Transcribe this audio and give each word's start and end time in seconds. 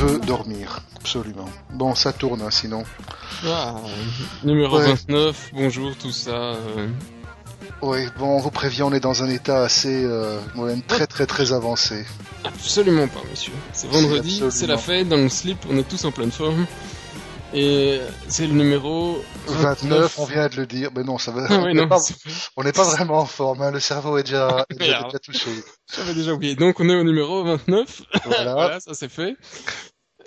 veux 0.00 0.18
dormir, 0.20 0.80
absolument. 0.96 1.48
Bon, 1.74 1.94
ça 1.94 2.12
tourne, 2.12 2.40
hein, 2.42 2.50
sinon. 2.50 2.84
Ah, 3.46 3.76
numéro 4.44 4.78
29, 4.78 5.50
bonjour, 5.52 5.94
tout 5.96 6.10
ça. 6.10 6.30
Euh. 6.30 6.88
Oui, 7.82 8.06
bon, 8.18 8.36
on 8.36 8.38
vous 8.38 8.50
prévient, 8.50 8.82
on 8.82 8.92
est 8.92 9.00
dans 9.00 9.22
un 9.22 9.28
état 9.28 9.62
assez, 9.62 10.04
euh, 10.04 10.38
très 10.86 11.06
très 11.06 11.26
très 11.26 11.52
avancé. 11.52 12.04
Absolument 12.44 13.08
pas, 13.08 13.20
monsieur. 13.30 13.52
C'est 13.72 13.90
vendredi, 13.90 14.42
c'est 14.50 14.66
la 14.66 14.78
fête, 14.78 15.08
dans 15.08 15.16
le 15.16 15.28
slip, 15.28 15.58
on 15.68 15.76
est 15.76 15.88
tous 15.88 16.04
en 16.04 16.12
pleine 16.12 16.32
forme. 16.32 16.66
Et 17.52 18.00
c'est 18.28 18.46
le 18.46 18.52
numéro 18.52 19.22
29. 19.46 20.18
on 20.18 20.24
vient 20.24 20.48
de 20.48 20.56
le 20.56 20.66
dire. 20.66 20.90
Mais 20.94 21.02
non, 21.02 21.18
ça 21.18 21.32
va. 21.32 21.48
On 22.56 22.62
n'est 22.62 22.72
pas, 22.72 22.84
vraiment 22.84 23.18
en 23.18 23.26
forme. 23.26 23.62
Hein. 23.62 23.72
Le 23.72 23.80
cerveau 23.80 24.18
est 24.18 24.22
déjà, 24.22 24.64
déjà, 24.78 25.08
touché. 25.22 25.50
J'avais 25.94 26.14
déjà 26.14 26.32
oublié. 26.32 26.54
Donc 26.54 26.78
on 26.80 26.88
est 26.88 26.94
au 26.94 27.04
numéro 27.04 27.44
29. 27.44 28.02
Voilà, 28.24 28.78
ça 28.80 28.94
c'est 28.94 29.08
fait. 29.10 29.36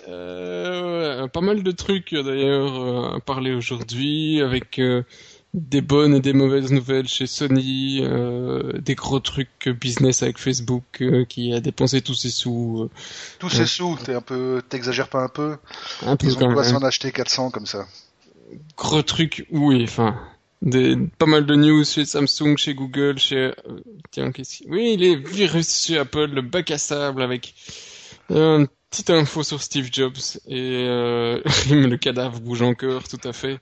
Euh, 0.08 1.26
pas 1.28 1.40
mal 1.40 1.62
de 1.62 1.70
trucs 1.70 2.12
d'ailleurs 2.12 2.78
euh, 2.78 3.16
à 3.16 3.20
parler 3.20 3.54
aujourd'hui 3.54 4.42
avec 4.42 4.78
euh, 4.78 5.02
des 5.54 5.80
bonnes 5.80 6.16
et 6.16 6.20
des 6.20 6.32
mauvaises 6.32 6.72
nouvelles 6.72 7.06
chez 7.06 7.28
Sony, 7.28 8.00
euh, 8.02 8.72
des 8.80 8.96
gros 8.96 9.20
trucs 9.20 9.68
business 9.68 10.24
avec 10.24 10.38
Facebook 10.38 10.82
euh, 11.00 11.24
qui 11.24 11.54
a 11.54 11.60
dépensé 11.60 12.02
tous 12.02 12.14
ses 12.14 12.30
sous. 12.30 12.82
Euh. 12.82 12.90
tous 13.38 13.50
ses 13.50 13.64
sous, 13.64 13.96
t'es 14.04 14.14
un 14.14 14.20
peu, 14.20 14.62
t'exagères 14.68 15.08
pas 15.08 15.22
un 15.22 15.28
peu 15.28 15.56
Un 16.02 16.16
peu 16.16 16.26
Ils 16.26 16.42
ont 16.42 16.52
quoi 16.52 16.64
s'en 16.64 16.82
acheter 16.82 17.12
400 17.12 17.50
comme 17.50 17.66
ça 17.66 17.86
Gros 18.76 19.02
trucs, 19.02 19.46
oui, 19.52 19.84
enfin, 19.84 20.20
des, 20.60 20.96
pas 21.18 21.26
mal 21.26 21.46
de 21.46 21.54
news 21.54 21.84
chez 21.84 22.04
Samsung, 22.04 22.56
chez 22.56 22.74
Google, 22.74 23.18
chez, 23.18 23.52
tiens, 24.10 24.32
qu'est-ce 24.32 24.64
oui, 24.68 24.96
les 24.96 25.14
virus 25.14 25.84
chez 25.86 25.98
Apple, 25.98 26.26
le 26.26 26.42
bac 26.42 26.72
à 26.72 26.78
sable 26.78 27.22
avec 27.22 27.54
un 28.28 28.66
petite 28.90 29.10
info 29.10 29.44
sur 29.44 29.62
Steve 29.62 29.88
Jobs 29.92 30.40
et 30.48 30.84
le 31.70 31.96
cadavre 31.96 32.40
bouge 32.40 32.62
encore, 32.62 33.06
tout 33.06 33.20
à 33.22 33.32
fait 33.32 33.60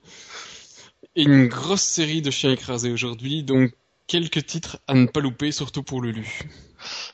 et 1.15 1.23
une 1.23 1.47
grosse 1.47 1.83
série 1.83 2.21
de 2.21 2.31
chiens 2.31 2.51
écrasés 2.51 2.91
aujourd'hui, 2.91 3.43
donc 3.43 3.71
quelques 4.07 4.45
titres 4.45 4.77
à 4.87 4.93
ne 4.93 5.05
pas 5.05 5.19
louper, 5.19 5.51
surtout 5.51 5.83
pour 5.83 6.01
Lulu. 6.01 6.41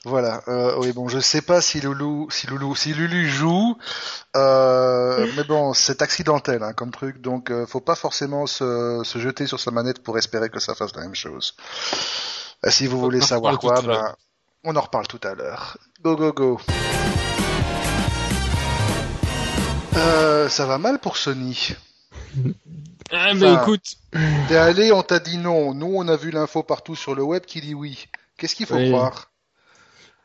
Voilà. 0.03 0.41
Euh, 0.47 0.75
oui, 0.79 0.91
bon, 0.93 1.07
je 1.07 1.19
sais 1.19 1.41
pas 1.41 1.61
si 1.61 1.79
Lulu, 1.79 2.25
si 2.29 2.47
Lulu, 2.47 2.75
si 2.75 2.93
Lulu 2.93 3.29
joue, 3.29 3.77
euh, 4.35 5.27
mais 5.37 5.43
bon, 5.43 5.73
c'est 5.73 6.01
accidentel 6.01 6.63
hein, 6.63 6.73
comme 6.73 6.91
truc, 6.91 7.21
donc 7.21 7.51
euh, 7.51 7.65
faut 7.65 7.81
pas 7.81 7.95
forcément 7.95 8.47
se, 8.47 9.01
se, 9.03 9.19
jeter 9.19 9.45
sur 9.45 9.59
sa 9.59 9.71
manette 9.71 10.01
pour 10.01 10.17
espérer 10.17 10.49
que 10.49 10.59
ça 10.59 10.75
fasse 10.75 10.95
la 10.95 11.03
même 11.03 11.15
chose. 11.15 11.55
Euh, 12.65 12.69
si 12.71 12.87
vous 12.87 12.99
voulez 12.99 13.21
savoir 13.21 13.59
quoi, 13.59 13.81
ben, 13.81 14.15
on 14.63 14.75
en 14.75 14.81
reparle 14.81 15.07
tout 15.07 15.21
à 15.23 15.35
l'heure. 15.35 15.77
Go 16.01 16.15
go 16.15 16.33
go. 16.33 16.59
Euh, 19.95 20.49
ça 20.49 20.65
va 20.65 20.77
mal 20.77 20.99
pour 20.99 21.17
Sony. 21.17 21.75
Ah, 23.11 23.33
mais 23.33 23.53
écoute. 23.53 23.95
T'es 24.47 24.55
allé, 24.55 24.91
on 24.91 25.01
t'a 25.01 25.19
dit 25.19 25.37
non. 25.37 25.73
Nous, 25.73 25.91
on 25.93 26.07
a 26.07 26.15
vu 26.15 26.31
l'info 26.31 26.63
partout 26.63 26.95
sur 26.95 27.15
le 27.15 27.23
web 27.23 27.43
qui 27.45 27.61
dit 27.61 27.73
oui. 27.73 28.07
Qu'est-ce 28.37 28.55
qu'il 28.55 28.65
faut 28.65 28.77
croire 28.77 29.31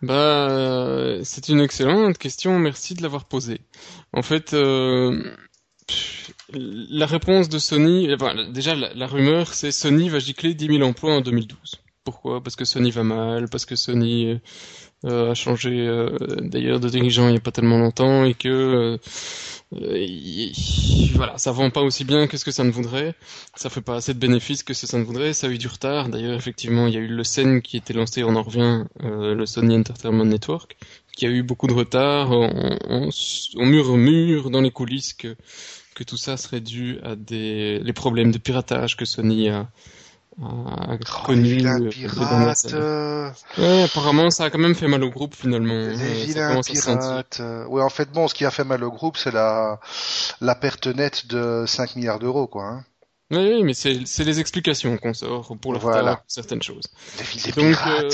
Bah, 0.03 1.17
c'est 1.23 1.49
une 1.49 1.61
excellente 1.61 2.19
question. 2.19 2.59
Merci 2.59 2.95
de 2.95 3.03
l'avoir 3.03 3.25
posée. 3.25 3.61
En 4.13 4.23
fait, 4.23 4.55
euh, 4.55 5.35
la 6.53 7.07
réponse 7.07 7.49
de 7.49 7.59
Sony, 7.59 8.09
déjà, 8.51 8.75
la, 8.75 9.07
rumeur, 9.07 9.53
c'est 9.55 9.73
Sony 9.73 10.09
va 10.09 10.19
gicler 10.19 10.55
10 10.55 10.79
000 10.79 10.83
emplois 10.83 11.15
en 11.15 11.21
2012. 11.21 11.81
Pourquoi? 12.05 12.43
Parce 12.43 12.55
que 12.57 12.65
Sony 12.65 12.91
va 12.91 13.03
mal, 13.03 13.49
parce 13.49 13.65
que 13.65 13.77
Sony 13.77 14.27
euh, 14.27 14.39
a 15.07 15.35
changé 15.35 15.87
euh, 15.87 16.17
d'ailleurs 16.41 16.81
de 16.81 16.89
dirigeant 16.89 17.29
il 17.29 17.33
n'y 17.33 17.37
a 17.37 17.41
pas 17.41 17.51
tellement 17.51 17.79
longtemps 17.79 18.25
et 18.25 18.35
que 18.35 18.49
euh, 18.49 18.97
voilà, 21.15 21.37
ça 21.39 21.53
vend 21.53 21.71
pas 21.71 21.83
aussi 21.83 22.05
bien 22.05 22.27
que 22.27 22.37
ce 22.37 22.45
que 22.45 22.51
ça 22.51 22.65
ne 22.65 22.71
voudrait. 22.71 23.15
Ça 23.57 23.71
fait 23.71 23.81
pas 23.81 23.97
assez 23.97 24.15
de 24.15 24.19
bénéfices 24.19 24.63
que 24.63 24.75
ce 24.75 24.83
que 24.83 24.87
ça 24.87 24.99
ne 24.99 25.05
voudrait. 25.05 25.33
Ça 25.33 25.47
a 25.47 25.51
eu 25.51 25.59
du 25.59 25.69
retard. 25.69 26.09
D'ailleurs, 26.09 26.35
effectivement, 26.35 26.87
il 26.87 26.95
y 26.95 26.97
a 26.97 27.01
eu 27.01 27.09
le 27.09 27.25
SEN 27.25 27.61
qui 27.61 27.77
était 27.77 27.93
lancé, 27.93 28.25
on 28.25 28.37
en 28.37 28.43
revient, 28.43 28.85
euh, 29.03 29.35
le 29.35 29.47
Sony 29.47 29.77
Entertainment 29.77 30.25
Network, 30.25 30.77
qui 31.17 31.27
a 31.27 31.29
eu 31.29 31.43
beaucoup 31.43 31.67
de 31.67 31.73
retard. 31.73 32.31
On, 32.31 32.79
on, 32.89 33.67
murmure 33.67 34.51
dans 34.51 34.61
les 34.61 34.71
coulisses 34.71 35.13
que 35.13 35.37
que 35.95 36.03
tout 36.03 36.17
ça 36.17 36.37
serait 36.37 36.61
dû 36.61 36.99
à 37.05 37.15
des 37.15 37.79
les 37.79 37.93
problèmes 37.93 38.33
de 38.33 38.39
piratage 38.39 38.97
que 38.97 39.05
Sony 39.05 39.49
a, 39.49 39.69
ah, 40.43 40.97
connu. 41.25 41.65
Euh, 41.67 41.89
pirate. 41.91 42.67
Euh. 42.73 43.31
Ouais, 43.59 43.83
apparemment, 43.85 44.31
ça 44.31 44.45
a 44.45 44.51
quand 44.51 44.59
même 44.59 44.75
fait 44.75 44.89
mal 44.89 45.05
au 45.05 45.11
groupe 45.11 45.35
finalement. 45.35 45.75
Les 45.75 46.25
vilains 46.25 46.61
pirates. 46.61 47.41
Ouais, 47.69 47.83
en 47.83 47.91
fait, 47.91 48.11
bon, 48.11 48.29
ce 48.29 48.35
qui 48.35 48.45
a 48.45 48.51
fait 48.51 48.65
mal 48.65 48.83
au 48.83 48.91
groupe, 48.91 49.17
c'est 49.17 49.33
la 49.33 49.81
la 50.41 50.55
perte 50.55 50.87
nette 50.87 51.27
de 51.27 51.65
5 51.67 51.97
milliards 51.97 52.19
d'euros, 52.19 52.47
quoi. 52.47 52.65
Hein. 52.65 52.85
Oui, 53.31 53.63
mais 53.63 53.75
c'est 53.75 54.25
les 54.25 54.41
explications 54.41 54.97
qu'on 54.99 55.15
sort 55.15 55.57
pour 55.61 55.73
le 55.73 55.79
voilà. 55.79 56.23
certaines 56.29 56.63
choses. 56.63 56.85
Donc, 57.57 57.77
euh, 57.87 58.11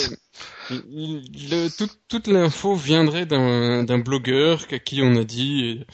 le, 0.70 1.69
toute 2.08 2.26
l'info 2.26 2.75
viendrait 2.75 3.26
d'un 3.26 3.98
blogueur 3.98 4.66
à 4.70 4.78
qui 4.78 5.03
on 5.03 5.16
a 5.16 5.25
dit 5.25 5.84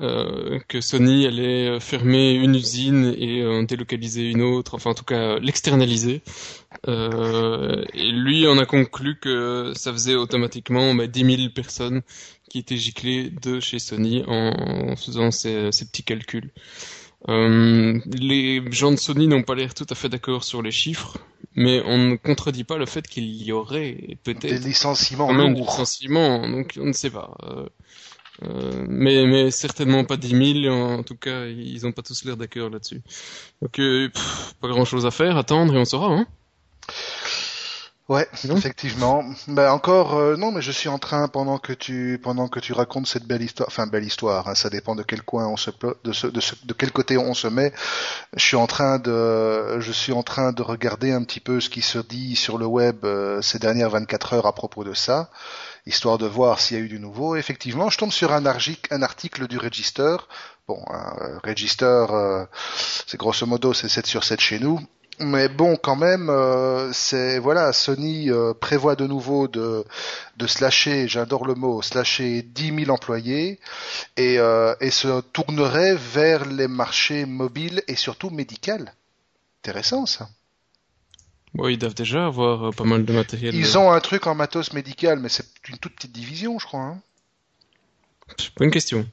euh, 0.00 0.58
que 0.68 0.80
Sony 0.80 1.26
allait 1.26 1.78
fermer 1.80 2.34
une 2.34 2.54
usine 2.54 3.14
et 3.16 3.42
euh, 3.42 3.64
délocaliser 3.64 4.30
une 4.30 4.42
autre, 4.42 4.74
enfin 4.74 4.90
en 4.90 4.94
tout 4.94 5.04
cas 5.04 5.38
l'externaliser. 5.38 6.22
Euh, 6.88 7.84
et 7.94 8.10
lui 8.10 8.46
en 8.46 8.58
a 8.58 8.66
conclu 8.66 9.18
que 9.18 9.72
ça 9.74 9.92
faisait 9.92 10.16
automatiquement 10.16 10.94
bah, 10.94 11.06
10 11.06 11.36
000 11.36 11.48
personnes 11.54 12.02
qui 12.50 12.58
étaient 12.58 12.76
giclées 12.76 13.30
de 13.30 13.60
chez 13.60 13.78
Sony 13.78 14.24
en, 14.26 14.96
faisant 14.96 15.30
ces, 15.30 15.72
ces 15.72 15.86
petits 15.86 16.04
calculs. 16.04 16.50
Euh, 17.28 17.98
les 18.06 18.62
gens 18.70 18.90
de 18.90 18.96
Sony 18.96 19.28
n'ont 19.28 19.42
pas 19.42 19.54
l'air 19.54 19.72
tout 19.74 19.86
à 19.88 19.94
fait 19.94 20.08
d'accord 20.08 20.44
sur 20.44 20.60
les 20.60 20.70
chiffres, 20.70 21.16
mais 21.54 21.82
on 21.86 21.98
ne 21.98 22.16
contredit 22.16 22.64
pas 22.64 22.76
le 22.76 22.86
fait 22.86 23.06
qu'il 23.06 23.42
y 23.42 23.52
aurait 23.52 24.18
peut-être 24.24 24.42
des 24.42 24.58
licenciements 24.58 25.34
des 25.34 25.60
licenciements, 25.60 26.48
donc 26.48 26.74
on 26.78 26.86
ne 26.86 26.92
sait 26.92 27.10
pas. 27.10 27.34
Euh, 27.44 27.66
euh, 28.42 28.84
mais, 28.88 29.26
mais 29.26 29.50
certainement 29.50 30.04
pas 30.04 30.16
10 30.16 30.62
000, 30.62 30.74
en 30.74 31.02
tout 31.02 31.16
cas, 31.16 31.46
ils 31.46 31.82
n'ont 31.84 31.92
pas 31.92 32.02
tous 32.02 32.24
l'air 32.24 32.36
d'accord 32.36 32.68
là-dessus. 32.68 33.00
Donc, 33.62 33.78
euh, 33.78 34.10
pas 34.60 34.68
grand-chose 34.68 35.06
à 35.06 35.10
faire, 35.10 35.36
attendre 35.36 35.74
et 35.74 35.78
on 35.78 35.84
saura. 35.84 36.08
Hein 36.08 36.26
Ouais, 38.10 38.28
effectivement. 38.50 39.24
Ben 39.48 39.70
encore 39.70 40.12
euh, 40.14 40.36
non, 40.36 40.52
mais 40.52 40.60
je 40.60 40.70
suis 40.70 40.90
en 40.90 40.98
train 40.98 41.26
pendant 41.26 41.56
que 41.56 41.72
tu 41.72 42.20
pendant 42.22 42.48
que 42.48 42.60
tu 42.60 42.74
racontes 42.74 43.06
cette 43.06 43.24
belle 43.24 43.40
histoire, 43.40 43.66
enfin 43.66 43.86
belle 43.86 44.04
histoire, 44.04 44.46
hein, 44.46 44.54
ça 44.54 44.68
dépend 44.68 44.94
de 44.94 45.02
quel 45.02 45.22
coin 45.22 45.46
on 45.46 45.56
se 45.56 45.70
de, 46.04 46.12
ce, 46.12 46.26
de, 46.26 46.40
de 46.66 46.72
quel 46.74 46.92
côté 46.92 47.16
on 47.16 47.32
se 47.32 47.48
met. 47.48 47.72
Je 48.36 48.44
suis 48.44 48.56
en 48.56 48.66
train 48.66 48.98
de 48.98 49.80
je 49.80 49.90
suis 49.90 50.12
en 50.12 50.22
train 50.22 50.52
de 50.52 50.60
regarder 50.60 51.12
un 51.12 51.24
petit 51.24 51.40
peu 51.40 51.60
ce 51.60 51.70
qui 51.70 51.80
se 51.80 51.98
dit 51.98 52.36
sur 52.36 52.58
le 52.58 52.66
web 52.66 53.06
euh, 53.06 53.40
ces 53.40 53.58
dernières 53.58 53.88
24 53.88 54.34
heures 54.34 54.46
à 54.46 54.54
propos 54.54 54.84
de 54.84 54.92
ça, 54.92 55.30
histoire 55.86 56.18
de 56.18 56.26
voir 56.26 56.60
s'il 56.60 56.76
y 56.76 56.80
a 56.80 56.82
eu 56.82 56.88
du 56.88 57.00
nouveau. 57.00 57.36
Effectivement, 57.36 57.88
je 57.88 57.96
tombe 57.96 58.12
sur 58.12 58.32
un, 58.34 58.44
un 58.44 59.02
article 59.02 59.48
du 59.48 59.56
Register. 59.56 60.16
Bon, 60.68 60.82
un 60.90 61.40
Register, 61.42 62.04
euh, 62.10 62.44
c'est 63.06 63.16
grosso 63.16 63.46
modo 63.46 63.72
c'est 63.72 63.88
7 63.88 64.06
sur 64.06 64.24
7 64.24 64.40
chez 64.40 64.58
nous 64.58 64.78
mais 65.20 65.48
bon, 65.48 65.76
quand 65.76 65.96
même, 65.96 66.28
euh, 66.28 66.92
c'est 66.92 67.38
voilà, 67.38 67.72
Sony 67.72 68.30
euh, 68.30 68.52
prévoit 68.54 68.96
de 68.96 69.06
nouveau 69.06 69.48
de 69.48 69.84
de 70.36 70.46
slasher, 70.46 71.08
j'adore 71.08 71.46
le 71.46 71.54
mot, 71.54 71.82
slasher 71.82 72.42
10 72.42 72.84
000 72.84 72.90
employés 72.90 73.60
et 74.16 74.38
euh, 74.38 74.74
et 74.80 74.90
se 74.90 75.20
tournerait 75.20 75.94
vers 75.94 76.44
les 76.46 76.68
marchés 76.68 77.26
mobiles 77.26 77.82
et 77.88 77.96
surtout 77.96 78.30
médical. 78.30 78.94
Intéressant 79.62 80.06
ça. 80.06 80.28
Bon, 81.54 81.68
ils 81.68 81.78
doivent 81.78 81.94
déjà 81.94 82.26
avoir 82.26 82.74
pas 82.74 82.84
mal 82.84 83.04
de 83.04 83.12
matériel. 83.12 83.54
Ils 83.54 83.78
ont 83.78 83.92
un 83.92 84.00
truc 84.00 84.26
en 84.26 84.34
matos 84.34 84.72
médical, 84.72 85.20
mais 85.20 85.28
c'est 85.28 85.46
une 85.68 85.78
toute 85.78 85.94
petite 85.94 86.12
division, 86.12 86.58
je 86.58 86.66
crois. 86.66 86.80
Hein. 86.80 87.00
Pas 88.56 88.64
une 88.64 88.70
question. 88.70 89.06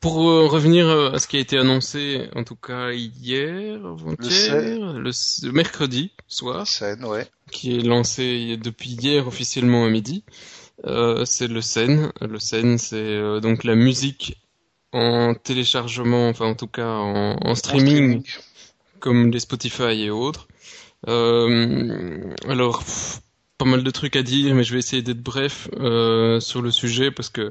Pour 0.00 0.30
euh, 0.30 0.46
revenir 0.46 0.86
euh, 0.86 1.10
à 1.10 1.18
ce 1.18 1.26
qui 1.26 1.38
a 1.38 1.40
été 1.40 1.58
annoncé, 1.58 2.28
en 2.36 2.44
tout 2.44 2.54
cas 2.54 2.92
hier, 2.92 3.78
le, 3.78 5.00
le, 5.00 5.52
mercredi 5.52 6.12
soir, 6.28 6.64
ouais. 7.02 7.26
qui 7.50 7.76
est 7.76 7.82
lancé 7.82 8.56
depuis 8.62 8.90
hier 8.90 9.26
officiellement 9.26 9.84
à 9.84 9.88
midi, 9.88 10.22
euh, 10.86 11.24
c'est 11.24 11.48
le 11.48 11.60
Scène. 11.60 12.12
Le 12.20 12.38
Scène, 12.38 12.78
c'est 12.78 12.96
euh, 12.96 13.40
donc 13.40 13.64
la 13.64 13.74
musique 13.74 14.38
en 14.92 15.34
téléchargement, 15.34 16.28
enfin 16.28 16.46
en 16.46 16.54
tout 16.54 16.68
cas 16.68 16.86
en, 16.86 17.36
en, 17.44 17.54
streaming, 17.56 18.22
comme 19.00 19.32
les 19.32 19.40
Spotify 19.40 20.04
et 20.04 20.10
autres. 20.10 20.46
alors, 21.08 22.84
pas 23.58 23.64
mal 23.64 23.82
de 23.82 23.90
trucs 23.90 24.14
à 24.14 24.22
dire, 24.22 24.54
mais 24.54 24.62
je 24.62 24.74
vais 24.74 24.78
essayer 24.78 25.02
d'être 25.02 25.22
bref 25.22 25.68
sur 26.40 26.62
le 26.62 26.70
sujet 26.70 27.10
parce 27.10 27.30
que 27.30 27.50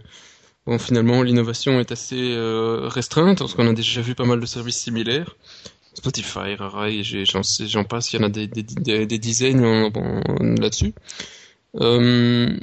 Bon, 0.67 0.77
finalement, 0.77 1.23
l'innovation 1.23 1.79
est 1.79 1.93
assez 1.93 2.33
euh, 2.33 2.89
restreinte, 2.89 3.39
parce 3.39 3.53
qu'on 3.53 3.69
a 3.69 3.73
déjà 3.73 4.01
vu 4.01 4.15
pas 4.15 4.25
mal 4.25 4.41
de 4.41 4.45
services 4.45 4.77
similaires. 4.77 5.37
Spotify, 5.93 6.55
Rara, 6.55 6.89
j'en 6.91 7.83
passe, 7.85 8.11
il 8.11 8.17
y 8.17 8.19
en 8.19 8.27
a 8.27 8.29
des, 8.29 8.47
dizaines 9.17 9.61
là-dessus. 10.59 10.93
Euh, 11.75 12.59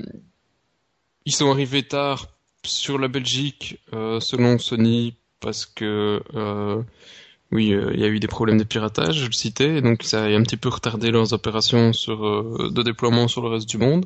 ils 1.25 1.33
sont 1.33 1.51
arrivés 1.51 1.83
tard 1.83 2.27
sur 2.63 2.99
la 2.99 3.09
Belgique, 3.09 3.81
euh, 3.95 4.21
selon 4.21 4.59
Sony, 4.59 5.15
parce 5.41 5.65
que 5.65 6.23
oui, 7.53 7.69
il 7.69 8.01
y 8.01 8.05
a 8.05 8.09
eu 8.09 8.21
des 8.21 8.29
problèmes 8.29 8.59
de 8.59 8.65
piratage, 8.65 9.21
je 9.21 9.27
le 9.27 9.33
citais, 9.33 9.81
donc 9.81 10.03
ça 10.03 10.25
a 10.25 10.29
un 10.29 10.43
petit 10.43 10.59
peu 10.59 10.69
retardé 10.69 11.11
leurs 11.11 11.33
opérations 11.33 11.93
de 11.93 12.83
déploiement 12.83 13.29
sur 13.29 13.41
le 13.41 13.49
reste 13.49 13.69
du 13.69 13.79
monde. 13.79 14.05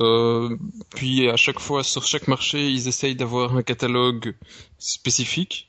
Euh, 0.00 0.56
puis 0.94 1.28
à 1.28 1.36
chaque 1.36 1.60
fois, 1.60 1.84
sur 1.84 2.04
chaque 2.04 2.28
marché, 2.28 2.70
ils 2.70 2.88
essayent 2.88 3.14
d'avoir 3.14 3.56
un 3.56 3.62
catalogue 3.62 4.34
spécifique. 4.78 5.68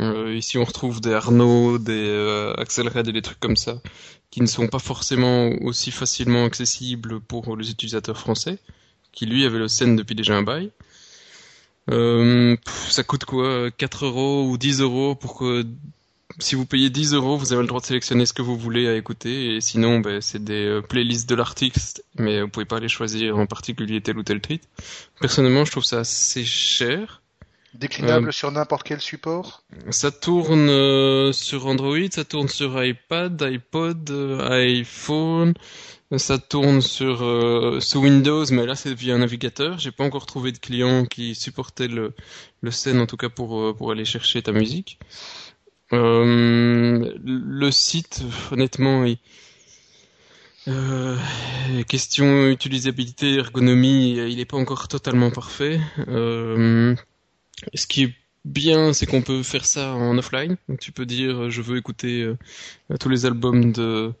Euh, 0.00 0.34
ici, 0.34 0.58
on 0.58 0.64
retrouve 0.64 1.00
des 1.00 1.12
Arnaud, 1.12 1.78
des 1.78 1.92
euh, 1.92 2.54
Axel 2.54 2.88
Red 2.88 3.08
et 3.08 3.12
des 3.12 3.22
trucs 3.22 3.40
comme 3.40 3.56
ça, 3.56 3.80
qui 4.30 4.40
ne 4.40 4.46
sont 4.46 4.68
pas 4.68 4.78
forcément 4.78 5.48
aussi 5.62 5.90
facilement 5.90 6.44
accessibles 6.44 7.20
pour 7.20 7.56
les 7.56 7.70
utilisateurs 7.70 8.18
français, 8.18 8.58
qui 9.12 9.26
lui 9.26 9.44
avaient 9.44 9.58
le 9.58 9.68
scène 9.68 9.96
depuis 9.96 10.14
déjà 10.14 10.36
un 10.36 10.42
bail. 10.42 10.70
Euh, 11.90 12.56
ça 12.88 13.02
coûte 13.02 13.24
quoi? 13.24 13.70
4 13.70 14.04
euros 14.06 14.48
ou 14.48 14.58
10 14.58 14.80
euros 14.82 15.14
pour 15.14 15.38
que 15.38 15.66
si 16.38 16.54
vous 16.54 16.66
payez 16.66 16.90
10 16.90 17.14
euros, 17.14 17.36
vous 17.36 17.52
avez 17.52 17.62
le 17.62 17.68
droit 17.68 17.80
de 17.80 17.86
sélectionner 17.86 18.26
ce 18.26 18.32
que 18.32 18.42
vous 18.42 18.56
voulez 18.56 18.88
à 18.88 18.94
écouter, 18.94 19.56
et 19.56 19.60
sinon, 19.60 20.00
ben, 20.00 20.20
c'est 20.20 20.42
des 20.42 20.66
euh, 20.66 20.82
playlists 20.82 21.28
de 21.28 21.34
l'artiste, 21.34 22.04
mais 22.16 22.42
vous 22.42 22.48
pouvez 22.48 22.66
pas 22.66 22.80
les 22.80 22.88
choisir 22.88 23.38
en 23.38 23.46
particulier 23.46 24.00
tel 24.00 24.18
ou 24.18 24.22
tel 24.22 24.40
titre. 24.40 24.68
Personnellement, 25.20 25.64
je 25.64 25.70
trouve 25.70 25.84
ça 25.84 26.00
assez 26.00 26.44
cher. 26.44 27.22
Déclinable 27.74 28.32
sur 28.32 28.50
n'importe 28.50 28.86
quel 28.86 29.00
support? 29.00 29.62
Ça 29.90 30.10
tourne 30.10 30.68
euh, 30.70 31.32
sur 31.32 31.66
Android, 31.66 32.10
ça 32.10 32.24
tourne 32.24 32.48
sur 32.48 32.82
iPad, 32.82 33.40
iPod, 33.42 34.10
euh, 34.10 34.48
iPhone, 34.50 35.54
ça 36.16 36.38
tourne 36.38 36.80
sur 36.80 37.22
euh, 37.22 37.80
sous 37.80 38.00
Windows, 38.00 38.46
mais 38.50 38.64
là 38.64 38.74
c'est 38.74 38.94
via 38.94 39.14
un 39.14 39.18
navigateur. 39.18 39.78
J'ai 39.78 39.90
pas 39.90 40.04
encore 40.04 40.24
trouvé 40.24 40.52
de 40.52 40.58
client 40.58 41.04
qui 41.04 41.34
supportait 41.34 41.88
le, 41.88 42.14
le 42.62 42.70
scène, 42.70 43.00
en 43.00 43.06
tout 43.06 43.18
cas 43.18 43.28
pour, 43.28 43.60
euh, 43.60 43.74
pour 43.74 43.90
aller 43.90 44.06
chercher 44.06 44.40
ta 44.40 44.52
musique. 44.52 44.98
Euh, 45.92 47.14
le 47.24 47.70
site, 47.70 48.22
honnêtement, 48.50 49.04
il... 49.04 49.18
Euh, 50.66 51.16
question 51.88 52.48
utilisabilité, 52.48 53.36
ergonomie, 53.36 54.18
il 54.18 54.38
est 54.38 54.44
pas 54.44 54.58
encore 54.58 54.88
totalement 54.88 55.30
parfait. 55.30 55.80
Euh, 56.08 56.94
ce 57.74 57.86
qui 57.86 58.04
est 58.04 58.14
bien, 58.44 58.92
c'est 58.92 59.06
qu'on 59.06 59.22
peut 59.22 59.42
faire 59.42 59.64
ça 59.64 59.94
en 59.94 60.18
offline. 60.18 60.56
Tu 60.78 60.92
peux 60.92 61.06
dire, 61.06 61.48
je 61.48 61.62
veux 61.62 61.78
écouter 61.78 62.30
tous 63.00 63.08
les 63.08 63.24
albums 63.24 63.72
de 63.72 64.12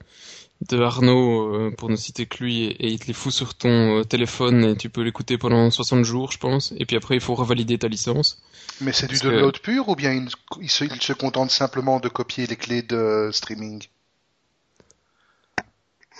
de 0.60 0.80
Arnaud, 0.80 1.54
euh, 1.54 1.70
pour 1.70 1.88
ne 1.88 1.96
citer 1.96 2.26
que 2.26 2.42
lui, 2.42 2.64
et, 2.66 2.88
il 2.88 2.98
te 2.98 3.06
les 3.06 3.12
fout 3.12 3.32
sur 3.32 3.54
ton 3.54 3.98
euh, 4.00 4.04
téléphone 4.04 4.64
et 4.64 4.76
tu 4.76 4.88
peux 4.90 5.02
l'écouter 5.02 5.38
pendant 5.38 5.70
60 5.70 6.04
jours, 6.04 6.32
je 6.32 6.38
pense. 6.38 6.72
Et 6.78 6.84
puis 6.84 6.96
après, 6.96 7.14
il 7.14 7.20
faut 7.20 7.34
revalider 7.34 7.78
ta 7.78 7.88
licence. 7.88 8.42
Mais 8.80 8.92
c'est 8.92 9.06
du 9.06 9.18
que- 9.18 9.28
download 9.28 9.58
pur 9.58 9.88
ou 9.88 9.94
bien 9.94 10.12
il, 10.12 10.28
il 10.60 10.70
se, 10.70 10.84
il 10.84 11.00
se 11.00 11.12
contente 11.12 11.50
simplement 11.50 12.00
de 12.00 12.08
copier 12.08 12.46
les 12.46 12.56
clés 12.56 12.82
de 12.82 13.30
streaming? 13.32 13.84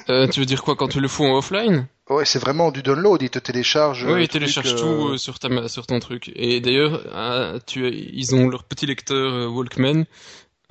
Euh, 0.09 0.29
tu 0.29 0.41
veux 0.41 0.47
dire 0.47 0.63
quoi 0.63 0.77
quand 0.77 0.89
tu 0.89 1.01
le 1.01 1.09
fous 1.09 1.25
en 1.25 1.37
offline? 1.37 1.87
Ouais, 2.09 2.25
c'est 2.25 2.39
vraiment 2.39 2.71
du 2.71 2.83
download, 2.83 3.21
il 3.21 3.31
te 3.31 3.39
télécharge. 3.39 4.05
Oui, 4.05 4.13
euh, 4.13 4.19
le 4.21 4.29
téléchargent 4.29 4.71
truc, 4.71 4.81
tout 4.81 5.09
euh, 5.09 5.19
sur, 5.19 5.39
ta, 5.39 5.69
sur 5.69 5.87
ton 5.87 5.99
truc. 5.99 6.31
Et 6.37 6.61
d'ailleurs, 6.61 7.03
ils 7.77 8.35
ont 8.35 8.49
leur 8.49 8.65
petit 8.65 8.87
lecteur 8.87 9.53
Walkman. 9.53 10.05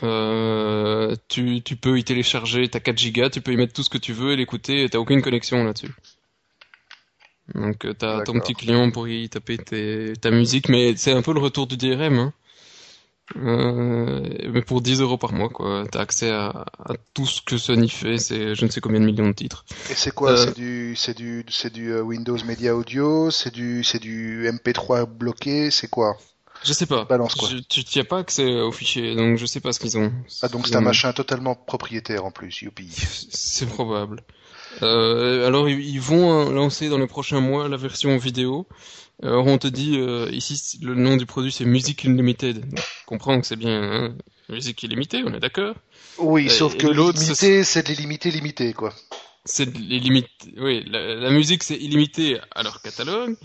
Euh, 0.03 1.15
tu, 1.27 1.61
tu 1.63 1.75
peux 1.75 1.97
y 1.97 2.03
télécharger, 2.03 2.67
t'as 2.69 2.79
4 2.79 2.97
gigas, 2.97 3.29
tu 3.31 3.41
peux 3.41 3.51
y 3.53 3.57
mettre 3.57 3.73
tout 3.73 3.83
ce 3.83 3.89
que 3.89 3.97
tu 3.97 4.13
veux 4.13 4.31
et 4.31 4.35
l'écouter, 4.35 4.83
et 4.83 4.89
t'as 4.89 4.99
aucune 4.99 5.21
connexion 5.21 5.63
là-dessus. 5.63 5.91
Donc 7.55 7.85
euh, 7.85 7.93
t'as 7.93 8.21
ton 8.23 8.39
petit 8.39 8.53
client 8.53 8.91
pour 8.91 9.07
y 9.07 9.29
taper 9.29 9.57
tes, 9.57 10.13
ta 10.19 10.31
musique, 10.31 10.69
mais 10.69 10.95
c'est 10.97 11.13
un 11.13 11.21
peu 11.21 11.33
le 11.33 11.39
retour 11.39 11.65
du 11.65 11.77
DRM. 11.77 12.19
Hein. 12.19 12.33
Euh, 13.35 14.21
mais 14.53 14.61
pour 14.61 14.81
10 14.81 15.01
euros 15.01 15.17
par 15.17 15.33
mois, 15.33 15.49
quoi. 15.49 15.85
T'as 15.91 16.01
accès 16.01 16.29
à, 16.29 16.65
à 16.79 16.93
tout 17.13 17.25
ce 17.25 17.41
que 17.41 17.57
Sony 17.57 17.89
fait, 17.89 18.17
c'est 18.17 18.55
je 18.55 18.65
ne 18.65 18.69
sais 18.69 18.79
combien 18.81 18.99
de 18.99 19.05
millions 19.05 19.27
de 19.27 19.33
titres. 19.33 19.65
Et 19.89 19.95
c'est 19.95 20.11
quoi 20.13 20.31
Euh, 20.31 20.35
C'est 20.37 20.55
du, 20.55 20.95
c'est 20.95 21.17
du, 21.17 21.45
c'est 21.49 21.73
du 21.73 21.93
Windows 21.99 22.37
Media 22.45 22.75
Audio, 22.75 23.31
c'est 23.31 23.53
du, 23.53 23.83
c'est 23.83 23.99
du 23.99 24.47
MP3 24.49 25.05
bloqué, 25.05 25.71
c'est 25.71 25.89
quoi? 25.89 26.17
Je 26.63 26.73
sais 26.73 26.85
pas. 26.85 27.05
Balance, 27.05 27.35
quoi. 27.35 27.49
Je- 27.49 27.57
tu 27.57 27.83
n'y 27.95 28.01
as 28.01 28.05
pas 28.05 28.19
accès 28.19 28.45
aux 28.61 28.71
fichiers, 28.71 29.15
donc 29.15 29.37
je 29.37 29.45
sais 29.45 29.59
pas 29.59 29.71
ce 29.73 29.79
qu'ils 29.79 29.97
ont. 29.97 30.11
Ah 30.41 30.47
donc 30.49 30.67
c'est 30.67 30.75
un 30.75 30.81
machin 30.81 31.13
totalement 31.13 31.55
propriétaire 31.55 32.25
en 32.25 32.31
plus, 32.31 32.61
youpi. 32.61 32.89
C'est 33.29 33.67
probable. 33.67 34.21
Euh, 34.83 35.47
alors 35.47 35.69
ils 35.69 35.99
vont 36.01 36.31
hein, 36.31 36.51
lancer 36.51 36.89
dans 36.89 36.97
les 36.97 37.07
prochains 37.07 37.39
mois 37.39 37.67
la 37.69 37.77
version 37.77 38.17
vidéo. 38.17 38.67
Alors 39.23 39.47
on 39.47 39.57
te 39.57 39.67
dit 39.67 39.97
euh, 39.97 40.29
ici 40.31 40.77
le 40.83 40.93
nom 40.93 41.17
du 41.17 41.25
produit 41.25 41.51
c'est 41.51 41.65
Music 41.65 42.05
Unlimited. 42.05 42.59
Donc, 42.69 42.79
on 43.05 43.09
comprend 43.09 43.39
que 43.41 43.47
c'est 43.47 43.55
bien 43.55 43.81
hein, 43.81 44.15
musique 44.49 44.83
illimitée, 44.83 45.23
on 45.25 45.33
est 45.33 45.39
d'accord. 45.39 45.73
Oui, 46.19 46.45
Et- 46.45 46.49
sauf 46.49 46.77
que 46.77 46.85
l'autre, 46.87 47.19
c'est 47.19 47.83
de 47.83 47.87
l'illimité 47.89 48.29
limité, 48.29 48.73
quoi. 48.73 48.93
C'est 49.45 49.65
de- 49.71 49.79
les 49.79 49.99
limites. 49.99 50.27
Oui, 50.57 50.83
la, 50.87 51.15
la 51.15 51.29
musique 51.31 51.63
c'est 51.63 51.77
illimité 51.77 52.39
à 52.53 52.61
leur 52.63 52.81
catalogue 52.81 53.35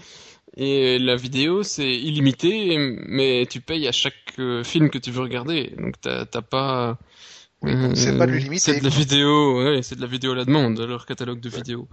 et 0.56 0.98
la 0.98 1.16
vidéo 1.16 1.62
c'est 1.62 1.90
illimité, 1.90 2.76
mais 3.06 3.46
tu 3.48 3.60
payes 3.60 3.88
à 3.88 3.92
chaque 3.92 4.14
euh, 4.38 4.62
film 4.64 4.90
que 4.90 4.98
tu 4.98 5.10
veux 5.10 5.22
regarder. 5.22 5.74
Donc 5.78 6.00
t'as 6.00 6.24
pas. 6.42 6.98
Oui, 7.62 7.72
c'est 7.94 8.18
pas 8.18 8.26
de 8.26 8.32
l'illimité, 8.32 8.58
C'est 8.72 8.80
de 8.80 8.84
la 8.84 8.90
vidéo, 8.90 9.62
ouais, 9.62 9.82
c'est 9.82 9.94
de 9.94 10.00
la 10.00 10.08
vidéo 10.08 10.32
à 10.32 10.34
la 10.34 10.44
demande, 10.44 10.74
de 10.74 10.84
leur 10.84 11.06
catalogue 11.06 11.38
de 11.38 11.48
vidéos. 11.48 11.86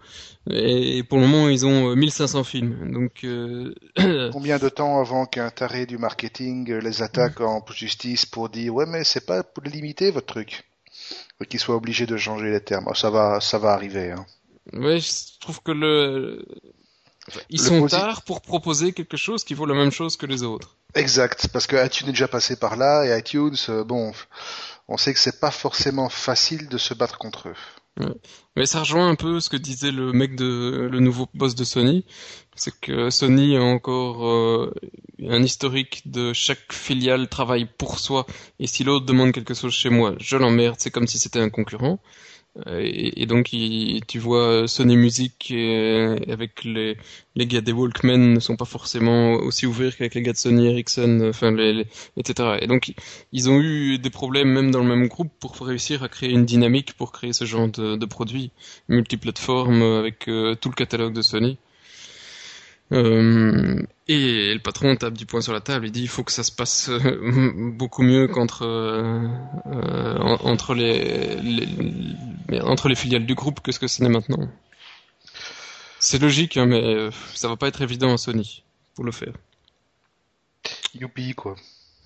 Et, 0.50 0.98
et 0.98 1.04
pour 1.04 1.20
le 1.20 1.28
moment, 1.28 1.48
ils 1.48 1.64
ont 1.64 1.92
euh, 1.92 1.96
1500 1.96 2.44
films. 2.44 2.92
Donc, 2.92 3.24
euh, 3.24 3.76
Combien 4.32 4.58
de 4.58 4.68
temps 4.68 5.00
avant 5.00 5.28
qu'un 5.28 5.52
taré 5.52 5.86
du 5.86 6.00
marketing 6.00 6.72
euh, 6.72 6.80
les 6.80 7.04
attaque 7.04 7.40
en 7.42 7.64
justice 7.72 8.26
pour 8.26 8.50
dire 8.50 8.74
ouais 8.74 8.88
mais 8.88 9.04
c'est 9.04 9.28
pas 9.28 9.44
pour 9.44 9.64
limiter 9.64 10.10
votre 10.10 10.26
truc? 10.26 10.64
Qu'ils 11.48 11.60
soient 11.60 11.76
obligés 11.76 12.08
de 12.08 12.18
changer 12.18 12.50
les 12.50 12.62
termes. 12.62 12.86
Oh, 12.88 12.96
Ça 12.96 13.12
va, 13.12 13.40
ça 13.40 13.60
va 13.60 13.72
arriver. 13.72 14.12
Hein. 14.12 14.26
ouais, 14.74 15.00
je 15.00 15.40
trouve 15.40 15.62
que 15.62 15.72
le, 15.72 16.46
ils 17.50 17.60
Le 17.60 17.66
sont 17.66 17.82
posi- 17.86 17.90
tard 17.92 18.22
pour 18.24 18.42
proposer 18.42 18.94
quelque 18.94 19.18
chose 19.18 19.44
qui 19.44 19.54
vaut 19.54 19.66
la 19.66 19.76
même 19.76 19.92
chose 19.92 20.18
que 20.18 20.26
les 20.26 20.44
autres. 20.44 20.76
Exact, 20.96 21.50
parce 21.54 21.68
que 21.68 21.76
iTunes 21.86 22.08
est 22.10 22.12
déjà 22.12 22.28
passé 22.28 22.56
par 22.56 22.76
là 22.76 23.06
et 23.06 23.18
iTunes, 23.20 23.56
euh, 23.70 23.84
bon, 23.84 24.12
on 24.88 24.98
sait 24.98 25.14
que 25.14 25.20
c'est 25.20 25.40
pas 25.40 25.52
forcément 25.52 26.10
facile 26.10 26.68
de 26.68 26.78
se 26.78 26.94
battre 26.94 27.18
contre 27.18 27.50
eux. 27.50 27.56
Mais 28.56 28.66
ça 28.66 28.80
rejoint 28.80 29.10
un 29.10 29.16
peu 29.16 29.42
ce 29.42 29.50
que 29.50 29.58
disait 29.58 29.92
le 29.92 30.14
mec 30.14 30.38
de 30.38 30.88
le 30.90 31.00
nouveau 31.02 31.28
boss 31.34 31.54
de 31.54 31.66
Sony, 31.66 32.06
c'est 32.56 32.74
que 32.80 33.10
Sony 33.10 33.58
a 33.58 33.62
encore 33.62 34.26
euh, 34.26 34.74
un 35.28 35.44
historique 35.44 36.04
de 36.10 36.32
chaque 36.32 36.72
filiale 36.72 37.28
travaille 37.28 37.66
pour 37.78 38.00
soi 38.00 38.26
et 38.58 38.68
si 38.68 38.86
l'autre 38.86 39.06
demande 39.06 39.34
quelque 39.34 39.54
chose 39.54 39.74
chez 39.74 39.90
moi, 39.90 40.16
je 40.18 40.38
l'emmerde, 40.38 40.78
c'est 40.80 40.92
comme 40.92 41.08
si 41.08 41.20
c'était 41.20 41.42
un 41.42 41.50
concurrent. 41.50 42.00
Euh, 42.68 42.82
Et, 42.84 43.26
donc 43.26 43.52
tu 44.08 44.20
vois 44.20 44.68
Sony 44.68 44.98
Music 44.98 45.52
et- 45.52 46.16
avec 46.32 46.64
les 46.64 46.98
les 47.36 47.46
gars 47.48 47.62
des 47.62 47.72
Walkman 47.72 48.18
ne 48.34 48.40
sont 48.40 48.56
pas 48.58 48.66
forcément 48.66 49.34
aussi 49.36 49.66
ouverts 49.66 49.96
qu'avec 49.98 50.16
les 50.16 50.22
gars 50.22 50.34
de 50.34 50.38
Sony 50.38 50.68
Ericsson, 50.68 51.22
enfin 51.30 51.56
etc. 51.58 52.58
Et 52.62 52.68
donc 52.68 52.94
ils 53.32 53.50
ont 53.50 53.60
eu 53.62 53.98
des 54.00 54.10
problèmes 54.10 54.50
même 54.50 54.72
dans 54.72 54.80
le 54.82 54.88
même 54.96 55.08
groupe 55.08 55.32
pour 55.40 55.56
réussir 55.66 56.04
à 56.04 56.10
créer 56.10 56.30
une 56.32 56.46
dynamique 56.46 56.94
pour 56.94 57.12
créer 57.12 57.34
ce 57.34 57.46
genre 57.46 57.68
de, 57.70 57.96
de 57.96 58.06
produit 58.06 58.52
multiplateforme 58.90 59.82
avec 59.84 60.28
euh, 60.28 60.56
tout 60.56 60.70
le 60.70 60.76
catalogue 60.76 61.14
de 61.14 61.22
Sony. 61.22 61.58
Euh, 62.92 63.80
et 64.08 64.52
le 64.56 64.60
patron 64.60 64.96
tape 64.96 65.14
du 65.14 65.28
poing 65.28 65.42
sur 65.42 65.54
la 65.54 65.62
table, 65.62 65.86
il 65.86 65.92
dit 65.92 66.02
il 66.02 66.08
faut 66.08 66.24
que 66.24 66.32
ça 66.32 66.42
se 66.44 66.52
passe 66.52 66.90
euh, 66.90 67.52
beaucoup 67.78 68.02
mieux 68.02 68.28
qu'entre 68.28 68.64
euh, 68.66 69.28
euh, 69.68 70.18
en- 70.18 70.44
entre 70.50 70.74
les- 70.74 71.36
entre 72.62 72.90
les 72.90 72.96
filiales 72.96 73.26
du 73.26 73.36
groupe 73.36 73.62
que 73.62 73.72
ce 73.72 73.80
que 73.80 73.88
ce 73.88 74.04
n'est 74.04 74.10
maintenant? 74.10 74.50
C'est 76.00 76.20
logique, 76.20 76.58
hein, 76.58 76.66
mais 76.66 76.82
euh, 76.84 77.12
ça 77.36 77.48
va 77.48 77.58
pas 77.58 77.68
être 77.68 77.82
évident 77.82 78.14
à 78.14 78.18
Sony 78.18 78.64
pour 78.96 79.04
le 79.04 79.12
faire. 79.12 79.34
Youpi 80.94 81.36
quoi. 81.36 81.56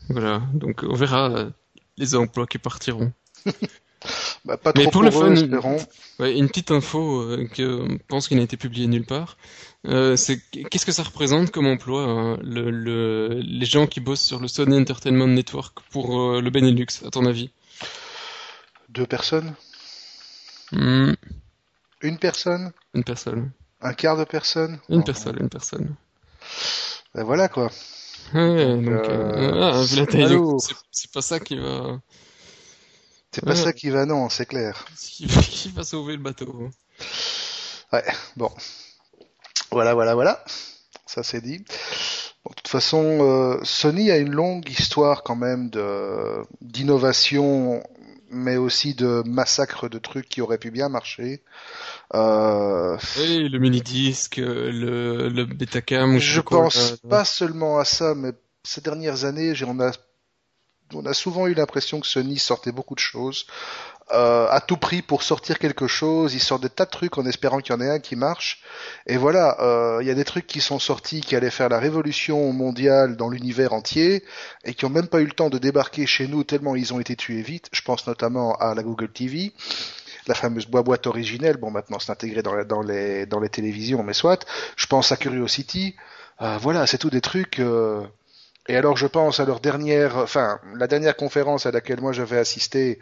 Voilà, 0.09 0.41
donc 0.53 0.83
on 0.83 0.95
verra 0.95 1.29
euh, 1.31 1.49
les 1.97 2.15
emplois 2.15 2.47
qui 2.47 2.57
partiront. 2.57 3.13
Bah, 4.45 4.57
pas 4.57 4.73
Mais 4.75 4.83
trop 4.83 4.91
pour 4.91 5.09
pour, 5.09 5.23
le 5.23 5.35
fun, 5.35 5.35
espérons. 5.35 5.77
Ouais, 6.19 6.37
une 6.37 6.49
petite 6.49 6.71
info 6.71 7.21
euh, 7.21 7.47
que 7.47 7.85
je 7.89 7.97
pense 8.07 8.27
qu'il 8.27 8.37
n'a 8.37 8.43
été 8.43 8.57
publié 8.57 8.87
nulle 8.87 9.05
part. 9.05 9.37
Euh, 9.87 10.17
c'est 10.17 10.39
qu'est-ce 10.69 10.85
que 10.85 10.91
ça 10.91 11.03
représente 11.03 11.51
comme 11.51 11.67
emploi 11.67 12.03
hein, 12.03 12.37
le, 12.43 12.69
le, 12.69 13.39
les 13.41 13.65
gens 13.65 13.87
qui 13.87 14.01
bossent 14.01 14.21
sur 14.23 14.39
le 14.39 14.47
Sony 14.49 14.77
Entertainment 14.77 15.27
Network 15.27 15.79
pour 15.91 16.19
euh, 16.19 16.41
le 16.41 16.49
Benelux, 16.49 16.87
à 17.05 17.09
ton 17.09 17.25
avis? 17.25 17.51
Deux 18.89 19.05
personnes, 19.05 19.55
Hmm, 20.73 21.13
une 22.01 22.17
personne, 22.17 22.71
Une 22.93 23.03
personne. 23.03 23.51
un 23.81 23.93
quart 23.93 24.17
de 24.17 24.23
personne? 24.23 24.79
Une 24.89 25.03
personne, 25.03 25.37
une 25.39 25.49
personne. 25.49 25.95
ben 27.15 27.23
voilà 27.23 27.47
quoi. 27.47 27.69
Ouais, 28.33 28.65
Donc, 28.75 28.85
donc, 28.85 28.93
euh, 29.09 29.31
euh, 29.53 29.71
ah, 29.73 29.83
vu 29.83 29.97
la 29.97 30.05
taille 30.07 30.37
c'est 30.91 31.11
pas 31.11 31.21
ça 31.21 31.39
qui 31.39 31.57
va, 31.57 31.99
C'est 33.31 33.43
pas 33.43 33.51
Ouais. 33.51 33.55
ça 33.55 33.73
qui 33.73 33.89
va 33.89 34.05
non, 34.05 34.29
c'est 34.29 34.45
clair. 34.45 34.85
qui 34.97 35.25
va, 35.27 35.41
qui 35.41 35.69
va 35.71 35.83
sauver 35.83 36.13
le 36.15 36.23
bateau. 36.23 36.69
Ouais, 37.91 38.03
bon. 38.37 38.49
Voilà, 39.71 39.93
voilà, 39.93 40.15
voilà. 40.15 40.43
Ça 41.05 41.21
c'est 41.21 41.41
dit. 41.41 41.59
de 41.59 42.53
toute 42.55 42.67
façon, 42.67 43.03
euh, 43.21 43.59
Sony 43.63 44.09
a 44.09 44.17
une 44.17 44.31
longue 44.31 44.67
histoire 44.69 45.21
quand 45.23 45.35
même 45.35 45.69
de 45.69 46.43
d'innovation, 46.61 47.83
mais 48.33 48.57
aussi 48.57 48.93
de 48.93 49.23
massacre 49.25 49.89
de 49.89 49.99
trucs 49.99 50.27
qui 50.27 50.41
auraient 50.41 50.57
pu 50.57 50.71
bien 50.71 50.89
marcher. 50.89 51.43
Euh... 52.13 52.97
Oui, 53.17 53.49
le 53.49 53.59
mini 53.59 53.81
disque, 53.81 54.37
le, 54.37 55.29
le 55.29 55.45
Betacam. 55.45 56.17
Je, 56.17 56.33
je 56.33 56.41
pense 56.41 56.97
pas 57.09 57.25
seulement 57.25 57.79
à 57.79 57.85
ça, 57.85 58.15
mais 58.15 58.31
ces 58.63 58.81
dernières 58.81 59.25
années, 59.25 59.53
on 59.65 59.79
a 59.79 59.91
on 60.95 61.05
a 61.05 61.13
souvent 61.13 61.47
eu 61.47 61.53
l'impression 61.53 61.99
que 61.99 62.07
Sony 62.07 62.37
sortait 62.37 62.71
beaucoup 62.71 62.95
de 62.95 62.99
choses 62.99 63.47
euh, 64.11 64.47
à 64.49 64.61
tout 64.61 64.77
prix 64.77 65.01
pour 65.01 65.23
sortir 65.23 65.59
quelque 65.59 65.87
chose. 65.87 66.33
Ils 66.33 66.39
sortent 66.39 66.63
des 66.63 66.69
tas 66.69 66.85
de 66.85 66.89
trucs 66.89 67.17
en 67.17 67.25
espérant 67.25 67.59
qu'il 67.59 67.73
y 67.73 67.77
en 67.77 67.81
ait 67.81 67.89
un 67.89 67.99
qui 67.99 68.15
marche. 68.15 68.61
Et 69.07 69.17
voilà, 69.17 69.57
euh, 69.61 69.99
il 70.01 70.07
y 70.07 70.11
a 70.11 70.13
des 70.13 70.25
trucs 70.25 70.47
qui 70.47 70.61
sont 70.61 70.79
sortis 70.79 71.21
qui 71.21 71.35
allaient 71.35 71.49
faire 71.49 71.69
la 71.69 71.79
révolution 71.79 72.51
mondiale 72.51 73.15
dans 73.15 73.29
l'univers 73.29 73.73
entier 73.73 74.23
et 74.65 74.73
qui 74.73 74.85
ont 74.85 74.89
même 74.89 75.07
pas 75.07 75.21
eu 75.21 75.25
le 75.25 75.31
temps 75.31 75.49
de 75.49 75.57
débarquer 75.57 76.05
chez 76.05 76.27
nous 76.27 76.43
tellement 76.43 76.75
ils 76.75 76.93
ont 76.93 76.99
été 76.99 77.15
tués 77.15 77.41
vite. 77.41 77.69
Je 77.71 77.81
pense 77.81 78.05
notamment 78.07 78.55
à 78.55 78.75
la 78.75 78.83
Google 78.83 79.11
TV 79.11 79.53
la 80.27 80.35
fameuse 80.35 80.67
boîte 80.67 81.07
originelle. 81.07 81.57
Bon, 81.57 81.71
maintenant 81.71 81.99
c'est 81.99 82.11
intégré 82.11 82.41
dans, 82.41 82.63
dans, 82.63 82.81
les, 82.81 83.25
dans 83.25 83.39
les 83.39 83.49
télévisions, 83.49 84.03
mais 84.03 84.13
soit. 84.13 84.45
Je 84.75 84.87
pense 84.87 85.11
à 85.11 85.17
Curiosity. 85.17 85.95
Euh, 86.41 86.57
voilà, 86.57 86.87
c'est 86.87 86.97
tout 86.97 87.09
des 87.09 87.21
trucs. 87.21 87.59
Euh, 87.59 88.01
et 88.69 88.77
alors 88.77 88.95
je 88.95 89.07
pense 89.07 89.39
à 89.41 89.45
leur 89.45 89.59
dernière, 89.59 90.17
enfin 90.17 90.59
la 90.75 90.87
dernière 90.87 91.17
conférence 91.17 91.65
à 91.65 91.71
laquelle 91.71 91.99
moi 91.99 92.13
j'avais 92.13 92.37
assisté 92.37 92.99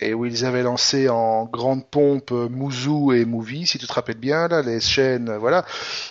et 0.00 0.14
où 0.14 0.24
ils 0.24 0.46
avaient 0.46 0.62
lancé 0.62 1.10
en 1.10 1.44
grande 1.44 1.86
pompe 1.86 2.30
Mouzou 2.30 3.12
et 3.12 3.26
Movie, 3.26 3.66
si 3.66 3.78
tu 3.78 3.86
te 3.86 3.92
rappelles 3.92 4.16
bien 4.16 4.48
là, 4.48 4.62
les 4.62 4.80
chaînes, 4.80 5.36
voilà. 5.36 5.66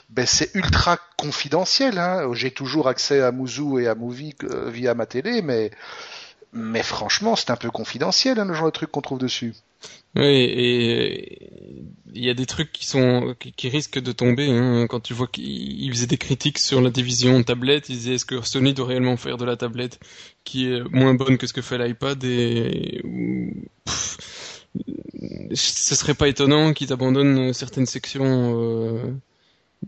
Ben 0.10 0.26
c'est 0.28 0.54
ultra 0.54 1.00
confidentiel. 1.18 1.98
Hein. 1.98 2.30
J'ai 2.34 2.52
toujours 2.52 2.88
accès 2.88 3.22
à 3.22 3.32
Mouzou 3.32 3.80
et 3.80 3.88
à 3.88 3.96
Movie 3.96 4.36
euh, 4.44 4.70
via 4.70 4.94
ma 4.94 5.06
télé, 5.06 5.42
mais 5.42 5.72
mais 6.54 6.84
franchement 6.84 7.36
c'est 7.36 7.52
un 7.52 7.56
peu 7.56 7.72
confidentiel 7.72 8.40
hein, 8.40 8.46
le 8.46 8.54
genre 8.54 8.66
de 8.66 8.72
truc 8.72 8.92
qu'on 8.92 9.02
trouve 9.02 9.20
dessus. 9.20 9.54
Oui, 10.16 10.24
et 10.26 11.50
il 12.14 12.24
y 12.24 12.30
a 12.30 12.34
des 12.34 12.46
trucs 12.46 12.72
qui 12.72 12.86
sont 12.86 13.34
qui, 13.40 13.70
risquent 13.70 14.00
de 14.00 14.12
tomber. 14.12 14.52
Hein. 14.52 14.86
Quand 14.88 15.00
tu 15.00 15.14
vois 15.14 15.28
qu'ils 15.28 15.90
faisaient 15.92 16.06
des 16.06 16.18
critiques 16.18 16.60
sur 16.60 16.82
la 16.82 16.90
division 16.90 17.42
tablette, 17.44 17.90
ils 17.90 17.96
disaient 17.96 18.16
est-ce 18.16 18.26
que 18.26 18.42
Sony 18.42 18.74
doit 18.74 18.88
réellement 18.88 19.16
faire 19.16 19.38
de 19.38 19.46
la 19.46 19.56
tablette 19.56 20.00
qui 20.44 20.68
est 20.68 20.82
moins 20.92 21.14
bonne 21.14 21.38
que 21.38 21.48
ce 21.48 21.54
que 21.54 21.62
fait 21.62 21.78
l'iPad 21.78 22.22
et 22.24 23.02
ce 25.54 25.96
serait 25.96 26.14
pas 26.14 26.28
étonnant 26.28 26.74
qu'ils 26.74 26.94
abandonnent 26.94 27.54
certaines 27.54 27.86
sections 27.86 28.60
euh, 28.60 29.14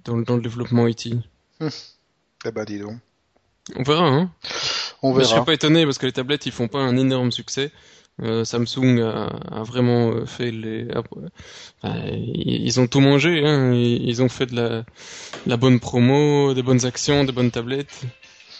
dans, 0.06 0.18
dans, 0.18 0.36
le 0.36 0.42
développement 0.42 0.88
IT. 0.88 1.14
Hum. 1.60 1.70
Eh 2.46 2.52
ben 2.52 2.66
dis 2.66 2.80
donc. 2.80 2.98
On 3.76 3.84
verra, 3.84 4.08
hein. 4.08 4.32
On 5.04 5.12
verra. 5.12 5.20
Mais 5.20 5.24
je 5.26 5.30
serais 5.30 5.46
pas 5.46 5.54
étonné 5.54 5.86
parce 5.86 5.98
que 5.98 6.06
les 6.06 6.12
tablettes 6.12 6.46
ils 6.46 6.52
font 6.52 6.68
pas 6.68 6.80
un 6.80 6.98
énorme 6.98 7.32
succès. 7.32 7.72
Euh, 8.22 8.46
Samsung 8.46 9.00
a, 9.02 9.64
vraiment 9.64 10.12
euh, 10.12 10.26
fait 10.26 10.52
les. 10.52 10.88
ils 11.84 12.80
ont 12.80 12.88
tout 12.88 13.00
mangé. 13.00 13.46
Hein. 13.46 13.74
Ils 13.74 14.22
ont 14.22 14.30
fait 14.30 14.46
de 14.46 14.56
la, 14.56 14.84
la 15.48 15.58
bonne 15.58 15.80
promo, 15.80 16.54
des 16.54 16.64
bonnes 16.64 16.86
actions, 16.86 17.24
des 17.24 17.32
bonnes 17.32 17.52
tablettes. 17.52 18.04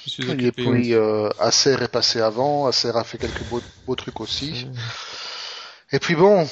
Je 0.06 0.10
suis 0.10 0.46
Et 0.46 0.52
puis 0.52 0.94
euh, 0.94 1.30
Acer 1.40 1.82
est 1.82 1.88
passé 1.88 2.20
avant. 2.20 2.68
Acer 2.68 2.92
a 2.96 3.04
fait 3.04 3.18
quelques 3.18 3.44
beaux, 3.50 3.62
beaux 3.86 3.96
trucs 3.96 4.20
aussi. 4.20 4.68
Et 5.92 6.00
puis 6.00 6.16
bon. 6.16 6.48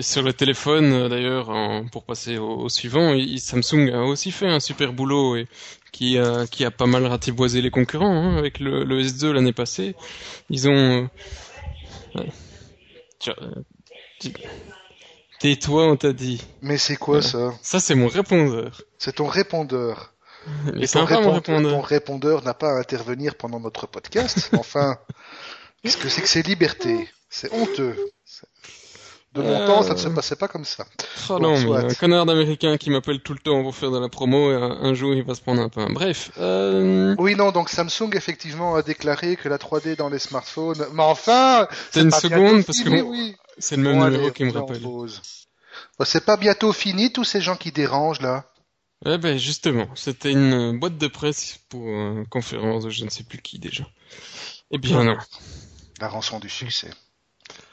Sur 0.00 0.22
le 0.22 0.32
téléphone, 0.32 0.92
euh, 0.92 1.08
d'ailleurs, 1.08 1.50
pour 1.90 2.04
passer 2.04 2.38
au, 2.38 2.68
suivant, 2.68 3.14
Samsung 3.38 3.90
a 3.92 4.02
aussi 4.02 4.30
fait 4.30 4.46
un 4.46 4.60
super 4.60 4.92
boulot 4.92 5.36
et 5.36 5.48
qui 5.92 6.18
a, 6.18 6.46
qui 6.46 6.64
a 6.64 6.70
pas 6.70 6.86
mal 6.86 7.06
ratiboisé 7.06 7.60
les 7.60 7.70
concurrents 7.70 8.10
hein, 8.10 8.36
avec 8.36 8.58
le, 8.58 8.84
le 8.84 9.02
S2 9.02 9.30
l'année 9.30 9.52
passée. 9.52 9.94
Ils 10.50 10.68
ont 10.68 11.08
Tais-toi, 15.38 15.86
on 15.86 15.96
t'a 15.96 16.12
dit. 16.12 16.42
Mais 16.60 16.78
c'est 16.78 16.96
quoi 16.96 17.20
ça 17.22 17.52
Ça, 17.62 17.80
c'est 17.80 17.94
mon 17.94 18.08
répondeur. 18.08 18.82
C'est 18.98 19.16
ton 19.16 19.26
répondeur. 19.26 20.14
Mais 20.74 20.86
ton, 20.86 21.04
répondeur, 21.04 21.42
ton 21.42 21.80
répondeur 21.80 22.42
n'a 22.42 22.54
pas 22.54 22.72
à 22.72 22.78
intervenir 22.78 23.36
pendant 23.36 23.60
notre 23.60 23.86
podcast. 23.86 24.50
enfin, 24.58 24.98
qu'est-ce 25.82 25.96
que 25.96 26.08
c'est 26.08 26.20
que 26.20 26.28
ces 26.28 26.42
libertés 26.42 27.08
C'est 27.28 27.52
honteux. 27.52 27.96
De 29.34 29.40
mon 29.40 29.66
temps, 29.66 29.82
ça 29.82 29.94
ne 29.94 29.98
se 29.98 30.08
euh. 30.08 30.14
passait 30.14 30.36
pas 30.36 30.46
comme 30.46 30.64
ça. 30.64 30.84
Oh 31.30 31.38
non, 31.38 31.58
mais 31.58 31.84
un 31.86 31.94
connard 31.94 32.26
d'américain 32.26 32.76
qui 32.76 32.90
m'appelle 32.90 33.20
tout 33.20 33.32
le 33.32 33.38
temps 33.38 33.62
pour 33.62 33.74
faire 33.74 33.90
de 33.90 33.98
la 33.98 34.10
promo 34.10 34.52
et 34.52 34.54
un 34.54 34.92
jour 34.92 35.14
il 35.14 35.22
va 35.22 35.34
se 35.34 35.40
prendre 35.40 35.62
un 35.62 35.70
pain. 35.70 35.88
Bref. 35.90 36.32
Euh... 36.38 37.14
Oui, 37.18 37.34
non, 37.34 37.50
donc 37.50 37.70
Samsung 37.70 38.10
effectivement 38.14 38.74
a 38.74 38.82
déclaré 38.82 39.36
que 39.36 39.48
la 39.48 39.56
3D 39.56 39.96
dans 39.96 40.10
les 40.10 40.18
smartphones. 40.18 40.84
Mais 40.92 41.02
enfin 41.02 41.66
C'est 41.92 42.02
une 42.02 42.10
seconde 42.10 42.64
parce 42.64 42.80
que 42.80 42.90
c'est 43.58 43.76
le 43.76 43.82
même 43.82 44.04
numéro 44.04 44.30
qui 44.32 44.44
me 44.44 44.52
rappelle. 44.52 44.82
c'est 46.04 46.26
pas 46.26 46.36
bientôt 46.36 46.74
fini 46.74 47.10
tous 47.10 47.24
ces 47.24 47.40
gens 47.40 47.56
qui 47.56 47.72
dérangent 47.72 48.20
là 48.20 48.44
Eh 49.06 49.16
ben 49.16 49.38
justement, 49.38 49.88
c'était 49.94 50.32
une 50.32 50.78
boîte 50.78 50.98
de 50.98 51.06
presse 51.06 51.58
pour 51.70 51.86
une 51.86 52.26
conférence 52.26 52.84
de 52.84 52.90
je 52.90 53.02
ne 53.06 53.10
sais 53.10 53.24
plus 53.24 53.40
qui 53.40 53.58
déjà. 53.58 53.84
Eh 54.70 54.76
bien 54.76 55.04
non. 55.04 55.16
La 56.00 56.08
rançon 56.08 56.38
du 56.38 56.50
succès. 56.50 56.90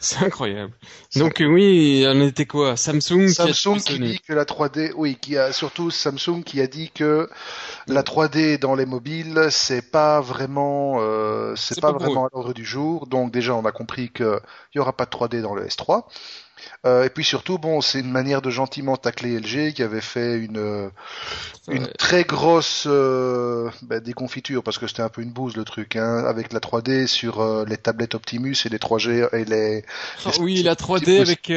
C'est 0.02 0.24
incroyable. 0.24 0.72
Donc 1.18 1.38
oui, 1.42 2.06
on 2.08 2.22
était 2.22 2.46
quoi? 2.46 2.78
Samsung 2.78 3.28
Samsung 3.28 3.80
qui, 3.80 4.00
dit 4.00 4.20
que 4.20 4.32
la 4.32 4.46
3D, 4.46 4.94
oui, 4.96 5.18
qui 5.20 5.38
a 5.38 5.52
surtout 5.52 5.92
Samsung 5.92 6.42
qui 6.46 6.62
a 6.62 6.68
dit 6.68 6.90
que 6.90 7.30
la 7.88 8.04
3D 8.04 8.60
dans 8.60 8.76
les 8.76 8.86
mobiles, 8.86 9.48
c'est 9.52 9.92
pas 9.92 10.22
vraiment, 10.22 10.98
euh, 11.00 11.54
c'est 11.58 11.82
pas, 11.82 11.92
vraiment 11.92 12.28
à 12.28 12.30
l'ordre 12.34 12.54
du 12.54 12.64
jour. 12.64 13.08
Donc 13.08 13.32
déjà, 13.32 13.54
on 13.56 13.66
a 13.66 13.74
compris 13.74 14.10
qu'il 14.10 14.40
y 14.74 14.80
aura 14.80 14.94
pas 14.94 15.06
de 15.06 15.12
3D 15.12 15.42
dans 15.42 15.54
le 15.54 15.66
S3. 15.66 16.06
Euh, 16.86 17.04
et 17.04 17.10
puis 17.10 17.24
surtout, 17.24 17.58
bon, 17.58 17.82
c'est 17.82 18.00
une 18.00 18.12
manière 18.12 18.42
de 18.42 18.50
gentiment 18.50 18.96
tacler 18.96 19.38
LG 19.40 19.74
qui 19.74 19.84
avait 19.84 20.02
fait 20.02 20.38
une 20.38 20.92
très 21.98 22.24
grosse 22.24 22.86
euh, 22.88 23.70
ben, 23.82 24.00
déconfiture 24.00 24.64
parce 24.64 24.78
que 24.78 24.88
c'était 24.88 25.02
un 25.02 25.10
peu 25.10 25.22
une 25.22 25.32
bouse 25.32 25.58
le 25.58 25.66
truc, 25.66 25.96
hein, 25.96 26.24
avec 26.26 26.54
la 26.54 26.60
3D 26.60 27.08
sur 27.08 27.42
euh, 27.42 27.66
les 27.66 27.78
tablettes 27.78 28.16
Optimus 28.16 28.56
et 28.66 28.70
les 28.70 28.78
3G 28.78 29.30
et 29.36 29.46
les. 29.46 29.84
Ah 30.26 30.32
oui, 30.40 30.64
la 30.64 30.76
3D 30.76 31.20
avec 31.20 31.52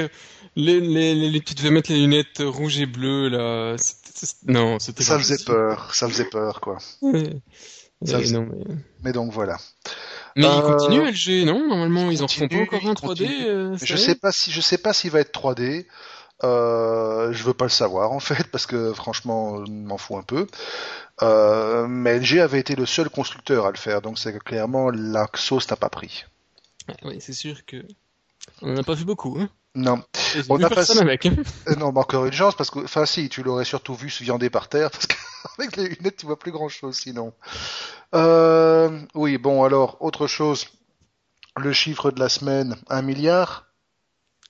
les, 0.56 0.80
les, 0.80 1.14
les, 1.14 1.40
tu 1.40 1.54
devais 1.54 1.70
mettre 1.70 1.92
les 1.92 2.00
lunettes 2.00 2.40
rouges 2.40 2.78
et 2.78 2.86
bleues 2.86 3.28
là. 3.28 3.76
Non, 4.46 4.78
c'était. 4.78 5.04
Ça 5.04 5.18
faisait 5.18 5.42
peur, 5.44 5.94
ça 5.94 6.08
faisait 6.08 6.26
peur 6.26 6.60
quoi. 6.60 6.78
Ça 8.04 8.18
Non, 8.32 8.48
mais... 8.50 8.74
mais 9.04 9.12
donc 9.12 9.32
voilà. 9.32 9.56
Mais 10.36 10.46
euh, 10.46 10.50
ils 10.56 10.62
continuent 10.62 11.10
LG, 11.10 11.46
non? 11.46 11.68
Normalement, 11.68 12.10
ils, 12.10 12.22
en 12.22 12.28
font 12.28 12.48
pas 12.48 12.56
encore 12.56 12.86
un 12.86 12.94
3D. 12.94 13.28
Euh, 13.46 13.76
je 13.82 13.96
sais 13.96 14.14
pas 14.14 14.32
si 14.32 14.50
je 14.50 14.60
sais 14.60 14.78
pas 14.78 14.92
s'il 14.92 15.10
va 15.10 15.20
être 15.20 15.32
3D. 15.38 15.86
Euh, 16.44 17.32
je 17.32 17.44
veux 17.44 17.54
pas 17.54 17.66
le 17.66 17.70
savoir 17.70 18.10
en 18.10 18.18
fait 18.18 18.48
parce 18.48 18.66
que 18.66 18.92
franchement, 18.92 19.64
je 19.64 19.70
m'en 19.70 19.98
fous 19.98 20.16
un 20.16 20.22
peu. 20.22 20.46
Euh, 21.22 21.86
mais 21.86 22.18
LG 22.18 22.40
avait 22.40 22.58
été 22.58 22.74
le 22.74 22.86
seul 22.86 23.10
constructeur 23.10 23.66
à 23.66 23.70
le 23.70 23.76
faire, 23.76 24.02
donc 24.02 24.18
c'est 24.18 24.32
que 24.32 24.38
clairement 24.38 24.90
la 24.90 25.28
sauce 25.34 25.70
n'a 25.70 25.76
pas 25.76 25.88
pris. 25.88 26.24
oui, 27.04 27.18
c'est 27.20 27.32
sûr 27.32 27.64
que 27.64 27.84
on 28.60 28.72
n'en 28.72 28.80
a 28.80 28.82
pas 28.82 28.94
vu 28.94 29.04
beaucoup. 29.04 29.38
Hein 29.40 29.48
non. 29.74 30.02
On 30.50 30.62
a 30.62 30.68
personne 30.68 30.98
avec. 30.98 31.26
Euh, 31.26 31.76
non, 31.76 31.92
mais 31.92 32.00
encore 32.00 32.26
une 32.26 32.32
chance 32.32 32.54
parce 32.54 32.70
que, 32.70 32.80
enfin, 32.80 33.06
si, 33.06 33.28
tu 33.28 33.42
l'aurais 33.42 33.64
surtout 33.64 33.94
vu 33.94 34.10
se 34.10 34.22
viander 34.22 34.50
par 34.50 34.68
terre 34.68 34.90
parce 34.90 35.06
qu'avec 35.56 35.76
les 35.76 35.88
lunettes, 35.88 36.16
tu 36.16 36.26
vois 36.26 36.38
plus 36.38 36.52
grand 36.52 36.68
chose 36.68 36.96
sinon. 36.96 37.32
Euh, 38.14 39.00
oui, 39.14 39.38
bon, 39.38 39.64
alors, 39.64 39.96
autre 40.00 40.26
chose. 40.26 40.66
Le 41.56 41.72
chiffre 41.72 42.10
de 42.10 42.18
la 42.18 42.28
semaine, 42.28 42.76
un 42.88 43.02
milliard. 43.02 43.66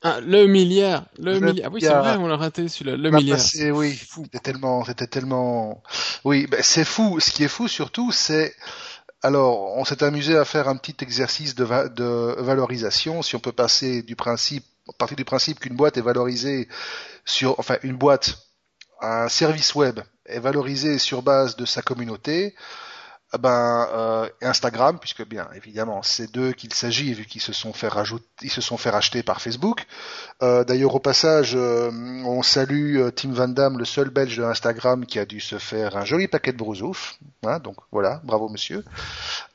Ah, 0.03 0.21
le 0.21 0.47
milliard, 0.47 1.05
le, 1.19 1.39
milliard. 1.39 1.71
Ah 1.71 1.75
oui, 1.75 1.81
c'est 1.81 1.95
vrai, 1.95 2.17
on 2.17 2.27
l'a 2.27 2.37
raté 2.37 2.69
celui-là, 2.69 2.97
le 2.97 3.11
milliard. 3.11 3.39
oui, 3.73 3.97
c'était 3.97 4.41
tellement, 4.41 4.85
c'était 4.85 5.07
tellement, 5.07 5.83
oui, 6.25 6.47
ben, 6.49 6.61
c'est 6.63 6.85
fou. 6.85 7.21
Ce 7.21 7.31
qui 7.31 7.45
est 7.45 7.49
fou 7.49 7.69
surtout, 7.69 8.11
c'est, 8.11 8.55
alors, 9.23 9.77
on 9.77 9.85
s'est 9.85 10.03
amusé 10.03 10.37
à 10.37 10.45
faire 10.45 10.69
un 10.69 10.77
petit 10.77 10.97
exercice 11.03 11.55
de, 11.55 11.89
de 11.89 12.35
valorisation. 12.39 13.23
Si 13.23 13.37
on 13.37 13.41
peut 13.41 13.53
passer 13.53 14.03
du 14.03 14.17
principe 14.17 14.65
partir 14.99 15.17
du 15.17 15.25
principe 15.25 15.61
qu'une 15.61 15.77
boîte 15.77 15.97
est 15.97 16.03
valorisée 16.03 16.69
sur, 17.25 17.59
enfin, 17.59 17.77
une 17.83 17.97
boîte, 17.97 18.49
un 19.01 19.29
service 19.29 19.75
web 19.75 20.01
est 20.27 20.41
valorisé 20.41 20.99
sur 20.99 21.23
base 21.23 21.57
de 21.57 21.65
sa 21.65 21.83
communauté, 21.83 22.55
eh 23.35 23.39
ben 23.39 23.89
euh, 23.93 24.29
Instagram, 24.43 24.99
puisque 24.99 25.27
bien 25.27 25.49
évidemment 25.55 26.03
c'est 26.03 26.31
d'eux 26.31 26.53
qu'il 26.53 26.75
s'agit 26.75 27.15
vu 27.15 27.25
qu'ils 27.25 27.41
se 27.41 27.55
sont 27.55 27.73
fait 27.73 27.89
rajouter, 27.89 28.27
ils 28.43 28.51
se 28.51 28.61
sont 28.61 28.77
fait 28.77 28.91
racheter 28.91 29.23
par 29.23 29.41
Facebook. 29.41 29.87
Euh, 30.43 30.65
D'ailleurs 30.65 30.95
au 30.95 30.99
passage, 30.99 31.55
euh, 31.55 31.91
on 32.27 32.43
salue 32.43 32.99
euh, 32.99 33.11
Tim 33.11 33.33
Van 33.33 33.49
Damme, 33.49 33.79
le 33.79 33.87
seul 33.87 34.11
Belge 34.11 34.37
de 34.37 34.45
Instagram 34.45 35.07
qui 35.07 35.19
a 35.19 35.25
dû 35.25 35.41
se 35.41 35.59
faire 35.59 35.97
un 35.97 36.05
joli 36.05 36.29
paquet 36.29 36.53
de 36.53 36.59
brousouf. 36.59 37.17
Hein, 37.47 37.59
donc 37.59 37.77
voilà, 37.91 38.21
bravo 38.23 38.51
monsieur. 38.51 38.85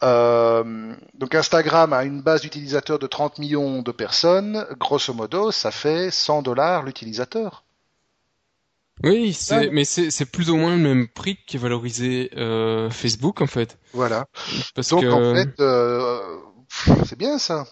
Euh, 0.01 0.95
donc 1.13 1.35
Instagram 1.35 1.93
a 1.93 2.03
une 2.03 2.21
base 2.23 2.41
d'utilisateurs 2.41 2.97
de 2.97 3.05
30 3.05 3.37
millions 3.37 3.83
de 3.83 3.91
personnes. 3.91 4.65
Grosso 4.79 5.13
modo, 5.13 5.51
ça 5.51 5.69
fait 5.69 6.09
100 6.09 6.41
dollars 6.41 6.81
l'utilisateur. 6.81 7.63
Oui, 9.03 9.33
c'est, 9.33 9.69
mais 9.69 9.85
c'est, 9.85 10.09
c'est 10.09 10.25
plus 10.25 10.49
ou 10.49 10.57
moins 10.57 10.75
le 10.75 10.81
même 10.81 11.07
prix 11.07 11.37
qui 11.45 11.57
est 11.57 11.59
valorisé 11.59 12.31
euh, 12.35 12.89
Facebook 12.89 13.41
en 13.41 13.47
fait. 13.47 13.77
Voilà. 13.93 14.27
Parce 14.73 14.89
Donc 14.89 15.01
que 15.03 15.07
en 15.07 15.35
fait, 15.35 15.59
euh, 15.59 16.19
c'est 17.05 17.17
bien 17.17 17.37
ça. 17.37 17.67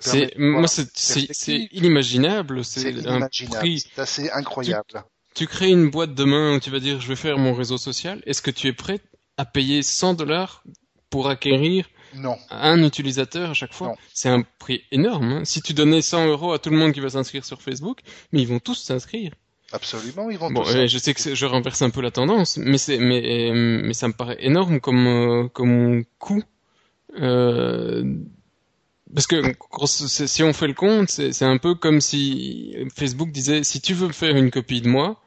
C'est, 0.00 0.34
moi 0.38 0.68
c'est, 0.68 0.88
c'est, 0.94 1.68
inimaginable. 1.72 2.64
C'est 2.64 3.06
un 3.08 3.26
prix. 3.58 3.80
C'est 3.94 4.00
assez 4.00 4.30
incroyable. 4.30 5.02
Tu 5.34 5.46
crées 5.48 5.70
une 5.70 5.90
boîte 5.90 6.14
demain 6.14 6.54
où 6.54 6.60
tu 6.60 6.70
vas 6.70 6.78
dire 6.80 7.00
je 7.00 7.08
vais 7.08 7.16
faire 7.16 7.38
mon 7.38 7.54
réseau 7.54 7.76
social. 7.78 8.22
Est-ce 8.26 8.40
que 8.42 8.52
tu 8.52 8.68
es 8.68 8.72
prêt 8.72 9.00
à 9.36 9.44
payer 9.44 9.82
100 9.82 10.14
dollars 10.14 10.62
pour 11.08 11.28
acquérir 11.28 11.88
Non. 12.14 12.36
un 12.50 12.84
utilisateur 12.84 13.50
à 13.50 13.54
chaque 13.54 13.72
fois? 13.72 13.88
Non. 13.88 13.96
C'est 14.14 14.28
un 14.28 14.42
prix 14.60 14.84
énorme. 14.92 15.32
hein. 15.32 15.44
Si 15.44 15.60
tu 15.62 15.72
donnais 15.74 16.02
100 16.02 16.26
euros 16.28 16.52
à 16.52 16.60
tout 16.60 16.70
le 16.70 16.76
monde 16.76 16.92
qui 16.92 17.00
va 17.00 17.10
s'inscrire 17.10 17.44
sur 17.44 17.60
Facebook, 17.60 17.98
mais 18.32 18.42
ils 18.42 18.48
vont 18.48 18.60
tous 18.60 18.76
s'inscrire. 18.76 19.32
Absolument, 19.72 20.30
ils 20.30 20.38
vont 20.38 20.50
Bon, 20.50 20.62
euh, 20.66 20.86
je 20.88 20.98
sais 20.98 21.14
que 21.14 21.34
je 21.34 21.46
renverse 21.46 21.80
un 21.82 21.90
peu 21.90 22.00
la 22.00 22.10
tendance, 22.10 22.56
mais 22.56 22.78
c'est 22.78 22.98
mais 22.98 23.50
euh, 23.50 23.80
mais 23.84 23.94
ça 23.94 24.08
me 24.08 24.12
paraît 24.12 24.36
énorme 24.40 24.80
comme 24.80 25.06
euh, 25.06 25.48
comme 25.48 26.04
coût. 26.18 26.42
Euh, 27.20 28.04
parce 29.14 29.26
que 29.26 29.42
si 30.26 30.42
on 30.42 30.52
fait 30.52 30.68
le 30.68 30.74
compte, 30.74 31.10
c'est 31.10 31.44
un 31.44 31.58
peu 31.58 31.74
comme 31.74 32.00
si 32.00 32.76
Facebook 32.94 33.30
disait 33.30 33.62
si 33.64 33.80
tu 33.80 33.94
veux 33.94 34.10
faire 34.12 34.36
une 34.36 34.50
copie 34.50 34.80
de 34.80 34.88
moi, 34.88 35.20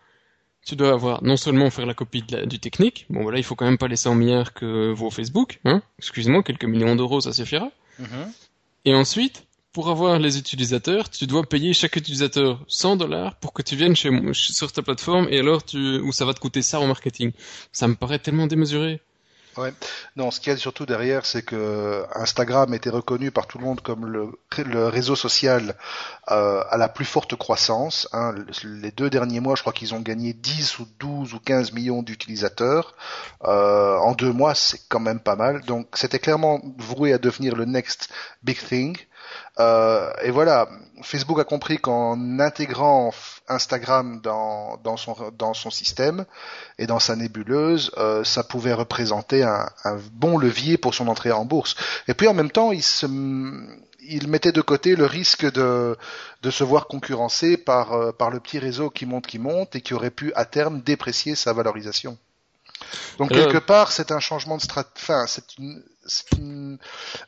tu 0.65 0.75
dois 0.77 0.93
avoir 0.93 1.23
non 1.23 1.35
seulement 1.35 1.69
faire 1.69 1.85
la 1.85 1.93
copie 1.93 2.21
de 2.21 2.37
la- 2.37 2.45
du 2.45 2.59
technique. 2.59 3.05
Bon 3.09 3.23
voilà, 3.23 3.37
il 3.39 3.43
faut 3.43 3.55
quand 3.55 3.65
même 3.65 3.77
pas 3.77 3.89
les 3.89 3.97
100 3.97 4.15
milliards 4.15 4.53
que 4.53 4.91
vaut 4.93 5.09
Facebook, 5.09 5.59
hein. 5.65 5.81
Excuse-moi, 5.99 6.43
quelques 6.43 6.63
millions 6.65 6.95
d'euros, 6.95 7.19
ça 7.21 7.33
suffira. 7.33 7.71
Mhm. 7.99 8.31
Et 8.85 8.95
ensuite, 8.95 9.43
pour 9.73 9.89
avoir 9.89 10.19
les 10.19 10.37
utilisateurs, 10.37 11.09
tu 11.09 11.25
dois 11.27 11.43
payer 11.43 11.73
chaque 11.73 11.95
utilisateur 11.95 12.63
100 12.67 12.95
dollars 12.97 13.35
pour 13.37 13.53
que 13.53 13.61
tu 13.63 13.75
viennes 13.75 13.95
chez 13.95 14.09
moi, 14.11 14.31
sur 14.33 14.71
ta 14.71 14.81
plateforme 14.83 15.27
et 15.29 15.39
alors 15.39 15.65
tu, 15.65 15.99
ou 15.99 16.11
ça 16.11 16.25
va 16.25 16.33
te 16.33 16.39
coûter 16.39 16.61
ça 16.61 16.79
en 16.79 16.87
marketing. 16.87 17.31
Ça 17.71 17.87
me 17.87 17.95
paraît 17.95 18.19
tellement 18.19 18.47
démesuré. 18.47 19.01
Non, 20.15 20.31
ce 20.31 20.39
qu'il 20.39 20.51
y 20.51 20.55
a 20.55 20.57
surtout 20.57 20.85
derrière, 20.87 21.25
c'est 21.27 21.43
que 21.43 22.05
Instagram 22.15 22.73
était 22.73 22.89
reconnu 22.89 23.29
par 23.29 23.45
tout 23.45 23.59
le 23.59 23.65
monde 23.65 23.81
comme 23.81 24.05
le, 24.07 24.31
le 24.57 24.87
réseau 24.87 25.15
social 25.15 25.75
euh, 26.31 26.63
à 26.69 26.77
la 26.77 26.89
plus 26.89 27.05
forte 27.05 27.35
croissance. 27.35 28.07
hein. 28.13 28.33
Les 28.63 28.91
deux 28.91 29.11
derniers 29.11 29.41
mois, 29.41 29.55
je 29.55 29.61
crois 29.61 29.73
qu'ils 29.73 29.93
ont 29.93 29.99
gagné 30.01 30.33
10 30.33 30.79
ou 30.79 30.87
12 30.99 31.33
ou 31.35 31.39
15 31.39 31.71
millions 31.73 32.01
d'utilisateurs. 32.01 32.95
Euh, 33.43 33.97
en 33.97 34.13
deux 34.13 34.31
mois, 34.33 34.55
c'est 34.55 34.79
quand 34.89 34.99
même 34.99 35.19
pas 35.19 35.35
mal. 35.35 35.61
Donc, 35.65 35.87
c'était 35.93 36.19
clairement 36.19 36.59
voué 36.77 37.13
à 37.13 37.19
devenir 37.19 37.55
le 37.55 37.65
next 37.65 38.09
big 38.41 38.57
thing. 38.57 38.97
Euh, 39.59 40.11
et 40.23 40.31
voilà, 40.31 40.67
Facebook 41.03 41.39
a 41.39 41.43
compris 41.43 41.77
qu'en 41.77 42.39
intégrant 42.39 43.13
Instagram 43.47 44.19
dans, 44.21 44.77
dans, 44.83 44.97
son, 44.97 45.15
dans 45.37 45.53
son 45.53 45.69
système 45.69 46.25
et 46.77 46.87
dans 46.87 46.99
sa 46.99 47.15
nébuleuse, 47.15 47.91
euh, 47.97 48.23
ça 48.23 48.43
pouvait 48.43 48.73
représenter 48.73 49.43
un, 49.43 49.69
un 49.83 49.97
bon 50.13 50.37
levier 50.37 50.77
pour 50.77 50.93
son 50.95 51.07
entrée 51.07 51.31
en 51.31 51.45
bourse. 51.45 51.75
Et 52.07 52.13
puis 52.13 52.27
en 52.27 52.33
même 52.33 52.51
temps, 52.51 52.71
il, 52.71 52.81
se, 52.83 53.05
il 54.01 54.27
mettait 54.27 54.51
de 54.51 54.61
côté 54.61 54.95
le 54.95 55.05
risque 55.05 55.51
de, 55.51 55.97
de 56.41 56.51
se 56.51 56.63
voir 56.63 56.87
concurrencé 56.87 57.57
par, 57.57 57.93
euh, 57.93 58.11
par 58.11 58.29
le 58.31 58.39
petit 58.39 58.59
réseau 58.59 58.89
qui 58.89 59.05
monte, 59.05 59.27
qui 59.27 59.39
monte 59.39 59.75
et 59.75 59.81
qui 59.81 59.93
aurait 59.93 60.09
pu 60.11 60.33
à 60.35 60.45
terme 60.45 60.81
déprécier 60.81 61.35
sa 61.35 61.53
valorisation. 61.53 62.17
Donc 63.17 63.31
quelque 63.45 63.59
part, 63.59 63.91
c'est 63.91 64.11
un 64.11 64.19
changement 64.19 64.57
de 64.57 64.61
strat, 64.61 64.83
enfin, 64.97 65.25
c'est 65.27 65.57
une- 65.57 65.83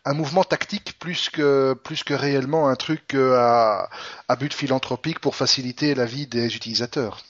un 0.06 0.14
mouvement 0.14 0.44
tactique 0.44 0.98
plus 1.00 1.30
que 1.30 1.74
plus 1.74 2.04
que 2.04 2.14
réellement 2.14 2.68
un 2.68 2.76
truc 2.76 3.14
euh, 3.14 3.36
à, 3.38 3.90
à 4.28 4.36
but 4.36 4.54
philanthropique 4.54 5.20
pour 5.20 5.36
faciliter 5.36 5.96
la 5.96 6.06
vie 6.06 6.28
des 6.28 6.56
utilisateurs. 6.56 7.24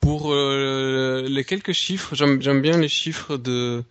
Pour 0.00 0.32
euh, 0.32 1.24
les 1.28 1.44
quelques 1.44 1.72
chiffres, 1.72 2.14
j'aime 2.16 2.60
bien 2.60 2.76
les 2.78 2.88
chiffres 2.88 3.36
de 3.36 3.84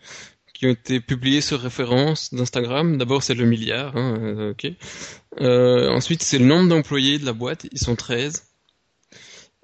qui 0.53 0.67
ont 0.67 0.71
été 0.71 0.99
publiés 0.99 1.41
sur 1.41 1.59
référence 1.59 2.33
d'Instagram. 2.33 2.97
D'abord, 2.97 3.23
c'est 3.23 3.33
le 3.33 3.45
milliard, 3.45 3.97
hein, 3.97 4.53
euh, 5.39 5.89
ensuite, 5.89 6.21
c'est 6.21 6.37
le 6.37 6.45
nombre 6.45 6.69
d'employés 6.69 7.17
de 7.17 7.25
la 7.25 7.33
boîte. 7.33 7.65
Ils 7.71 7.79
sont 7.79 7.95
13. 7.95 8.43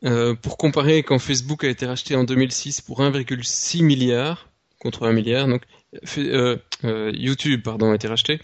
Euh, 0.06 0.36
pour 0.36 0.58
comparer, 0.58 1.03
quand 1.03 1.19
Facebook 1.19 1.63
a 1.63 1.69
été 1.69 1.86
racheté 1.86 2.15
en 2.15 2.23
2006 2.23 2.82
pour 2.82 3.01
1,6 3.01 3.84
milliard 3.84 4.49
contre 4.80 5.08
1 5.08 5.13
milliard, 5.13 5.48
donc 5.48 5.63
euh, 6.18 6.58
euh, 6.84 7.12
YouTube, 7.13 7.62
pardon, 7.63 7.92
a 7.92 7.96
été 7.96 8.08
racheté. 8.08 8.40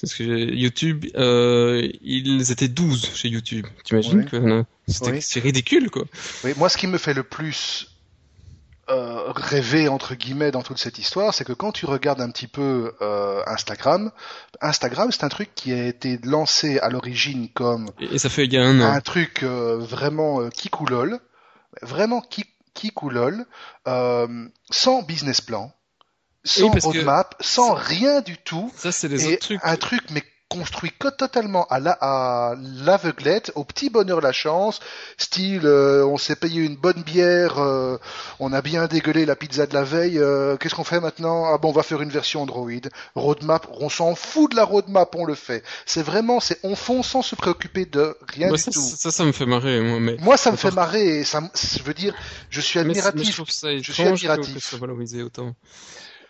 Parce 0.00 0.14
que 0.14 0.22
YouTube, 0.24 1.04
euh, 1.16 1.86
ils 2.00 2.50
étaient 2.52 2.68
12 2.68 3.10
chez 3.14 3.28
YouTube. 3.28 3.66
T'imagines 3.84 4.20
Oui. 4.20 4.26
que 4.26 4.36
non, 4.36 4.64
c'était 4.88 5.10
Oui. 5.12 5.22
c'est 5.22 5.40
ridicule, 5.40 5.90
quoi. 5.90 6.04
Oui, 6.44 6.52
moi, 6.56 6.68
ce 6.70 6.78
qui 6.78 6.86
me 6.86 6.96
fait 6.96 7.12
le 7.12 7.22
plus 7.22 7.88
euh, 8.88 9.30
rêver 9.32 9.88
entre 9.88 10.14
guillemets 10.14 10.50
dans 10.50 10.62
toute 10.62 10.78
cette 10.78 10.98
histoire, 10.98 11.32
c'est 11.34 11.44
que 11.44 11.52
quand 11.52 11.70
tu 11.72 11.84
regardes 11.86 12.20
un 12.22 12.30
petit 12.30 12.46
peu 12.48 12.92
euh, 13.02 13.42
Instagram, 13.46 14.10
Instagram, 14.62 15.12
c'est 15.12 15.22
un 15.22 15.28
truc 15.28 15.50
qui 15.54 15.72
a 15.72 15.86
été 15.86 16.18
lancé 16.24 16.78
à 16.78 16.88
l'origine 16.88 17.48
comme 17.50 17.90
Et, 18.00 18.18
ça 18.18 18.28
fait 18.30 18.46
il 18.46 18.52
y 18.52 18.56
a 18.56 18.62
un 18.64 18.80
an. 18.80 18.86
un 18.90 19.00
truc 19.02 19.42
euh, 19.42 19.76
vraiment 19.78 20.40
euh, 20.40 20.48
kikoulol, 20.48 21.20
vraiment 21.82 22.20
ki- 22.80 22.88
kikoulol, 22.88 23.46
euh, 23.88 24.48
sans 24.70 25.02
business 25.02 25.40
plan, 25.40 25.72
sans 26.44 26.70
roadmap, 26.70 27.34
sans 27.40 27.74
rien 27.74 28.20
du 28.22 28.36
tout, 28.38 28.72
Ça, 28.76 28.92
c'est 28.92 29.08
des 29.08 29.24
et 29.24 29.34
autres 29.34 29.40
trucs. 29.40 29.60
un 29.62 29.76
truc 29.76 30.02
mais 30.10 30.22
construit 30.50 30.92
totalement 31.16 31.64
à 31.70 31.78
la- 31.78 31.96
à 32.00 32.54
l'aveuglette, 32.84 33.52
au 33.54 33.62
petit 33.64 33.88
bonheur 33.88 34.20
la 34.20 34.32
chance, 34.32 34.80
style 35.16 35.62
euh, 35.64 36.04
on 36.04 36.18
s'est 36.18 36.34
payé 36.34 36.60
une 36.62 36.74
bonne 36.76 37.02
bière, 37.02 37.58
euh, 37.60 37.96
on 38.40 38.52
a 38.52 38.60
bien 38.60 38.86
dégueulé 38.88 39.24
la 39.24 39.36
pizza 39.36 39.66
de 39.66 39.74
la 39.74 39.84
veille, 39.84 40.18
euh, 40.18 40.56
qu'est-ce 40.56 40.74
qu'on 40.74 40.82
fait 40.84 40.98
maintenant? 41.00 41.44
Ah 41.46 41.56
bon, 41.58 41.68
on 41.70 41.72
va 41.72 41.84
faire 41.84 42.02
une 42.02 42.10
version 42.10 42.42
Android, 42.42 42.68
roadmap, 43.14 43.68
on 43.80 43.88
s'en 43.88 44.14
fout 44.16 44.50
de 44.50 44.56
la 44.56 44.64
roadmap, 44.64 45.14
on 45.14 45.24
le 45.24 45.36
fait. 45.36 45.62
C'est 45.86 46.02
vraiment, 46.02 46.40
c'est 46.40 46.58
on 46.64 46.74
fonce 46.74 47.08
sans 47.08 47.22
se 47.22 47.36
préoccuper 47.36 47.86
de 47.86 48.16
rien 48.28 48.48
Moi, 48.48 48.56
du 48.56 48.62
ça, 48.64 48.70
tout. 48.72 48.80
ça, 48.80 49.10
ça 49.12 49.24
me 49.24 49.32
fait 49.32 49.46
marrer, 49.46 49.80
moi, 49.80 50.00
mais, 50.00 50.16
Moi, 50.18 50.36
ça 50.36 50.50
me 50.50 50.56
fait 50.56 50.72
marrer 50.72 51.20
et 51.20 51.24
ça, 51.24 51.40
je 51.54 51.82
veux 51.84 51.94
dire, 51.94 52.12
je 52.50 52.60
suis 52.60 52.78
mais 52.80 52.94
je 52.94 53.00
admiratif. 53.06 53.34
trouve 53.36 53.50
ça 53.50 53.68
je 53.78 53.92
suis 53.92 54.02
admiratif. 54.02 54.54
que 54.54 54.60
ça 54.60 54.68
soit 54.70 54.78
valorisé 54.78 55.22
autant. 55.22 55.54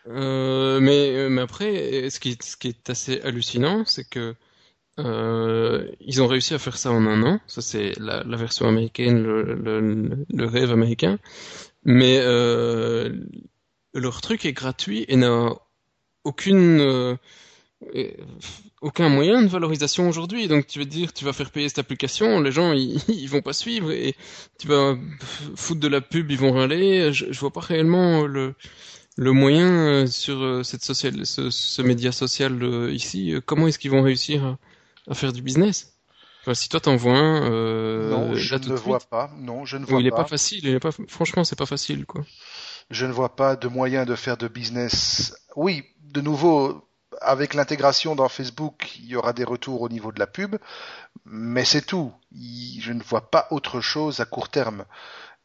Euh, 0.08 0.80
mais, 0.80 1.14
euh, 1.16 1.28
mais 1.28 1.42
après, 1.42 2.08
ce 2.10 2.20
qui 2.20 2.36
ce 2.42 2.56
qui 2.56 2.68
est 2.68 2.90
assez 2.90 3.20
hallucinant, 3.22 3.84
c'est 3.86 4.08
que 4.08 4.34
euh, 4.98 5.90
ils 6.00 6.22
ont 6.22 6.26
réussi 6.28 6.54
à 6.54 6.58
faire 6.58 6.78
ça 6.78 6.92
en 6.92 7.06
un 7.06 7.22
an. 7.24 7.40
Ça, 7.46 7.62
c'est 7.62 7.98
la, 7.98 8.24
la 8.24 8.36
version 8.36 8.68
américaine, 8.68 9.22
le, 9.22 9.54
le, 9.54 10.26
le 10.28 10.46
rêve 10.46 10.72
américain. 10.72 11.18
Mais 11.84 12.18
euh, 12.22 13.14
leur 13.94 14.20
truc 14.22 14.44
est 14.46 14.52
gratuit 14.52 15.04
et 15.08 15.16
n'a 15.16 15.54
aucune 16.24 16.80
euh, 16.80 17.16
aucun 18.82 19.08
moyen 19.08 19.42
de 19.42 19.48
valorisation 19.48 20.08
aujourd'hui. 20.08 20.48
Donc 20.48 20.66
tu 20.66 20.78
veux 20.78 20.84
dire, 20.84 21.12
tu 21.12 21.24
vas 21.24 21.32
faire 21.32 21.50
payer 21.50 21.68
cette 21.68 21.78
application, 21.78 22.40
les 22.40 22.52
gens 22.52 22.72
ils, 22.72 23.00
ils 23.08 23.28
vont 23.28 23.42
pas 23.42 23.52
suivre 23.52 23.90
et 23.92 24.14
tu 24.58 24.68
vas 24.68 24.96
foutre 25.56 25.80
de 25.80 25.88
la 25.88 26.00
pub, 26.00 26.30
ils 26.30 26.38
vont 26.38 26.52
râler. 26.52 27.12
Je, 27.12 27.26
je 27.32 27.40
vois 27.40 27.52
pas 27.52 27.60
réellement 27.60 28.26
le 28.26 28.54
le 29.16 29.32
moyen 29.32 29.68
euh, 29.68 30.06
sur 30.06 30.42
euh, 30.42 30.62
cette 30.62 30.84
social, 30.84 31.26
ce, 31.26 31.50
ce 31.50 31.82
média 31.82 32.12
social 32.12 32.62
euh, 32.62 32.92
ici. 32.92 33.34
Comment 33.46 33.68
est-ce 33.68 33.78
qu'ils 33.78 33.90
vont 33.90 34.02
réussir 34.02 34.56
à, 35.08 35.14
faire 35.14 35.32
du 35.32 35.42
business? 35.42 35.94
Enfin, 36.42 36.54
si 36.54 36.68
toi 36.68 36.80
t'en 36.80 36.96
vois 36.96 37.18
un, 37.18 37.50
euh, 37.50 38.10
non, 38.10 38.34
je 38.34 38.54
ne 38.54 38.74
vois 38.74 38.98
suite, 38.98 39.10
pas. 39.10 39.30
Non, 39.36 39.64
je 39.66 39.76
ne 39.76 39.84
vois 39.84 40.00
il 40.00 40.06
est 40.06 40.10
pas. 40.10 40.18
pas 40.18 40.24
facile. 40.24 40.64
Il 40.64 40.74
est 40.74 40.80
pas, 40.80 40.90
franchement, 41.08 41.44
c'est 41.44 41.58
pas 41.58 41.66
facile 41.66 42.06
quoi. 42.06 42.24
Je 42.90 43.06
ne 43.06 43.12
vois 43.12 43.36
pas 43.36 43.56
de 43.56 43.68
moyen 43.68 44.04
de 44.04 44.14
faire 44.14 44.36
de 44.36 44.48
business. 44.48 45.36
Oui, 45.54 45.84
de 46.02 46.20
nouveau, 46.20 46.88
avec 47.20 47.54
l'intégration 47.54 48.16
dans 48.16 48.28
Facebook, 48.28 48.96
il 48.98 49.06
y 49.06 49.16
aura 49.16 49.32
des 49.32 49.44
retours 49.44 49.82
au 49.82 49.88
niveau 49.88 50.12
de 50.12 50.18
la 50.18 50.26
pub, 50.26 50.56
mais 51.26 51.64
c'est 51.64 51.82
tout. 51.82 52.12
Je 52.32 52.92
ne 52.92 53.02
vois 53.02 53.30
pas 53.30 53.46
autre 53.50 53.80
chose 53.80 54.20
à 54.20 54.24
court 54.24 54.48
terme. 54.48 54.86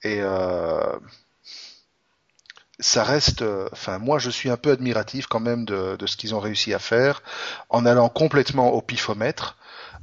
Et 0.01 0.21
euh, 0.21 0.97
ça 2.79 3.03
reste. 3.03 3.41
euh, 3.41 3.67
Enfin, 3.71 3.99
moi, 3.99 4.19
je 4.19 4.29
suis 4.29 4.49
un 4.49 4.57
peu 4.57 4.71
admiratif 4.71 5.27
quand 5.27 5.39
même 5.39 5.65
de, 5.65 5.97
ce 6.05 6.17
qu'ils 6.17 6.35
ont 6.35 6.39
réussi 6.39 6.73
à 6.73 6.79
faire 6.79 7.21
en 7.69 7.85
allant 7.85 8.09
complètement 8.09 8.71
au 8.73 8.81
pifomètre. 8.81 9.57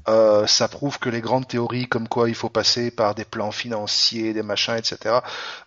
Euh, 0.09 0.47
ça 0.49 0.67
prouve 0.69 0.99
que 0.99 1.09
les 1.09 1.21
grandes 1.21 1.47
théories 1.47 1.87
comme 1.89 2.09
quoi 2.09 2.29
il 2.29 2.35
faut 2.35 2.49
passer 2.49 2.91
par 2.91 3.15
des 3.15 3.25
plans 3.25 3.53
financiers, 3.53 4.33
des 4.33 4.43
machins, 4.43 4.75
etc. 4.77 5.17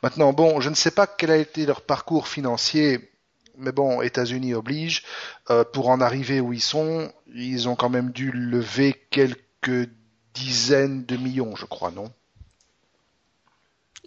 Maintenant, 0.03 0.33
bon, 0.33 0.59
je 0.61 0.69
ne 0.69 0.75
sais 0.75 0.91
pas 0.91 1.07
quel 1.07 1.31
a 1.31 1.37
été 1.37 1.65
leur 1.65 1.81
parcours 1.81 2.27
financier, 2.27 3.11
mais 3.57 3.71
bon, 3.71 4.01
États-Unis 4.01 4.53
oblige. 4.53 5.03
Euh, 5.49 5.63
pour 5.63 5.89
en 5.89 6.01
arriver 6.01 6.41
où 6.41 6.51
ils 6.53 6.61
sont, 6.61 7.11
ils 7.33 7.69
ont 7.69 7.75
quand 7.75 7.89
même 7.89 8.11
dû 8.11 8.31
lever 8.31 8.93
quelques 9.11 9.89
dizaines 10.33 11.05
de 11.05 11.15
millions, 11.17 11.55
je 11.55 11.65
crois, 11.65 11.91
non? 11.91 12.11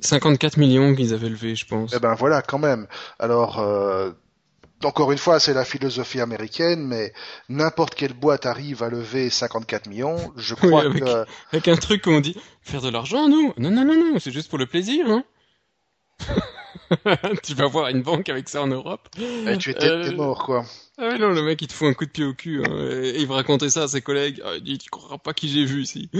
54 0.00 0.56
millions 0.56 0.94
qu'ils 0.94 1.14
avaient 1.14 1.28
levé, 1.28 1.54
je 1.56 1.66
pense. 1.66 1.92
Eh 1.94 1.98
ben 1.98 2.14
voilà, 2.14 2.42
quand 2.42 2.58
même. 2.58 2.86
Alors, 3.18 3.58
euh, 3.58 4.10
encore 4.84 5.10
une 5.12 5.18
fois, 5.18 5.40
c'est 5.40 5.54
la 5.54 5.64
philosophie 5.64 6.20
américaine, 6.20 6.86
mais 6.86 7.12
n'importe 7.48 7.94
quelle 7.94 8.12
boîte 8.12 8.46
arrive 8.46 8.82
à 8.82 8.88
lever 8.90 9.28
54 9.30 9.88
millions, 9.88 10.32
je 10.36 10.54
Oui, 10.62 10.68
crois 10.68 10.82
avec- 10.84 11.02
que 11.04 11.24
Avec 11.52 11.68
un 11.68 11.76
truc 11.76 12.06
où 12.06 12.10
on 12.10 12.20
dit 12.20 12.36
faire 12.62 12.80
de 12.82 12.88
l'argent, 12.90 13.28
nous? 13.28 13.52
Non, 13.58 13.70
non, 13.70 13.84
non, 13.84 13.94
non, 13.94 14.18
c'est 14.20 14.30
juste 14.30 14.48
pour 14.48 14.58
le 14.58 14.66
plaisir. 14.66 15.06
Hein. 15.10 15.24
tu 17.42 17.54
vas 17.54 17.66
voir 17.66 17.88
une 17.88 18.02
banque 18.02 18.28
avec 18.28 18.48
ça 18.48 18.62
en 18.62 18.66
Europe. 18.68 19.08
Et 19.46 19.56
tu 19.58 19.70
étais 19.70 19.88
Euh, 19.88 20.12
mort, 20.16 20.44
quoi. 20.44 20.64
Ah 21.00 21.10
ouais, 21.10 21.18
non, 21.18 21.28
le 21.28 21.42
mec 21.42 21.62
il 21.62 21.68
te 21.68 21.72
fout 21.72 21.86
un 21.86 21.94
coup 21.94 22.06
de 22.06 22.10
pied 22.10 22.24
au 22.24 22.34
cul 22.34 22.60
hein, 22.64 22.72
et 23.04 23.20
il 23.20 23.26
va 23.28 23.36
raconter 23.36 23.70
ça 23.70 23.84
à 23.84 23.88
ses 23.88 24.00
collègues. 24.02 24.42
Ah, 24.44 24.54
il 24.56 24.64
dit 24.64 24.78
tu 24.78 24.90
croiras 24.90 25.18
pas 25.18 25.32
qui 25.32 25.48
j'ai 25.48 25.64
vu 25.64 25.82
ici. 25.82 26.10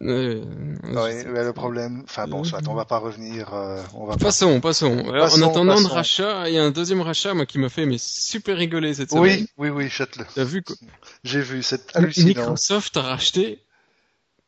Ouais, 0.00 0.40
Oui, 0.84 1.24
mais 1.26 1.42
le 1.44 1.52
problème, 1.54 2.02
enfin 2.04 2.26
bon, 2.26 2.44
soit, 2.44 2.60
on 2.68 2.74
va 2.74 2.84
pas 2.84 2.98
revenir, 2.98 3.52
euh, 3.54 3.82
on 3.94 4.04
va 4.06 4.16
pas. 4.16 4.26
Passons, 4.26 4.60
passons. 4.60 4.98
Alors, 5.08 5.24
Passons, 5.30 5.42
en 5.42 5.50
attendant 5.50 5.74
passons. 5.76 5.88
de 5.88 5.92
rachat, 5.94 6.48
il 6.48 6.54
y 6.54 6.58
a 6.58 6.64
un 6.64 6.70
deuxième 6.70 7.00
rachat 7.00 7.32
moi 7.34 7.46
qui 7.46 7.58
m'a 7.58 7.70
fait 7.70 7.86
mais 7.86 7.96
super 7.98 8.58
rigoler 8.58 8.92
cette 8.94 9.10
semaine. 9.10 9.46
Oui, 9.56 9.70
oui, 9.70 9.84
oui, 9.84 9.88
châte-le. 9.90 10.26
T'as 10.34 10.44
vu 10.44 10.62
quoi 10.62 10.76
J'ai 11.24 11.40
vu, 11.40 11.62
c'est 11.62 11.96
hallucinant. 11.96 12.26
Microsoft 12.28 12.96
a 12.98 13.02
racheté 13.02 13.62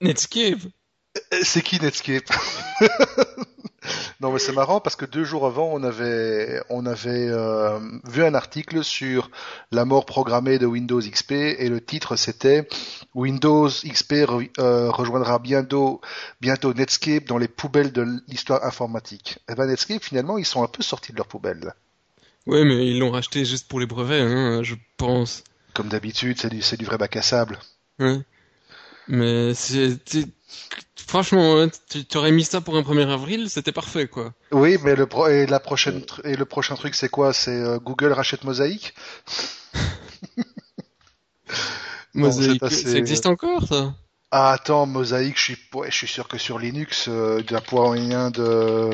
Netscape. 0.02 0.58
Euh, 1.16 1.38
C'est 1.42 1.62
qui 1.62 1.80
Netscape? 1.80 2.24
Non, 4.20 4.30
mais 4.32 4.38
c'est 4.38 4.52
marrant 4.52 4.80
parce 4.80 4.94
que 4.96 5.06
deux 5.06 5.24
jours 5.24 5.46
avant, 5.46 5.70
on 5.72 5.82
avait, 5.82 6.60
on 6.68 6.84
avait 6.84 7.28
euh, 7.30 7.78
vu 8.04 8.22
un 8.22 8.34
article 8.34 8.84
sur 8.84 9.30
la 9.72 9.86
mort 9.86 10.04
programmée 10.04 10.58
de 10.58 10.66
Windows 10.66 11.00
XP 11.00 11.32
et 11.32 11.68
le 11.70 11.80
titre 11.80 12.16
c'était 12.16 12.68
Windows 13.14 13.68
XP 13.70 14.12
re- 14.12 14.50
euh, 14.58 14.90
rejoindra 14.90 15.38
bientôt, 15.38 16.02
bientôt 16.42 16.74
Netscape 16.74 17.24
dans 17.24 17.38
les 17.38 17.48
poubelles 17.48 17.90
de 17.92 18.06
l'histoire 18.28 18.62
informatique. 18.66 19.38
Et 19.50 19.54
ben 19.54 19.66
Netscape, 19.66 20.04
finalement, 20.04 20.36
ils 20.36 20.44
sont 20.46 20.62
un 20.62 20.68
peu 20.68 20.82
sortis 20.82 21.12
de 21.12 21.16
leurs 21.16 21.26
poubelles. 21.26 21.72
Ouais, 22.46 22.64
mais 22.66 22.86
ils 22.86 22.98
l'ont 22.98 23.10
racheté 23.12 23.46
juste 23.46 23.66
pour 23.68 23.80
les 23.80 23.86
brevets, 23.86 24.20
hein, 24.20 24.62
je 24.62 24.74
pense. 24.98 25.42
Comme 25.72 25.88
d'habitude, 25.88 26.38
c'est 26.38 26.50
du, 26.50 26.60
c'est 26.60 26.76
du 26.76 26.84
vrai 26.84 26.98
bac 26.98 27.16
à 27.16 27.22
sable. 27.22 27.58
Ouais. 27.98 28.18
Mais 29.10 29.54
c'est, 29.54 29.98
franchement, 30.96 31.60
hein, 31.60 31.68
tu 31.88 32.16
aurais 32.16 32.32
mis 32.32 32.44
ça 32.44 32.60
pour 32.60 32.76
un 32.76 32.82
1er 32.82 33.10
avril, 33.10 33.50
c'était 33.50 33.72
parfait, 33.72 34.06
quoi. 34.06 34.32
Oui, 34.52 34.78
mais 34.82 34.94
le 34.96 35.06
pro 35.06 35.28
et 35.28 35.46
la 35.46 35.60
prochaine 35.60 36.02
et 36.24 36.36
le 36.36 36.44
prochain 36.44 36.74
truc 36.74 36.94
c'est 36.94 37.08
quoi? 37.08 37.32
C'est 37.32 37.50
euh, 37.50 37.78
Google 37.78 38.12
rachète 38.12 38.44
Mosaic 38.44 38.94
assez- 42.62 42.90
ça 42.90 42.98
existe 42.98 43.26
encore, 43.26 43.66
ça? 43.66 43.94
Ah 44.32 44.52
attends, 44.52 44.86
Mosaic, 44.86 45.36
je 45.36 45.42
suis 45.42 45.58
ouais, 45.74 45.90
je 45.90 45.96
suis 45.96 46.06
sûr 46.06 46.28
que 46.28 46.38
sur 46.38 46.58
Linux, 46.58 47.08
euh, 47.08 47.42
il 47.44 47.50
y 47.50 47.54
a 47.54 47.62
moyen 47.72 48.30
de. 48.30 48.90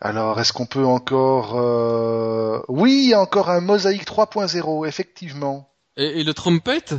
Alors, 0.00 0.40
est-ce 0.40 0.52
qu'on 0.52 0.66
peut 0.66 0.84
encore 0.84 1.58
euh, 1.58 2.60
Oui, 2.68 3.02
il 3.04 3.10
y 3.10 3.14
a 3.14 3.20
encore 3.20 3.50
un 3.50 3.60
Mosaic 3.60 4.04
3.0, 4.04 4.86
effectivement. 4.86 5.70
et, 5.96 6.20
et 6.20 6.24
le 6.24 6.34
trompette? 6.34 6.94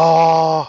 Oh 0.00 0.64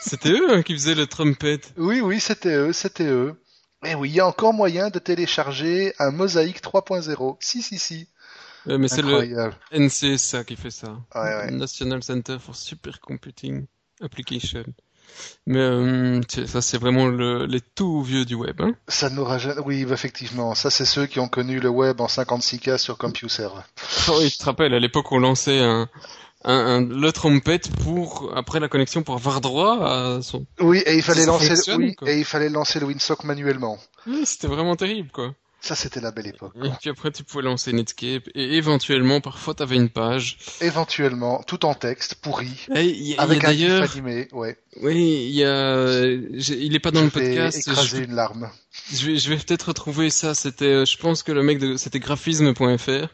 C'était 0.00 0.32
eux 0.32 0.52
hein, 0.52 0.62
qui 0.62 0.72
faisaient 0.72 0.96
le 0.96 1.06
trumpet. 1.06 1.60
Oui, 1.76 2.00
oui, 2.00 2.18
c'était 2.18 2.56
eux, 2.56 2.72
c'était 2.72 3.06
eux. 3.06 3.40
Et 3.84 3.94
oui, 3.94 4.08
il 4.10 4.14
y 4.16 4.20
a 4.20 4.26
encore 4.26 4.52
moyen 4.52 4.90
de 4.90 4.98
télécharger 4.98 5.94
un 6.00 6.10
Mosaic 6.10 6.60
3.0. 6.60 7.36
Si, 7.38 7.62
si, 7.62 7.78
si. 7.78 8.08
Ouais, 8.66 8.76
mais 8.76 8.88
c'est 8.88 9.02
le. 9.02 9.52
NCSA 9.72 10.42
qui 10.42 10.56
fait 10.56 10.72
ça. 10.72 10.96
Ouais, 11.14 11.20
ouais. 11.20 11.50
National 11.52 12.02
Center 12.02 12.38
for 12.40 12.56
Supercomputing 12.56 13.66
Application. 14.00 14.64
Mais 15.46 15.60
euh, 15.60 16.20
ça, 16.46 16.60
c'est 16.60 16.78
vraiment 16.78 17.06
le, 17.06 17.46
les 17.46 17.60
tout 17.60 18.02
vieux 18.02 18.24
du 18.24 18.34
web. 18.34 18.60
Hein 18.60 18.74
Ça 18.88 19.10
n'aura 19.10 19.38
jamais. 19.38 19.60
Oui, 19.64 19.86
effectivement. 19.88 20.56
Ça, 20.56 20.70
c'est 20.70 20.84
ceux 20.84 21.06
qui 21.06 21.20
ont 21.20 21.28
connu 21.28 21.60
le 21.60 21.68
web 21.68 22.00
en 22.00 22.06
56K 22.06 22.78
sur 22.78 22.98
CompuServe. 22.98 23.62
oh, 24.08 24.16
oui, 24.18 24.28
tu 24.28 24.38
te 24.38 24.44
rappelles, 24.44 24.74
à 24.74 24.80
l'époque, 24.80 25.12
on 25.12 25.18
lançait 25.18 25.60
un, 25.60 25.88
un, 26.46 26.54
un- 26.54 26.80
le 26.88 27.12
trompette 27.12 27.70
pour, 27.82 28.32
après 28.34 28.60
la 28.60 28.68
connexion, 28.68 29.02
pour 29.02 29.16
avoir 29.16 29.40
droit 29.40 29.84
à 29.86 30.22
son... 30.22 30.46
Oui, 30.60 30.82
et 30.86 30.94
il 30.96 31.02
fallait 31.02 31.26
lancer. 31.26 31.48
fonctionne, 31.48 31.82
oui, 31.82 31.94
quoi. 31.94 32.08
et 32.10 32.18
il 32.18 32.24
fallait 32.24 32.48
lancer 32.48 32.80
le 32.80 32.86
Winsock 32.86 33.24
manuellement. 33.24 33.78
Oui, 34.06 34.22
c'était 34.24 34.46
vraiment 34.46 34.76
terrible, 34.76 35.10
quoi. 35.12 35.34
Ça, 35.60 35.74
c'était 35.74 36.00
la 36.00 36.12
belle 36.12 36.28
époque. 36.28 36.52
Et 36.62 36.68
puis 36.80 36.90
après, 36.90 37.10
tu 37.10 37.24
pouvais 37.24 37.42
lancer 37.42 37.72
Netscape, 37.72 38.28
et 38.34 38.56
éventuellement, 38.56 39.20
parfois, 39.20 39.54
t'avais 39.54 39.74
une 39.76 39.88
page. 39.88 40.36
Éventuellement, 40.60 41.42
tout 41.44 41.64
en 41.64 41.74
texte, 41.74 42.16
pourri, 42.16 42.50
Et 42.76 42.84
il 42.84 42.88
y 42.88 42.90
a, 42.90 42.92
il 42.92 43.08
y 43.08 43.16
a 43.18 43.22
avec 43.22 43.44
un 43.44 43.46
d'ailleurs, 43.48 43.90
animé. 43.90 44.28
Ouais. 44.32 44.58
oui, 44.82 45.26
il 45.28 45.34
y 45.34 45.44
a, 45.44 45.96
j'ai- 46.38 46.58
il 46.60 46.74
est 46.76 46.78
pas 46.78 46.90
dans 46.92 47.00
le 47.00 47.06
Je 47.08 47.12
podcast. 47.12 47.58
écraser 47.66 47.98
je- 47.98 48.02
une 48.04 48.14
larme. 48.14 48.50
Je 48.92 49.06
vais, 49.06 49.18
je 49.18 49.28
vais 49.30 49.36
peut-être 49.38 49.68
retrouver 49.68 50.10
ça. 50.10 50.34
C'était, 50.34 50.66
euh, 50.66 50.84
je 50.84 50.96
pense 50.98 51.22
que 51.22 51.32
le 51.32 51.42
mec 51.42 51.58
de, 51.58 51.76
c'était 51.76 51.98
graphisme.fr 52.00 53.08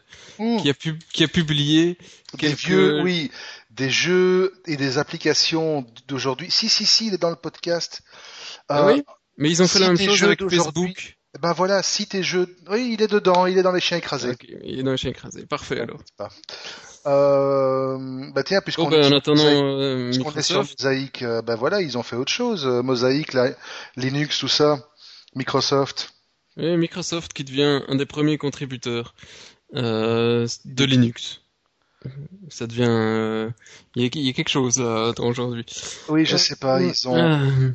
qui 0.61 0.69
a 0.69 0.73
pu, 0.73 0.99
qui 1.13 1.23
a 1.23 1.27
publié 1.27 1.97
des 2.37 2.53
vieux, 2.53 3.01
oui, 3.01 3.31
des 3.71 3.89
jeux 3.89 4.53
et 4.67 4.75
des 4.77 4.97
applications 4.97 5.85
d'aujourd'hui. 6.07 6.51
Si, 6.51 6.69
si, 6.69 6.85
si, 6.85 7.07
il 7.07 7.13
est 7.15 7.17
dans 7.21 7.29
le 7.29 7.35
podcast. 7.37 8.01
Ah 8.69 8.81
Euh, 8.87 8.93
oui 8.95 9.03
Mais 9.37 9.49
ils 9.49 9.61
ont 9.63 9.67
fait 9.67 9.79
si 9.79 9.83
la 9.83 9.87
même 9.93 9.97
chose 9.97 10.23
avec 10.23 10.47
Facebook. 10.47 11.17
Ben 11.43 11.51
voilà, 11.51 11.83
si 11.83 12.07
tes 12.07 12.23
jeux. 12.23 12.47
Oui, 12.69 12.91
il 12.93 13.01
est 13.01 13.11
dedans, 13.11 13.45
il 13.47 13.57
est 13.57 13.63
dans 13.63 13.73
les 13.73 13.81
chiens 13.81 13.97
écrasés. 13.97 14.37
Il 14.63 14.79
est 14.79 14.83
dans 14.83 14.91
le 14.91 14.97
chien 14.97 15.09
écrasé. 15.11 15.45
Parfait 15.45 15.81
alors. 15.81 15.99
Euh, 17.05 18.31
bah 18.33 18.43
tiens, 18.43 18.61
puisqu'on 18.61 18.85
Bon, 18.85 18.91
ben, 18.91 19.01
est 19.01 19.07
sur 19.07 19.17
attendant 19.17 19.43
Mosaïque- 19.43 19.61
euh, 19.61 20.09
est 20.37 20.41
sur 20.41 21.27
euh, 21.27 21.41
ben 21.41 21.55
voilà, 21.55 21.81
ils 21.81 21.97
ont 21.97 22.03
fait 22.03 22.15
autre 22.15 22.31
chose. 22.31 22.65
Mosaic, 22.65 23.33
la- 23.33 23.51
Linux, 23.97 24.39
tout 24.39 24.47
ça, 24.47 24.79
Microsoft. 25.35 26.13
et 26.55 26.77
Microsoft 26.77 27.33
qui 27.33 27.43
devient 27.43 27.81
un 27.89 27.95
des 27.95 28.05
premiers 28.05 28.37
contributeurs 28.37 29.13
euh, 29.75 30.47
de 30.63 30.85
Linux. 30.85 31.41
Ça 32.47 32.67
devient, 32.67 33.51
il 33.97 34.01
y, 34.01 34.05
a, 34.05 34.09
il 34.13 34.21
y 34.25 34.29
a 34.29 34.33
quelque 34.33 34.49
chose 34.49 34.79
là 34.79 35.11
aujourd'hui. 35.19 35.65
Oui, 36.07 36.25
je 36.25 36.37
sais 36.37 36.55
pas, 36.55 36.81
ils 36.81 37.05
ont. 37.09 37.73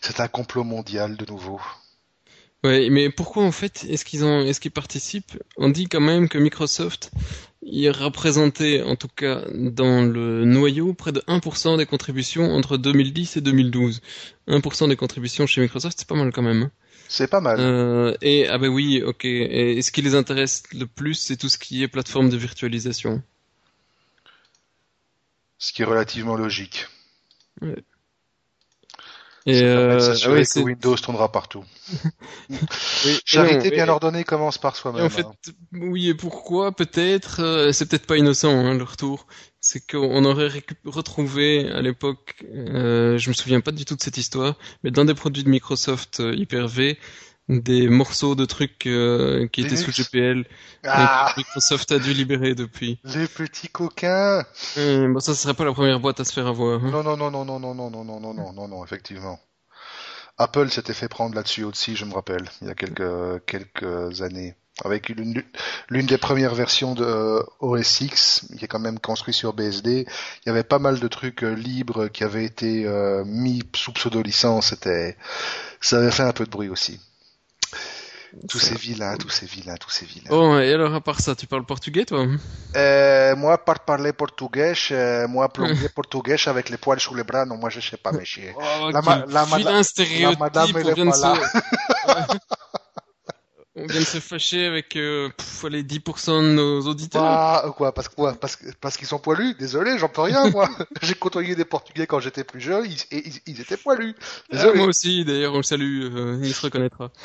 C'est 0.00 0.20
un 0.20 0.28
complot 0.28 0.64
mondial 0.64 1.18
de 1.18 1.26
nouveau. 1.26 1.60
Ouais, 2.64 2.88
mais 2.90 3.10
pourquoi 3.10 3.44
en 3.44 3.52
fait 3.52 3.84
est-ce 3.90 4.04
qu'ils 4.06 4.24
ont, 4.24 4.40
est-ce 4.40 4.58
qu'ils 4.58 4.70
participent? 4.70 5.38
On 5.58 5.68
dit 5.68 5.86
quand 5.86 6.00
même 6.00 6.28
que 6.28 6.38
Microsoft 6.38 7.10
il 7.66 7.90
représentait 7.90 8.82
en 8.82 8.96
tout 8.96 9.08
cas 9.08 9.42
dans 9.54 10.02
le 10.02 10.44
noyau 10.44 10.92
près 10.94 11.12
de 11.12 11.20
1% 11.26 11.78
des 11.78 11.86
contributions 11.86 12.52
entre 12.52 12.76
2010 12.76 13.36
et 13.38 13.40
2012. 13.40 14.00
1% 14.48 14.88
des 14.88 14.96
contributions 14.96 15.46
chez 15.46 15.60
Microsoft, 15.60 15.98
c'est 15.98 16.08
pas 16.08 16.14
mal 16.14 16.32
quand 16.32 16.42
même. 16.42 16.64
hein. 16.64 16.70
C'est 17.08 17.28
pas 17.28 17.40
mal. 17.40 17.58
Euh, 17.60 18.14
et 18.22 18.48
ah 18.48 18.58
ben 18.58 18.68
oui, 18.68 19.02
ok. 19.02 19.24
Et, 19.24 19.80
ce 19.82 19.92
qui 19.92 20.02
les 20.02 20.14
intéresse 20.14 20.62
le 20.72 20.86
plus, 20.86 21.14
c'est 21.14 21.36
tout 21.36 21.48
ce 21.48 21.58
qui 21.58 21.82
est 21.82 21.88
plateforme 21.88 22.28
de 22.30 22.36
virtualisation? 22.36 23.22
Ce 25.58 25.72
qui 25.72 25.82
est 25.82 25.86
relativement 25.86 26.36
logique. 26.36 26.86
Et 29.46 29.62
euh, 29.62 30.14
ah 30.24 30.30
ouais, 30.30 30.44
que 30.44 30.44
c'est- 30.44 30.62
Windows 30.62 30.96
tournera 30.96 31.30
partout. 31.30 31.64
oui, 33.04 33.20
Charité 33.24 33.70
bien 33.70 33.88
ordonnée 33.88 34.24
commence 34.24 34.58
par 34.58 34.76
soi-même. 34.76 35.04
en 35.04 35.10
fait, 35.10 35.26
hein. 35.26 35.34
oui, 35.72 36.08
et 36.08 36.14
pourquoi? 36.14 36.72
Peut-être, 36.72 37.40
euh, 37.42 37.72
c'est 37.72 37.86
peut-être 37.86 38.06
pas 38.06 38.16
innocent 38.16 38.50
hein, 38.50 38.74
le 38.74 38.84
retour. 38.84 39.26
C'est 39.60 39.80
qu'on 39.86 40.24
aurait 40.24 40.50
retrouvé 40.84 41.70
à 41.70 41.80
l'époque, 41.82 42.36
euh, 42.54 43.16
je 43.18 43.28
me 43.30 43.34
souviens 43.34 43.60
pas 43.60 43.72
du 43.72 43.84
tout 43.86 43.96
de 43.96 44.02
cette 44.02 44.18
histoire, 44.18 44.56
mais 44.82 44.90
dans 44.90 45.04
des 45.06 45.14
produits 45.14 45.42
de 45.44 45.48
Microsoft 45.48 46.20
euh, 46.20 46.34
Hyper-V, 46.34 46.98
des 47.48 47.88
morceaux 47.88 48.34
de 48.34 48.44
trucs 48.46 48.86
euh, 48.86 49.46
qui 49.48 49.60
étaient 49.62 49.76
sous. 49.76 49.90
GPL 49.92 50.40
et 50.40 50.44
Ah, 50.84 51.30
que 51.34 51.40
Microsoft 51.40 51.92
a 51.92 51.98
dû 51.98 52.12
libérer 52.14 52.54
depuis. 52.54 52.98
les 53.04 53.26
petits 53.26 53.68
coquins. 53.68 54.44
Euh, 54.78 55.12
bon, 55.12 55.20
ça, 55.20 55.34
ce 55.34 55.42
serait 55.42 55.54
pas 55.54 55.64
la 55.64 55.72
première 55.72 56.00
boîte 56.00 56.20
à 56.20 56.24
se 56.24 56.32
faire 56.32 56.46
avoir. 56.46 56.82
hein. 56.82 56.90
Non, 56.90 57.02
non, 57.02 57.16
non, 57.16 57.30
non, 57.30 57.44
non, 57.44 57.58
non, 57.60 57.74
non, 57.74 57.90
non, 57.90 58.04
non, 58.04 58.20
non, 58.20 58.34
non, 58.34 58.52
non, 58.52 58.68
non, 58.68 58.84
effectivement. 58.84 59.38
Apple 60.38 60.68
s'était 60.70 60.94
fait 60.94 61.08
prendre 61.08 61.34
là-dessus 61.36 61.62
aussi, 61.64 61.94
je 61.94 62.04
me 62.04 62.12
rappelle, 62.14 62.44
il 62.60 62.66
y 62.66 62.70
a 62.70 62.74
quelques 62.74 63.44
quelques 63.46 64.20
années, 64.22 64.56
avec 64.84 65.08
une 65.10 65.44
l'une 65.90 66.06
des 66.06 66.18
premières 66.18 66.56
versions 66.56 66.94
de 66.96 67.04
euh, 67.04 67.40
OS 67.60 68.00
X, 68.00 68.46
qui 68.58 68.64
est 68.64 68.68
quand 68.68 68.80
même 68.80 68.98
construit 68.98 69.32
sur 69.32 69.52
BSD. 69.52 70.06
Il 70.44 70.48
y 70.48 70.50
avait 70.50 70.64
pas 70.64 70.80
mal 70.80 70.98
de 70.98 71.06
trucs 71.06 71.44
euh, 71.44 71.54
libres 71.54 72.08
qui 72.08 72.24
avaient 72.24 72.44
été 72.44 72.84
euh, 72.84 73.22
mis 73.24 73.62
sous 73.76 73.92
pseudo-licence. 73.92 74.70
C'était, 74.70 75.16
ça 75.80 75.98
avait 75.98 76.10
fait 76.10 76.24
un 76.24 76.32
peu 76.32 76.46
de 76.46 76.50
bruit 76.50 76.68
aussi. 76.68 76.98
Tous 78.48 78.58
ces 78.58 78.74
vilains, 78.74 79.16
tous 79.16 79.28
ces 79.30 79.46
vilains, 79.46 79.76
tous 79.76 79.90
ces 79.90 80.04
vilains. 80.06 80.30
Bon, 80.30 80.58
et 80.58 80.72
alors 80.72 80.94
à 80.94 81.00
part 81.00 81.20
ça, 81.20 81.34
tu 81.34 81.46
parles 81.46 81.64
portugais 81.64 82.04
toi 82.04 82.26
Euh, 82.76 83.36
moi, 83.36 83.56
par 83.64 83.80
parler 83.84 84.12
portugais, 84.12 84.74
euh, 84.90 85.28
moi, 85.28 85.48
plombier 85.52 85.88
portugais 85.88 86.36
avec 86.46 86.68
les 86.70 86.76
poils 86.76 87.00
sous 87.00 87.14
les 87.14 87.24
bras, 87.24 87.44
non, 87.44 87.56
moi, 87.56 87.70
je 87.70 87.80
sais 87.80 87.96
pas, 87.96 88.12
monsieur. 88.12 88.52
Oh, 88.56 88.90
La 88.92 89.00
ma- 89.02 89.24
la 89.26 89.46
madame, 90.38 90.70
elle 90.76 90.88
est 90.90 91.04
pas 91.06 91.16
se... 91.16 91.20
on 93.76 93.86
vient 93.86 94.00
de 94.00 94.04
se 94.04 94.18
fâcher 94.18 94.66
avec 94.66 94.96
euh, 94.96 95.28
pff, 95.36 95.64
allez, 95.64 95.82
10% 95.82 96.42
de 96.42 96.52
nos 96.54 96.80
auditeurs. 96.82 97.24
Ah, 97.24 97.72
quoi, 97.76 97.92
parce 97.92 98.08
que 98.08 98.14
quoi, 98.14 98.34
parce 98.34 98.58
parce 98.80 98.96
qu'ils 98.96 99.08
sont 99.08 99.18
poilus. 99.18 99.54
Désolé, 99.54 99.98
j'en 99.98 100.08
peux 100.08 100.22
rien, 100.22 100.48
moi. 100.50 100.68
J'ai 101.02 101.14
côtoyé 101.14 101.54
des 101.56 101.64
Portugais 101.64 102.06
quand 102.06 102.20
j'étais 102.20 102.44
plus 102.44 102.60
jeune, 102.60 102.84
ils, 102.86 103.16
et 103.16 103.28
ils, 103.28 103.40
ils 103.46 103.60
étaient 103.60 103.76
poilus. 103.76 104.14
Ah, 104.52 104.72
moi 104.74 104.86
aussi, 104.86 105.24
d'ailleurs, 105.24 105.54
on 105.54 105.58
le 105.58 105.62
salue, 105.62 106.04
euh, 106.04 106.40
il 106.42 106.54
se 106.54 106.62
reconnaîtra. 106.62 107.10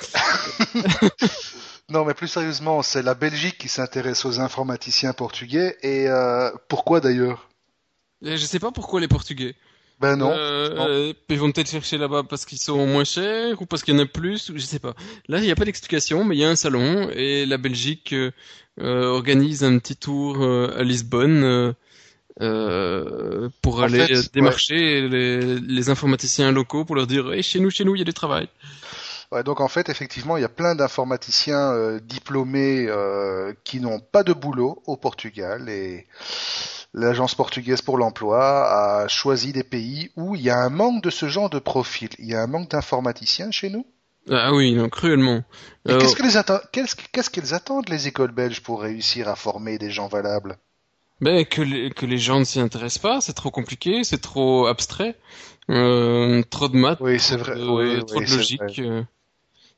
Non, 1.90 2.06
mais 2.06 2.14
plus 2.14 2.28
sérieusement, 2.28 2.84
c'est 2.84 3.02
la 3.02 3.16
Belgique 3.16 3.58
qui 3.58 3.68
s'intéresse 3.68 4.24
aux 4.24 4.40
informaticiens 4.40 5.14
portugais. 5.14 5.76
Et 5.82 6.08
euh, 6.08 6.52
pourquoi 6.68 7.00
d'ailleurs? 7.00 7.50
Et 8.22 8.38
je 8.38 8.46
sais 8.46 8.60
pas 8.60 8.72
pourquoi 8.72 9.02
les 9.02 9.08
Portugais. 9.08 9.56
Ben 10.00 10.16
non. 10.16 10.32
Euh, 10.32 11.14
ils 11.28 11.40
vont 11.40 11.52
peut-être 11.52 11.70
chercher 11.70 11.98
là-bas 11.98 12.24
parce 12.24 12.46
qu'ils 12.46 12.58
sont 12.58 12.88
moins 12.88 13.04
chers 13.04 13.62
ou 13.62 13.66
parce 13.66 13.84
qu'il 13.84 13.94
y 13.94 13.98
en 13.98 14.02
a 14.02 14.06
plus, 14.06 14.52
je 14.56 14.62
sais 14.62 14.80
pas. 14.80 14.94
Là, 15.28 15.40
il 15.40 15.44
n'y 15.44 15.52
a 15.52 15.56
pas 15.56 15.66
d'explication, 15.66 16.24
mais 16.24 16.38
il 16.38 16.40
y 16.40 16.46
a 16.46 16.50
un 16.50 16.56
salon 16.56 17.10
et 17.12 17.46
la 17.46 17.58
Belgique 17.58 18.14
euh, 18.14 18.32
euh 18.80 19.08
organise 19.08 19.64
un 19.66 19.78
petit 19.78 19.98
tour 19.98 20.38
euh, 20.42 20.74
à 20.78 20.84
Lisbonne 20.84 21.76
euh, 22.42 23.50
pour 23.62 23.84
aller 23.84 24.08
démarcher 24.34 25.02
les, 25.10 25.60
les, 25.60 25.90
informaticiens 25.90 26.54
locaux 26.54 26.86
pour 26.86 26.96
leur 26.96 27.06
dire 27.06 27.34
hey, 27.34 27.44
chez 27.44 27.60
nous, 27.60 27.70
chez 27.70 27.84
nous, 27.84 27.96
il 27.96 28.00
y 28.00 28.02
a 28.02 28.06
du 28.06 28.14
travail. 28.14 28.48
Ouais, 29.34 29.44
donc 29.44 29.60
en 29.60 29.68
fait, 29.68 29.90
effectivement, 29.90 30.38
il 30.38 30.42
y 30.42 30.46
a 30.46 30.50
plein 30.50 30.76
d'informaticiens 30.76 32.00
diplômés 32.02 32.88
qui 33.66 33.82
n'ont 33.82 34.00
pas 34.00 34.24
de 34.24 34.32
boulot 34.32 34.82
au 34.88 34.96
Portugal 34.96 35.68
et 35.68 36.08
l'Agence 36.94 37.36
portugaise 37.36 37.82
pour 37.82 37.98
l'emploi 37.98 39.04
a 39.04 39.08
choisi 39.08 39.54
des 39.54 39.64
pays 39.64 40.12
où 40.16 40.36
il 40.36 40.42
y 40.42 40.50
a 40.50 40.58
un 40.58 40.70
manque 40.70 41.04
de 41.04 41.10
ce 41.10 41.28
genre 41.28 41.50
de 41.50 41.60
profil. 41.60 42.10
Il 42.20 42.28
y 42.28 42.36
a 42.36 42.42
un 42.42 42.48
manque 42.48 42.72
d'informaticiens 42.72 43.52
chez 43.52 43.70
nous? 43.70 43.86
Ah 44.30 44.54
oui, 44.54 44.78
cruellement. 44.92 45.44
Qu'est-ce 45.88 47.30
qu'elles 47.30 47.54
attendent, 47.54 47.90
les 47.90 48.08
écoles 48.08 48.32
belges 48.32 48.62
pour 48.62 48.82
réussir 48.82 49.28
à 49.28 49.36
former 49.36 49.78
des 49.78 49.92
gens 49.92 50.08
valables? 50.08 50.58
Ben, 51.22 51.46
que, 51.46 51.62
les, 51.62 51.90
que 51.90 52.06
les 52.06 52.18
gens 52.18 52.40
ne 52.40 52.46
s'y 52.46 52.60
intéressent 52.60 53.02
pas, 53.02 53.22
c'est 53.22 53.34
trop 53.34 53.52
compliqué, 53.52 54.04
c'est 54.04 54.22
trop 54.22 54.68
abstrait, 54.68 55.18
euh, 55.70 56.42
trop 56.50 56.70
de 56.70 56.78
maths, 56.78 57.00
oui, 57.02 57.20
c'est 57.20 57.36
vrai. 57.36 57.56
trop 57.56 57.82
de 58.22 58.36
logique. 58.36 58.82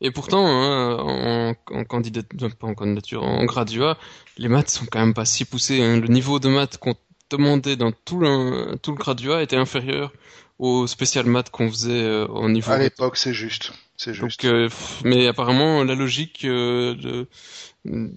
Et 0.02 0.12
pourtant, 0.12 0.46
hein, 0.48 0.98
en, 0.98 1.56
en, 1.72 1.84
candidature, 1.84 2.56
pas 2.56 2.68
en 2.68 2.74
candidature, 2.74 3.24
en 3.24 3.46
graduat, 3.46 3.98
les 4.38 4.48
maths 4.48 4.70
sont 4.70 4.86
quand 4.86 5.00
même 5.00 5.14
pas 5.14 5.26
si 5.26 5.46
poussées. 5.46 5.82
Hein. 5.82 6.00
Le 6.00 6.08
niveau 6.08 6.40
de 6.40 6.50
maths 6.50 6.78
qu'on 6.78 6.96
demandait 7.30 7.76
dans 7.76 7.92
tout 7.92 8.20
le, 8.20 8.76
tout 8.82 8.92
le 8.92 8.98
graduat 8.98 9.44
était 9.44 9.58
inférieur 9.58 10.12
au 10.60 10.88
spécial 10.88 11.26
maths 11.26 11.50
qu'on 11.50 11.70
faisait 11.70 12.04
euh, 12.04 12.28
au 12.28 12.50
niveau. 12.50 12.72
À 12.72 12.78
l'époque, 12.78 13.18
c'est 13.18 13.34
juste. 13.34 13.74
C'est 13.98 14.14
juste. 14.14 14.44
Donc, 14.44 14.52
euh, 14.52 14.70
mais 15.04 15.28
apparemment, 15.28 15.84
la 15.84 15.94
logique, 15.94 16.46
euh, 16.46 16.96
de, 16.96 17.28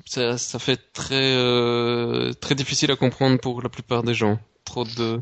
ça, 0.04 0.38
ça 0.38 0.58
fait 0.58 0.80
très, 0.92 1.36
euh, 1.36 2.32
très 2.34 2.54
difficile 2.54 2.90
à 2.90 2.96
comprendre 2.96 3.38
pour 3.38 3.62
la 3.62 3.68
plupart 3.68 4.02
des 4.02 4.14
gens. 4.14 4.38
Trop 4.64 4.84
de. 4.84 5.20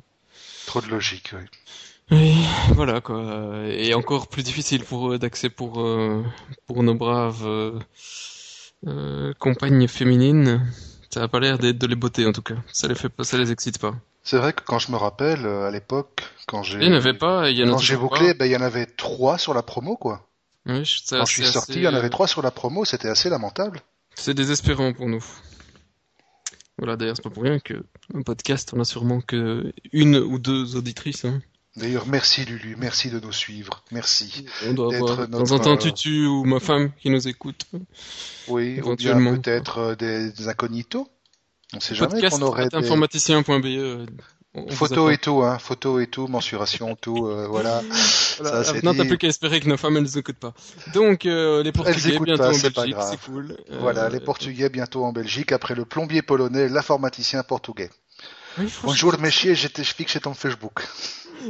Trop 0.67 0.81
de 0.81 0.87
logique, 0.87 1.31
oui. 1.33 1.45
Oui, 2.13 2.47
voilà 2.75 3.01
quoi. 3.01 3.23
Et 3.69 3.95
encore 3.95 4.29
plus 4.29 4.43
difficile 4.43 4.85
pour 4.85 5.19
d'accès 5.19 5.49
pour 5.49 5.81
euh, 5.81 6.23
pour 6.67 6.83
nos 6.83 6.95
braves 6.95 7.47
euh, 7.47 7.79
euh, 8.87 9.33
compagnes 9.39 9.89
féminines. 9.89 10.61
Ça 11.09 11.23
a 11.23 11.29
pas 11.29 11.41
l'air 11.41 11.59
de 11.59 11.87
les 11.87 11.95
botter 11.95 12.27
en 12.27 12.33
tout 12.33 12.43
cas. 12.43 12.57
Ça 12.71 12.87
les 12.87 12.95
fait 12.95 13.09
pas, 13.09 13.25
ça 13.25 13.39
les 13.39 13.51
excite 13.51 13.79
pas. 13.79 13.95
C'est 14.23 14.37
vrai 14.37 14.53
que 14.53 14.63
quand 14.63 14.79
je 14.79 14.93
me 14.93 14.97
rappelle 14.97 15.47
à 15.47 15.71
l'époque, 15.71 16.23
quand 16.47 16.63
j'ai 16.63 16.79
il 16.81 16.91
n'y 16.91 16.95
en 16.95 16.99
avait 16.99 17.15
pas, 17.15 17.49
il 17.49 17.59
y 17.59 17.65
en 17.65 17.71
quand 17.71 17.79
j'ai 17.79 17.97
bouclé, 17.97 18.35
ben 18.35 18.45
il 18.45 18.53
y 18.53 18.57
en 18.57 18.63
avait 18.63 18.87
trois 18.87 19.39
sur 19.39 19.55
la 19.55 19.63
promo 19.63 19.97
quoi. 19.97 20.29
Oui, 20.67 20.85
quand 21.09 21.25
je 21.25 21.33
suis 21.33 21.47
sorti, 21.47 21.77
il 21.77 21.83
y 21.83 21.89
en 21.89 21.95
avait 21.95 22.11
trois 22.11 22.29
sur 22.29 22.43
la 22.43 22.51
promo, 22.51 22.85
c'était 22.85 23.09
assez 23.09 23.31
lamentable. 23.31 23.81
C'est 24.15 24.35
désespérant 24.35 24.93
pour 24.93 25.09
nous. 25.09 25.25
Voilà, 26.79 26.97
d'ailleurs, 26.97 27.17
c'est 27.17 27.23
pas 27.23 27.31
pour 27.31 27.43
rien 27.43 27.59
que 27.59 27.75
un 28.15 28.23
podcast, 28.23 28.73
on 28.75 28.81
a 28.81 28.85
sûrement 28.85 29.21
que 29.21 29.73
une 29.93 30.17
ou 30.17 30.39
deux 30.39 30.77
auditrices. 30.77 31.25
Hein. 31.25 31.41
D'ailleurs, 31.77 32.07
merci 32.07 32.45
Lulu, 32.45 32.77
merci 32.79 33.09
de 33.09 33.19
nous 33.19 33.33
suivre, 33.33 33.83
merci. 33.91 34.45
On 34.67 34.75
doit 34.75 34.95
avoir 34.95 35.27
de 35.27 35.33
temps 35.39 35.53
en 35.53 35.59
temps 35.59 35.77
Tutu 35.79 36.27
ou 36.27 36.45
ma 36.45 36.61
femme 36.61 36.93
qui 37.01 37.09
nous 37.09 37.29
écoute. 37.29 37.67
Oui, 38.49 38.75
éventuellement. 38.77 39.39
peut-être 39.39 39.79
euh, 39.79 39.95
des, 39.95 40.49
incognitos. 40.49 41.09
On 41.75 41.81
sait 41.81 41.95
jamais 41.95 42.29
qu'on 42.29 42.43
aurait 42.43 42.69
des... 42.69 42.77
informaticien.be. 42.77 44.07
Photo 44.69 45.09
et 45.09 45.17
tout, 45.17 45.43
hein, 45.43 45.59
photo 45.59 45.99
et 45.99 46.07
tout, 46.09 46.27
mensuration, 46.27 46.95
tout, 46.95 47.27
euh, 47.27 47.47
voilà. 47.49 47.81
voilà. 48.39 48.65
Ça, 48.65 48.75
Maintenant, 48.75 48.95
t'as 48.95 49.07
plus 49.07 49.17
qu'à 49.17 49.29
espérer 49.29 49.61
que 49.61 49.69
nos 49.69 49.79
femmes, 49.79 49.97
elles 49.97 50.03
nous 50.03 50.19
écoutent 50.19 50.37
pas. 50.37 50.53
Donc, 50.93 51.25
euh, 51.25 51.63
les 51.63 51.73
Portugais 51.73 52.19
bientôt 52.19 52.43
en 52.43 52.51
Belgique, 52.51 52.97
c'est 53.01 53.21
cool. 53.23 53.57
Voilà, 53.81 54.11
les 54.11 54.21
Portugais 54.21 54.69
bientôt 54.69 55.07
en 55.07 55.13
Belgique, 55.13 55.53
après 55.53 55.75
le 55.75 55.87
plombier 55.87 56.21
polonais, 56.21 56.69
l'informaticien 56.69 57.43
portugais. 57.43 57.89
Oui, 58.59 58.71
Bonjour, 58.83 59.19
messieurs, 59.19 59.55
je 59.55 59.69
t'explique 59.69 60.11
chez 60.11 60.21
ton 60.21 60.35
Facebook. 60.35 60.87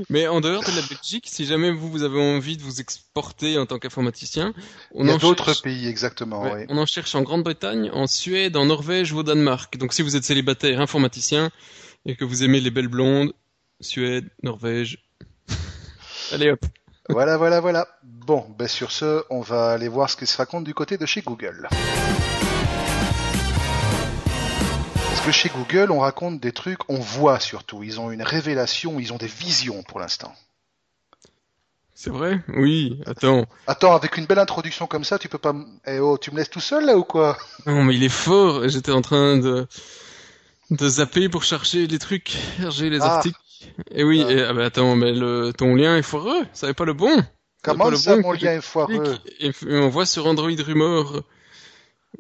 Mais 0.09 0.27
en 0.27 0.41
dehors 0.41 0.63
de 0.63 0.75
la 0.77 0.83
Belgique, 0.83 1.27
si 1.29 1.45
jamais 1.45 1.71
vous, 1.71 1.91
vous 1.91 2.03
avez 2.03 2.21
envie 2.21 2.57
de 2.57 2.63
vous 2.63 2.81
exporter 2.81 3.59
en 3.59 3.67
tant 3.67 3.79
qu'informaticien, 3.79 4.55
on 4.95 5.05
Il 5.05 5.11
y 5.11 5.15
a 5.15 5.19
d'autres 5.19 5.61
pays 5.63 5.89
exactement. 5.89 6.43
oui. 6.43 6.65
On 6.69 6.79
en 6.79 6.87
cherche 6.87 7.15
en 7.15 7.23
Grande-Bretagne, 7.23 7.91
en 7.93 8.07
Suède, 8.07 8.57
en 8.57 8.67
Norvège 8.67 9.13
ou 9.13 9.19
au 9.19 9.23
Danemark. 9.23 9.77
Donc 9.77 9.93
si 9.93 10.03
vous 10.03 10.17
êtes 10.17 10.25
célibataire 10.25 10.81
informaticien 10.81 11.51
et 12.07 12.17
que 12.17 12.25
vous 12.25 12.43
aimez 12.43 12.61
les 12.61 12.71
belles 12.71 12.89
blondes, 12.89 13.33
Suède, 13.81 14.29
Norvège, 14.43 14.99
allez 16.33 16.51
hop. 16.51 16.65
Voilà, 17.09 17.37
voilà, 17.37 17.61
voilà. 17.61 17.89
Bon, 18.05 18.47
ben 18.57 18.69
sur 18.69 18.93
ce, 18.93 19.25
on 19.29 19.41
va 19.41 19.73
aller 19.73 19.89
voir 19.89 20.09
ce 20.09 20.17
qui 20.17 20.27
se 20.27 20.37
raconte 20.37 20.65
du 20.65 20.73
côté 20.73 20.99
de 20.99 21.07
chez 21.07 21.21
Google. 21.21 21.69
Que 25.25 25.31
chez 25.31 25.51
Google, 25.51 25.93
on 25.93 26.01
raconte 26.01 26.41
des 26.41 26.53
trucs, 26.53 26.81
on 26.89 26.99
voit 26.99 27.39
surtout. 27.39 27.83
Ils 27.83 28.01
ont 28.01 28.11
une 28.11 28.23
révélation, 28.23 28.99
ils 28.99 29.13
ont 29.13 29.19
des 29.19 29.29
visions 29.29 29.83
pour 29.85 30.01
l'instant. 30.01 30.33
C'est 31.95 32.11
vrai? 32.11 32.41
Oui, 32.49 33.01
attends. 33.07 33.47
Attends, 33.69 33.95
avec 33.95 34.17
une 34.17 34.27
belle 34.27 34.41
introduction 34.41 34.87
comme 34.89 35.05
ça, 35.05 35.19
tu 35.19 35.29
peux 35.29 35.39
pas... 35.39 35.55
Eh 35.87 36.01
oh, 36.01 36.19
tu 36.19 36.33
me 36.33 36.39
laisses 36.39 36.51
tout 36.51 36.61
seul 36.61 36.87
là 36.87 36.97
ou 36.97 37.05
quoi? 37.05 37.39
Non, 37.67 37.85
mais 37.85 37.95
il 37.95 38.03
est 38.03 38.09
fort. 38.09 38.69
J'étais 38.69 38.91
en 38.91 39.03
train 39.03 39.37
de 39.37 39.69
de 40.71 40.89
zapper 40.89 41.29
pour 41.29 41.45
chercher 41.45 41.87
les 41.87 41.99
trucs, 41.99 42.37
chercher 42.59 42.91
les 42.91 43.01
ah. 43.03 43.17
articles. 43.17 43.39
Et 43.91 44.03
oui, 44.03 44.25
ah. 44.27 44.47
ah 44.49 44.53
bah 44.55 44.65
attends, 44.65 44.97
mais 44.97 45.13
le, 45.13 45.53
ton 45.53 45.75
lien 45.75 45.97
est 45.97 46.03
foireux. 46.03 46.47
Ça 46.53 46.67
n'est 46.67 46.75
pas 46.75 46.85
le 46.85 46.95
bon. 46.95 47.23
Comment 47.63 47.95
ça, 47.95 48.17
mon 48.17 48.33
lien 48.33 48.55
est 48.55 48.61
foireux? 48.61 49.19
et, 49.39 49.53
on 49.67 49.89
voit 49.89 50.07
sur 50.07 50.27
Android 50.27 50.51
Rumor 50.59 51.23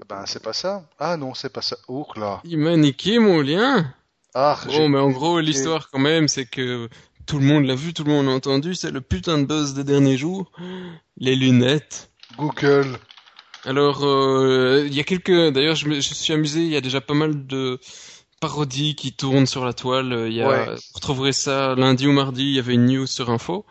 ben, 0.08 0.24
c'est 0.26 0.42
pas 0.42 0.52
ça. 0.52 0.84
Ah 0.98 1.16
non, 1.16 1.34
c'est 1.34 1.52
pas 1.52 1.62
ça. 1.62 1.76
Ouf, 1.88 2.16
là. 2.16 2.40
Il 2.44 2.58
m'a 2.58 2.76
niqué 2.76 3.18
mon 3.18 3.40
lien. 3.40 3.92
Ah, 4.34 4.58
Bon, 4.66 4.88
mais 4.88 4.98
en 4.98 5.10
gros, 5.10 5.40
l'histoire 5.40 5.90
quand 5.90 5.98
même, 5.98 6.26
c'est 6.26 6.46
que 6.46 6.88
tout 7.26 7.38
le 7.38 7.44
monde 7.44 7.66
l'a 7.66 7.74
vu, 7.74 7.92
tout 7.92 8.04
le 8.04 8.12
monde 8.12 8.26
l'a 8.26 8.32
entendu, 8.32 8.74
c'est 8.74 8.90
le 8.90 9.02
putain 9.02 9.38
de 9.38 9.44
buzz 9.44 9.74
des 9.74 9.84
derniers 9.84 10.16
jours. 10.16 10.50
Les 11.18 11.36
lunettes. 11.36 12.10
Google. 12.38 12.98
Alors, 13.64 14.04
euh, 14.04 14.84
il 14.86 14.94
y 14.94 15.00
a 15.00 15.04
quelques... 15.04 15.52
D'ailleurs, 15.52 15.76
je 15.76 15.86
me 15.86 15.94
je 15.96 16.14
suis 16.14 16.32
amusé, 16.32 16.60
il 16.60 16.70
y 16.70 16.76
a 16.76 16.80
déjà 16.80 17.00
pas 17.00 17.14
mal 17.14 17.46
de 17.46 17.78
parodies 18.40 18.96
qui 18.96 19.12
tournent 19.12 19.46
sur 19.46 19.64
la 19.64 19.74
toile. 19.74 20.24
Il 20.28 20.32
y 20.32 20.42
a... 20.42 20.64
Vous 20.74 20.80
retrouverez 20.94 21.32
ça 21.32 21.74
lundi 21.76 22.06
ou 22.06 22.12
mardi, 22.12 22.42
il 22.42 22.54
y 22.54 22.58
avait 22.58 22.74
une 22.74 22.86
news 22.86 23.06
sur 23.06 23.30
Info. 23.30 23.66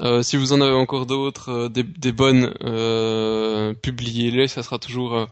Euh, 0.00 0.22
si 0.22 0.36
vous 0.36 0.52
en 0.52 0.60
avez 0.60 0.74
encore 0.74 1.06
d'autres, 1.06 1.50
euh, 1.50 1.68
des, 1.68 1.82
des, 1.82 2.12
bonnes, 2.12 2.52
euh, 2.62 3.72
publiez-les, 3.74 4.46
ça 4.48 4.62
sera 4.62 4.78
toujours 4.78 5.16
euh, 5.16 5.26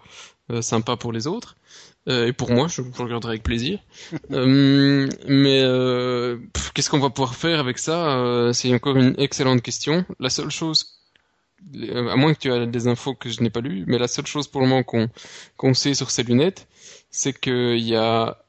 euh, 0.51 0.63
sympa 0.63 0.97
pour 0.97 1.13
les 1.13 1.27
autres. 1.27 1.57
et 2.07 2.33
pour 2.33 2.51
moi, 2.51 2.69
je, 2.69 2.83
je 2.83 3.03
regarderai 3.03 3.33
avec 3.33 3.43
plaisir. 3.43 3.79
mais 4.31 5.63
qu'est-ce 6.75 6.91
qu'on 6.91 6.99
va 6.99 7.11
pouvoir 7.11 7.35
faire 7.35 7.61
avec 7.61 7.79
ça 7.79 8.51
C'est 8.53 8.75
encore 8.75 8.97
une 8.97 9.15
excellente 9.19 9.63
question. 9.63 10.05
La 10.21 10.31
seule 10.31 10.51
chose, 10.51 11.01
à 11.95 12.17
moins 12.17 12.35
que 12.35 12.39
tu 12.41 12.53
aies 12.53 12.67
des 12.67 12.89
infos 12.89 13.15
que 13.15 13.31
je 13.31 13.43
n'ai 13.43 13.51
pas 13.51 13.61
lues, 13.61 13.85
mais 13.87 13.99
la 13.99 14.09
seule 14.09 14.27
chose 14.27 14.49
pour 14.49 14.61
le 14.61 14.67
moment 14.69 14.83
qu'on 14.83 15.09
qu'on 15.57 15.75
sait 15.75 15.95
sur 15.95 16.11
ces 16.11 16.23
lunettes, 16.25 16.67
c'est 17.11 17.39
qu'il 17.39 17.79
y 17.79 17.97
a 17.97 18.45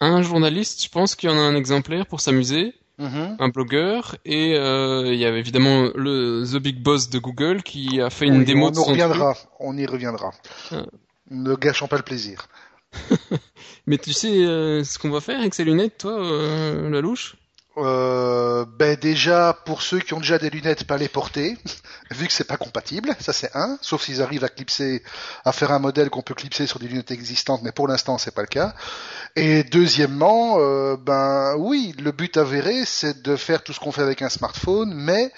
un 0.00 0.22
journaliste, 0.22 0.82
je 0.82 0.88
pense 0.88 1.14
qu'il 1.14 1.30
y 1.30 1.32
en 1.32 1.36
a 1.36 1.40
un 1.40 1.56
exemplaire 1.56 2.06
pour 2.06 2.20
s'amuser, 2.20 2.74
Mhm. 2.98 3.36
un 3.38 3.48
blogueur, 3.48 4.16
et 4.24 4.56
euh, 4.56 5.12
il 5.12 5.18
y 5.18 5.24
avait 5.24 5.38
évidemment 5.38 5.88
le 5.94 6.44
The 6.44 6.56
Big 6.56 6.82
Boss 6.82 7.10
de 7.10 7.18
Google 7.18 7.62
qui 7.62 8.00
a 8.00 8.10
fait 8.10 8.26
une 8.26 8.42
démo 8.44 8.68
on 8.68 8.70
de 8.72 8.78
reviendra, 8.80 9.36
On 9.60 9.76
y 9.76 9.86
reviendra. 9.86 10.32
Ah. 10.72 10.82
Ne 11.30 11.54
gâchons 11.54 11.86
pas 11.86 11.96
le 11.96 12.02
plaisir. 12.02 12.48
Mais 13.86 13.98
tu 13.98 14.12
sais 14.12 14.44
euh, 14.44 14.82
ce 14.82 14.98
qu'on 14.98 15.10
va 15.10 15.20
faire 15.20 15.38
avec 15.38 15.54
ces 15.54 15.64
lunettes, 15.64 15.98
toi, 15.98 16.20
euh, 16.20 16.90
la 16.90 17.00
louche 17.00 17.36
euh, 17.84 18.64
ben 18.66 18.96
déjà 18.96 19.52
pour 19.64 19.82
ceux 19.82 20.00
qui 20.00 20.14
ont 20.14 20.20
déjà 20.20 20.38
des 20.38 20.50
lunettes, 20.50 20.84
pas 20.84 20.96
les 20.96 21.08
porter, 21.08 21.56
vu 22.10 22.26
que 22.26 22.32
c'est 22.32 22.44
pas 22.44 22.56
compatible, 22.56 23.14
ça 23.20 23.32
c'est 23.32 23.54
un, 23.56 23.78
sauf 23.80 24.02
s'ils 24.02 24.22
arrivent 24.22 24.44
à 24.44 24.48
clipser, 24.48 25.02
à 25.44 25.52
faire 25.52 25.72
un 25.72 25.78
modèle 25.78 26.10
qu'on 26.10 26.22
peut 26.22 26.34
clipser 26.34 26.66
sur 26.66 26.78
des 26.78 26.88
lunettes 26.88 27.10
existantes, 27.10 27.62
mais 27.62 27.72
pour 27.72 27.88
l'instant 27.88 28.18
c'est 28.18 28.34
pas 28.34 28.42
le 28.42 28.48
cas. 28.48 28.74
Et 29.36 29.64
deuxièmement, 29.64 30.56
euh, 30.58 30.96
ben 30.96 31.54
oui, 31.58 31.94
le 31.98 32.12
but 32.12 32.36
avéré 32.36 32.84
c'est 32.84 33.22
de 33.22 33.36
faire 33.36 33.62
tout 33.62 33.72
ce 33.72 33.80
qu'on 33.80 33.92
fait 33.92 34.02
avec 34.02 34.22
un 34.22 34.28
smartphone, 34.28 34.92
mais 34.94 35.32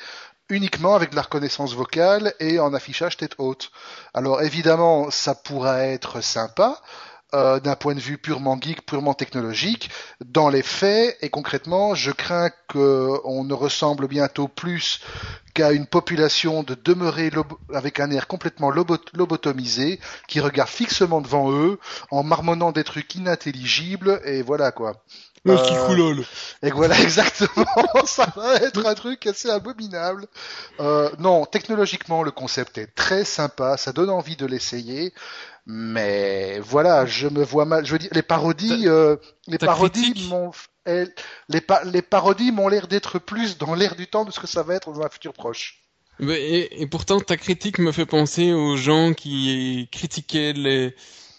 uniquement 0.51 0.95
avec 0.95 1.11
de 1.11 1.17
la 1.17 1.23
reconnaissance 1.23 1.75
vocale 1.75 2.35
et 2.41 2.59
en 2.59 2.75
affichage 2.75 3.17
tête 3.17 3.35
haute. 3.39 3.71
Alors 4.15 4.43
évidemment, 4.43 5.11
ça 5.11 5.35
pourra 5.35 5.85
être 5.85 6.21
sympa, 6.21 6.81
euh, 7.35 7.61
d'un 7.61 7.77
point 7.77 7.95
de 7.95 8.01
vue 8.01 8.19
purement 8.19 8.59
geek, 8.61 8.85
purement 8.85 9.15
technologique. 9.15 9.91
Dans 10.25 10.49
les 10.49 10.63
faits 10.63 11.17
et 11.21 11.31
concrètement, 11.31 11.95
je 11.95 12.11
crains 12.11 12.51
qu'on 12.69 13.45
ne 13.45 13.55
ressemble 13.55 14.09
bientôt 14.09 14.49
plus 14.49 15.01
qu'à 15.55 15.73
une 15.73 15.87
population 15.87 16.63
de 16.63 16.75
demeurer 16.75 17.31
avec 17.75 18.01
un 18.01 18.11
air 18.11 18.27
complètement 18.27 18.71
lobotomisé, 18.71 20.01
qui 20.29 20.41
regarde 20.41 20.69
fixement 20.69 21.21
devant 21.21 21.51
eux, 21.53 21.79
en 22.11 22.23
marmonnant 22.23 22.73
des 22.73 22.85
trucs 22.85 23.15
inintelligibles, 23.15 24.21
et 24.25 24.43
voilà 24.43 24.73
quoi. 24.73 24.95
Euh, 25.49 26.23
et 26.63 26.71
voilà, 26.71 27.01
exactement, 27.01 27.65
ça 28.05 28.27
va 28.37 28.57
être 28.57 28.85
un 28.85 28.95
truc 28.95 29.27
assez 29.27 29.49
abominable. 29.49 30.27
Euh, 30.81 31.11
non, 31.19 31.47
technologiquement, 31.47 32.23
le 32.23 32.31
concept 32.31 32.77
est 32.77 32.95
très 32.95 33.25
sympa, 33.25 33.77
ça 33.77 33.93
donne 33.93 34.11
envie 34.11 34.37
de 34.37 34.45
l'essayer, 34.45 35.15
mais 35.73 36.59
voilà, 36.59 37.07
je 37.07 37.29
me 37.29 37.45
vois 37.45 37.65
mal. 37.65 37.87
Je 37.87 37.93
veux 37.93 37.99
dire, 37.99 38.11
les 38.13 38.23
parodies, 38.23 38.89
euh, 38.89 39.17
les 39.47 39.59
parodies 39.59 40.29
m'ont, 40.29 40.51
les, 40.87 41.07
les 41.85 42.03
parodies 42.03 42.51
m'ont 42.51 42.67
l'air 42.67 42.89
d'être 42.89 43.21
plus 43.21 43.57
dans 43.57 43.75
l'air 43.75 43.95
du 43.95 44.09
temps 44.09 44.25
de 44.25 44.33
ce 44.33 44.41
que 44.41 44.49
ça 44.49 44.65
va 44.65 44.75
être 44.75 44.93
dans 44.93 45.03
un 45.03 45.09
futur 45.09 45.33
proche. 45.33 45.85
Et, 46.21 46.83
et, 46.83 46.87
pourtant, 46.87 47.21
ta 47.21 47.37
critique 47.37 47.79
me 47.79 47.93
fait 47.93 48.05
penser 48.05 48.53
aux 48.53 48.77
gens 48.77 49.15
qui 49.15 49.89
critiquaient 49.93 50.53
les, 50.55 50.95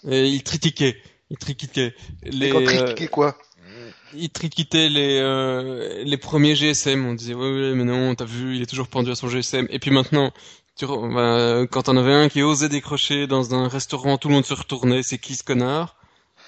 ils 0.05 0.43
critiquaient, 0.43 0.95
ils 1.29 1.37
critiquaient 1.37 1.93
les. 2.23 2.49
critiquaient 2.49 3.07
quoi? 3.07 3.37
il 4.13 4.29
triquitait 4.29 4.89
les 4.89 5.19
euh, 5.19 6.03
les 6.03 6.17
premiers 6.17 6.55
GSM. 6.55 7.05
On 7.05 7.13
disait 7.13 7.33
ouais, 7.33 7.51
ouais 7.51 7.75
mais 7.75 7.83
non, 7.83 8.15
t'as 8.15 8.25
vu, 8.25 8.55
il 8.55 8.61
est 8.61 8.65
toujours 8.65 8.87
pendu 8.87 9.11
à 9.11 9.15
son 9.15 9.27
GSM. 9.27 9.67
Et 9.69 9.79
puis 9.79 9.91
maintenant, 9.91 10.31
bah, 10.87 11.65
quand 11.69 11.89
on 11.89 11.97
avait 11.97 12.13
un 12.13 12.29
qui 12.29 12.41
osait 12.43 12.69
décrocher 12.69 13.27
dans 13.27 13.53
un 13.53 13.67
restaurant, 13.67 14.17
tout 14.17 14.27
le 14.27 14.35
monde 14.35 14.45
se 14.45 14.53
retournait. 14.53 15.03
C'est 15.03 15.17
qui 15.17 15.35
ce 15.35 15.43
connard? 15.43 15.95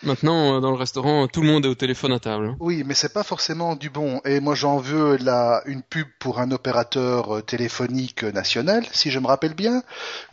Maintenant, 0.04 0.58
euh, 0.58 0.60
dans 0.60 0.72
le 0.72 0.78
restaurant, 0.78 1.28
tout 1.28 1.42
le 1.42 1.48
monde 1.48 1.66
est 1.66 1.70
au 1.70 1.76
téléphone 1.76 2.12
à 2.12 2.20
table. 2.20 2.56
Oui, 2.60 2.84
mais 2.86 2.94
c'est 2.94 3.14
pas 3.14 3.24
forcément 3.24 3.76
du 3.76 3.90
bon. 3.90 4.20
Et 4.26 4.42
moi, 4.42 4.54
j'en 4.54 4.78
veux 4.78 5.16
là 5.18 5.62
une 5.66 5.82
pub 5.82 6.08
pour 6.20 6.40
un 6.40 6.52
opérateur 6.52 7.38
euh, 7.38 7.42
téléphonique 7.42 8.24
national, 8.24 8.86
si 8.92 9.12
je 9.12 9.20
me 9.20 9.28
rappelle 9.28 9.54
bien, 9.54 9.82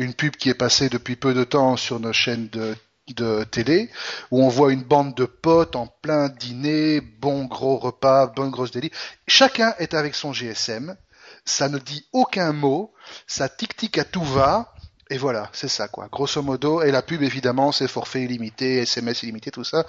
une 0.01 0.15
pub 0.15 0.35
qui 0.35 0.49
est 0.49 0.55
passée 0.55 0.89
depuis 0.89 1.15
peu 1.15 1.35
de 1.35 1.45
temps 1.45 1.77
sur 1.77 2.01
nos 2.01 2.13
chaînes 2.13 2.49
de 2.49 2.75
de 3.15 3.45
télé 3.45 3.91
où 4.31 4.43
on 4.43 4.49
voit 4.49 4.73
une 4.73 4.85
bande 4.85 5.15
de 5.17 5.25
potes 5.25 5.75
en 5.75 5.87
plein 5.87 6.29
dîner, 6.29 7.01
bon 7.01 7.45
gros 7.45 7.77
repas, 7.77 8.29
bonne 8.29 8.51
grosse 8.51 8.71
délit. 8.71 8.91
Chacun 9.27 9.75
est 9.79 9.95
avec 9.95 10.15
son 10.15 10.33
GSM, 10.33 10.97
ça 11.45 11.69
ne 11.69 11.79
dit 11.79 12.07
aucun 12.13 12.53
mot, 12.53 12.93
ça 13.27 13.49
tic-tic 13.49 13.99
à 13.99 14.05
tout 14.05 14.25
va, 14.25 14.75
et 15.13 15.19
voilà, 15.19 15.51
c'est 15.53 15.69
ça 15.69 15.89
quoi, 15.89 16.09
grosso 16.11 16.41
modo. 16.41 16.83
Et 16.83 16.93
la 16.93 17.03
pub 17.03 17.23
évidemment, 17.23 17.73
c'est 17.73 17.89
forfait 17.89 18.23
illimité, 18.23 18.77
SMS 18.79 19.25
illimité, 19.25 19.51
tout 19.51 19.65
ça. 19.65 19.85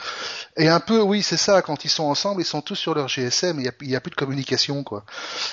Et 0.57 0.67
un 0.67 0.79
peu, 0.79 0.99
oui, 0.99 1.21
c'est 1.21 1.37
ça. 1.37 1.61
Quand 1.61 1.85
ils 1.85 1.89
sont 1.89 2.05
ensemble, 2.05 2.41
ils 2.41 2.45
sont 2.45 2.61
tous 2.61 2.75
sur 2.75 2.95
leur 2.95 3.07
GSM. 3.07 3.59
Il 3.59 3.87
n'y 3.87 3.93
a, 3.93 3.97
a, 3.97 4.01
plus 4.01 4.09
de 4.09 4.15
communication 4.15 4.83
quoi. 4.83 5.05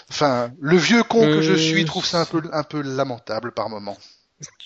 Enfin, 0.08 0.50
le 0.58 0.78
vieux 0.78 1.02
con 1.02 1.20
que 1.20 1.42
je 1.42 1.52
suis 1.52 1.84
trouve 1.84 2.06
ça 2.06 2.22
un 2.22 2.24
peu, 2.24 2.42
un 2.50 2.62
peu 2.62 2.80
lamentable 2.80 3.52
par 3.52 3.68
moment. 3.68 3.98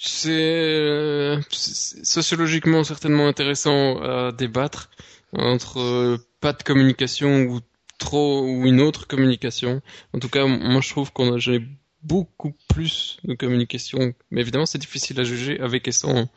C'est 0.01 1.39
sociologiquement 1.51 2.85
certainement 2.85 3.27
intéressant 3.27 4.01
à 4.03 4.31
débattre 4.31 4.89
entre 5.33 5.81
euh, 5.81 6.19
pas 6.41 6.53
de 6.53 6.63
communication 6.63 7.43
ou 7.43 7.61
trop 8.03 8.43
ou 8.43 8.67
une 8.67 8.81
autre 8.81 9.07
communication. 9.07 9.81
En 10.13 10.19
tout 10.19 10.29
cas, 10.29 10.45
moi 10.47 10.81
je 10.81 10.91
trouve 10.91 11.13
qu'on 11.13 11.35
a 11.35 11.39
j'ai 11.39 11.63
beaucoup 12.03 12.55
plus 12.69 13.19
de 13.25 13.35
communication, 13.35 14.13
mais 14.31 14.41
évidemment 14.41 14.67
c'est 14.67 14.79
difficile 14.79 15.21
à 15.21 15.25
juger 15.25 15.61
avec 15.61 15.87
et 15.89 15.93
sans 15.93 16.29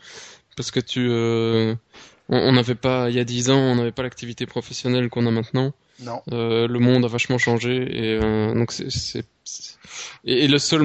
parce 0.55 0.71
que 0.71 0.79
tu 0.79 1.07
euh, 1.09 1.75
on 2.29 2.51
n'avait 2.53 2.75
pas 2.75 3.09
il 3.09 3.15
y 3.15 3.19
a 3.19 3.23
dix 3.23 3.49
ans, 3.49 3.59
on 3.59 3.75
n'avait 3.75 3.91
pas 3.91 4.03
l'activité 4.03 4.45
professionnelle 4.45 5.09
qu'on 5.09 5.25
a 5.25 5.31
maintenant. 5.31 5.73
Non. 6.01 6.21
Euh, 6.31 6.67
le 6.67 6.79
monde 6.79 7.05
a 7.05 7.07
vachement 7.07 7.37
changé 7.37 7.73
et 7.75 8.19
euh, 8.21 8.53
donc 8.53 8.71
c'est 8.71 9.25
et, 10.25 10.47
le 10.47 10.57
seul 10.59 10.83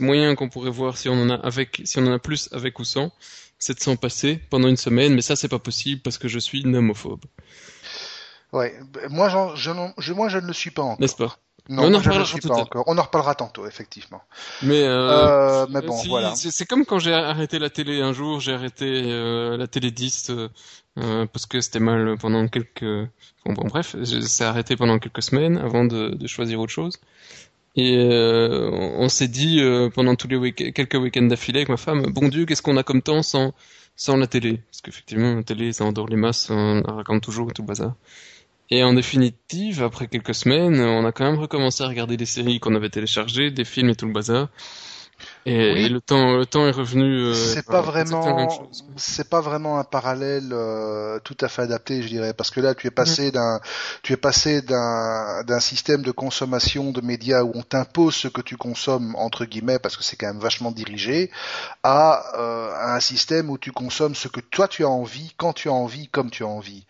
moyen 0.00 0.34
qu'on 0.34 0.48
pourrait 0.48 0.70
voir 0.70 0.96
si 0.96 1.08
on 1.08 1.14
en 1.14 1.30
a 1.30 1.34
avec 1.34 1.82
si 1.84 1.98
on 1.98 2.06
en 2.06 2.12
a 2.12 2.18
plus 2.18 2.48
avec 2.52 2.78
ou 2.78 2.84
sans, 2.84 3.10
c'est 3.58 3.74
de 3.78 3.80
s'en 3.80 3.96
passer 3.96 4.40
pendant 4.50 4.68
une 4.68 4.76
semaine, 4.76 5.14
mais 5.14 5.22
ça 5.22 5.34
c'est 5.34 5.48
pas 5.48 5.58
possible 5.58 6.02
parce 6.02 6.18
que 6.18 6.28
je 6.28 6.38
suis 6.38 6.64
homophobe. 6.64 7.24
Ouais, 8.52 8.78
moi 9.10 9.28
je, 9.28 9.38
je, 9.98 10.12
moi 10.12 10.28
je 10.28 10.38
ne 10.38 10.46
le 10.46 10.52
suis 10.52 10.70
pas 10.70 10.82
encore. 10.82 11.00
N'est-ce 11.00 11.16
pas 11.16 11.36
non, 11.70 11.84
on 11.84 11.94
en 11.94 11.98
reparlera 11.98 12.38
pas 12.46 12.54
encore. 12.56 12.84
On 12.88 12.98
en 12.98 13.02
reparlera 13.02 13.34
tantôt, 13.34 13.66
effectivement. 13.66 14.20
Mais, 14.62 14.82
euh, 14.82 15.62
euh 15.62 15.66
mais 15.70 15.80
bon, 15.80 15.96
voilà. 16.08 16.34
C'est 16.36 16.66
comme 16.66 16.84
quand 16.84 16.98
j'ai 16.98 17.14
arrêté 17.14 17.58
la 17.58 17.70
télé 17.70 18.02
un 18.02 18.12
jour, 18.12 18.38
j'ai 18.38 18.52
arrêté 18.52 18.84
euh, 19.06 19.56
la 19.56 19.66
télé 19.66 19.90
10 19.90 20.30
euh, 20.98 21.26
parce 21.26 21.46
que 21.46 21.60
c'était 21.62 21.80
mal 21.80 22.16
pendant 22.20 22.46
quelques. 22.48 22.84
Bon, 23.46 23.54
bon 23.54 23.66
bref, 23.66 23.96
c'est 24.04 24.44
arrêté 24.44 24.76
pendant 24.76 24.98
quelques 24.98 25.22
semaines 25.22 25.56
avant 25.56 25.84
de, 25.86 26.10
de 26.10 26.26
choisir 26.26 26.60
autre 26.60 26.72
chose. 26.72 26.98
Et 27.76 27.96
euh, 27.96 28.70
on 28.70 29.08
s'est 29.08 29.26
dit 29.28 29.60
euh, 29.60 29.90
pendant 29.90 30.14
tous 30.14 30.28
les 30.28 30.36
week 30.36 30.72
quelques 30.74 30.94
week-ends 30.94 31.22
d'affilée 31.22 31.60
avec 31.60 31.70
ma 31.70 31.76
femme, 31.76 32.02
bon 32.12 32.28
Dieu, 32.28 32.44
qu'est-ce 32.44 32.62
qu'on 32.62 32.76
a 32.76 32.84
comme 32.84 33.02
temps 33.02 33.22
sans 33.22 33.52
sans 33.96 34.16
la 34.16 34.26
télé? 34.26 34.60
Parce 34.70 34.82
qu'effectivement, 34.82 35.34
la 35.34 35.42
télé, 35.42 35.72
ça 35.72 35.84
endort 35.84 36.08
les 36.08 36.16
masses, 36.16 36.50
on 36.50 36.82
raconte 36.82 37.22
toujours 37.22 37.52
tout 37.52 37.62
le 37.62 37.68
bazar. 37.68 37.94
Et 38.70 38.82
en 38.82 38.94
définitive, 38.94 39.82
après 39.82 40.06
quelques 40.06 40.34
semaines, 40.34 40.80
on 40.80 41.04
a 41.04 41.12
quand 41.12 41.24
même 41.24 41.38
recommencé 41.38 41.84
à 41.84 41.88
regarder 41.88 42.16
des 42.16 42.26
séries 42.26 42.60
qu'on 42.60 42.74
avait 42.74 42.90
téléchargées, 42.90 43.50
des 43.50 43.64
films 43.64 43.90
et 43.90 43.94
tout 43.94 44.06
le 44.06 44.12
bazar. 44.12 44.48
Et, 45.46 45.88
le 45.88 46.00
temps, 46.00 46.36
le 46.36 46.46
temps 46.46 46.66
est 46.66 46.72
revenu. 46.72 47.18
Euh, 47.18 47.34
c'est 47.34 47.66
pas 47.66 47.82
vraiment, 47.82 48.48
c'est 48.96 49.28
pas 49.28 49.40
vraiment 49.40 49.78
un 49.78 49.84
parallèle 49.84 50.50
euh, 50.52 51.18
tout 51.22 51.36
à 51.40 51.48
fait 51.48 51.62
adapté, 51.62 52.02
je 52.02 52.08
dirais, 52.08 52.32
parce 52.32 52.50
que 52.50 52.60
là, 52.60 52.74
tu 52.74 52.86
es 52.86 52.90
passé 52.90 53.30
d'un, 53.30 53.60
tu 54.02 54.14
es 54.14 54.16
passé 54.16 54.62
d'un, 54.62 55.42
d'un 55.44 55.60
système 55.60 56.02
de 56.02 56.10
consommation 56.12 56.92
de 56.92 57.00
médias 57.02 57.42
où 57.42 57.52
on 57.54 57.62
t'impose 57.62 58.14
ce 58.14 58.28
que 58.28 58.40
tu 58.40 58.56
consommes 58.56 59.14
entre 59.16 59.44
guillemets, 59.44 59.78
parce 59.78 59.96
que 59.96 60.02
c'est 60.02 60.16
quand 60.16 60.28
même 60.28 60.40
vachement 60.40 60.72
dirigé, 60.72 61.30
à, 61.82 62.22
euh, 62.38 62.72
à 62.74 62.96
un 62.96 63.00
système 63.00 63.50
où 63.50 63.58
tu 63.58 63.70
consommes 63.70 64.14
ce 64.14 64.28
que 64.28 64.40
toi 64.40 64.66
tu 64.66 64.84
as 64.84 64.88
envie, 64.90 65.34
quand 65.36 65.52
tu 65.52 65.68
as 65.68 65.72
envie, 65.72 66.08
comme 66.08 66.30
tu 66.30 66.42
as 66.42 66.48
envie. 66.48 66.86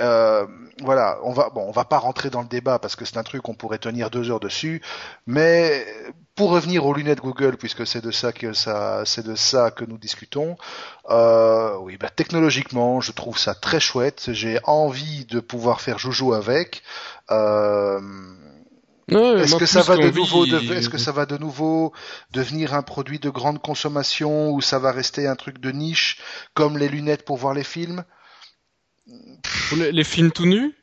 Euh, 0.00 0.46
voilà, 0.82 1.18
on 1.22 1.32
va 1.32 1.50
bon, 1.50 1.62
on 1.68 1.70
va 1.70 1.84
pas 1.84 1.98
rentrer 1.98 2.30
dans 2.30 2.42
le 2.42 2.48
débat 2.48 2.78
parce 2.78 2.96
que 2.96 3.04
c'est 3.04 3.16
un 3.16 3.22
truc 3.22 3.42
qu'on 3.42 3.54
pourrait 3.54 3.78
tenir 3.78 4.10
deux 4.10 4.30
heures 4.30 4.40
dessus, 4.40 4.82
mais 5.26 5.86
pour 6.34 6.50
revenir 6.50 6.84
aux 6.84 6.92
lunettes 6.92 7.20
Google, 7.20 7.56
puisque 7.56 7.86
c'est 7.86 8.02
de 8.02 8.10
ça 8.10 8.32
que 8.32 8.52
ça, 8.52 9.02
c'est 9.04 9.24
de 9.24 9.36
ça 9.36 9.70
que 9.70 9.84
nous 9.84 9.98
discutons. 9.98 10.56
Euh, 11.10 11.76
oui, 11.78 11.96
bah, 11.96 12.10
technologiquement, 12.10 13.00
je 13.00 13.12
trouve 13.12 13.38
ça 13.38 13.54
très 13.54 13.78
chouette. 13.78 14.30
J'ai 14.32 14.58
envie 14.64 15.26
de 15.26 15.38
pouvoir 15.38 15.80
faire 15.80 15.98
joujou 15.98 16.34
avec. 16.34 16.82
Euh, 17.30 18.00
est-ce 19.08 19.56
que 19.56 19.66
ça 19.66 19.82
va 19.82 19.96
de 19.96 20.10
nouveau, 20.10 20.44
est-ce 20.46 20.88
que 20.88 20.98
ça 20.98 21.12
va 21.12 21.26
de 21.26 21.36
nouveau 21.36 21.92
devenir 22.32 22.74
un 22.74 22.82
produit 22.82 23.18
de 23.18 23.30
grande 23.30 23.60
consommation 23.60 24.50
ou 24.50 24.60
ça 24.60 24.78
va 24.78 24.92
rester 24.92 25.28
un 25.28 25.36
truc 25.36 25.60
de 25.60 25.70
niche 25.70 26.18
comme 26.54 26.78
les 26.78 26.88
lunettes 26.88 27.24
pour 27.24 27.36
voir 27.36 27.54
les 27.54 27.64
films? 27.64 28.04
Les, 29.76 30.04
films 30.04 30.30
tout 30.30 30.46
nus 30.46 30.74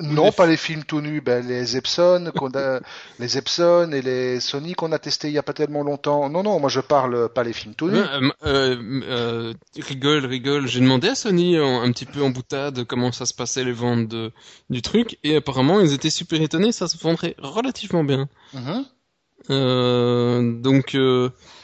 non, 0.00 0.30
pas 0.30 0.46
les 0.46 0.56
films 0.56 0.84
tout 0.84 1.00
nus, 1.00 1.20
ben, 1.20 1.44
les 1.44 1.76
Epson, 1.76 2.30
qu'on 2.36 2.50
a, 2.54 2.80
les 3.18 3.36
Epson 3.36 3.90
et 3.92 4.02
les 4.02 4.38
Sony 4.38 4.74
qu'on 4.74 4.92
a 4.92 4.98
testés 5.00 5.28
il 5.28 5.34
y 5.34 5.38
a 5.38 5.42
pas 5.42 5.52
tellement 5.52 5.82
longtemps. 5.82 6.28
Non, 6.28 6.42
non, 6.42 6.60
moi 6.60 6.70
je 6.70 6.80
parle 6.80 7.28
pas 7.30 7.42
les 7.42 7.52
films 7.52 7.74
tout 7.74 7.88
nus. 7.88 7.98
Euh, 7.98 8.30
euh, 8.44 9.02
euh, 9.08 9.54
rigole, 9.76 10.26
rigole. 10.26 10.68
J'ai 10.68 10.80
demandé 10.80 11.08
à 11.08 11.14
Sony 11.14 11.56
un 11.56 11.90
petit 11.90 12.06
peu 12.06 12.22
en 12.22 12.30
boutade 12.30 12.84
comment 12.84 13.12
ça 13.12 13.26
se 13.26 13.34
passait 13.34 13.64
les 13.64 13.72
ventes 13.72 14.08
de, 14.08 14.30
du 14.70 14.82
truc 14.82 15.18
et 15.24 15.36
apparemment 15.36 15.80
ils 15.80 15.92
étaient 15.92 16.10
super 16.10 16.40
étonnés, 16.40 16.72
ça 16.72 16.86
se 16.86 16.96
vendrait 16.98 17.34
relativement 17.38 18.04
bien. 18.04 18.28
Mm-hmm. 18.54 18.84
Euh, 19.50 20.60
donc. 20.60 20.96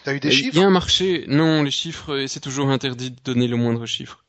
T'as 0.04 0.14
eu 0.14 0.20
des 0.20 0.30
chiffres 0.30 0.50
Il 0.54 0.60
y 0.60 0.62
a 0.62 0.66
un 0.66 0.70
marché. 0.70 1.24
Non, 1.28 1.62
les 1.62 1.70
chiffres, 1.70 2.24
c'est 2.26 2.40
toujours 2.40 2.70
interdit 2.70 3.10
de 3.10 3.20
donner 3.24 3.46
le 3.46 3.56
moindre 3.56 3.86
chiffre. 3.86 4.23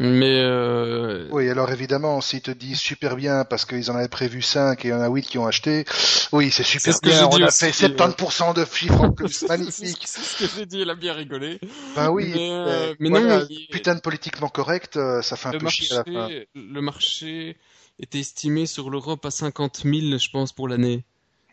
Mais 0.00 0.40
euh... 0.42 1.26
oui, 1.32 1.50
alors 1.50 1.72
évidemment, 1.72 2.20
s'ils 2.20 2.40
te 2.40 2.52
disent 2.52 2.78
super 2.78 3.16
bien 3.16 3.44
parce 3.44 3.64
qu'ils 3.64 3.90
en 3.90 3.96
avaient 3.96 4.06
prévu 4.06 4.42
5 4.42 4.84
et 4.84 4.88
il 4.88 4.90
y 4.92 4.94
en 4.94 5.00
a 5.00 5.08
8 5.08 5.22
qui 5.26 5.38
ont 5.38 5.46
acheté, 5.46 5.84
oui, 6.30 6.52
c'est 6.52 6.62
super 6.62 6.94
ce 6.94 7.00
bien. 7.00 7.28
on 7.32 7.42
a 7.42 7.50
fait 7.50 7.70
70% 7.70 8.54
de 8.54 8.64
chiffres 8.64 9.00
en 9.00 9.10
plus, 9.10 9.42
magnifique. 9.48 10.04
C'est 10.04 10.20
ce 10.20 10.44
que 10.44 10.50
j'ai 10.56 10.66
dit, 10.66 10.82
elle 10.82 10.90
a 10.90 10.94
bien 10.94 11.14
rigolé. 11.14 11.58
Ben 11.96 12.10
oui, 12.10 12.30
mais, 12.32 12.48
euh, 12.50 12.94
mais 13.00 13.10
non, 13.10 13.44
putain 13.72 13.96
de 13.96 14.00
politiquement 14.00 14.48
correct, 14.48 14.96
euh, 14.96 15.20
ça 15.20 15.34
fait 15.34 15.48
un 15.48 15.52
peu 15.52 15.64
marché, 15.64 15.86
chier 15.86 15.96
à 15.96 16.04
la 16.06 16.12
fin. 16.12 16.28
Le 16.54 16.80
marché 16.80 17.56
était 17.98 18.20
estimé 18.20 18.66
sur 18.66 18.90
l'Europe 18.90 19.26
à 19.26 19.32
50 19.32 19.82
000, 19.84 20.18
je 20.18 20.30
pense, 20.30 20.52
pour 20.52 20.68
l'année. 20.68 21.02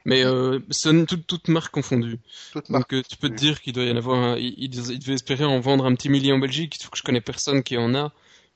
Mais 0.06 0.24
euh, 0.24 0.60
toute, 1.08 1.26
toute 1.26 1.48
marque 1.48 1.74
confondue. 1.74 2.20
Toute 2.54 2.70
marque 2.70 2.91
Donc 2.91 3.00
euh, 3.00 3.04
tu 3.10 3.18
peux 3.18 3.30
te 3.30 3.34
dire 3.34 3.60
qu'il 3.60 3.74
doit 3.74 3.86
y 3.86 3.91
en 3.91 3.98
avoir. 3.98 4.20
Un, 4.20 4.38
il, 4.38 4.54
il, 4.58 4.70
devait 4.70 5.16
espérer 5.16 5.46
en 5.46 5.60
vendre 5.60 5.86
un 5.86 5.96
petit 5.96 6.10
millier 6.10 6.32
en 6.32 6.38
Belgique. 6.38 6.78
Il 6.80 6.84
faut 6.84 6.91
que 6.91 6.98
je 7.00 7.04
connais 7.04 7.22
personne 7.22 7.64
qui 7.64 7.76
en 7.76 7.96
a 7.96 8.14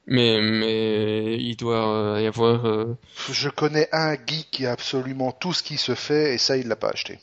mais 0.10 0.42
mais 0.42 1.38
il 1.38 1.56
doit 1.56 1.88
euh, 2.16 2.22
y 2.22 2.28
avoir. 2.28 2.66
Euh, 2.66 2.98
Je 3.32 3.50
connais 3.50 3.88
un 3.94 4.14
geek 4.16 4.50
qui 4.52 4.66
a 4.66 4.72
absolument 4.74 5.32
tout 5.32 5.54
ce 5.54 5.64
qui 5.64 5.78
se 5.78 5.96
fait 5.96 6.34
et 6.34 6.38
ça 6.38 6.58
il 6.58 6.68
l'a 6.68 6.76
pas 6.76 6.90
acheté. 6.90 7.20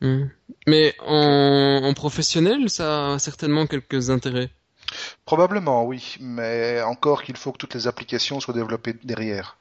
Hmm. 0.00 0.24
Mais 0.66 0.94
en, 1.00 1.80
en, 1.84 1.94
professionnel, 1.94 2.68
ça 2.68 3.14
a 3.14 3.18
certainement 3.18 3.66
quelques 3.66 4.10
intérêts. 4.10 4.50
Probablement, 5.24 5.84
oui, 5.86 6.16
mais 6.20 6.82
encore 6.82 7.22
qu'il 7.22 7.36
faut 7.36 7.52
que 7.52 7.58
toutes 7.58 7.74
les 7.74 7.86
applications 7.86 8.38
soient 8.40 8.52
développées 8.54 8.94
derrière. 9.02 9.56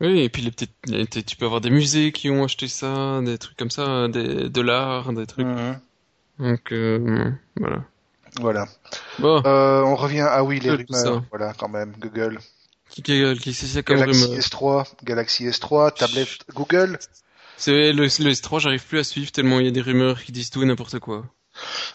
Oui, 0.00 0.20
et 0.20 0.28
puis 0.28 0.42
les 0.42 0.50
petites, 0.50 0.74
les- 0.86 1.06
tu 1.06 1.36
peux 1.36 1.44
avoir 1.46 1.60
des 1.60 1.70
musées 1.70 2.10
qui 2.10 2.28
ont 2.28 2.42
acheté 2.44 2.66
ça, 2.66 3.20
des 3.24 3.38
trucs 3.38 3.56
comme 3.56 3.70
ça, 3.70 4.08
des, 4.08 4.48
de 4.48 4.60
l'art, 4.60 5.12
des 5.12 5.26
trucs. 5.26 5.46
Mhm. 5.46 5.78
Donc 6.40 6.72
euh, 6.72 7.30
voilà. 7.56 7.84
Voilà. 8.40 8.68
Bon, 9.18 9.42
Euh, 9.46 9.82
on 9.82 9.96
revient 9.96 10.20
à 10.20 10.42
oui 10.44 10.60
les 10.60 10.70
Google, 10.70 10.84
rumeurs. 10.90 11.24
Voilà 11.30 11.52
quand 11.56 11.68
même 11.68 11.92
Google. 11.98 12.38
qui, 12.90 13.02
qui, 13.02 13.22
qui 13.40 13.54
c'est 13.54 13.66
ça 13.66 13.82
comme 13.82 13.96
Galaxy 13.98 14.24
rumeur 14.24 14.38
S3, 14.38 14.86
Galaxy 15.04 15.46
S3, 15.48 15.94
tablette 15.96 16.38
Google. 16.54 16.98
C'est 17.56 17.92
le, 17.92 18.02
le 18.04 18.08
S3, 18.08 18.60
j'arrive 18.60 18.84
plus 18.86 18.98
à 18.98 19.04
suivre 19.04 19.30
tellement 19.32 19.60
il 19.60 19.66
y 19.66 19.68
a 19.68 19.72
des 19.72 19.80
rumeurs 19.80 20.22
qui 20.22 20.32
disent 20.32 20.50
tout 20.50 20.62
et 20.62 20.66
n'importe 20.66 20.98
quoi. 20.98 21.24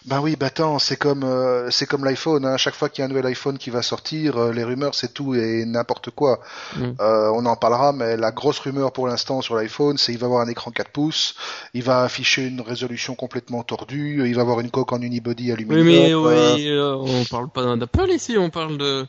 Ben 0.06 0.20
oui, 0.20 0.36
bah 0.36 0.46
attends, 0.46 0.78
c'est 0.78 0.96
comme 0.96 1.24
euh, 1.24 1.70
c'est 1.70 1.86
comme 1.86 2.04
l'iPhone. 2.04 2.44
Hein. 2.46 2.56
Chaque 2.56 2.74
fois 2.74 2.88
qu'il 2.88 3.00
y 3.00 3.02
a 3.02 3.06
un 3.06 3.08
nouvel 3.08 3.26
iPhone 3.26 3.58
qui 3.58 3.70
va 3.70 3.82
sortir, 3.82 4.36
euh, 4.36 4.52
les 4.52 4.64
rumeurs 4.64 4.94
c'est 4.94 5.12
tout 5.12 5.34
et 5.34 5.64
n'importe 5.66 6.10
quoi. 6.10 6.40
Mm. 6.76 6.92
Euh, 7.00 7.30
on 7.34 7.44
en 7.46 7.56
parlera, 7.56 7.92
mais 7.92 8.16
la 8.16 8.30
grosse 8.32 8.58
rumeur 8.58 8.92
pour 8.92 9.06
l'instant 9.06 9.42
sur 9.42 9.54
l'iPhone, 9.56 9.98
c'est 9.98 10.12
il 10.12 10.18
va 10.18 10.26
avoir 10.26 10.40
un 10.40 10.48
écran 10.48 10.70
4 10.70 10.90
pouces, 10.90 11.34
il 11.74 11.82
va 11.82 12.02
afficher 12.02 12.46
une 12.46 12.60
résolution 12.60 13.14
complètement 13.14 13.62
tordue, 13.62 14.26
il 14.26 14.34
va 14.34 14.42
avoir 14.42 14.60
une 14.60 14.70
coque 14.70 14.92
en 14.92 15.00
unibody 15.02 15.44
Oui, 15.44 15.52
aluminium. 15.52 15.86
mais 15.86 16.12
euh, 16.12 16.96
oui, 16.96 17.10
on 17.20 17.24
parle 17.24 17.48
pas 17.50 17.76
d'Apple 17.76 18.10
ici, 18.10 18.36
on 18.38 18.50
parle 18.50 18.78
de 18.78 19.06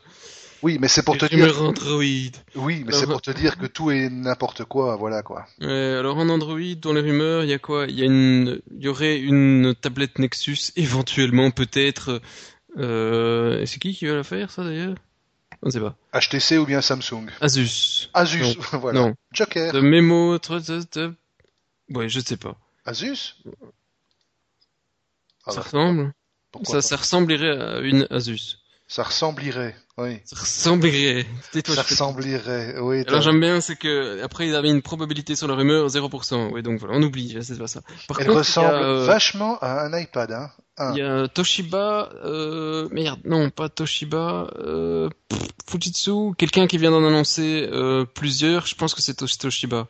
oui, 0.62 0.78
mais 0.80 0.88
c'est 0.88 1.02
pour 1.02 1.18
te 1.18 1.26
dire. 1.26 1.60
Android. 1.60 2.02
Oui, 2.54 2.84
mais 2.86 2.92
c'est 2.92 3.06
pour 3.06 3.22
te 3.22 3.30
dire 3.30 3.58
que 3.58 3.66
tout 3.66 3.90
est 3.90 4.08
n'importe 4.08 4.64
quoi, 4.64 4.96
voilà 4.96 5.22
quoi. 5.22 5.46
Ouais, 5.60 5.96
alors 5.98 6.18
en 6.18 6.28
Android, 6.28 6.74
dans 6.80 6.92
les 6.92 7.00
rumeurs, 7.00 7.44
il 7.44 7.50
y 7.50 7.52
a 7.52 7.58
quoi? 7.58 7.86
Il 7.88 7.98
y 7.98 8.02
a 8.02 8.06
une, 8.06 8.60
il 8.70 8.82
y 8.82 8.88
aurait 8.88 9.18
une 9.18 9.74
tablette 9.74 10.18
Nexus, 10.18 10.72
éventuellement, 10.76 11.50
peut-être. 11.50 12.20
Euh, 12.78 13.66
c'est 13.66 13.78
qui 13.78 13.94
qui 13.94 14.06
va 14.06 14.14
la 14.14 14.24
faire, 14.24 14.50
ça 14.50 14.64
d'ailleurs? 14.64 14.94
On 15.62 15.66
ne 15.66 15.70
sait 15.72 15.80
pas. 15.80 15.96
HTC 16.18 16.58
ou 16.58 16.66
bien 16.66 16.80
Samsung? 16.80 17.26
Asus. 17.40 18.08
Asus, 18.14 18.56
voilà. 18.72 19.00
Non. 19.00 19.14
Joker. 19.32 19.72
De 19.72 19.80
tr- 19.80 21.14
Ouais, 21.90 22.08
je 22.08 22.20
sais 22.20 22.36
pas. 22.36 22.56
Asus? 22.84 23.36
Ah 25.44 25.50
ça 25.50 25.56
bah, 25.56 25.62
ressemble. 25.62 26.14
Ça, 26.64 26.82
ça 26.82 26.96
ressemblerait 26.96 27.58
à 27.58 27.78
une 27.80 28.06
Asus. 28.10 28.58
Ça 28.92 29.04
ressemblerait, 29.04 29.74
oui. 29.96 30.20
Ça 30.26 30.36
ressemblerait. 30.38 31.24
Tais-toi, 31.50 31.76
Ça 31.76 31.80
ressemblerait, 31.80 32.78
oui. 32.78 33.04
Alors 33.08 33.22
j'aime 33.22 33.40
bien, 33.40 33.62
c'est 33.62 33.76
que 33.76 34.22
après 34.22 34.46
ils 34.46 34.54
avaient 34.54 34.68
une 34.68 34.82
probabilité 34.82 35.34
sur 35.34 35.48
la 35.48 35.54
rumeur 35.54 35.86
0%. 35.88 36.50
Oui, 36.52 36.62
donc 36.62 36.78
voilà, 36.78 36.96
on 36.98 37.02
oublie, 37.02 37.38
c'est 37.40 37.56
pas 37.56 37.68
ça. 37.68 37.80
Par 38.06 38.20
Elle 38.20 38.26
contre, 38.26 38.40
ressemble 38.40 38.66
a, 38.66 38.82
euh, 38.82 39.06
vachement 39.06 39.56
à 39.62 39.86
un 39.86 39.98
iPad, 39.98 40.32
hein. 40.32 40.50
Un. 40.76 40.92
Il 40.92 40.98
y 40.98 41.00
a 41.00 41.26
Toshiba, 41.26 42.10
euh, 42.22 42.86
merde, 42.90 43.20
non, 43.24 43.48
pas 43.48 43.70
Toshiba, 43.70 44.48
euh, 44.58 45.08
pff, 45.30 45.40
Fujitsu, 45.70 46.34
quelqu'un 46.36 46.66
qui 46.66 46.76
vient 46.76 46.90
d'en 46.90 47.06
annoncer 47.06 47.66
euh, 47.72 48.04
plusieurs, 48.04 48.66
je 48.66 48.74
pense 48.74 48.92
que 48.94 49.00
c'est 49.00 49.16
Tosh- 49.18 49.38
Toshiba. 49.38 49.88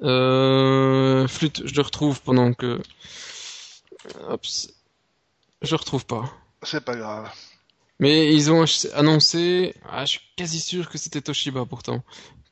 Flûte, 0.00 1.62
je 1.64 1.74
le 1.76 1.82
retrouve 1.82 2.20
pendant 2.22 2.54
que... 2.54 2.80
Hop, 4.28 4.44
je 5.62 5.70
le 5.70 5.76
retrouve 5.76 6.06
pas. 6.06 6.24
C'est 6.64 6.84
pas 6.84 6.96
grave. 6.96 7.30
Mais 7.98 8.34
ils 8.34 8.50
ont 8.50 8.64
annoncé, 8.94 9.74
ah, 9.88 10.04
je 10.04 10.12
suis 10.12 10.20
quasi 10.36 10.60
sûr 10.60 10.88
que 10.88 10.98
c'était 10.98 11.20
Toshiba 11.20 11.64
pourtant, 11.66 12.02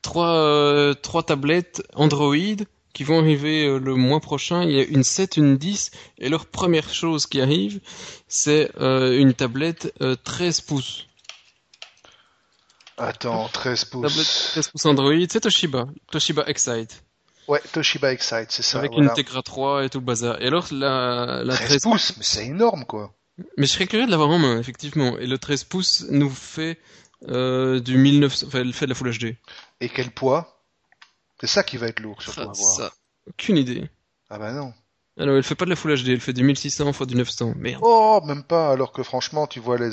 trois, 0.01 0.33
euh, 0.35 0.93
trois 0.93 1.23
tablettes 1.23 1.81
Android 1.93 2.35
qui 2.93 3.03
vont 3.03 3.19
arriver 3.19 3.65
euh, 3.65 3.77
le 3.79 3.95
mois 3.95 4.19
prochain. 4.19 4.63
Il 4.63 4.71
y 4.71 4.79
a 4.79 4.83
une 4.83 5.03
7, 5.03 5.37
une 5.37 5.57
10, 5.57 5.91
et 6.19 6.29
leur 6.29 6.45
première 6.45 6.93
chose 6.93 7.25
qui 7.25 7.41
arrive, 7.41 7.79
c'est 8.27 8.71
euh, 8.79 9.17
une 9.17 9.33
tablette 9.33 9.93
euh, 10.01 10.15
13 10.23 10.61
pouces. 10.61 11.07
Attends, 12.97 13.47
13 13.49 13.85
Tablette 13.85 14.13
pouces. 14.13 14.49
13 14.51 14.67
pouces 14.69 14.85
Android, 14.85 15.13
c'est 15.29 15.39
Toshiba, 15.41 15.87
Toshiba 16.11 16.43
Excite, 16.47 17.03
Ouais, 17.47 17.61
Toshiba 17.73 18.13
Excite, 18.13 18.51
c'est 18.51 18.61
ça. 18.61 18.79
avec 18.79 18.91
voilà. 18.91 19.09
une 19.09 19.13
Tegra 19.13 19.41
3 19.41 19.85
et 19.85 19.89
tout 19.89 19.99
le 19.99 20.05
bazar. 20.05 20.41
Et 20.41 20.47
alors 20.47 20.67
la, 20.71 21.41
la 21.43 21.55
13 21.55 21.67
13 21.67 21.81
pouces, 21.81 22.17
mais 22.17 22.23
c'est 22.23 22.45
énorme, 22.45 22.85
quoi. 22.85 23.13
Mais 23.57 23.65
je 23.65 23.71
serais 23.71 23.87
curieux 23.87 24.05
de 24.05 24.11
l'avoir 24.11 24.29
en 24.29 24.39
main, 24.39 24.59
effectivement. 24.59 25.17
Et 25.17 25.27
le 25.27 25.37
13 25.37 25.63
pouces 25.65 26.05
nous 26.09 26.29
fait 26.29 26.79
euh, 27.29 27.79
du 27.79 27.97
1900, 27.97 28.47
enfin, 28.47 28.59
elle 28.59 28.73
fait 28.73 28.85
de 28.85 28.91
la 28.91 28.95
Full 28.95 29.17
HD. 29.17 29.35
Et 29.79 29.89
quel 29.89 30.11
poids? 30.11 30.63
C'est 31.39 31.47
ça 31.47 31.63
qui 31.63 31.77
va 31.77 31.87
être 31.87 31.99
lourd, 31.99 32.21
surtout 32.21 32.41
à 32.41 32.43
Ah, 32.43 32.53
voir. 32.53 32.75
ça, 32.75 32.93
aucune 33.27 33.57
idée. 33.57 33.89
Ah 34.29 34.37
bah 34.37 34.51
non. 34.53 34.73
Alors, 35.17 35.35
elle 35.35 35.43
fait 35.43 35.55
pas 35.55 35.65
de 35.65 35.71
la 35.71 35.75
Full 35.75 36.01
HD, 36.03 36.09
elle 36.09 36.19
fait 36.21 36.33
du 36.33 36.43
1600 36.43 36.89
x 36.89 37.07
du 37.07 37.15
900. 37.15 37.53
Merde. 37.57 37.81
Oh, 37.83 38.21
même 38.25 38.43
pas, 38.43 38.71
alors 38.71 38.91
que 38.91 39.03
franchement, 39.03 39.45
tu 39.47 39.59
vois 39.59 39.77
les, 39.77 39.91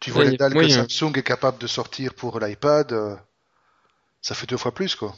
tu 0.00 0.10
vois 0.10 0.24
Ouais, 0.24 0.30
les 0.32 0.36
dalles 0.36 0.54
que. 0.54 0.68
Samsung 0.68 1.12
est 1.16 1.22
capable 1.22 1.58
de 1.58 1.66
sortir 1.66 2.12
pour 2.14 2.40
l'iPad, 2.40 2.92
euh, 2.92 3.16
ça 4.20 4.34
fait 4.34 4.46
deux 4.46 4.56
fois 4.56 4.72
plus, 4.74 4.94
quoi. 4.94 5.14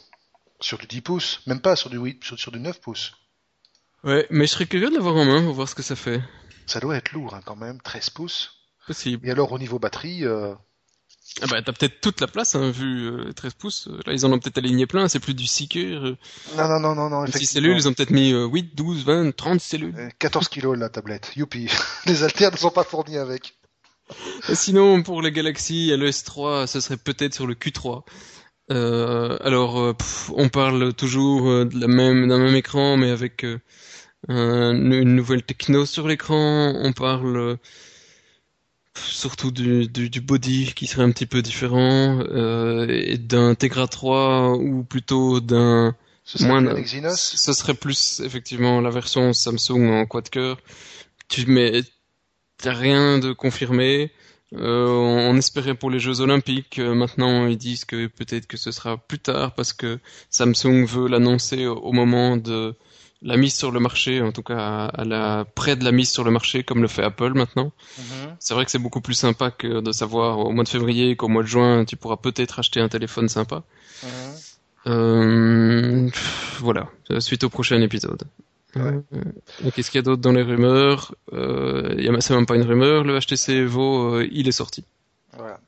Sur 0.61 0.77
du 0.79 0.87
10 0.87 1.01
pouces, 1.01 1.41
même 1.47 1.61
pas 1.61 1.75
sur 1.75 1.89
du 1.89 1.97
8, 1.99 2.23
sur, 2.23 2.39
sur 2.39 2.53
du 2.53 2.61
9 2.61 2.81
pouces. 2.81 3.12
Ouais, 4.05 4.27
mais 4.31 4.47
je 4.47 4.53
serais 4.53 4.66
curieux 4.66 4.91
de 4.91 4.95
l'avoir 4.95 5.16
en 5.16 5.25
main 5.25 5.43
pour 5.43 5.55
voir 5.55 5.68
ce 5.68 5.75
que 5.75 5.83
ça 5.83 5.97
fait. 5.97 6.21
Ça 6.66 6.80
doit 6.80 6.96
être 6.96 7.12
lourd, 7.12 7.34
hein, 7.34 7.40
quand 7.44 7.56
même, 7.56 7.80
13 7.80 8.11
pouces. 8.11 8.52
Possible. 8.86 9.26
Et 9.26 9.30
alors, 9.30 9.52
au 9.52 9.58
niveau 9.58 9.78
batterie, 9.78 10.24
euh, 10.24 10.54
Ah 11.42 11.46
bah, 11.48 11.62
t'as 11.62 11.72
peut-être 11.72 12.00
toute 12.00 12.20
la 12.20 12.26
place, 12.26 12.54
hein, 12.54 12.70
vu 12.70 13.06
euh, 13.06 13.24
les 13.26 13.34
13 13.34 13.54
pouces. 13.54 13.88
Là, 14.06 14.12
ils 14.12 14.24
en 14.26 14.32
ont 14.32 14.38
peut-être 14.38 14.58
aligné 14.58 14.86
plein, 14.86 15.08
c'est 15.08 15.20
plus 15.20 15.34
du 15.34 15.46
6 15.46 15.68
cœurs. 15.68 16.04
Euh, 16.04 16.16
non, 16.56 16.68
non, 16.68 16.80
non, 16.80 16.94
non, 16.94 17.11
non, 17.11 17.26
6 17.26 17.30
effectivement. 17.30 17.52
cellules, 17.54 17.76
ils 17.76 17.88
ont 17.88 17.92
peut-être 17.92 18.11
mis 18.11 18.32
euh, 18.32 18.46
8, 18.46 18.74
12, 18.74 19.04
20, 19.04 19.36
30 19.36 19.61
cellules. 19.61 19.94
Euh, 19.96 20.08
14 20.18 20.48
kilos 20.48 20.78
la 20.78 20.88
tablette, 20.88 21.32
youpi. 21.36 21.68
Les 22.06 22.22
haltères 22.22 22.52
ne 22.52 22.56
sont 22.56 22.70
pas 22.70 22.84
fournis 22.84 23.18
avec. 23.18 23.54
Et 24.48 24.54
sinon, 24.54 25.02
pour 25.02 25.22
les 25.22 25.28
a 25.28 25.96
le 25.96 26.11
S3, 26.11 26.66
ce 26.66 26.80
serait 26.80 26.96
peut-être 26.96 27.34
sur 27.34 27.46
le 27.46 27.54
Q3. 27.54 28.02
Euh, 28.70 29.36
alors, 29.40 29.80
euh, 29.80 29.94
pff, 29.94 30.30
on 30.34 30.48
parle 30.48 30.94
toujours 30.94 31.48
euh, 31.48 31.64
de 31.64 31.78
la 31.78 31.88
même, 31.88 32.28
d'un 32.28 32.38
même 32.38 32.54
écran, 32.54 32.96
mais 32.96 33.11
avec 33.11 33.44
euh, 33.44 33.58
un- 34.29 34.73
une 34.75 35.14
nouvelle 35.16 35.43
techno 35.43 35.87
sur 35.87 36.09
l'écran. 36.09 36.73
On 36.77 36.93
parle 36.93 37.37
euh, 37.37 37.57
surtout 38.97 39.51
du, 39.51 39.87
du, 39.89 40.11
du 40.11 40.21
body 40.21 40.73
qui 40.75 40.87
serait 40.87 41.03
un 41.03 41.11
petit 41.12 41.27
peu 41.27 41.43
différent, 41.43 42.21
euh, 42.31 42.87
et 42.89 43.18
d'un 43.18 43.55
Tegra 43.55 43.87
3 43.89 44.57
ou 44.57 44.85
plutôt 44.85 45.41
d'un 45.41 45.95
Ce 46.25 46.43
moins 46.45 46.66
un 46.66 46.77
Exynos? 46.77 47.16
Ce 47.37 47.53
serait 47.53 47.75
plus 47.75 48.21
effectivement 48.25 48.81
la 48.81 48.91
version 48.91 49.33
Samsung 49.33 49.91
en 49.91 50.07
quad-core. 50.07 50.59
Tu 51.29 51.47
mets, 51.47 51.83
t'as 52.59 52.75
rien 52.75 53.18
de 53.18 53.33
confirmé. 53.33 54.12
Euh, 54.55 54.89
on 54.89 55.37
espérait 55.37 55.75
pour 55.77 55.91
les 55.91 56.01
Jeux 56.01 56.21
Olympiques. 56.21 56.79
Maintenant, 56.81 57.47
ils 57.47 57.59
disent 57.59 57.85
que 57.85 58.07
peut-être 58.09 58.47
que 58.49 58.57
ce 58.57 58.73
sera 58.73 58.99
plus 58.99 59.18
tard 59.21 59.55
parce 59.55 59.73
que 59.73 60.01
Samsung 60.31 60.87
veut 60.87 61.09
l'annoncer 61.09 61.66
au, 61.66 61.77
au 61.79 61.93
moment 61.93 62.37
de 62.37 62.75
la 63.23 63.37
mise 63.37 63.55
sur 63.55 63.71
le 63.71 63.81
marché, 63.81 64.23
en 64.23 64.33
tout 64.33 64.43
cas 64.43 64.57
à, 64.59 64.87
à 64.87 65.05
la 65.05 65.45
près 65.55 65.77
de 65.77 65.85
la 65.85 65.93
mise 65.93 66.11
sur 66.11 66.25
le 66.25 66.31
marché, 66.31 66.62
comme 66.64 66.81
le 66.83 66.89
fait 66.89 67.03
Apple 67.05 67.33
maintenant. 67.35 67.73
Mhm. 67.99 68.37
C'est 68.39 68.55
vrai 68.55 68.64
que 68.64 68.71
c'est 68.71 68.79
beaucoup 68.79 69.01
plus 69.03 69.14
sympa 69.14 69.51
que 69.51 69.81
de 69.81 69.93
savoir 69.93 70.39
au 70.39 70.51
mois 70.53 70.64
de 70.64 70.68
février 70.68 71.16
qu'au 71.16 71.29
mois 71.29 71.43
de 71.43 71.49
juin, 71.49 71.85
tu 71.85 71.97
pourras 71.97 72.16
peut-être 72.16 72.59
acheter 72.59 72.81
un 72.81 72.89
téléphone 72.89 73.29
sympa. 73.29 73.62
Mhm. 74.03 74.09
Euh, 74.87 76.09
pff, 76.09 76.59
voilà, 76.61 76.89
suite 77.18 77.45
au 77.45 77.51
prochain 77.51 77.81
épisode. 77.83 78.23
Ouais. 78.77 79.01
Euh, 79.14 79.71
qu'est-ce 79.75 79.91
qu'il 79.91 79.99
y 79.99 80.01
a 80.01 80.03
d'autre 80.03 80.23
dans 80.23 80.33
les 80.33 80.43
rumeurs? 80.43 81.14
Euh, 81.33 82.18
C'est 82.21 82.35
même 82.35 82.47
pas 82.47 82.55
une 82.57 82.62
rumeur, 82.62 83.05
le 83.05 83.18
HTC 83.18 83.53
Evo, 83.53 84.14
euh, 84.14 84.29
il 84.31 84.49
est 84.49 84.53
sorti. 84.53 84.85
Voilà. 85.37 85.59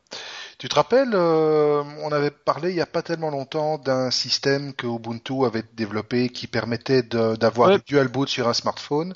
Tu 0.62 0.68
te 0.68 0.76
rappelles, 0.76 1.10
euh, 1.12 1.82
on 2.04 2.12
avait 2.12 2.30
parlé 2.30 2.70
il 2.70 2.76
y 2.76 2.80
a 2.80 2.86
pas 2.86 3.02
tellement 3.02 3.30
longtemps 3.30 3.78
d'un 3.78 4.12
système 4.12 4.72
que 4.74 4.86
Ubuntu 4.86 5.44
avait 5.44 5.64
développé 5.74 6.28
qui 6.28 6.46
permettait 6.46 7.02
d'avoir 7.02 7.70
Ouais. 7.70 7.78
du 7.78 7.82
dual 7.84 8.06
boot 8.06 8.28
sur 8.28 8.46
un 8.46 8.52
smartphone? 8.52 9.12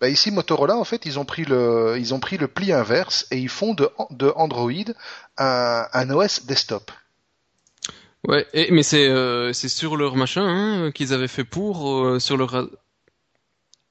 Bah 0.00 0.08
ici 0.08 0.32
Motorola 0.32 0.76
en 0.76 0.82
fait 0.82 1.06
ils 1.06 1.20
ont 1.20 1.24
pris 1.24 1.44
le 1.44 1.94
ils 1.96 2.12
ont 2.12 2.18
pris 2.18 2.38
le 2.38 2.48
pli 2.48 2.72
inverse 2.72 3.24
et 3.30 3.38
ils 3.38 3.48
font 3.48 3.72
de, 3.72 3.88
de 4.10 4.32
Android 4.34 4.72
un, 5.38 5.86
un 5.92 6.10
OS 6.10 6.46
desktop. 6.46 6.90
Ouais, 8.26 8.44
et, 8.52 8.72
mais 8.72 8.82
c'est 8.82 9.06
euh, 9.06 9.52
sur 9.52 9.96
leur 9.96 10.16
machin 10.16 10.42
hein, 10.44 10.90
qu'ils 10.90 11.12
avaient 11.12 11.28
fait 11.28 11.44
pour 11.44 12.04
euh, 12.04 12.18
sur 12.18 12.36
le 12.36 12.42
ra- 12.42 12.66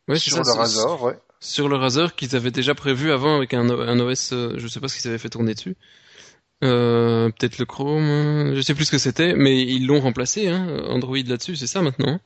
ouais, 0.10 0.20
c'est 0.20 0.32
sur 0.32 0.44
ça, 0.44 0.52
le 0.54 0.60
Razor, 0.60 1.02
ouais. 1.04 1.18
sur 1.40 1.70
le 1.70 1.78
Razer 1.78 2.14
qu'ils 2.18 2.36
avaient 2.36 2.52
déjà 2.52 2.76
prévu 2.76 3.14
avant 3.14 3.38
avec 3.38 3.54
un 3.54 3.70
OS, 3.70 4.34
euh, 4.34 4.56
je 4.58 4.68
sais 4.68 4.82
pas 4.82 4.90
ce 4.90 4.98
qu'ils 5.00 5.08
avaient 5.08 5.18
fait 5.18 5.30
tourner 5.30 5.54
dessus. 5.54 5.78
Euh, 6.64 7.30
peut-être 7.30 7.58
le 7.58 7.66
Chrome, 7.66 8.10
euh, 8.10 8.56
je 8.56 8.62
sais 8.62 8.76
plus 8.76 8.86
ce 8.86 8.92
que 8.92 8.98
c'était, 8.98 9.34
mais 9.34 9.62
ils 9.62 9.86
l'ont 9.86 10.02
remplacé, 10.02 10.50
hein, 10.50 10.84
Android 10.90 11.18
là-dessus, 11.18 11.56
c'est 11.56 11.68
ça 11.68 11.82
maintenant? 11.82 12.20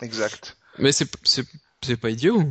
Exact. 0.00 0.56
Mais 0.78 0.92
c'est 0.92 1.08
c'est 1.24 1.44
c'est 1.82 1.96
pas 1.96 2.10
idiot. 2.10 2.44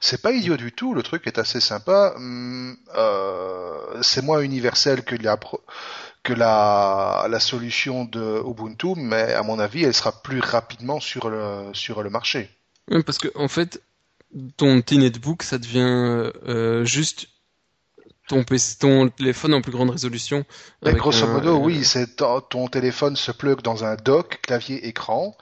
C'est 0.00 0.22
pas 0.22 0.32
idiot 0.32 0.56
du 0.56 0.72
tout, 0.72 0.94
le 0.94 1.02
truc 1.02 1.26
est 1.26 1.38
assez 1.38 1.60
sympa. 1.60 2.14
Hum, 2.16 2.76
euh, 2.96 4.02
c'est 4.02 4.22
moins 4.22 4.40
universel 4.40 5.02
que 5.02 5.14
la, 5.16 5.38
que 6.22 6.32
la, 6.32 7.26
la 7.28 7.40
solution 7.40 8.04
de 8.04 8.42
Ubuntu, 8.46 8.94
mais 8.96 9.32
à 9.34 9.42
mon 9.42 9.58
avis, 9.58 9.84
elle 9.84 9.94
sera 9.94 10.22
plus 10.22 10.40
rapidement 10.40 11.00
sur 11.00 11.28
le, 11.28 11.70
sur 11.72 12.02
le 12.02 12.10
marché. 12.10 12.50
Ouais, 12.90 13.02
parce 13.02 13.18
que 13.18 13.28
en 13.34 13.48
fait, 13.48 13.82
ton 14.56 14.80
petit 14.80 14.98
netbook, 14.98 15.42
ça 15.42 15.58
devient 15.58 16.30
euh, 16.48 16.84
juste 16.84 17.28
ton, 18.28 18.44
ton 18.78 19.08
téléphone 19.08 19.54
en 19.54 19.60
plus 19.60 19.72
grande 19.72 19.90
résolution. 19.90 20.44
Mais 20.82 20.92
grosso 20.94 21.26
modo, 21.26 21.56
oui, 21.56 21.84
c'est 21.84 22.16
ton 22.16 22.68
téléphone 22.68 23.16
se 23.16 23.32
plug 23.32 23.62
dans 23.62 23.84
un 23.84 23.96
dock, 23.96 24.40
clavier, 24.42 24.86
écran, 24.86 25.36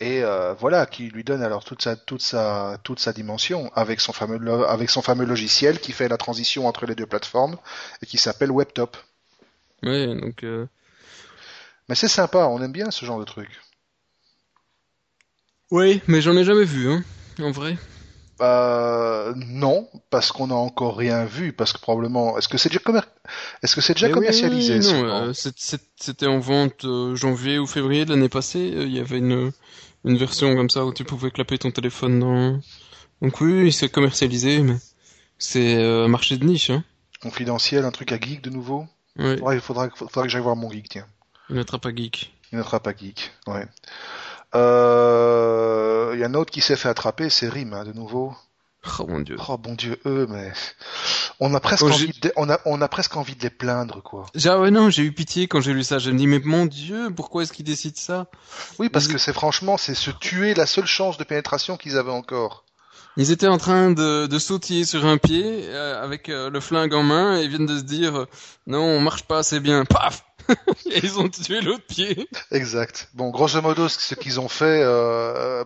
et 0.00 0.22
euh, 0.22 0.54
voilà, 0.54 0.86
qui 0.86 1.08
lui 1.08 1.24
donne 1.24 1.42
alors 1.42 1.64
toute 1.64 1.82
sa 1.82 1.96
toute 1.96 2.22
sa 2.22 2.78
toute 2.84 3.00
sa 3.00 3.12
dimension 3.12 3.72
avec 3.74 4.00
son 4.00 4.12
fameux 4.12 4.38
avec 4.68 4.90
son 4.90 5.02
fameux 5.02 5.24
logiciel 5.24 5.80
qui 5.80 5.92
fait 5.92 6.08
la 6.08 6.16
transition 6.16 6.68
entre 6.68 6.86
les 6.86 6.94
deux 6.94 7.06
plateformes 7.06 7.56
et 8.02 8.06
qui 8.06 8.18
s'appelle 8.18 8.52
WebTop. 8.52 8.96
Ouais, 9.82 10.06
donc. 10.06 10.44
Euh... 10.44 10.66
Mais 11.88 11.94
c'est 11.94 12.08
sympa, 12.08 12.46
on 12.46 12.62
aime 12.62 12.72
bien 12.72 12.90
ce 12.90 13.04
genre 13.06 13.18
de 13.18 13.24
truc. 13.24 13.48
Oui, 15.70 16.00
mais 16.06 16.20
j'en 16.22 16.36
ai 16.36 16.44
jamais 16.44 16.64
vu, 16.64 16.90
hein, 16.90 17.02
en 17.40 17.50
vrai. 17.50 17.76
Euh, 18.40 19.32
non, 19.36 19.88
parce 20.10 20.30
qu'on 20.32 20.48
n'a 20.48 20.54
encore 20.54 20.96
rien 20.96 21.24
vu, 21.24 21.52
parce 21.52 21.72
que 21.72 21.80
probablement. 21.80 22.38
Est-ce 22.38 22.48
que 22.48 22.58
c'est 22.58 22.68
déjà, 22.68 22.80
commer... 22.80 23.00
est-ce 23.62 23.74
que 23.74 23.80
c'est 23.80 23.94
déjà 23.94 24.10
commercialisé 24.10 24.78
Non, 24.78 25.04
euh, 25.04 25.32
c'était 25.32 26.26
en 26.26 26.38
vente 26.38 26.84
euh, 26.84 27.14
janvier 27.16 27.58
ou 27.58 27.66
février 27.66 28.04
de 28.04 28.10
l'année 28.10 28.28
passée. 28.28 28.72
Euh, 28.74 28.84
il 28.84 28.94
y 28.94 29.00
avait 29.00 29.18
une, 29.18 29.50
une 30.04 30.16
version 30.16 30.54
comme 30.54 30.70
ça 30.70 30.84
où 30.84 30.92
tu 30.92 31.04
pouvais 31.04 31.30
clapper 31.30 31.58
ton 31.58 31.70
téléphone 31.70 32.20
dans. 32.20 32.60
Donc 33.22 33.40
oui, 33.40 33.72
c'est 33.72 33.88
commercialisé, 33.88 34.60
mais 34.60 34.76
c'est 35.38 35.82
un 35.82 36.08
marché 36.08 36.36
de 36.36 36.44
niche. 36.44 36.70
Hein. 36.70 36.84
Confidentiel, 37.20 37.84
un 37.84 37.90
truc 37.90 38.12
à 38.12 38.20
geek 38.20 38.42
de 38.42 38.50
nouveau. 38.50 38.86
Ouais. 39.16 39.36
il 39.54 39.60
faudra, 39.60 39.88
faudra 39.90 40.22
que 40.22 40.28
j'aille 40.28 40.42
voir 40.42 40.54
mon 40.54 40.70
geek, 40.70 40.88
tiens. 40.88 41.06
Il 41.50 41.56
n'attrape 41.56 41.82
pas 41.82 41.94
geek. 41.94 42.32
Il 42.52 42.58
n'attrape 42.58 42.84
pas 42.84 42.94
geek, 42.96 43.32
ouais. 43.48 43.66
Euh, 44.54 46.16
y 46.18 46.24
a 46.24 46.26
un 46.26 46.34
autre 46.34 46.50
qui 46.50 46.60
s'est 46.60 46.76
fait 46.76 46.88
attraper, 46.88 47.30
c'est 47.30 47.48
Rim, 47.48 47.72
hein, 47.72 47.84
de 47.84 47.92
nouveau. 47.92 48.34
Oh 48.98 49.06
mon 49.06 49.20
dieu. 49.20 49.36
Oh 49.48 49.58
bon 49.58 49.74
dieu, 49.74 49.98
eux, 50.06 50.26
mais 50.30 50.52
on 51.40 51.52
a 51.54 51.60
presque 51.60 51.82
envie 51.82 52.12
de... 52.22 52.32
on 52.36 52.48
a 52.48 52.58
on 52.64 52.80
a 52.80 52.88
presque 52.88 53.16
envie 53.16 53.34
de 53.34 53.42
les 53.42 53.50
plaindre 53.50 54.02
quoi. 54.02 54.26
Ah 54.46 54.60
ouais 54.60 54.70
non, 54.70 54.88
j'ai 54.88 55.02
eu 55.02 55.12
pitié 55.12 55.48
quand 55.48 55.60
j'ai 55.60 55.74
lu 55.74 55.82
ça. 55.82 55.98
Je 55.98 56.10
me 56.10 56.16
dis 56.16 56.26
mais 56.26 56.40
mon 56.44 56.64
dieu, 56.64 57.10
pourquoi 57.14 57.42
est-ce 57.42 57.52
qu'ils 57.52 57.66
décident 57.66 57.96
ça? 57.96 58.26
Oui, 58.78 58.88
parce 58.88 59.08
que 59.08 59.18
c'est 59.18 59.32
franchement, 59.32 59.76
c'est 59.76 59.94
se 59.94 60.10
tuer 60.10 60.54
la 60.54 60.64
seule 60.64 60.86
chance 60.86 61.18
de 61.18 61.24
pénétration 61.24 61.76
qu'ils 61.76 61.98
avaient 61.98 62.12
encore. 62.12 62.64
Ils 63.16 63.32
étaient 63.32 63.48
en 63.48 63.58
train 63.58 63.90
de, 63.90 64.26
de 64.26 64.38
sautiller 64.38 64.84
sur 64.84 65.04
un 65.04 65.18
pied 65.18 65.64
euh, 65.64 66.00
avec 66.02 66.28
euh, 66.28 66.48
le 66.48 66.60
flingue 66.60 66.94
en 66.94 67.02
main 67.02 67.36
et 67.36 67.42
ils 67.42 67.48
viennent 67.48 67.66
de 67.66 67.78
se 67.78 67.82
dire 67.82 68.16
euh, 68.16 68.28
non, 68.68 68.80
on 68.80 69.00
marche 69.00 69.24
pas 69.24 69.38
assez 69.38 69.58
bien. 69.58 69.84
Paf 69.84 70.24
Ils 70.86 71.18
ont 71.18 71.28
tué 71.28 71.60
l'autre 71.60 71.84
pied. 71.86 72.28
Exact. 72.50 73.08
Bon, 73.14 73.30
grosso 73.30 73.60
modo, 73.62 73.88
ce 73.88 74.14
qu'ils 74.14 74.40
ont 74.40 74.48
fait, 74.48 74.82
euh, 74.82 75.64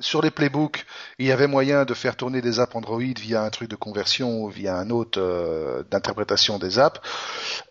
sur 0.00 0.22
les 0.22 0.30
playbooks, 0.30 0.84
il 1.18 1.26
y 1.26 1.32
avait 1.32 1.46
moyen 1.46 1.84
de 1.84 1.94
faire 1.94 2.16
tourner 2.16 2.40
des 2.40 2.60
apps 2.60 2.74
Android 2.74 3.00
via 3.00 3.42
un 3.42 3.50
truc 3.50 3.68
de 3.68 3.76
conversion 3.76 4.42
ou 4.42 4.48
via 4.48 4.76
un 4.76 4.90
autre 4.90 5.20
euh, 5.20 5.82
d'interprétation 5.90 6.58
des 6.58 6.78
apps. 6.78 7.00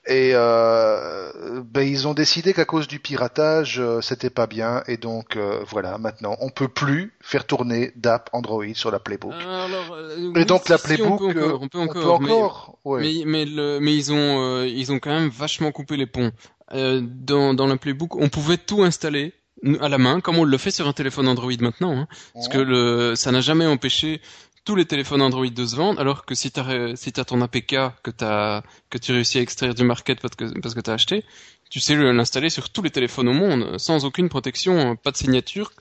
Et 0.08 0.32
euh, 0.34 1.62
ben, 1.66 1.82
ils 1.82 2.08
ont 2.08 2.14
décidé 2.14 2.54
qu'à 2.54 2.64
cause 2.64 2.88
du 2.88 3.00
piratage, 3.00 3.80
euh, 3.80 4.00
c'était 4.02 4.30
pas 4.30 4.48
bien. 4.48 4.84
Et 4.88 4.96
donc 4.96 5.36
euh, 5.36 5.60
voilà, 5.68 5.98
maintenant, 5.98 6.38
on 6.40 6.50
peut 6.50 6.70
plus 6.70 7.14
faire 7.20 7.46
tourner 7.46 7.92
d'app 7.98 8.30
Android 8.32 8.64
sur 8.74 8.90
la 8.90 9.00
playbook. 9.00 9.34
Alors, 9.34 9.98
et 10.36 10.46
donc 10.46 10.70
la 10.70 10.78
playbook, 10.78 11.22
on 11.22 11.34
peut 11.34 11.44
encore, 11.44 11.62
on 11.62 11.68
peut 11.68 11.80
encore, 11.80 12.22
on 12.22 12.26
peut 12.26 12.32
encore 12.32 12.80
mais, 12.86 13.02
mais, 13.02 13.24
mais, 13.26 13.46
le, 13.46 13.80
mais, 13.82 13.96
ils 13.96 14.14
ont 14.14 14.64
ils 14.64 14.92
ont 14.94 15.00
quand 15.00 15.12
même 15.12 15.30
vachement 15.30 15.72
coupé 15.72 15.98
les 15.98 16.08
ponts. 16.08 16.32
dans, 16.72 17.54
dans 17.54 17.68
la 17.68 17.76
playbook, 17.76 18.16
on 18.16 18.30
pouvait 18.30 18.58
tout 18.58 18.84
installer 18.84 19.34
à 19.82 19.90
la 19.90 19.98
main, 19.98 20.22
comme 20.22 20.38
on 20.38 20.44
le 20.44 20.58
fait 20.58 20.72
sur 20.72 20.88
un 20.88 20.94
téléphone 20.94 21.28
Android 21.28 21.52
maintenant. 21.60 21.98
Hein, 21.98 22.08
parce 22.34 22.48
que 22.48 22.58
le, 22.58 23.16
ça 23.16 23.32
n'a 23.32 23.42
jamais 23.42 23.66
empêché 23.66 24.22
tous 24.68 24.76
les 24.76 24.86
téléphones 24.86 25.22
Android 25.22 25.48
de 25.48 25.66
se 25.66 25.78
vendre, 25.78 26.00
alors 26.02 26.26
que 26.26 26.36
si 26.36 26.52
tu 26.52 26.60
as, 26.60 26.96
si 26.98 27.14
as 27.16 27.24
ton 27.24 27.40
APK 27.42 27.78
que, 28.04 28.12
as, 28.20 28.64
que 28.90 28.98
tu 28.98 29.14
réussis 29.14 29.38
à 29.38 29.42
extraire 29.42 29.74
du 29.74 29.86
market 29.86 30.20
parce 30.20 30.36
que, 30.36 30.60
parce 30.60 30.76
que 30.76 30.82
tu 30.82 30.90
as 30.90 30.94
acheté, 30.94 31.24
tu 31.70 31.80
sais 31.80 31.96
l'installer 31.96 32.50
sur 32.50 32.70
tous 32.70 32.82
les 32.82 32.90
téléphones 32.90 33.30
au 33.30 33.34
monde, 33.34 33.78
sans 33.78 34.04
aucune 34.04 34.28
protection, 34.28 34.98
pas 34.98 35.12
de 35.12 35.18
signature 35.18 35.72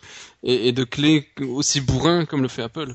et, 0.44 0.68
et 0.68 0.72
de 0.72 0.84
clés 0.84 1.28
aussi 1.40 1.80
bourrin 1.80 2.26
comme 2.26 2.42
le 2.42 2.48
fait 2.48 2.62
Apple. 2.62 2.94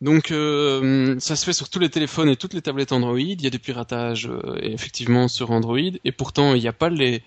Donc 0.00 0.30
euh, 0.30 1.16
ça 1.18 1.34
se 1.34 1.44
fait 1.44 1.52
sur 1.52 1.68
tous 1.68 1.80
les 1.80 1.90
téléphones 1.90 2.28
et 2.28 2.36
toutes 2.36 2.54
les 2.54 2.62
tablettes 2.62 2.92
Android. 2.92 3.18
Il 3.18 3.42
y 3.42 3.46
a 3.48 3.50
du 3.50 3.58
piratage 3.58 4.28
euh, 4.28 4.58
effectivement 4.62 5.26
sur 5.26 5.50
Android, 5.50 5.78
et 6.04 6.12
pourtant 6.12 6.54
il 6.54 6.62
n'y 6.62 6.68
a 6.68 6.72
pas 6.72 6.88
les 6.88 7.22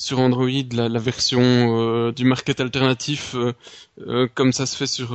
sur 0.00 0.18
Android 0.18 0.48
la, 0.72 0.88
la 0.88 0.98
version 0.98 1.42
euh, 1.42 2.10
du 2.10 2.24
market 2.24 2.58
alternatif 2.58 3.34
euh, 3.34 3.52
euh, 4.08 4.26
comme 4.34 4.54
ça 4.54 4.64
se 4.64 4.74
fait 4.74 4.86
sur 4.86 5.10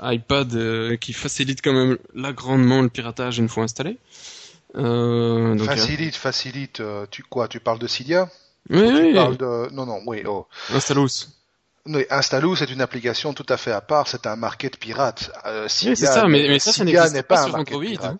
iPad 0.00 0.96
qui 0.98 1.12
facilite 1.12 1.60
quand 1.60 1.72
même 1.72 1.98
là 2.14 2.32
grandement 2.32 2.80
le 2.80 2.88
piratage 2.88 3.38
une 3.38 3.48
fois 3.48 3.64
installé. 3.64 3.98
Donc, 4.74 5.64
facilite, 5.64 6.14
facilite. 6.14 6.80
tu 7.10 7.24
quoi 7.24 7.48
Tu 7.48 7.58
parles 7.58 7.80
de 7.80 7.88
Cydia 7.88 8.28
Oui, 8.70 8.80
oui. 8.80 9.14
Parles 9.14 9.36
de... 9.38 9.72
Non, 9.72 9.86
non, 9.86 10.02
oui. 10.06 10.22
Oh. 10.24 10.46
Installous. 10.72 11.26
Oui, 11.86 12.04
Installous 12.10 12.56
c'est 12.56 12.70
une 12.70 12.82
application 12.82 13.32
tout 13.32 13.46
à 13.48 13.56
fait 13.56 13.72
à 13.72 13.80
part. 13.80 14.06
C'est 14.06 14.26
un 14.26 14.36
market 14.36 14.78
pirate. 14.78 15.32
Cydia, 15.66 15.90
oui, 15.90 15.96
c'est 15.96 16.06
ça. 16.06 16.28
Mais, 16.28 16.46
mais 16.48 16.58
ça, 16.60 16.72
ça 16.72 16.84
n'existe 16.84 17.22
pas, 17.22 17.36
pas, 17.36 17.44
sur 17.44 17.54
Android. 17.56 17.82
Hein. 18.02 18.16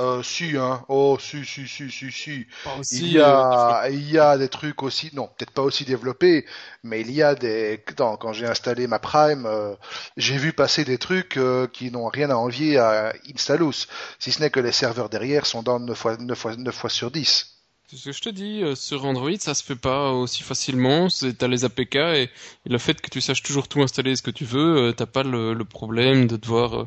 Euh, 0.00 0.22
si, 0.22 0.56
hein. 0.56 0.84
Oh, 0.88 1.18
si, 1.20 1.44
si, 1.44 1.66
si, 1.66 1.90
si, 1.90 2.12
si. 2.12 2.46
il 2.92 3.12
y 3.12 3.20
a, 3.20 3.84
euh, 3.84 3.90
il 3.90 4.10
y 4.10 4.18
a 4.18 4.38
des 4.38 4.48
trucs 4.48 4.82
aussi, 4.84 5.10
non, 5.12 5.26
peut-être 5.26 5.50
pas 5.50 5.62
aussi 5.62 5.84
développés, 5.84 6.46
mais 6.84 7.00
il 7.00 7.10
y 7.10 7.22
a 7.22 7.34
des, 7.34 7.82
non, 7.98 8.16
quand 8.16 8.32
j'ai 8.32 8.46
installé 8.46 8.86
ma 8.86 9.00
Prime, 9.00 9.44
euh, 9.46 9.74
j'ai 10.16 10.36
vu 10.36 10.52
passer 10.52 10.84
des 10.84 10.98
trucs 10.98 11.36
euh, 11.36 11.66
qui 11.66 11.90
n'ont 11.90 12.06
rien 12.06 12.30
à 12.30 12.36
envier 12.36 12.78
à 12.78 13.12
Installous, 13.34 13.86
si 14.20 14.30
ce 14.30 14.40
n'est 14.40 14.50
que 14.50 14.60
les 14.60 14.72
serveurs 14.72 15.08
derrière 15.08 15.46
sont 15.46 15.62
dans 15.62 15.80
9 15.80 15.98
fois, 15.98 16.16
9 16.16 16.38
fois, 16.38 16.56
9 16.56 16.74
fois 16.74 16.90
sur 16.90 17.10
10. 17.10 17.54
C'est 17.90 17.96
ce 17.96 18.04
que 18.04 18.12
je 18.12 18.20
te 18.20 18.28
dis, 18.28 18.62
sur 18.76 19.04
Android, 19.04 19.30
ça 19.40 19.54
se 19.54 19.64
fait 19.64 19.74
pas 19.74 20.12
aussi 20.12 20.42
facilement. 20.42 21.08
T'as 21.38 21.48
les 21.48 21.64
APK 21.64 21.94
et, 21.96 22.22
et, 22.22 22.30
le 22.66 22.76
fait 22.76 23.00
que 23.00 23.08
tu 23.08 23.22
saches 23.22 23.42
toujours 23.42 23.66
tout 23.66 23.82
installer 23.82 24.14
ce 24.14 24.20
que 24.20 24.30
tu 24.30 24.44
veux, 24.44 24.92
t'as 24.94 25.06
pas 25.06 25.22
le, 25.22 25.54
le, 25.54 25.64
problème 25.64 26.26
de 26.26 26.36
devoir 26.36 26.86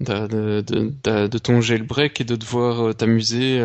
de, 0.00 0.60
de, 0.60 1.26
de, 1.26 1.38
ton 1.38 1.60
jailbreak 1.60 2.20
et 2.20 2.24
de 2.24 2.36
devoir 2.36 2.88
euh, 2.88 2.92
t'amuser 2.92 3.60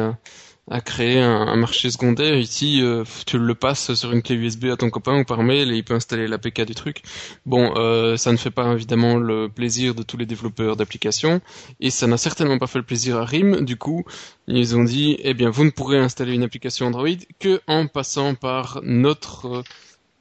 à, 0.69 0.81
créer 0.81 1.19
un, 1.19 1.55
marché 1.55 1.91
secondaire. 1.91 2.35
Ici, 2.37 2.81
euh, 2.81 3.03
tu 3.25 3.37
le 3.37 3.55
passes 3.55 3.93
sur 3.93 4.11
une 4.11 4.21
clé 4.21 4.35
USB 4.35 4.65
à 4.65 4.77
ton 4.77 4.89
copain 4.89 5.19
ou 5.19 5.25
par 5.25 5.43
mail 5.43 5.71
et 5.71 5.75
il 5.75 5.83
peut 5.83 5.93
installer 5.93 6.27
l'APK 6.27 6.61
du 6.65 6.75
truc. 6.75 7.01
Bon, 7.45 7.73
euh, 7.75 8.17
ça 8.17 8.31
ne 8.31 8.37
fait 8.37 8.51
pas 8.51 8.73
évidemment 8.73 9.17
le 9.17 9.49
plaisir 9.49 9.93
de 9.93 10.03
tous 10.03 10.17
les 10.17 10.25
développeurs 10.25 10.75
d'applications 10.75 11.41
et 11.79 11.89
ça 11.89 12.07
n'a 12.07 12.17
certainement 12.17 12.57
pas 12.57 12.67
fait 12.67 12.79
le 12.79 12.85
plaisir 12.85 13.17
à 13.17 13.25
RIM. 13.25 13.63
Du 13.65 13.75
coup, 13.75 14.05
ils 14.47 14.75
ont 14.75 14.83
dit, 14.83 15.17
eh 15.19 15.33
bien, 15.33 15.49
vous 15.49 15.65
ne 15.65 15.69
pourrez 15.71 15.97
installer 15.99 16.33
une 16.33 16.43
application 16.43 16.87
Android 16.87 17.09
que 17.39 17.61
en 17.67 17.87
passant 17.87 18.35
par 18.35 18.79
notre 18.83 19.63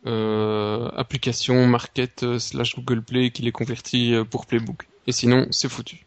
euh, 0.06 0.88
application 0.96 1.66
Market 1.66 2.38
slash 2.38 2.74
Google 2.76 3.02
Play 3.02 3.30
qui 3.30 3.42
les 3.42 3.52
convertit 3.52 4.14
pour 4.30 4.46
Playbook. 4.46 4.86
Et 5.06 5.12
sinon, 5.12 5.46
c'est 5.50 5.68
foutu. 5.68 6.06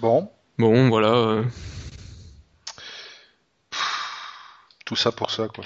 Bon. 0.00 0.30
Bon, 0.58 0.88
voilà. 0.88 1.12
Euh. 1.12 1.44
Tout 4.84 4.96
ça 4.96 5.12
pour 5.12 5.30
ça, 5.30 5.48
quoi. 5.48 5.64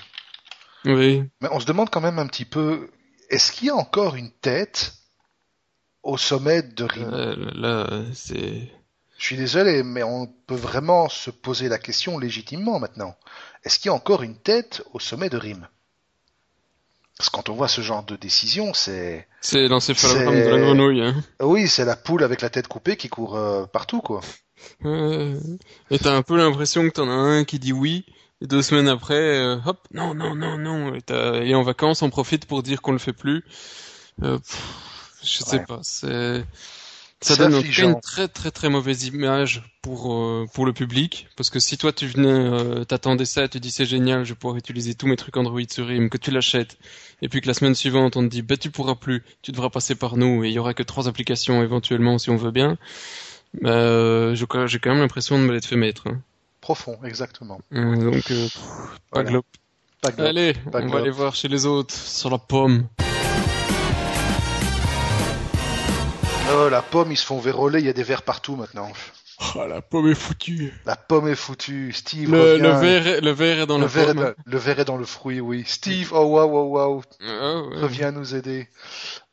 Oui. 0.85 1.25
Mais 1.41 1.49
on 1.51 1.61
se 1.61 1.67
demande 1.67 1.91
quand 1.91 2.01
même 2.01 2.19
un 2.19 2.27
petit 2.27 2.45
peu, 2.45 2.91
est-ce 3.31 3.51
qu'il 3.51 3.69
y 3.69 3.71
a 3.71 3.75
encore 3.75 4.15
une 4.15 4.31
tête 4.31 4.95
au 6.03 6.17
sommet 6.17 6.63
de 6.63 6.85
Rim 6.85 7.11
euh, 7.13 7.51
Là, 7.55 8.05
c'est... 8.15 8.71
Je 9.19 9.25
suis 9.25 9.37
désolé, 9.37 9.83
mais 9.83 10.03
on 10.03 10.27
peut 10.27 10.55
vraiment 10.55 11.09
se 11.09 11.31
poser 11.31 11.69
la 11.69 11.79
question 11.79 12.19
légitimement 12.19 12.79
maintenant. 12.79 13.17
Est-ce 13.65 13.79
qu'il 13.79 13.89
y 13.89 13.93
a 13.93 13.95
encore 13.95 14.23
une 14.23 14.37
tête 14.37 14.83
au 14.93 15.01
sommet 15.01 15.31
de 15.31 15.39
Rim 15.39 15.67
parce 17.19 17.31
que 17.31 17.37
quand 17.37 17.49
on 17.49 17.55
voit 17.55 17.69
ce 17.69 17.81
genre 17.81 18.03
de 18.05 18.17
décision, 18.17 18.75
c'est... 18.75 19.27
C'est 19.41 19.69
l'encéphalogramme 19.69 20.35
de 20.35 20.49
la 20.49 20.59
grenouille. 20.59 21.03
Hein. 21.03 21.15
Oui, 21.41 21.67
c'est 21.69 21.85
la 21.85 21.97
poule 21.97 22.23
avec 22.23 22.43
la 22.43 22.51
tête 22.51 22.69
coupée 22.69 22.97
qui 22.97 23.09
court 23.09 23.37
euh, 23.37 23.65
partout, 23.65 24.01
quoi. 24.01 24.21
Euh, 24.85 25.39
et 25.91 25.99
t'as 25.99 26.15
un 26.15 26.23
peu 26.23 26.37
l'impression 26.37 26.83
que 26.83 26.93
t'en 26.93 27.09
as 27.09 27.15
un 27.15 27.45
qui 27.45 27.59
dit 27.59 27.73
oui, 27.73 28.05
et 28.43 28.47
deux 28.47 28.63
semaines 28.63 28.89
après, 28.89 29.15
euh, 29.15 29.57
hop, 29.65 29.79
non, 29.93 30.15
non, 30.15 30.35
non, 30.35 30.59
non, 30.59 30.95
et, 30.95 31.49
et, 31.49 31.55
en 31.55 31.63
vacances, 31.63 32.03
on 32.03 32.11
profite 32.11 32.47
pour 32.47 32.63
dire 32.63 32.83
qu'on 32.83 32.93
le 32.93 32.99
fait 32.99 33.13
plus. 33.13 33.45
Euh, 34.23 34.39
je 35.23 35.39
sais 35.43 35.61
pas, 35.61 35.81
c'est... 35.83 36.45
Ça 37.21 37.37
donne 37.37 37.63
une 37.65 38.01
très 38.01 38.29
très 38.29 38.51
très 38.51 38.69
mauvaise 38.69 39.07
image 39.07 39.63
pour 39.81 40.13
euh, 40.13 40.47
pour 40.53 40.67
le 40.67 40.75
public. 40.75 41.29
Parce 41.37 41.49
que 41.49 41.59
si 41.59 41.79
toi 41.79 41.91
tu 41.91 42.07
venais 42.07 42.29
euh, 42.29 42.85
t'attendais 42.85 43.25
ça 43.25 43.49
tu 43.49 43.59
dis 43.59 43.71
c'est 43.71 43.87
génial 43.87 44.25
je 44.25 44.35
vais 44.35 44.39
pouvoir 44.39 44.59
utiliser 44.59 44.95
tous 44.95 45.07
mes 45.07 45.17
trucs 45.17 45.37
Android 45.37 45.63
sur 45.71 45.87
RIM 45.87 46.11
que 46.11 46.19
tu 46.19 46.31
l'achètes. 46.31 46.77
Et 47.23 47.29
puis 47.29 47.41
que 47.41 47.47
la 47.47 47.55
semaine 47.55 47.75
suivante 47.75 48.17
on 48.17 48.23
te 48.23 48.29
dit 48.29 48.43
bah 48.43 48.59
tu 48.59 48.71
pourras 48.71 48.97
plus 48.97 49.25
tu 49.41 49.51
devras 49.51 49.71
passer 49.71 49.95
par 49.95 50.19
nous. 50.19 50.45
Et 50.45 50.49
il 50.49 50.53
y 50.53 50.59
aura 50.59 50.75
que 50.75 50.83
trois 50.83 51.09
applications 51.09 51.63
éventuellement 51.63 52.19
si 52.19 52.29
on 52.29 52.37
veut 52.37 52.51
bien. 52.51 52.77
Bah, 53.63 53.71
euh, 53.71 54.35
j'ai 54.35 54.79
quand 54.79 54.91
même 54.91 55.01
l'impression 55.01 55.39
de 55.39 55.45
me 55.45 55.53
l'être 55.53 55.65
fait 55.65 55.77
mettre 55.77 56.09
hein. 56.09 56.21
profond 56.61 56.99
exactement. 57.03 57.61
Donc 57.71 58.31
euh, 58.31 58.49
pas, 59.11 59.23
voilà. 59.23 59.41
allez 60.19 60.55
on 60.67 60.87
va 60.89 60.99
aller 60.99 61.11
voir 61.11 61.35
chez 61.35 61.49
les 61.49 61.65
autres 61.65 61.95
sur 61.95 62.29
la 62.29 62.39
pomme 62.39 62.87
Oh, 66.53 66.69
la 66.69 66.83
pomme, 66.83 67.13
ils 67.13 67.17
se 67.17 67.27
font 67.27 67.39
verroler, 67.39 67.81
il 67.81 67.87
y 67.87 67.89
a 67.89 67.93
des 67.93 68.03
verres 68.03 68.23
partout 68.23 68.57
maintenant. 68.57 68.91
Oh, 69.55 69.67
la 69.67 69.83
pomme 69.83 70.09
est 70.09 70.15
foutue. 70.15 70.73
La 70.87 70.97
pomme 70.97 71.29
est 71.29 71.35
foutue. 71.35 71.93
Steve 71.93 72.31
Le, 72.31 72.57
le 72.57 72.71
verre, 72.71 73.07
est- 73.07 73.21
le 73.21 73.33
verre 73.33 73.61
est 73.61 73.67
dans 73.67 73.77
Le 73.79 73.85
verre 73.85 74.11
est 74.11 74.15
dans, 74.15 74.33
le 74.47 74.59
verre 74.59 74.81
est 74.81 74.85
dans 74.87 74.97
le 74.97 75.05
fruit, 75.05 75.41
oui. 75.41 75.63
Steve, 75.67 76.13
oh 76.15 76.23
waouh, 76.25 76.71
waouh. 76.73 77.03
Ah, 77.21 77.61
ouais. 77.61 77.77
Reviens 77.81 78.13
nous 78.13 78.35
aider. 78.35 78.67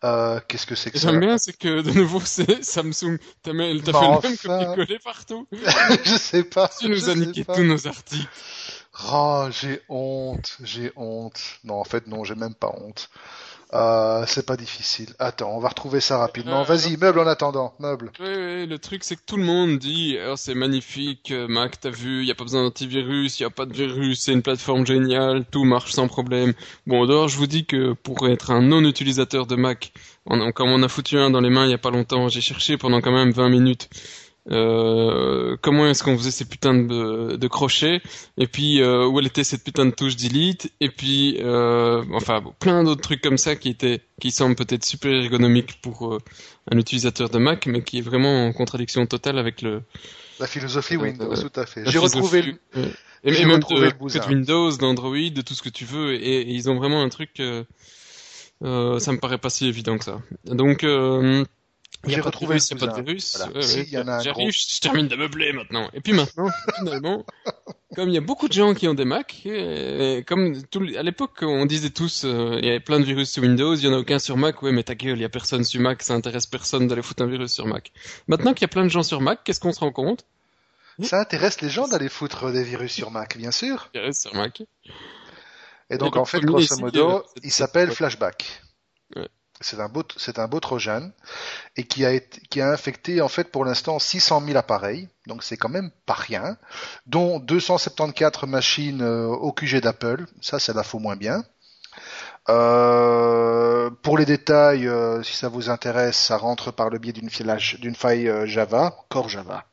Euh, 0.03 0.41
qu'est-ce 0.47 0.65
que 0.65 0.75
c'est 0.75 0.91
que 0.91 0.99
ça? 0.99 1.09
J'aime 1.09 1.21
bien, 1.21 1.37
c'est 1.37 1.57
que 1.57 1.81
de 1.81 1.91
nouveau, 1.91 2.19
c'est 2.25 2.63
Samsung. 2.65 3.17
T'as 3.43 3.51
fait 3.51 3.73
le 3.73 3.81
même 3.81 3.81
enfin. 3.95 4.19
copier-coller 4.21 4.99
partout. 4.99 5.47
Je 6.03 6.17
sais 6.17 6.43
pas. 6.43 6.69
Tu 6.79 6.89
nous 6.89 7.09
as 7.09 7.15
niqué 7.15 7.45
pas. 7.45 7.55
tous 7.55 7.63
nos 7.63 7.87
articles. 7.87 8.27
Oh, 9.11 9.47
j'ai 9.51 9.81
honte, 9.89 10.57
j'ai 10.63 10.91
honte. 10.95 11.39
Non, 11.63 11.75
en 11.79 11.83
fait, 11.83 12.07
non, 12.07 12.23
j'ai 12.25 12.35
même 12.35 12.53
pas 12.55 12.71
honte. 12.77 13.09
Euh, 13.73 14.23
c'est 14.27 14.45
pas 14.45 14.55
difficile. 14.55 15.07
Attends, 15.17 15.51
on 15.55 15.59
va 15.59 15.69
retrouver 15.69 15.99
ça 15.99 16.19
rapidement. 16.19 16.61
Euh, 16.61 16.63
Vas-y, 16.63 16.95
meuble 16.97 17.19
en 17.19 17.25
attendant, 17.25 17.73
meuble. 17.79 18.11
Ouais, 18.19 18.67
le 18.67 18.77
truc, 18.77 19.03
c'est 19.03 19.15
que 19.15 19.23
tout 19.25 19.37
le 19.37 19.43
monde 19.43 19.79
dit, 19.79 20.15
oh, 20.29 20.35
c'est 20.35 20.53
magnifique, 20.53 21.31
euh, 21.31 21.47
Mac, 21.47 21.79
t'as 21.79 21.89
vu, 21.89 22.23
y 22.23 22.29
a 22.29 22.35
pas 22.35 22.43
besoin 22.43 22.61
d'antivirus, 22.63 23.39
y 23.39 23.43
a 23.43 23.49
pas 23.49 23.65
de 23.65 23.73
virus, 23.73 24.21
c'est 24.21 24.33
une 24.33 24.43
plateforme 24.43 24.85
géniale, 24.85 25.43
tout 25.49 25.63
marche 25.63 25.93
sans 25.93 26.07
problème. 26.07 26.53
Bon, 26.85 27.07
dehors, 27.07 27.29
je 27.29 27.37
vous 27.37 27.47
dis 27.47 27.65
que 27.65 27.93
pour 27.93 28.27
être 28.29 28.51
un 28.51 28.61
non-utilisateur 28.61 29.47
de 29.47 29.55
Mac, 29.55 29.91
on, 30.27 30.51
comme 30.51 30.69
on 30.69 30.83
a 30.83 30.87
foutu 30.87 31.17
un 31.17 31.31
dans 31.31 31.41
les 31.41 31.49
mains 31.49 31.65
il 31.65 31.71
y 31.71 31.75
a 31.75 31.79
pas 31.79 31.91
longtemps, 31.91 32.29
j'ai 32.29 32.41
cherché 32.41 32.77
pendant 32.77 33.01
quand 33.01 33.11
même 33.11 33.31
20 33.31 33.49
minutes. 33.49 33.89
Euh, 34.51 35.55
comment 35.61 35.87
est-ce 35.87 36.03
qu'on 36.03 36.17
faisait 36.17 36.29
ces 36.31 36.43
putains 36.43 36.73
de, 36.73 37.37
de 37.37 37.47
crochets 37.47 38.01
et 38.37 38.45
puis 38.45 38.81
euh, 38.81 39.07
où 39.07 39.17
elle 39.19 39.27
était 39.27 39.45
cette 39.45 39.63
putain 39.63 39.85
de 39.85 39.91
touche 39.91 40.17
delete 40.17 40.69
et 40.81 40.89
puis 40.89 41.37
euh, 41.39 42.03
enfin 42.11 42.41
bon, 42.41 42.53
plein 42.59 42.83
d'autres 42.83 42.99
trucs 42.99 43.21
comme 43.21 43.37
ça 43.37 43.55
qui 43.55 43.69
étaient 43.69 44.01
qui 44.19 44.31
semblent 44.31 44.55
peut-être 44.57 44.83
super 44.83 45.13
ergonomiques 45.13 45.79
pour 45.81 46.13
euh, 46.13 46.17
un 46.69 46.77
utilisateur 46.77 47.29
de 47.29 47.37
Mac, 47.37 47.67
mais 47.67 47.83
qui 47.83 47.99
est 47.99 48.01
vraiment 48.01 48.45
en 48.45 48.51
contradiction 48.51 49.05
totale 49.05 49.39
avec 49.39 49.61
le. 49.61 49.81
La 50.41 50.47
philosophie 50.47 50.95
Euh, 50.95 50.99
Windows, 51.03 51.31
euh, 51.31 51.41
tout 51.49 51.59
à 51.59 51.65
fait. 51.65 51.83
J'ai 51.85 51.99
retrouvé 51.99 52.41
le... 52.41 52.59
Et, 53.23 53.33
j'ai 53.33 53.43
et 53.43 53.45
même 53.45 53.55
retrouvé 53.55 53.91
de, 53.91 53.95
le 53.97 54.19
de 54.19 54.27
Windows, 54.27 54.75
d'Android, 54.75 55.29
de 55.33 55.41
tout 55.41 55.53
ce 55.53 55.61
que 55.61 55.69
tu 55.69 55.85
veux, 55.85 56.15
et, 56.15 56.41
et 56.41 56.49
ils 56.49 56.69
ont 56.69 56.75
vraiment 56.75 57.01
un 57.01 57.07
truc. 57.09 57.39
euh, 57.39 57.63
euh, 58.63 58.99
ça 58.99 59.11
me 59.13 59.19
paraît 59.19 59.37
pas 59.37 59.49
si 59.49 59.67
évident 59.67 59.97
que 59.97 60.03
ça. 60.03 60.21
Donc. 60.45 60.85
Il 62.05 62.11
y 62.11 62.13
J'ai 62.15 62.19
a 62.19 62.23
pas 62.23 62.29
de 62.31 62.35
retrouvé 62.35 62.55
virus, 62.55 62.69
il 62.69 62.73
y 62.79 62.83
a 62.83 62.87
pas 62.87 62.93
de 62.93 63.01
virus. 63.05 63.37
Voilà. 63.37 63.53
Ouais, 63.53 63.61
Si, 63.61 63.77
ouais. 63.77 63.83
il 63.87 63.93
y 63.93 63.97
en 63.97 64.07
a 64.09 64.13
un 64.15 64.19
J'arrive, 64.19 64.51
je, 64.51 64.79
termine 64.79 65.07
de 65.07 65.15
meubler 65.15 65.53
maintenant. 65.53 65.89
Et 65.93 66.01
puis 66.01 66.11
maintenant, 66.13 66.49
finalement, 66.77 67.25
comme 67.95 68.09
il 68.09 68.15
y 68.15 68.17
a 68.17 68.21
beaucoup 68.21 68.47
de 68.49 68.53
gens 68.53 68.73
qui 68.73 68.87
ont 68.89 68.93
des 68.93 69.05
Mac, 69.05 69.45
et, 69.45 70.17
et 70.17 70.23
comme 70.23 70.61
tout, 70.63 70.81
le- 70.81 70.97
à 70.97 71.03
l'époque 71.03 71.37
on 71.43 71.65
disait 71.65 71.91
tous, 71.91 72.25
euh, 72.25 72.57
il 72.59 72.65
y 72.65 72.69
avait 72.69 72.81
plein 72.81 72.99
de 72.99 73.05
virus 73.05 73.31
sur 73.31 73.43
Windows, 73.43 73.73
il 73.75 73.85
y 73.85 73.87
en 73.87 73.93
a 73.93 73.99
aucun 73.99 74.19
sur 74.19 74.35
Mac. 74.35 74.61
Ouais, 74.61 74.73
mais 74.73 74.83
ta 74.83 74.95
gueule, 74.95 75.17
il 75.17 75.21
y 75.21 75.25
a 75.25 75.29
personne 75.29 75.63
sur 75.63 75.79
Mac, 75.79 76.03
ça 76.03 76.13
intéresse 76.13 76.45
personne 76.45 76.87
d'aller 76.87 77.01
foutre 77.01 77.23
un 77.23 77.27
virus 77.27 77.51
sur 77.53 77.67
Mac. 77.67 77.91
Maintenant 78.27 78.53
qu'il 78.53 78.63
y 78.63 78.65
a 78.65 78.69
plein 78.69 78.83
de 78.83 78.89
gens 78.89 79.03
sur 79.03 79.21
Mac, 79.21 79.39
qu'est-ce 79.45 79.59
qu'on 79.61 79.71
se 79.71 79.79
rend 79.79 79.91
compte? 79.93 80.25
Ça 81.01 81.19
intéresse 81.21 81.61
les 81.61 81.69
gens 81.69 81.87
d'aller 81.87 82.09
foutre 82.09 82.51
des 82.51 82.63
virus 82.63 82.91
sur 82.91 83.11
Mac, 83.11 83.37
bien 83.37 83.51
sûr. 83.51 83.89
A 83.95 84.11
sur 84.11 84.35
Mac. 84.35 84.61
Et 85.89 85.97
donc 85.97 86.15
le 86.15 86.21
en 86.21 86.25
fait, 86.25 86.41
grosso 86.41 86.77
modo, 86.77 87.23
il 87.43 87.51
s'appelle 87.51 87.91
Flashback. 87.91 88.61
Ouais. 89.15 89.27
C'est 89.63 89.79
un 89.79 89.89
beau, 89.89 90.03
c'est 90.17 90.39
un 90.39 90.47
beau 90.47 90.59
trojan 90.59 91.11
et 91.75 91.83
qui 91.83 92.05
a 92.05 92.11
été, 92.11 92.41
qui 92.49 92.61
a 92.61 92.69
infecté 92.69 93.21
en 93.21 93.27
fait 93.27 93.51
pour 93.51 93.65
l'instant 93.65 93.99
600 93.99 94.43
000 94.45 94.57
appareils, 94.57 95.07
donc 95.27 95.43
c'est 95.43 95.57
quand 95.57 95.69
même 95.69 95.91
pas 96.05 96.13
rien, 96.13 96.57
dont 97.07 97.39
274 97.39 98.49
machines 98.49 99.01
euh, 99.01 99.27
au 99.27 99.51
QG 99.51 99.81
d'Apple, 99.81 100.25
ça 100.41 100.59
ça 100.59 100.73
la 100.73 100.83
faut 100.83 100.99
moins 100.99 101.15
bien. 101.15 101.43
Euh, 102.49 103.89
pour 104.01 104.17
les 104.17 104.25
détails, 104.25 104.87
euh, 104.87 105.23
si 105.23 105.33
ça 105.33 105.47
vous 105.47 105.69
intéresse, 105.69 106.17
ça 106.17 106.35
rentre 106.35 106.71
par 106.71 106.89
le 106.89 106.99
biais 106.99 107.13
d'une 107.13 107.29
faille, 107.29 107.79
d'une 107.79 107.95
faille 107.95 108.27
euh, 108.27 108.45
Java, 108.45 108.97
Core 109.09 109.29
Java. 109.29 109.63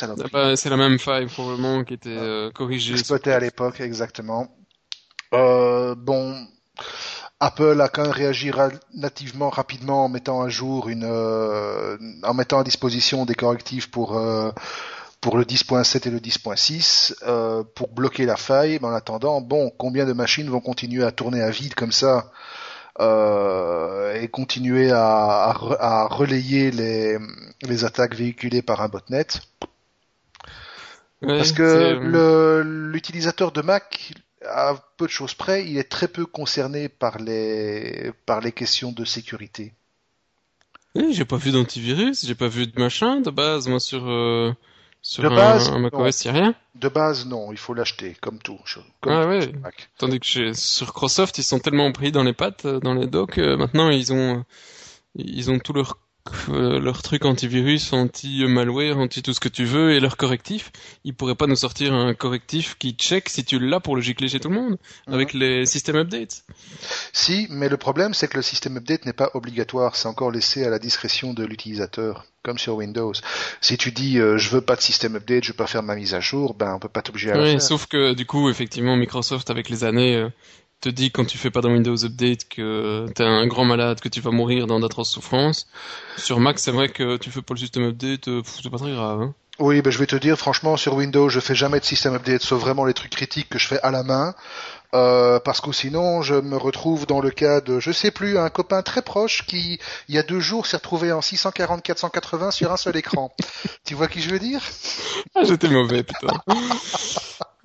Ah 0.00 0.06
bah, 0.32 0.56
c'est 0.56 0.70
la 0.70 0.76
même 0.76 0.98
faille 0.98 1.26
probablement 1.26 1.82
qui 1.82 1.94
était 1.94 2.50
corrigée. 2.54 2.92
exploité 2.92 3.32
à 3.32 3.40
l'époque, 3.40 3.80
exactement. 3.80 4.48
Euh, 5.32 5.94
bon, 5.96 6.36
Apple 7.40 7.80
a 7.80 7.88
quand 7.88 8.02
même 8.02 8.10
réagi 8.10 8.50
relativement 8.50 9.48
rapidement 9.50 10.04
en 10.04 10.08
mettant 10.10 10.42
à 10.42 10.48
jour 10.50 10.88
une, 10.90 11.04
euh, 11.04 11.96
en 12.22 12.34
mettant 12.34 12.58
à 12.60 12.64
disposition 12.64 13.24
des 13.24 13.34
correctifs 13.34 13.90
pour 13.90 14.18
euh, 14.18 14.50
pour 15.22 15.36
le 15.38 15.44
10.7 15.44 16.06
et 16.06 16.10
le 16.10 16.18
10.6 16.20 17.14
euh, 17.26 17.62
pour 17.74 17.88
bloquer 17.88 18.26
la 18.26 18.36
faille. 18.36 18.78
Mais 18.82 18.88
en 18.88 18.92
attendant, 18.94 19.40
bon, 19.40 19.70
combien 19.78 20.06
de 20.06 20.12
machines 20.12 20.48
vont 20.50 20.60
continuer 20.60 21.04
à 21.04 21.12
tourner 21.12 21.42
à 21.42 21.50
vide 21.50 21.74
comme 21.74 21.92
ça 21.92 22.30
euh, 23.00 24.14
et 24.20 24.28
continuer 24.28 24.90
à, 24.92 25.04
à, 25.50 25.52
re- 25.54 25.76
à 25.80 26.06
relayer 26.08 26.70
les, 26.70 27.18
les 27.62 27.84
attaques 27.84 28.14
véhiculées 28.14 28.62
par 28.62 28.80
un 28.82 28.88
botnet? 28.88 29.26
Parce 31.36 31.52
que 31.52 31.62
euh, 31.62 31.94
le- 32.00 32.62
l'utilisateur 32.92 33.52
de 33.52 33.62
Mac, 33.62 34.12
à 34.46 34.74
peu 34.96 35.06
de 35.06 35.10
choses 35.10 35.34
près, 35.34 35.66
il 35.66 35.78
est 35.78 35.90
très 35.90 36.08
peu 36.08 36.26
concerné 36.26 36.88
par 36.88 37.18
les, 37.18 38.12
par 38.26 38.40
les 38.40 38.52
questions 38.52 38.92
de 38.92 39.04
sécurité. 39.04 39.72
Oui, 40.94 41.12
j'ai 41.12 41.24
pas 41.24 41.36
vu 41.36 41.52
d'antivirus, 41.52 42.24
j'ai 42.24 42.34
pas 42.34 42.48
vu 42.48 42.66
de 42.66 42.80
machin 42.80 43.20
de 43.20 43.30
base, 43.30 43.68
moi 43.68 43.78
sur 43.78 44.08
euh, 44.08 44.52
sur 45.02 45.22
De 45.22 45.28
base, 45.28 45.68
un 45.68 45.78
macOS, 45.78 46.24
y 46.24 46.28
a 46.28 46.32
rien? 46.32 46.54
De 46.74 46.88
base, 46.88 47.26
non, 47.26 47.52
il 47.52 47.58
faut 47.58 47.74
l'acheter, 47.74 48.16
comme 48.20 48.38
tout. 48.38 48.58
Comme 49.00 49.12
Ah 49.12 49.22
tout 49.22 49.28
ouais. 49.28 49.52
Mac. 49.62 49.88
Tandis 49.98 50.20
que 50.20 50.26
chez, 50.26 50.54
sur 50.54 50.86
Microsoft, 50.86 51.38
ils 51.38 51.44
sont 51.44 51.58
tellement 51.58 51.90
pris 51.92 52.12
dans 52.12 52.24
les 52.24 52.32
pattes, 52.32 52.64
euh, 52.66 52.80
dans 52.80 52.94
les 52.94 53.06
docks, 53.06 53.38
euh, 53.38 53.56
maintenant 53.56 53.88
ils 53.90 54.12
ont 54.12 54.44
ils 55.14 55.50
ont 55.50 55.58
tout 55.58 55.72
leur 55.72 55.96
euh, 56.50 56.78
leur 56.80 57.02
truc 57.02 57.24
antivirus, 57.24 57.92
anti-malware, 57.92 58.98
anti 58.98 59.22
tout 59.22 59.32
ce 59.32 59.40
que 59.40 59.48
tu 59.48 59.64
veux 59.64 59.92
et 59.92 60.00
leur 60.00 60.16
correctif. 60.16 60.70
Ils 61.04 61.14
pourraient 61.14 61.34
pas 61.34 61.46
nous 61.46 61.56
sortir 61.56 61.92
un 61.94 62.14
correctif 62.14 62.76
qui 62.78 62.92
check 62.92 63.28
si 63.28 63.44
tu 63.44 63.58
l'as 63.58 63.80
pour 63.80 63.96
le 63.96 64.02
gicler 64.02 64.28
chez 64.28 64.40
tout 64.40 64.48
le 64.48 64.54
monde 64.54 64.78
Mhm. 65.06 65.14
avec 65.14 65.32
les 65.34 65.66
systèmes 65.66 65.96
updates. 65.96 66.44
Si, 67.12 67.46
mais 67.50 67.68
le 67.68 67.76
problème, 67.76 68.14
c'est 68.14 68.28
que 68.28 68.36
le 68.36 68.42
système 68.42 68.76
update 68.76 69.06
n'est 69.06 69.12
pas 69.12 69.30
obligatoire, 69.34 69.96
c'est 69.96 70.08
encore 70.08 70.30
laissé 70.30 70.64
à 70.64 70.70
la 70.70 70.78
discrétion 70.78 71.34
de 71.34 71.44
l'utilisateur, 71.44 72.24
comme 72.42 72.58
sur 72.58 72.76
Windows. 72.76 73.12
Si 73.60 73.76
tu 73.76 73.92
dis, 73.92 74.18
euh, 74.18 74.38
je 74.38 74.48
veux 74.50 74.60
pas 74.60 74.76
de 74.76 74.80
système 74.80 75.16
update, 75.16 75.44
je 75.44 75.52
veux 75.52 75.56
pas 75.56 75.66
faire 75.66 75.82
ma 75.82 75.94
mise 75.96 76.14
à 76.14 76.20
jour, 76.20 76.54
ben, 76.54 76.74
on 76.74 76.78
peut 76.78 76.88
pas 76.88 77.02
t'obliger 77.02 77.30
à 77.32 77.36
la 77.36 77.42
Ouais, 77.42 77.50
faire. 77.52 77.62
sauf 77.62 77.86
que 77.86 78.14
du 78.14 78.26
coup, 78.26 78.48
effectivement, 78.50 78.96
Microsoft 78.96 79.50
avec 79.50 79.68
les 79.68 79.84
années 79.84 80.16
euh, 80.16 80.28
te 80.80 80.88
dit 80.88 81.10
quand 81.10 81.24
tu 81.24 81.38
fais 81.38 81.50
pas 81.50 81.60
dans 81.60 81.70
Windows 81.70 82.04
Update 82.04 82.48
que 82.48 83.06
t'es 83.14 83.24
un 83.24 83.46
grand 83.46 83.64
malade, 83.64 84.00
que 84.00 84.08
tu 84.08 84.20
vas 84.20 84.30
mourir 84.30 84.66
dans 84.66 84.80
d'atroces 84.80 85.10
souffrances. 85.10 85.66
Sur 86.16 86.40
Mac, 86.40 86.58
c'est 86.58 86.70
vrai 86.70 86.88
que 86.88 87.16
tu 87.18 87.30
fais 87.30 87.42
pas 87.42 87.54
le 87.54 87.60
système 87.60 87.84
update, 87.84 88.28
euh, 88.28 88.42
c'est 88.44 88.70
pas 88.70 88.78
très 88.78 88.92
grave. 88.92 89.22
Hein. 89.22 89.34
Oui, 89.58 89.82
ben 89.82 89.90
je 89.90 89.98
vais 89.98 90.06
te 90.06 90.16
dire, 90.16 90.38
franchement, 90.38 90.78
sur 90.78 90.94
Windows, 90.94 91.28
je 91.28 91.38
fais 91.38 91.54
jamais 91.54 91.80
de 91.80 91.84
système 91.84 92.14
update, 92.14 92.40
sauf 92.40 92.60
vraiment 92.60 92.86
les 92.86 92.94
trucs 92.94 93.10
critiques 93.10 93.50
que 93.50 93.58
je 93.58 93.68
fais 93.68 93.80
à 93.82 93.90
la 93.90 94.02
main. 94.02 94.34
Euh, 94.92 95.38
parce 95.38 95.60
que 95.60 95.70
sinon, 95.72 96.20
je 96.22 96.34
me 96.34 96.56
retrouve 96.56 97.06
dans 97.06 97.20
le 97.20 97.30
cas 97.30 97.60
de, 97.60 97.78
je 97.78 97.92
sais 97.92 98.10
plus, 98.10 98.38
un 98.38 98.50
copain 98.50 98.82
très 98.82 99.02
proche 99.02 99.46
qui, 99.46 99.78
il 100.08 100.14
y 100.14 100.18
a 100.18 100.22
deux 100.24 100.40
jours, 100.40 100.66
s'est 100.66 100.78
retrouvé 100.78 101.12
en 101.12 101.20
640-480 101.20 102.50
sur 102.50 102.72
un 102.72 102.76
seul 102.76 102.96
écran. 102.96 103.32
tu 103.84 103.94
vois 103.94 104.08
qui 104.08 104.20
je 104.20 104.30
veux 104.30 104.38
dire? 104.40 104.60
Ah, 105.36 105.44
j'étais 105.44 105.68
mauvais, 105.68 106.02
putain. 106.02 106.28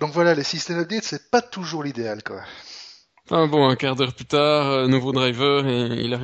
Donc 0.00 0.12
voilà, 0.12 0.34
les 0.34 0.42
systèmes 0.42 0.78
update, 0.80 1.04
c'est 1.04 1.30
pas 1.30 1.42
toujours 1.42 1.82
l'idéal, 1.84 2.22
quoi. 2.24 2.40
Enfin 3.26 3.46
bon, 3.46 3.68
un 3.68 3.76
quart 3.76 3.94
d'heure 3.94 4.12
plus 4.14 4.24
tard, 4.24 4.66
euh, 4.66 4.86
nouveau 4.88 5.12
driver, 5.12 5.64
et 5.68 5.86
il 6.02 6.12
a 6.12 6.18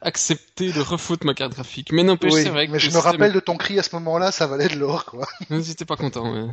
accepté 0.00 0.72
de 0.72 0.80
refoutre 0.80 1.24
ma 1.24 1.34
carte 1.34 1.52
graphique. 1.52 1.92
Mais 1.92 2.02
n'empêche, 2.02 2.32
Oui, 2.32 2.42
c'est 2.42 2.48
vrai 2.48 2.66
que 2.66 2.72
mais 2.72 2.80
je 2.80 2.86
me 2.86 2.90
système- 2.92 3.12
rappelle 3.12 3.32
de 3.32 3.38
ton 3.40 3.56
cri 3.56 3.78
à 3.78 3.82
ce 3.84 3.94
moment-là, 3.94 4.32
ça 4.32 4.48
valait 4.48 4.66
de 4.68 4.74
l'or, 4.76 5.04
quoi. 5.04 5.26
J'étais 5.50 5.84
pas 5.84 5.94
content, 5.96 6.32
ouais. 6.32 6.50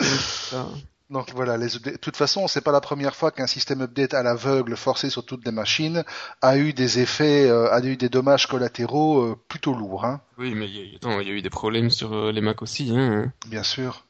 Donc 1.12 1.30
voilà, 1.34 1.58
les 1.58 1.76
updates- 1.76 1.92
de 1.92 1.98
toute 1.98 2.16
façon, 2.16 2.48
c'est 2.48 2.62
pas 2.62 2.72
la 2.72 2.80
première 2.80 3.14
fois 3.14 3.30
qu'un 3.30 3.46
système 3.46 3.82
update 3.82 4.14
à 4.14 4.22
l'aveugle 4.22 4.76
forcé 4.76 5.10
sur 5.10 5.24
toutes 5.26 5.44
les 5.44 5.52
machines 5.52 6.04
a 6.40 6.56
eu 6.56 6.72
des 6.72 7.00
effets, 7.00 7.48
euh, 7.50 7.70
a 7.70 7.80
eu 7.84 7.96
des 7.96 8.08
dommages 8.08 8.46
collatéraux 8.46 9.20
euh, 9.22 9.36
plutôt 9.48 9.74
lourds, 9.74 10.04
hein, 10.06 10.22
Oui, 10.38 10.54
mais 10.54 10.66
il 10.66 10.76
y, 10.76 10.98
a- 11.06 11.22
y 11.22 11.28
eu 11.30 11.42
des 11.42 11.50
problèmes 11.50 11.90
sur 11.90 12.14
euh, 12.14 12.32
les 12.32 12.40
Mac 12.40 12.62
aussi, 12.62 12.90
hein. 12.96 13.32
bien 13.46 13.62
sûr. 13.62 14.06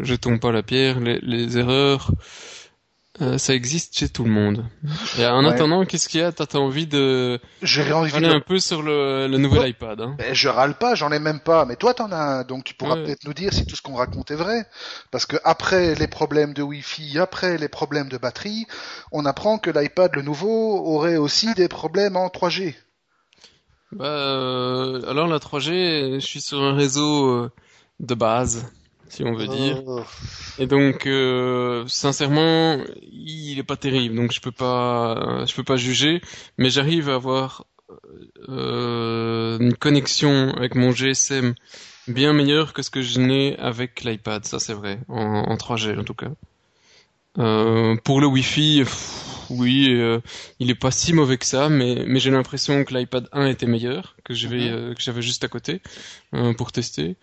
Jetons 0.00 0.38
pas 0.38 0.50
la 0.50 0.62
pierre, 0.62 0.98
les, 0.98 1.20
les 1.20 1.58
erreurs, 1.58 2.10
euh, 3.20 3.38
ça 3.38 3.54
existe 3.54 3.96
chez 3.96 4.08
tout 4.08 4.24
le 4.24 4.30
monde. 4.30 4.64
Et 5.18 5.24
en 5.26 5.44
Ouais. 5.44 5.50
attendant, 5.50 5.84
qu'est-ce 5.84 6.08
qu'il 6.08 6.20
y 6.20 6.22
a? 6.24 6.32
T'as 6.32 6.58
envie 6.58 6.86
de 6.86 7.40
J'ai 7.62 7.92
envie 7.92 8.14
aller 8.16 8.26
de... 8.26 8.32
un 8.32 8.40
peu 8.40 8.58
sur 8.58 8.82
le, 8.82 9.28
le 9.28 9.38
nouvel 9.38 9.62
Oh. 9.62 9.66
iPad, 9.66 10.00
hein 10.00 10.14
Ben, 10.18 10.34
je 10.34 10.48
râle 10.48 10.74
pas, 10.78 10.94
j'en 10.94 11.12
ai 11.12 11.18
même 11.20 11.40
pas. 11.40 11.64
Mais 11.64 11.76
toi, 11.76 11.94
t'en 11.94 12.10
as 12.12 12.16
un, 12.16 12.44
donc 12.44 12.64
tu 12.64 12.74
pourras 12.74 12.96
Ouais. 12.96 13.04
peut-être 13.04 13.24
nous 13.24 13.34
dire 13.34 13.52
si 13.52 13.66
tout 13.66 13.76
ce 13.76 13.82
qu'on 13.82 13.94
raconte 13.94 14.30
est 14.32 14.36
vrai. 14.36 14.66
Parce 15.12 15.26
que 15.26 15.36
après 15.44 15.94
les 15.94 16.08
problèmes 16.08 16.54
de 16.54 16.62
Wi-Fi, 16.62 17.18
après 17.18 17.56
les 17.56 17.68
problèmes 17.68 18.08
de 18.08 18.18
batterie, 18.18 18.66
on 19.12 19.24
apprend 19.26 19.58
que 19.58 19.70
l'iPad, 19.70 20.14
le 20.14 20.22
nouveau, 20.22 20.78
aurait 20.84 21.16
aussi 21.16 21.54
des 21.54 21.68
problèmes 21.68 22.16
en 22.16 22.28
3G. 22.28 22.74
Bah, 23.92 24.04
euh, 24.06 25.08
alors 25.08 25.28
la 25.28 25.38
3G, 25.38 26.14
je 26.14 26.26
suis 26.26 26.40
sur 26.40 26.60
un 26.60 26.74
réseau 26.74 27.28
euh, 27.28 27.52
de 28.00 28.14
base, 28.14 28.66
si 29.14 29.24
on 29.24 29.32
veut 29.34 29.46
dire. 29.46 29.82
Oh. 29.86 30.02
Et 30.58 30.66
donc, 30.66 31.06
euh, 31.06 31.84
sincèrement, 31.86 32.78
il 33.12 33.58
est 33.58 33.64
pas 33.64 33.76
terrible, 33.76 34.16
donc 34.16 34.32
je 34.32 34.40
peux 34.40 34.52
pas, 34.52 35.44
je 35.46 35.54
peux 35.54 35.64
pas 35.64 35.76
juger, 35.76 36.20
mais 36.58 36.70
j'arrive 36.70 37.08
à 37.08 37.14
avoir 37.14 37.64
euh, 38.48 39.58
une 39.58 39.74
connexion 39.74 40.52
avec 40.56 40.74
mon 40.74 40.90
GSM 40.90 41.54
bien 42.08 42.32
meilleure 42.32 42.72
que 42.72 42.82
ce 42.82 42.90
que 42.90 43.02
je 43.02 43.20
n'ai 43.20 43.56
avec 43.58 44.04
l'iPad, 44.04 44.44
ça 44.44 44.58
c'est 44.58 44.74
vrai, 44.74 44.98
en, 45.08 45.22
en 45.22 45.54
3G 45.56 45.98
en 45.98 46.04
tout 46.04 46.14
cas. 46.14 46.30
Euh, 47.38 47.96
pour 48.04 48.20
le 48.20 48.26
Wi-Fi, 48.26 48.82
pff, 48.84 49.23
oui, 49.50 49.88
euh, 49.92 50.20
il 50.58 50.70
est 50.70 50.74
pas 50.74 50.90
si 50.90 51.12
mauvais 51.12 51.38
que 51.38 51.46
ça, 51.46 51.68
mais, 51.68 52.04
mais 52.06 52.20
j'ai 52.20 52.30
l'impression 52.30 52.84
que 52.84 52.94
l'iPad 52.94 53.28
1 53.32 53.46
était 53.46 53.66
meilleur, 53.66 54.16
que 54.24 54.34
j'avais 54.34 54.70
Mhm. 54.70 54.74
euh, 54.74 54.94
que 54.94 55.02
j'avais 55.02 55.22
juste 55.22 55.44
à 55.44 55.48
côté 55.48 55.80
euh, 56.34 56.54
pour 56.54 56.72
tester. 56.72 57.16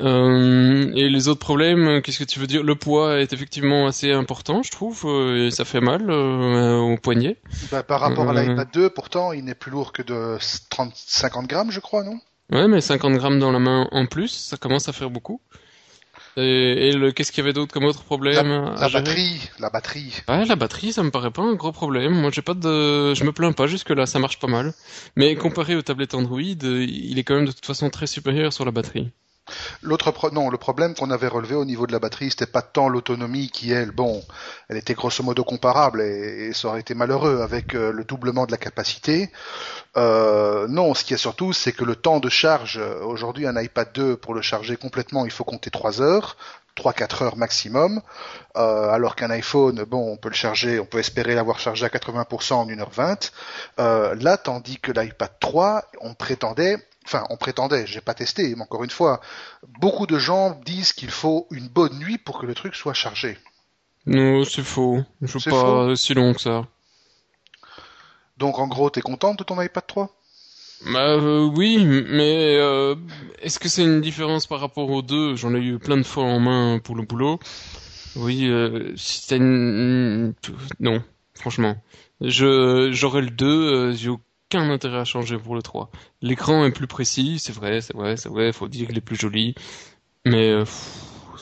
Euh, 0.00 0.92
et 0.94 1.08
les 1.08 1.28
autres 1.28 1.40
problèmes, 1.40 2.02
qu'est-ce 2.02 2.18
que 2.18 2.24
tu 2.24 2.40
veux 2.40 2.46
dire? 2.46 2.62
Le 2.62 2.74
poids 2.74 3.20
est 3.20 3.32
effectivement 3.32 3.86
assez 3.86 4.12
important, 4.12 4.62
je 4.62 4.70
trouve, 4.70 5.02
euh, 5.06 5.46
et 5.48 5.50
ça 5.50 5.64
fait 5.64 5.80
mal 5.80 6.10
euh, 6.10 6.78
au 6.78 6.96
poignet. 6.98 7.36
Bah, 7.70 7.82
par 7.82 8.00
rapport 8.00 8.28
à 8.30 8.32
l'iPad 8.32 8.68
2, 8.72 8.90
pourtant, 8.90 9.32
il 9.32 9.44
n'est 9.44 9.54
plus 9.54 9.70
lourd 9.70 9.92
que 9.92 10.02
de 10.02 10.38
30, 10.70 10.92
50 10.94 11.46
grammes, 11.46 11.70
je 11.70 11.80
crois, 11.80 12.02
non? 12.04 12.18
Ouais, 12.50 12.68
mais 12.68 12.80
50 12.80 13.14
grammes 13.14 13.38
dans 13.38 13.52
la 13.52 13.58
main 13.58 13.88
en 13.90 14.06
plus, 14.06 14.28
ça 14.28 14.56
commence 14.56 14.88
à 14.88 14.92
faire 14.92 15.10
beaucoup. 15.10 15.40
Et, 16.36 16.88
et 16.88 16.92
le, 16.92 17.12
qu'est-ce 17.12 17.30
qu'il 17.30 17.42
y 17.42 17.46
avait 17.46 17.52
d'autre 17.52 17.72
comme 17.72 17.84
autre 17.84 18.02
problème 18.02 18.74
La 18.78 18.88
batterie, 18.88 19.40
la 19.60 19.70
batterie. 19.70 20.12
Ouais, 20.28 20.44
la 20.44 20.56
batterie, 20.56 20.92
ça 20.92 21.02
me 21.02 21.10
paraît 21.10 21.30
pas 21.30 21.42
un 21.42 21.54
gros 21.54 21.72
problème. 21.72 22.12
Moi, 22.12 22.30
j'ai 22.32 22.42
pas 22.42 22.54
de, 22.54 23.14
je 23.14 23.24
me 23.24 23.32
plains 23.32 23.52
pas 23.52 23.66
jusque 23.66 23.90
là, 23.90 24.06
ça 24.06 24.18
marche 24.18 24.38
pas 24.38 24.48
mal. 24.48 24.74
Mais 25.16 25.36
comparé 25.36 25.76
aux 25.76 25.82
tablettes 25.82 26.14
Android, 26.14 26.40
euh, 26.40 26.84
il 26.88 27.18
est 27.18 27.24
quand 27.24 27.36
même 27.36 27.46
de 27.46 27.52
toute 27.52 27.66
façon 27.66 27.88
très 27.90 28.06
supérieur 28.06 28.52
sur 28.52 28.64
la 28.64 28.72
batterie. 28.72 29.10
L'autre 29.82 30.10
pro- 30.10 30.30
non, 30.30 30.50
le 30.50 30.56
problème 30.58 30.94
qu'on 30.94 31.10
avait 31.10 31.28
relevé 31.28 31.54
au 31.54 31.64
niveau 31.64 31.86
de 31.86 31.92
la 31.92 31.98
batterie, 31.98 32.30
c'était 32.30 32.46
pas 32.46 32.62
tant 32.62 32.88
l'autonomie 32.88 33.50
qui, 33.50 33.72
elle, 33.72 33.90
bon, 33.90 34.24
elle 34.68 34.76
était 34.76 34.94
grosso 34.94 35.22
modo 35.22 35.44
comparable 35.44 36.00
et, 36.02 36.52
ça 36.54 36.68
aurait 36.68 36.80
été 36.80 36.94
malheureux 36.94 37.40
avec 37.42 37.74
euh, 37.74 37.92
le 37.92 38.04
doublement 38.04 38.46
de 38.46 38.52
la 38.52 38.56
capacité. 38.58 39.30
Euh, 39.96 40.66
non, 40.68 40.94
ce 40.94 41.04
qui 41.04 41.14
est 41.14 41.18
surtout, 41.18 41.52
c'est 41.52 41.72
que 41.72 41.84
le 41.84 41.96
temps 41.96 42.20
de 42.20 42.28
charge, 42.28 42.78
euh, 42.78 43.00
aujourd'hui, 43.04 43.46
un 43.46 43.60
iPad 43.60 43.90
2, 43.94 44.16
pour 44.16 44.34
le 44.34 44.42
charger 44.42 44.76
complètement, 44.76 45.24
il 45.24 45.30
faut 45.30 45.44
compter 45.44 45.70
3 45.70 46.00
heures. 46.02 46.36
3-4 46.76 47.22
heures 47.22 47.36
maximum, 47.36 48.02
euh, 48.56 48.90
alors 48.90 49.14
qu'un 49.14 49.30
iPhone, 49.30 49.84
bon, 49.84 50.12
on 50.12 50.16
peut 50.16 50.28
le 50.28 50.34
charger, 50.34 50.80
on 50.80 50.84
peut 50.86 50.98
espérer 50.98 51.36
l'avoir 51.36 51.60
chargé 51.60 51.86
à 51.86 51.88
80% 51.88 52.54
en 52.54 52.66
1h20. 52.66 53.30
Euh, 53.78 54.16
là, 54.20 54.36
tandis 54.38 54.80
que 54.80 54.90
l'iPad 54.90 55.30
3, 55.38 55.84
on 56.00 56.14
prétendait, 56.14 56.78
enfin, 57.04 57.24
on 57.30 57.36
prétendait, 57.36 57.86
j'ai 57.86 58.00
pas 58.00 58.14
testé, 58.14 58.54
mais 58.54 58.62
encore 58.62 58.84
une 58.84 58.90
fois, 58.90 59.20
beaucoup 59.80 60.06
de 60.06 60.18
gens 60.18 60.58
disent 60.64 60.92
qu'il 60.92 61.10
faut 61.10 61.46
une 61.50 61.68
bonne 61.68 61.98
nuit 61.98 62.18
pour 62.18 62.38
que 62.38 62.46
le 62.46 62.54
truc 62.54 62.74
soit 62.74 62.94
chargé. 62.94 63.38
Non, 64.06 64.44
c'est 64.44 64.62
faux. 64.62 65.02
Je 65.22 65.38
C'est 65.38 65.50
pas 65.50 65.60
faux 65.60 65.94
si 65.96 66.14
long 66.14 66.34
que 66.34 66.40
ça. 66.40 66.66
Donc, 68.36 68.58
en 68.58 68.66
gros, 68.66 68.90
t'es 68.90 69.00
contente 69.00 69.38
de 69.38 69.44
ton 69.44 69.60
iPad 69.60 69.86
3 69.86 70.10
Bah 70.92 71.14
euh, 71.14 71.44
oui, 71.54 71.84
mais 71.84 72.56
euh, 72.58 72.96
est-ce 73.40 73.58
que 73.58 73.68
c'est 73.68 73.84
une 73.84 74.00
différence 74.00 74.46
par 74.46 74.60
rapport 74.60 74.90
aux 74.90 75.02
deux? 75.02 75.36
J'en 75.36 75.54
ai 75.54 75.60
eu 75.60 75.78
plein 75.78 75.96
de 75.96 76.02
fois 76.02 76.24
en 76.24 76.40
main 76.40 76.80
pour 76.82 76.96
le 76.96 77.02
boulot. 77.02 77.38
Oui, 78.16 78.46
euh, 78.46 78.92
c'est 78.96 79.36
une... 79.36 80.34
Non, 80.80 81.02
franchement. 81.34 81.76
Je 82.20 82.90
J'aurais 82.92 83.22
le 83.22 83.30
2, 83.30 83.46
euh, 83.46 83.92
j'ai 83.92 84.10
aucun 84.54 84.70
intérêt 84.70 84.98
à 84.98 85.04
changer 85.04 85.36
pour 85.36 85.54
le 85.54 85.62
3. 85.62 85.90
L'écran 86.22 86.64
est 86.64 86.70
plus 86.70 86.86
précis, 86.86 87.38
c'est 87.38 87.54
vrai, 87.54 87.80
c'est 87.80 87.94
vrai, 87.94 88.16
c'est 88.16 88.28
vrai, 88.28 88.52
faut 88.52 88.68
dire 88.68 88.86
qu'il 88.86 88.96
est 88.96 89.00
plus 89.00 89.16
joli. 89.16 89.54
Mais 90.24 90.50
euh, 90.50 90.64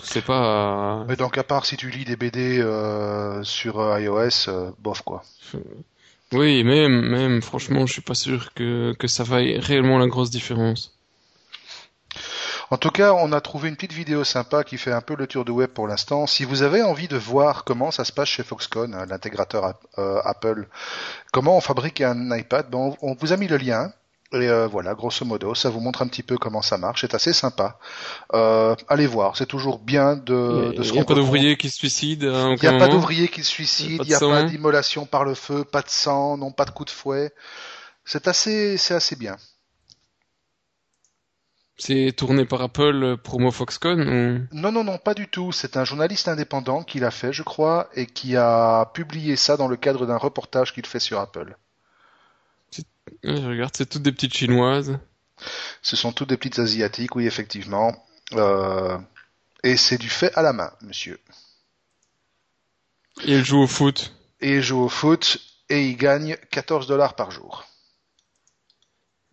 c'est 0.03 0.25
pas... 0.25 1.05
Mais 1.09 1.17
donc, 1.17 1.39
à 1.39 1.45
part 1.45 1.67
si 1.67 1.77
tu 1.77 1.91
lis 1.91 2.05
des 2.05 2.17
BD 2.17 2.59
euh, 2.59 3.43
sur 3.43 3.81
euh, 3.81 4.01
iOS, 4.01 4.49
euh, 4.49 4.71
bof 4.79 5.03
quoi. 5.03 5.23
Oui, 6.33 6.65
même, 6.65 7.03
même, 7.03 7.43
franchement, 7.43 7.87
je 7.87 7.93
suis 7.93 8.03
pas 8.03 8.15
sûr 8.15 8.55
que, 8.55 8.95
que 8.99 9.07
ça 9.07 9.23
vaille 9.23 9.59
réellement 9.59 9.99
la 9.99 10.07
grosse 10.07 10.31
différence. 10.31 10.99
En 12.71 12.77
tout 12.79 12.91
cas, 12.91 13.13
on 13.13 13.33
a 13.33 13.41
trouvé 13.41 13.69
une 13.69 13.77
petite 13.77 13.93
vidéo 13.93 14.25
sympa 14.25 14.65
qui 14.65 14.79
fait 14.79 14.93
un 14.93 15.01
peu 15.01 15.15
le 15.15 15.27
tour 15.27 15.45
du 15.45 15.53
web 15.53 15.71
pour 15.71 15.87
l'instant. 15.87 16.27
Si 16.27 16.45
vous 16.45 16.63
avez 16.63 16.83
envie 16.83 17.09
de 17.09 17.17
voir 17.17 17.65
comment 17.65 17.91
ça 17.91 18.05
se 18.05 18.13
passe 18.13 18.29
chez 18.29 18.43
Foxconn, 18.43 18.95
hein, 18.95 19.07
l'intégrateur 19.09 19.75
euh, 19.99 20.21
Apple, 20.25 20.69
comment 21.33 21.57
on 21.57 21.61
fabrique 21.61 22.01
un 22.01 22.35
iPad, 22.37 22.71
ben 22.71 22.79
on, 22.79 22.97
on 23.03 23.15
vous 23.15 23.33
a 23.33 23.37
mis 23.37 23.49
le 23.49 23.57
lien. 23.57 23.93
Et 24.35 24.49
euh, 24.49 24.67
voilà, 24.67 24.95
grosso 24.95 25.27
modo, 25.27 25.55
ça 25.55 25.69
vous 25.69 25.81
montre 25.81 26.01
un 26.01 26.07
petit 26.07 26.23
peu 26.23 26.39
comment 26.39 26.63
ça 26.63 26.79
marche. 26.79 27.03
C'est 27.03 27.15
assez 27.15 27.35
sympa. 27.35 27.79
Euh, 28.33 28.75
allez 28.89 29.07
voir, 29.07 29.37
c'est 29.37 29.45
toujours 29.45 29.79
bien 29.79 30.17
de, 30.17 30.73
de 30.75 30.83
se 30.83 30.89
Il 30.89 30.95
n'y 30.95 31.01
a 31.01 31.05
pas 31.05 31.15
d'ouvrier 31.15 31.57
qui 31.59 31.69
se 31.69 31.77
suicide 31.77 32.25
à 32.25 32.55
Il 32.55 32.59
n'y 32.63 32.67
a 32.67 32.79
pas 32.79 32.89
d'ouvrier 32.89 33.29
qui 33.29 33.45
se 33.45 33.51
suicide, 33.51 34.01
il 34.05 34.09
n'y 34.09 34.15
a 34.15 34.21
pas 34.21 34.45
d'immolation 34.45 35.05
par 35.05 35.25
le 35.25 35.35
feu, 35.35 35.65
pas 35.65 35.83
de 35.83 35.91
sang, 35.91 36.39
non 36.39 36.51
pas 36.51 36.65
de 36.65 36.71
coup 36.71 36.87
de 36.87 36.91
fouet. 36.91 37.35
C'est 38.07 38.27
assez, 38.27 38.79
c'est 38.79 38.95
assez 38.95 39.17
bien. 39.17 39.37
C'est 41.77 42.13
tourné 42.17 42.45
par 42.45 42.63
Apple 42.63 43.03
euh, 43.03 43.17
promo 43.17 43.51
Foxconn 43.51 44.01
ou... 44.01 44.47
Non, 44.55 44.71
non, 44.71 44.85
non, 44.85 44.99
pas 44.99 45.15
du 45.15 45.29
tout. 45.29 45.53
C'est 45.53 45.77
un 45.77 45.85
journaliste 45.85 46.29
indépendant 46.29 46.83
qui 46.83 47.01
l'a 47.01 47.11
fait, 47.11 47.33
je 47.33 47.43
crois, 47.43 47.89
et 47.95 48.07
qui 48.07 48.37
a 48.37 48.91
publié 48.95 49.37
ça 49.37 49.57
dans 49.57 49.69
le 49.69 49.77
cadre 49.77 50.07
d'un 50.07 50.19
reportage 50.19 50.75
qu'il 50.75 50.87
fait 50.87 51.01
sur 51.01 51.19
Apple. 51.19 51.57
Je 53.25 53.49
regarde, 53.49 53.73
c'est 53.75 53.89
toutes 53.89 54.03
des 54.03 54.13
petites 54.13 54.35
chinoises. 54.35 54.99
Ce 55.81 55.97
sont 55.97 56.13
toutes 56.13 56.29
des 56.29 56.37
petites 56.37 56.59
asiatiques, 56.59 57.17
oui, 57.17 57.27
effectivement. 57.27 57.95
Euh, 58.33 58.99
et 59.65 59.77
c'est 59.77 59.99
du 59.99 60.09
fait 60.09 60.33
à 60.35 60.43
la 60.43 60.53
main, 60.53 60.73
monsieur. 60.83 61.19
Et 63.25 63.33
elles 63.33 63.45
jouent 63.45 63.63
au 63.63 63.67
foot. 63.67 64.15
Et 64.41 64.57
il 64.57 64.63
joue 64.63 64.81
au 64.81 64.89
foot 64.89 65.39
et 65.69 65.89
il 65.89 65.97
gagne 65.97 66.37
14 66.51 66.87
dollars 66.87 67.15
par 67.15 67.31
jour. 67.31 67.65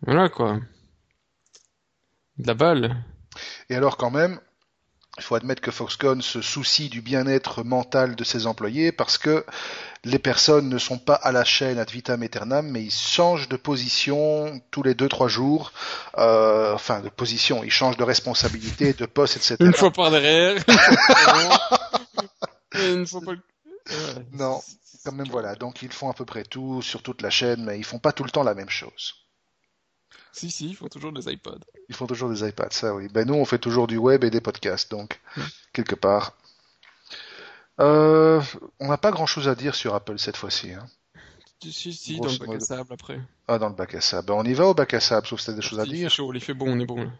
Voilà 0.02 0.28
quoi. 0.28 0.60
De 2.40 2.46
la 2.46 2.54
balle. 2.54 2.96
Et 3.68 3.76
alors 3.76 3.98
quand 3.98 4.10
même, 4.10 4.40
il 5.18 5.22
faut 5.22 5.34
admettre 5.34 5.60
que 5.60 5.70
Foxconn 5.70 6.22
se 6.22 6.40
soucie 6.40 6.88
du 6.88 7.02
bien-être 7.02 7.62
mental 7.62 8.16
de 8.16 8.24
ses 8.24 8.46
employés 8.46 8.92
parce 8.92 9.18
que 9.18 9.44
les 10.04 10.18
personnes 10.18 10.70
ne 10.70 10.78
sont 10.78 10.96
pas 10.96 11.16
à 11.16 11.32
la 11.32 11.44
chaîne 11.44 11.78
ad 11.78 11.90
vitam 11.90 12.22
aeternam, 12.22 12.66
mais 12.66 12.82
ils 12.82 12.90
changent 12.90 13.50
de 13.50 13.56
position 13.56 14.58
tous 14.70 14.82
les 14.82 14.94
deux 14.94 15.10
trois 15.10 15.28
jours. 15.28 15.74
Euh, 16.16 16.72
enfin, 16.72 17.00
de 17.00 17.10
position, 17.10 17.62
ils 17.62 17.70
changent 17.70 17.98
de 17.98 18.04
responsabilité, 18.04 18.94
de 18.94 19.04
poste, 19.04 19.36
etc. 19.36 19.56
Une 19.60 19.74
fois 19.74 19.90
par 19.90 20.10
derrière. 20.10 20.54
Une 22.74 23.06
fois. 23.06 23.20
Non, 24.32 24.62
quand 25.04 25.12
même 25.12 25.28
voilà. 25.28 25.56
Donc 25.56 25.82
ils 25.82 25.92
font 25.92 26.08
à 26.08 26.14
peu 26.14 26.24
près 26.24 26.44
tout 26.44 26.80
sur 26.80 27.02
toute 27.02 27.20
la 27.20 27.28
chaîne, 27.28 27.64
mais 27.64 27.78
ils 27.78 27.84
font 27.84 27.98
pas 27.98 28.12
tout 28.12 28.24
le 28.24 28.30
temps 28.30 28.44
la 28.44 28.54
même 28.54 28.70
chose. 28.70 29.19
Si, 30.32 30.50
si, 30.50 30.68
ils 30.70 30.76
font 30.76 30.88
toujours 30.88 31.12
des 31.12 31.30
iPods. 31.32 31.58
Ils 31.88 31.94
font 31.94 32.06
toujours 32.06 32.30
des 32.30 32.46
iPads, 32.48 32.68
ça 32.70 32.94
oui. 32.94 33.08
Ben 33.12 33.26
nous, 33.26 33.34
on 33.34 33.44
fait 33.44 33.58
toujours 33.58 33.86
du 33.86 33.96
web 33.96 34.22
et 34.24 34.30
des 34.30 34.40
podcasts, 34.40 34.90
donc 34.90 35.20
Mm. 35.36 35.40
quelque 35.72 35.94
part. 35.94 36.32
Euh, 37.80 38.40
on 38.78 38.88
n'a 38.88 38.98
pas 38.98 39.10
grand-chose 39.10 39.48
à 39.48 39.54
dire 39.54 39.74
sur 39.74 39.94
Apple 39.94 40.18
cette 40.18 40.36
fois-ci. 40.36 40.72
Hein. 40.72 40.86
Si, 41.62 41.92
si, 41.92 42.18
dans 42.20 42.28
le 42.30 42.38
bac 42.38 42.56
à 42.56 42.60
sable 42.60 42.92
après. 42.92 43.20
Ah, 43.48 43.58
dans 43.58 43.68
le 43.68 43.74
bac 43.74 43.94
à 43.94 44.00
sable. 44.00 44.28
Ben, 44.28 44.34
on 44.34 44.44
y 44.44 44.54
va 44.54 44.66
au 44.66 44.74
bac 44.74 44.94
à 44.94 45.00
sable, 45.00 45.26
sauf 45.26 45.40
si 45.40 45.46
t'as 45.46 45.52
des 45.52 45.62
choses 45.62 45.80
à 45.80 45.84
Il 45.84 45.90
fait 45.90 45.96
dire. 45.96 46.10
chaud, 46.10 46.32
il 46.32 46.40
fait 46.40 46.54
bon, 46.54 46.70
on 46.74 46.78
est 46.80 46.86
bon 46.86 47.02
là. 47.04 47.10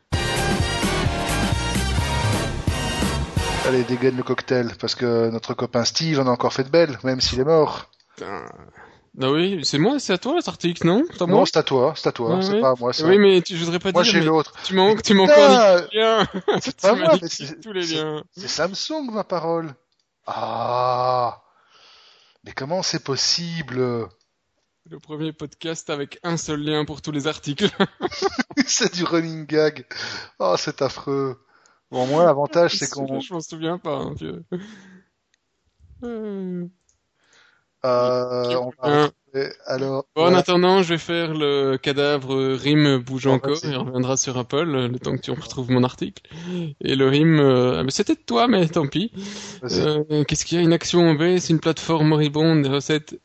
Allez, 3.66 3.84
dégaine 3.84 4.16
le 4.16 4.22
cocktail, 4.22 4.72
parce 4.80 4.94
que 4.94 5.30
notre 5.30 5.54
copain 5.54 5.84
Steve 5.84 6.18
en 6.20 6.26
a 6.26 6.30
encore 6.30 6.52
fait 6.52 6.64
de 6.64 6.70
belles, 6.70 6.98
même 7.04 7.20
s'il 7.20 7.38
est 7.40 7.44
mort. 7.44 7.90
Putain. 8.16 8.44
Ah 9.20 9.30
oui, 9.32 9.60
c'est 9.64 9.78
moi, 9.78 9.98
c'est 9.98 10.12
à 10.12 10.18
toi 10.18 10.36
cet 10.40 10.48
article, 10.48 10.86
non 10.86 11.02
à 11.18 11.26
moi 11.26 11.40
Non, 11.40 11.44
c'est 11.46 11.56
à 11.56 11.62
toi, 11.64 11.94
c'est 11.96 12.08
à 12.08 12.12
toi, 12.12 12.36
Ouais, 12.36 12.42
c'est 12.42 12.52
ouais. 12.52 12.60
pas 12.60 12.70
à 12.70 12.74
moi 12.78 12.92
ça. 12.92 13.06
Oui, 13.06 13.18
mais 13.18 13.42
tu, 13.42 13.56
je 13.56 13.64
voudrais 13.64 13.80
pas 13.80 13.90
Moi 13.92 14.02
dire, 14.04 14.12
j'ai 14.12 14.20
mais 14.20 14.26
l'autre. 14.26 14.54
tu 14.62 14.74
m'as 14.74 14.94
tu 15.02 15.14
m'as 15.14 15.24
encore 15.24 15.88
les 15.92 15.98
liens. 15.98 16.26
c'est 16.60 16.80
pas 16.80 16.94
moi, 16.94 17.18
mais 17.20 17.28
c'est- 17.28 17.60
tous 17.60 17.72
les 17.72 17.86
liens. 17.86 18.22
C'est 18.36 18.46
Samsung, 18.48 19.10
ma 19.10 19.24
parole. 19.24 19.74
Ah, 20.26 21.42
mais 22.44 22.52
comment 22.52 22.82
c'est 22.82 23.02
possible? 23.02 24.08
Le 24.88 24.98
premier 25.00 25.32
podcast 25.32 25.90
avec 25.90 26.18
un 26.22 26.36
seul 26.36 26.60
lien 26.62 26.84
pour 26.84 27.02
tous 27.02 27.10
les 27.12 27.26
articles. 27.26 27.68
C'est 28.66 28.94
du 28.94 29.04
running 29.04 29.46
gag. 29.46 29.86
Oh, 30.38 30.54
c'est 30.56 30.82
affreux. 30.82 31.38
Bon, 31.90 32.06
moi, 32.06 32.24
l'avantage, 32.24 32.76
c'est 32.76 32.88
qu'on... 32.88 33.20
Je 33.20 33.32
m'en 33.32 33.40
souviens 33.40 33.78
pas, 33.78 33.96
hein. 33.96 34.14
Euh, 36.04 36.66
Euh, 37.84 38.56
on 38.56 38.70
va 38.82 39.04
Hein. 39.04 39.10
Alors, 39.66 40.06
Bon, 40.16 40.24
en 40.24 40.32
ouais, 40.32 40.36
attendant, 40.38 40.82
je 40.82 40.88
vais 40.88 40.98
faire 40.98 41.34
le 41.34 41.76
cadavre 41.76 42.34
rime 42.54 42.98
bouge 42.98 43.24
Bon, 43.24 43.34
encore 43.34 43.58
on 43.64 43.84
reviendra 43.84 44.16
sur 44.16 44.36
Apple 44.36 44.64
le 44.64 44.98
temps 44.98 45.16
que 45.16 45.20
tu 45.22 45.30
retrouves 45.30 45.70
mon 45.70 45.84
article. 45.84 46.22
Et 46.80 46.96
le 46.96 47.08
rime, 47.08 47.38
euh, 47.38 47.78
ah, 47.78 47.84
mais 47.84 47.92
c'était 47.92 48.16
de 48.16 48.20
toi, 48.20 48.48
mais 48.48 48.66
tant 48.66 48.88
pis. 48.88 49.12
Euh, 49.62 50.24
Qu'est-ce 50.24 50.44
qu'il 50.44 50.58
y 50.58 50.60
a? 50.60 50.64
Une 50.64 50.72
action 50.72 51.08
en 51.08 51.14
baisse, 51.14 51.48
une 51.48 51.60
plateforme 51.60 52.08
moribonde, 52.08 52.62
des 52.62 52.68
recettes. 52.68 53.20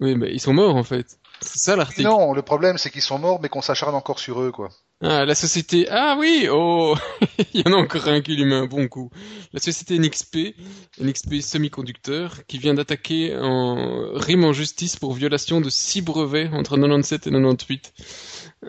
Oui, 0.00 0.16
mais 0.16 0.32
ils 0.32 0.40
sont 0.40 0.52
morts 0.52 0.74
en 0.76 0.82
fait. 0.82 1.18
C'est 1.40 1.58
ça 1.58 1.76
l'article. 1.76 2.02
Non, 2.02 2.32
le 2.32 2.42
problème 2.42 2.78
c'est 2.78 2.90
qu'ils 2.90 3.02
sont 3.02 3.18
morts, 3.18 3.40
mais 3.40 3.48
qu'on 3.48 3.62
s'acharne 3.62 3.94
encore 3.94 4.18
sur 4.18 4.40
eux, 4.40 4.50
quoi. 4.50 4.70
Ah, 5.02 5.26
la 5.26 5.34
société. 5.34 5.86
Ah 5.90 6.16
oui, 6.18 6.48
oh, 6.50 6.94
il 7.52 7.60
y 7.60 7.68
en 7.68 7.72
a 7.74 7.76
encore 7.76 8.08
un 8.08 8.22
qui 8.22 8.34
lui 8.34 8.46
met 8.46 8.54
un 8.54 8.66
bon 8.66 8.88
coup. 8.88 9.10
La 9.52 9.60
société 9.60 9.98
NXP, 9.98 10.56
NXP 11.00 11.42
Semiconducteur, 11.42 12.46
qui 12.46 12.56
vient 12.56 12.72
d'attaquer 12.72 13.36
en 13.36 14.12
rime 14.14 14.44
en 14.44 14.54
justice 14.54 14.96
pour 14.96 15.12
violation 15.12 15.60
de 15.60 15.68
six 15.68 16.00
brevets 16.00 16.48
entre 16.52 16.76
97 16.76 17.26
et 17.26 17.30
98. 17.30 17.92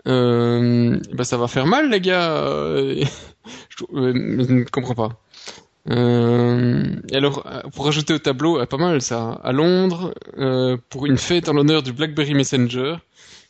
Euh, 0.06 1.00
bah 1.14 1.24
ça 1.24 1.38
va 1.38 1.48
faire 1.48 1.66
mal, 1.66 1.90
les 1.90 2.00
gars. 2.00 2.36
Euh, 2.36 3.02
je, 3.70 3.84
euh, 3.94 4.12
je 4.46 4.52
ne 4.52 4.64
comprends 4.64 4.94
pas. 4.94 5.20
Euh, 5.90 6.96
et 7.10 7.16
alors, 7.16 7.46
euh, 7.46 7.62
pour 7.74 7.86
rajouter 7.86 8.14
au 8.14 8.18
tableau, 8.18 8.60
euh, 8.60 8.66
pas 8.66 8.76
mal 8.76 9.00
ça. 9.00 9.40
À 9.42 9.52
Londres, 9.52 10.14
euh, 10.38 10.76
pour 10.90 11.06
une 11.06 11.18
fête 11.18 11.48
en 11.48 11.54
l'honneur 11.54 11.82
du 11.82 11.92
BlackBerry 11.92 12.34
Messenger. 12.34 12.96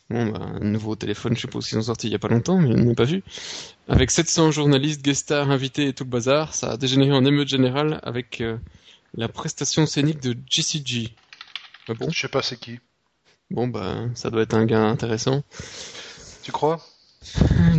Bon, 0.09 0.27
bah, 0.27 0.39
un 0.59 0.65
nouveau 0.65 0.95
téléphone, 0.95 1.35
je 1.35 1.41
suppose 1.41 1.67
qu'ils 1.67 1.77
ont 1.77 1.83
sorti 1.83 2.07
il 2.07 2.11
y 2.11 2.15
a 2.15 2.19
pas 2.19 2.29
longtemps, 2.29 2.57
mais 2.57 2.71
je 2.71 2.81
n'ai 2.81 2.95
pas 2.95 3.03
vu. 3.03 3.23
Avec 3.87 4.09
700 4.09 4.51
journalistes, 4.51 5.03
guest 5.03 5.21
stars, 5.21 5.51
invités 5.51 5.87
et 5.87 5.93
tout 5.93 6.03
le 6.03 6.09
bazar, 6.09 6.55
ça 6.55 6.71
a 6.71 6.77
dégénéré 6.77 7.11
en 7.11 7.25
émeute 7.25 7.47
générale 7.47 7.99
avec 8.03 8.41
euh, 8.41 8.57
la 9.13 9.27
prestation 9.27 9.85
scénique 9.85 10.21
de 10.21 10.35
JCG. 10.49 11.13
Ah 11.87 11.93
bon? 11.93 12.09
Je 12.09 12.19
sais 12.19 12.27
pas 12.27 12.41
c'est 12.41 12.59
qui. 12.59 12.79
Bon, 13.51 13.67
bah, 13.67 14.05
ça 14.15 14.29
doit 14.29 14.41
être 14.41 14.53
un 14.53 14.65
gars 14.65 14.83
intéressant. 14.83 15.43
Tu 16.43 16.51
crois? 16.51 16.79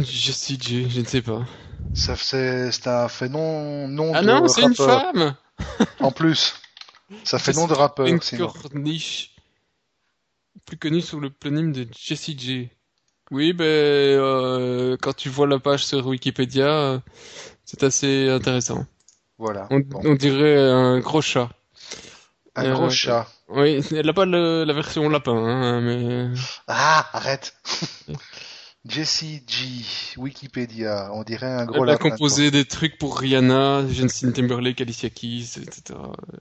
JCG, 0.00 0.88
je 0.88 1.00
ne 1.00 1.06
sais 1.06 1.22
pas. 1.22 1.46
Ça 1.94 2.16
c'est 2.16 2.70
c'est 2.72 2.86
un 2.88 3.08
fait 3.08 3.28
nom 3.28 3.88
nom 3.88 4.12
Ah 4.14 4.22
de 4.22 4.26
non, 4.26 4.48
c'est 4.48 4.62
une 4.62 4.74
femme 4.74 5.34
En 6.00 6.10
plus, 6.10 6.54
ça 7.24 7.38
fait 7.38 7.52
nom 7.52 7.66
de 7.66 7.74
rappeur. 7.74 8.06
Sinon. 8.22 8.48
Corniche, 8.48 9.34
plus 10.64 10.78
connu 10.78 11.00
sous 11.00 11.20
le 11.20 11.30
pseudonyme 11.30 11.72
de 11.72 11.86
Jessie 11.96 12.36
J. 12.38 12.70
Oui, 13.30 13.52
ben 13.52 13.64
euh, 13.64 14.96
quand 15.00 15.12
tu 15.12 15.28
vois 15.28 15.46
la 15.46 15.58
page 15.58 15.84
sur 15.84 16.06
Wikipédia, 16.06 16.66
euh, 16.66 16.98
c'est 17.64 17.82
assez 17.84 18.28
intéressant. 18.28 18.84
Voilà. 19.38 19.68
On, 19.70 19.78
Bon. 19.80 20.00
on 20.04 20.14
dirait 20.14 20.58
un 20.58 20.98
gros 21.00 21.22
chat. 21.22 21.48
Un 22.56 22.64
euh, 22.66 22.74
gros 22.74 22.90
chat. 22.90 23.28
Oui, 23.48 23.80
elle 23.92 24.06
n'a 24.06 24.12
pas 24.12 24.24
le- 24.26 24.64
la 24.64 24.72
version 24.72 25.08
lapin, 25.08 25.32
hein, 25.36 25.80
mais 25.80 26.28
Ah, 26.66 27.08
arrête. 27.12 27.54
Jessie 28.86 29.42
G, 29.46 29.84
Wikipédia, 30.16 31.10
on 31.12 31.22
dirait 31.22 31.46
un 31.52 31.66
gros 31.66 31.84
elle 31.84 31.90
a 31.90 31.98
composé 31.98 32.50
des 32.50 32.64
trucs 32.64 32.96
pour 32.96 33.18
Rihanna, 33.18 33.86
Justin 33.88 34.32
Timberlake, 34.32 34.80
Alicia 34.80 35.10
Keys, 35.10 35.58
etc. 35.60 35.98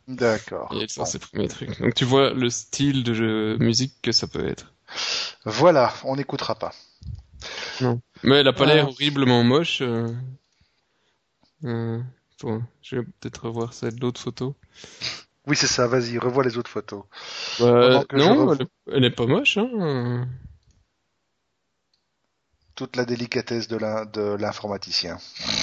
D'accord. 0.08 0.74
Et 0.74 0.84
elles 0.84 0.90
sont 0.90 1.04
ses 1.06 1.20
premiers 1.20 1.50
trucs. 1.50 1.82
Donc 1.82 1.94
tu 1.96 2.06
vois 2.06 2.32
le 2.32 2.50
style 2.50 3.04
de 3.04 3.14
jeu- 3.14 3.58
musique 3.60 3.96
que 4.02 4.14
ça 4.14 4.26
peut 4.28 4.48
être. 4.48 4.74
Voilà, 5.44 5.94
on 6.06 6.16
n'écoutera 6.16 6.56
pas. 6.56 6.74
Mais 8.24 8.38
elle 8.40 8.48
a 8.48 8.54
pas 8.54 8.64
Ah. 8.64 8.74
l'air 8.74 8.88
horriblement 8.88 9.44
moche. 9.44 9.82
Euh... 9.82 10.08
Euh... 11.66 12.00
attends, 12.38 12.62
je 12.82 12.96
vais 12.98 13.04
peut-être 13.20 13.48
revoir 13.48 13.74
celle 13.74 13.96
d'autres 13.96 14.22
photos. 14.22 14.54
Oui, 15.46 15.58
c'est 15.58 15.68
ça, 15.68 15.88
vas-y, 15.88 16.18
revois 16.18 16.44
les 16.46 16.58
autres 16.58 16.70
photos. 16.70 17.04
Bah, 17.60 18.04
non, 18.14 18.54
elle, 18.54 18.68
elle 18.94 19.04
est 19.06 19.12
pas 19.12 19.26
moche. 19.26 19.58
Hein. 19.58 20.28
Toute 22.80 22.96
la 22.96 23.04
délicatesse 23.04 23.68
de 23.68 23.76
l'in- 23.76 24.06
de 24.06 24.38
l'informaticien. 24.40 25.18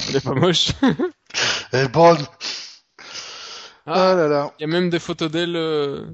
Elle 0.07 0.17
est 0.17 0.21
pas 0.21 0.35
moche. 0.35 0.67
Elle 1.71 1.85
est 1.85 1.87
bonne 1.89 2.23
Ah 3.87 4.11
Ah, 4.11 4.15
là 4.15 4.27
là. 4.27 4.53
il 4.59 4.61
y 4.61 4.65
a 4.65 4.67
même 4.67 4.91
des 4.91 4.99
photos 4.99 5.31
d'elle. 5.31 5.55
euh, 5.55 6.05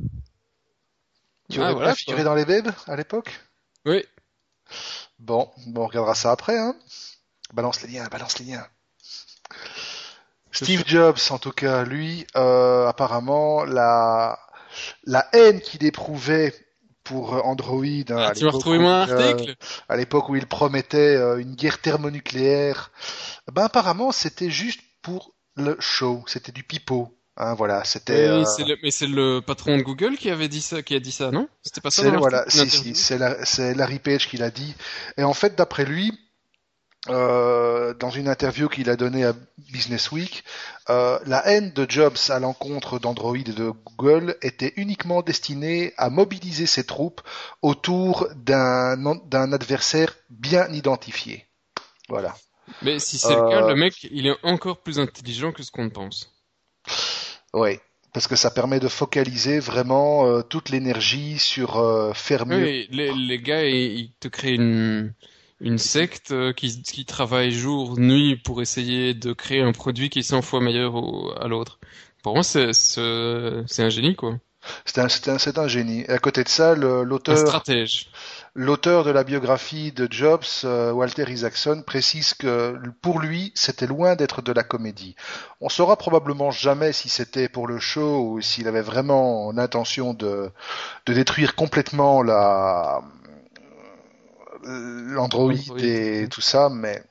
Tu 1.50 1.62
Ah, 1.62 1.74
voilà, 1.74 1.90
pas 1.90 1.96
figuré 1.96 2.24
dans 2.24 2.36
les 2.36 2.46
bébés 2.46 2.70
à 2.88 2.96
l'époque? 2.96 3.42
Oui. 3.86 4.06
Bon, 5.20 5.52
bon, 5.68 5.84
on 5.84 5.88
regardera 5.88 6.16
ça 6.16 6.32
après, 6.32 6.58
hein. 6.58 6.76
Balance 7.54 7.82
les 7.82 7.90
liens, 7.94 8.08
balance 8.08 8.40
les 8.40 8.46
liens. 8.46 8.68
Steve 10.52 10.84
Jobs, 10.86 11.18
en 11.32 11.40
tout 11.40 11.52
cas, 11.52 11.84
lui, 11.84 12.26
euh, 12.36 12.88
apparemment, 12.88 13.66
la, 13.66 14.40
la 15.06 15.28
haine 15.34 15.60
qu'il 15.62 15.84
éprouvait 15.84 16.54
pour 17.04 17.36
euh, 17.36 17.42
Android, 17.42 17.84
hein, 17.84 18.04
Ah, 18.10 18.30
à 18.30 18.34
tu 18.34 18.46
euh, 18.46 19.54
à 19.90 19.98
l'époque 19.98 20.30
où 20.30 20.36
il 20.36 20.48
promettait 20.48 21.16
euh, 21.16 21.38
une 21.38 21.56
guerre 21.56 21.80
thermonucléaire, 21.80 22.92
ben 23.52 23.64
apparemment 23.64 24.12
c'était 24.12 24.50
juste 24.50 24.82
pour 25.02 25.34
le 25.56 25.76
show, 25.80 26.24
c'était 26.28 26.52
du 26.52 26.64
pipeau. 26.64 27.16
Hein, 27.36 27.56
voilà, 27.56 27.84
c'était. 27.84 28.30
Oui, 28.30 28.46
euh, 28.60 28.76
mais 28.84 28.92
c'est 28.92 29.08
le 29.08 29.40
patron 29.40 29.78
de 29.78 29.82
Google 29.82 30.18
qui 30.18 30.30
avait 30.30 30.48
dit 30.48 30.62
ça, 30.62 30.84
qui 30.84 30.96
a 30.96 31.00
dit 31.00 31.12
ça, 31.12 31.32
non? 31.32 31.48
C'était 31.64 31.82
pas 31.82 31.90
ça 31.90 32.04
C'est 32.04 32.12
voilà, 32.12 32.46
si, 32.48 32.70
si, 32.70 32.96
c'est 32.96 33.74
Larry 33.74 34.00
Page 34.00 34.28
qui 34.30 34.38
l'a 34.38 34.52
dit. 34.52 34.76
Et 35.18 35.24
en 35.24 35.34
fait, 35.34 35.56
d'après 35.56 35.86
lui, 35.86 36.14
euh, 37.10 37.94
dans 37.96 38.10
une 38.10 38.30
interview 38.30 38.70
qu'il 38.70 38.90
a 38.90 38.96
donnée 38.96 39.26
à 39.26 39.34
Business 39.72 40.12
Week, 40.12 40.44
euh, 40.90 41.20
la 41.26 41.46
haine 41.48 41.72
de 41.74 41.86
Jobs 41.90 42.18
à 42.30 42.40
l'encontre 42.40 42.98
d'Android 43.00 43.36
et 43.36 43.44
de 43.44 43.72
Google 43.72 44.38
était 44.42 44.74
uniquement 44.78 45.22
destinée 45.22 45.94
à 45.98 46.10
mobiliser 46.10 46.66
ses 46.66 46.86
troupes 46.86 47.22
autour 47.62 48.30
d'un 48.36 49.52
adversaire 49.52 50.16
bien 50.30 50.68
identifié. 50.72 51.46
Voilà. 52.08 52.36
Mais 52.82 53.00
si 53.00 53.18
c'est 53.18 53.36
le 53.36 53.50
cas, 53.50 53.64
Euh, 53.64 53.70
le 53.70 53.76
mec, 53.76 54.08
il 54.10 54.28
est 54.28 54.38
encore 54.44 54.78
plus 54.82 55.00
intelligent 55.00 55.52
que 55.52 55.64
ce 55.64 55.72
qu'on 55.72 55.90
pense. 55.90 56.32
Oui. 57.54 57.80
Parce 58.14 58.28
que 58.28 58.36
ça 58.36 58.52
permet 58.52 58.80
de 58.80 58.88
focaliser 58.88 59.60
vraiment 59.60 60.28
euh, 60.28 60.42
toute 60.44 60.70
l'énergie 60.70 61.40
sur 61.40 61.80
euh, 61.80 62.14
faire 62.14 62.46
mieux. 62.46 62.64
Oui, 62.64 62.88
les, 62.92 63.12
les 63.12 63.40
gars, 63.42 63.66
ils, 63.66 64.00
ils 64.00 64.14
te 64.20 64.28
créent 64.28 64.54
une, 64.54 65.14
une 65.64 65.78
secte 65.80 66.32
euh, 66.32 66.54
qui, 66.54 66.82
qui 66.84 67.06
travaille 67.06 67.52
jour, 67.52 67.98
nuit 68.00 68.36
pour 68.38 68.62
essayer 68.62 69.14
de 69.16 69.34
créer 69.34 69.62
un 69.62 69.72
produit 69.72 70.10
qui 70.10 70.20
est 70.20 70.24
100 70.24 70.42
fois 70.44 70.62
meilleur 70.62 70.96
au- 70.96 71.32
à 71.40 71.48
l'autre. 71.48 71.80
Pour 72.24 72.34
moi, 72.36 72.44
c'est 72.44 72.74
c'est 72.74 73.64
c'est 73.68 73.84
un 73.84 73.90
génie, 73.90 74.16
quoi. 74.16 74.38
C'est 74.86 75.00
un, 75.00 75.10
c'est 75.10 75.28
un, 75.30 75.38
c'est 75.38 75.58
un 75.58 75.68
génie. 75.68 76.02
Et 76.02 76.10
à 76.12 76.20
côté 76.20 76.44
de 76.44 76.50
ça, 76.50 76.74
l'auteur 76.76 77.38
stratège. 77.38 78.10
L'auteur 78.56 79.04
de 79.04 79.10
la 79.12 79.24
biographie 79.24 79.92
de 79.92 80.08
Jobs, 80.12 80.44
euh, 80.64 80.92
Walter 80.92 81.26
Isaacson, 81.32 81.84
précise 81.86 82.34
que 82.36 82.76
pour 83.02 83.20
lui, 83.20 83.52
c'était 83.56 83.88
loin 83.88 84.16
d'être 84.16 84.42
de 84.44 84.52
la 84.54 84.64
comédie. 84.64 85.16
On 85.60 85.70
saura 85.70 85.98
probablement 85.98 86.52
jamais 86.52 86.94
si 86.94 87.10
c'était 87.10 87.50
pour 87.50 87.68
le 87.68 87.80
show 87.80 88.20
ou 88.32 88.42
s'il 88.42 88.68
avait 88.68 88.82
vraiment 88.84 89.52
l'intention 89.52 90.14
de, 90.14 90.52
de 91.08 91.14
détruire 91.14 91.56
complètement 91.56 92.22
la 92.22 93.02
l'Android 94.66 95.54
et 95.78 96.28
tout 96.30 96.42
ça, 96.42 96.70
mais 96.70 97.04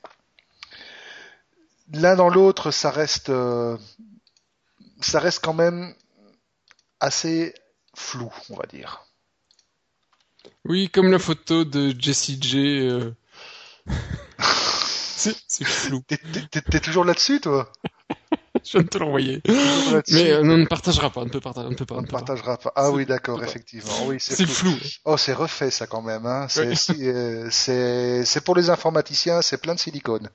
l'un 1.91 2.15
dans 2.15 2.29
l'autre, 2.29 2.71
ça 2.71 2.91
reste 2.91 3.29
euh, 3.29 3.77
ça 5.01 5.19
reste 5.19 5.43
quand 5.43 5.53
même 5.53 5.93
assez 6.99 7.53
flou, 7.95 8.33
on 8.49 8.55
va 8.55 8.65
dire. 8.65 9.05
Oui, 10.65 10.89
comme 10.89 11.11
la 11.11 11.19
photo 11.19 11.65
de 11.65 11.93
Jessie 11.97 12.39
J. 12.41 12.87
euh. 12.87 13.11
c'est 14.37 15.65
flou. 15.65 16.01
T'es 16.07 16.79
toujours 16.79 17.05
là-dessus, 17.05 17.41
toi? 17.41 17.71
Je 18.65 18.77
viens 18.77 18.81
de 18.83 18.87
te 18.87 18.97
l'envoyer. 18.97 19.41
Mais 19.45 20.31
euh, 20.31 20.41
on 20.41 20.57
ne 20.57 20.65
partagera 20.65 21.09
pas, 21.09 21.21
on 21.21 21.25
ne 21.25 21.29
peut 21.29 21.39
on 21.43 21.69
ne 21.69 21.75
peut 21.75 21.85
pas. 21.85 21.95
On 21.95 22.01
ne 22.01 22.07
pas. 22.07 22.19
partagera 22.19 22.57
pas. 22.57 22.71
Ah 22.75 22.91
oui, 22.91 23.05
d'accord, 23.05 23.43
effectivement. 23.43 23.91
Oui, 24.05 24.17
c'est 24.19 24.45
flou. 24.45 24.71
flou. 24.71 24.89
Oh, 25.05 25.17
c'est 25.17 25.33
refait 25.33 25.71
ça 25.71 25.87
quand 25.87 26.01
même. 26.01 26.25
Hein. 26.25 26.47
C'est 26.49 26.73
euh, 27.01 27.49
c'est 27.51 28.43
pour 28.43 28.55
les 28.55 28.69
informaticiens, 28.69 29.41
c'est 29.41 29.61
plein 29.61 29.75
de 29.75 29.79
silicone. 29.79 30.29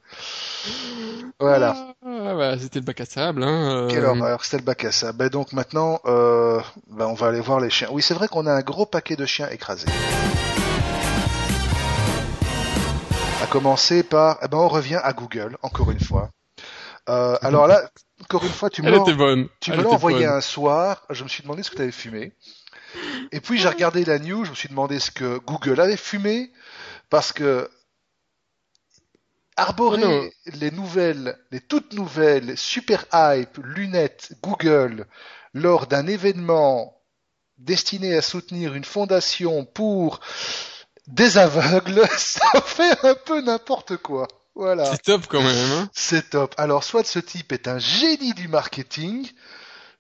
Voilà. 1.41 1.95
Ah, 2.05 2.35
bah, 2.35 2.59
c'était 2.59 2.81
le 2.81 2.85
bac 2.85 3.01
à 3.01 3.05
sable, 3.05 3.43
hein. 3.43 3.85
euh, 3.85 3.89
Quelle 3.89 4.05
horreur, 4.05 4.45
c'était 4.45 4.59
le 4.59 4.65
bac 4.65 4.85
à 4.85 4.93
ça. 4.93 5.13
Ben 5.13 5.29
donc 5.29 5.53
maintenant, 5.53 6.01
euh, 6.07 6.61
ben 6.91 7.07
on 7.07 7.15
va 7.15 7.29
aller 7.29 7.41
voir 7.41 7.61
les 7.61 7.71
chiens. 7.71 7.89
Oui, 7.91 8.03
c'est 8.03 8.15
vrai 8.15 8.29
qu'on 8.29 8.47
a 8.47 8.53
un 8.53 8.61
gros 8.61 8.87
paquet 8.87 9.17
de 9.17 9.25
chiens 9.25 9.49
écrasés. 9.49 9.87
À 13.43 13.47
commencer 13.47 14.03
par, 14.03 14.39
eh 14.43 14.49
ben 14.49 14.59
on 14.59 14.69
revient 14.69 15.01
à 15.03 15.13
Google 15.13 15.57
encore 15.63 15.91
une 15.91 16.01
fois. 16.01 16.31
Euh, 17.09 17.37
alors 17.43 17.67
là, 17.67 17.89
encore 18.23 18.45
une 18.45 18.51
fois, 18.51 18.71
tu 18.71 18.83
me 18.83 18.91
l'as- 18.91 18.99
bonne. 19.15 19.49
Tu 19.61 19.71
me 19.73 19.87
envoyé 19.87 20.27
bonne. 20.27 20.37
un 20.37 20.41
soir, 20.41 21.05
je 21.11 21.25
me 21.25 21.29
suis 21.29 21.43
demandé 21.43 21.63
ce 21.63 21.71
que 21.71 21.77
tu 21.77 21.83
avais 21.83 21.93
fumé. 21.93 22.33
Et 23.33 23.41
puis 23.41 23.59
j'ai 23.59 23.69
regardé 23.69 24.05
la 24.05 24.19
news, 24.19 24.45
je 24.45 24.51
me 24.51 24.55
suis 24.57 24.69
demandé 24.69 24.99
ce 24.99 25.11
que 25.11 25.39
Google 25.39 25.81
avait 25.81 25.97
fumé, 25.97 26.51
parce 27.11 27.33
que 27.33 27.69
arborer 29.57 30.03
Oh 30.05 30.51
les 30.55 30.71
nouvelles, 30.71 31.37
les 31.51 31.61
toutes 31.61 31.93
nouvelles 31.93 32.57
super 32.57 33.05
hype 33.13 33.59
lunettes 33.63 34.33
Google 34.43 35.07
lors 35.53 35.87
d'un 35.87 36.07
événement 36.07 36.95
destiné 37.59 38.17
à 38.17 38.23
soutenir 38.23 38.75
une 38.75 38.85
fondation 38.85 39.65
pour 39.65 40.21
des 41.09 41.39
aveugles, 41.39 42.07
ça 42.19 42.61
fait 42.65 43.05
un 43.05 43.15
peu 43.15 43.41
n'importe 43.41 43.97
quoi. 43.97 44.29
Voilà. 44.59 44.85
C'est 44.87 45.03
top 45.03 45.27
quand 45.29 45.41
même, 45.43 45.71
hein. 45.73 45.89
C'est 45.93 46.31
top. 46.31 46.55
Alors, 46.59 46.83
soit 46.85 47.07
ce 47.07 47.21
type 47.21 47.53
est 47.53 47.69
un 47.69 47.79
génie 47.79 48.35
du 48.35 48.49
marketing, 48.49 49.27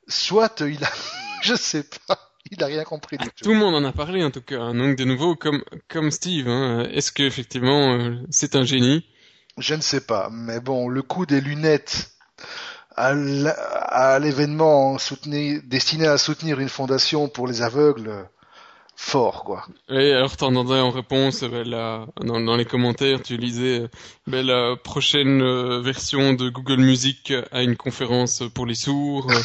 soit 0.09 0.61
il 0.61 0.83
a, 0.85 0.91
je 1.43 1.55
sais 1.55 1.85
pas, 2.09 2.19
il 2.51 2.59
n'a 2.59 2.67
rien 2.67 2.83
compris 2.85 3.19
du 3.19 3.27
Ah, 3.29 3.31
tout. 3.37 3.45
tout 3.45 3.53
le 3.53 3.59
monde 3.59 3.75
en 3.77 3.85
a 3.85 3.93
parlé 3.93 4.25
en 4.25 4.31
tout 4.33 4.43
cas. 4.43 4.59
hein. 4.61 4.75
Donc 4.75 4.97
de 4.97 5.05
nouveau, 5.05 5.37
comme 5.37 5.63
comme 5.89 6.11
Steve, 6.11 6.49
hein, 6.49 6.89
est-ce 6.93 7.13
que 7.13 7.23
effectivement 7.23 7.95
euh, 7.95 8.17
c'est 8.31 8.57
un 8.57 8.65
génie? 8.65 9.07
Je 9.59 9.75
ne 9.75 9.81
sais 9.81 10.01
pas, 10.01 10.29
mais 10.33 10.61
bon, 10.61 10.89
le 10.89 11.03
coup 11.03 11.25
des 11.25 11.41
lunettes 11.41 12.11
à 12.97 14.19
l'événement 14.19 14.97
destiné 15.65 16.07
à 16.09 16.19
soutenir 16.19 16.59
une 16.59 16.69
fondation 16.69 17.29
pour 17.29 17.47
les 17.47 17.63
aveugles, 17.63 18.29
fort 19.01 19.45
quoi. 19.45 19.65
Et 19.89 20.13
alors 20.13 20.37
t'entendais 20.37 20.81
en 20.81 20.91
réponse, 20.91 21.43
euh, 21.45 21.49
ben, 21.49 21.69
la- 21.69 22.07
dans, 22.21 22.41
dans 22.41 22.57
les 22.57 22.65
commentaires, 22.65 23.23
tu 23.23 23.37
lisais 23.37 23.81
euh, 23.83 23.89
ben, 24.27 24.45
la 24.45 24.75
prochaine 24.77 25.41
euh, 25.41 25.81
version 25.81 26.33
de 26.35 26.49
Google 26.51 26.79
Music 26.81 27.33
a 27.53 27.63
une 27.63 27.77
conférence 27.77 28.43
pour 28.55 28.67
les 28.67 28.75
sourds. 28.75 29.31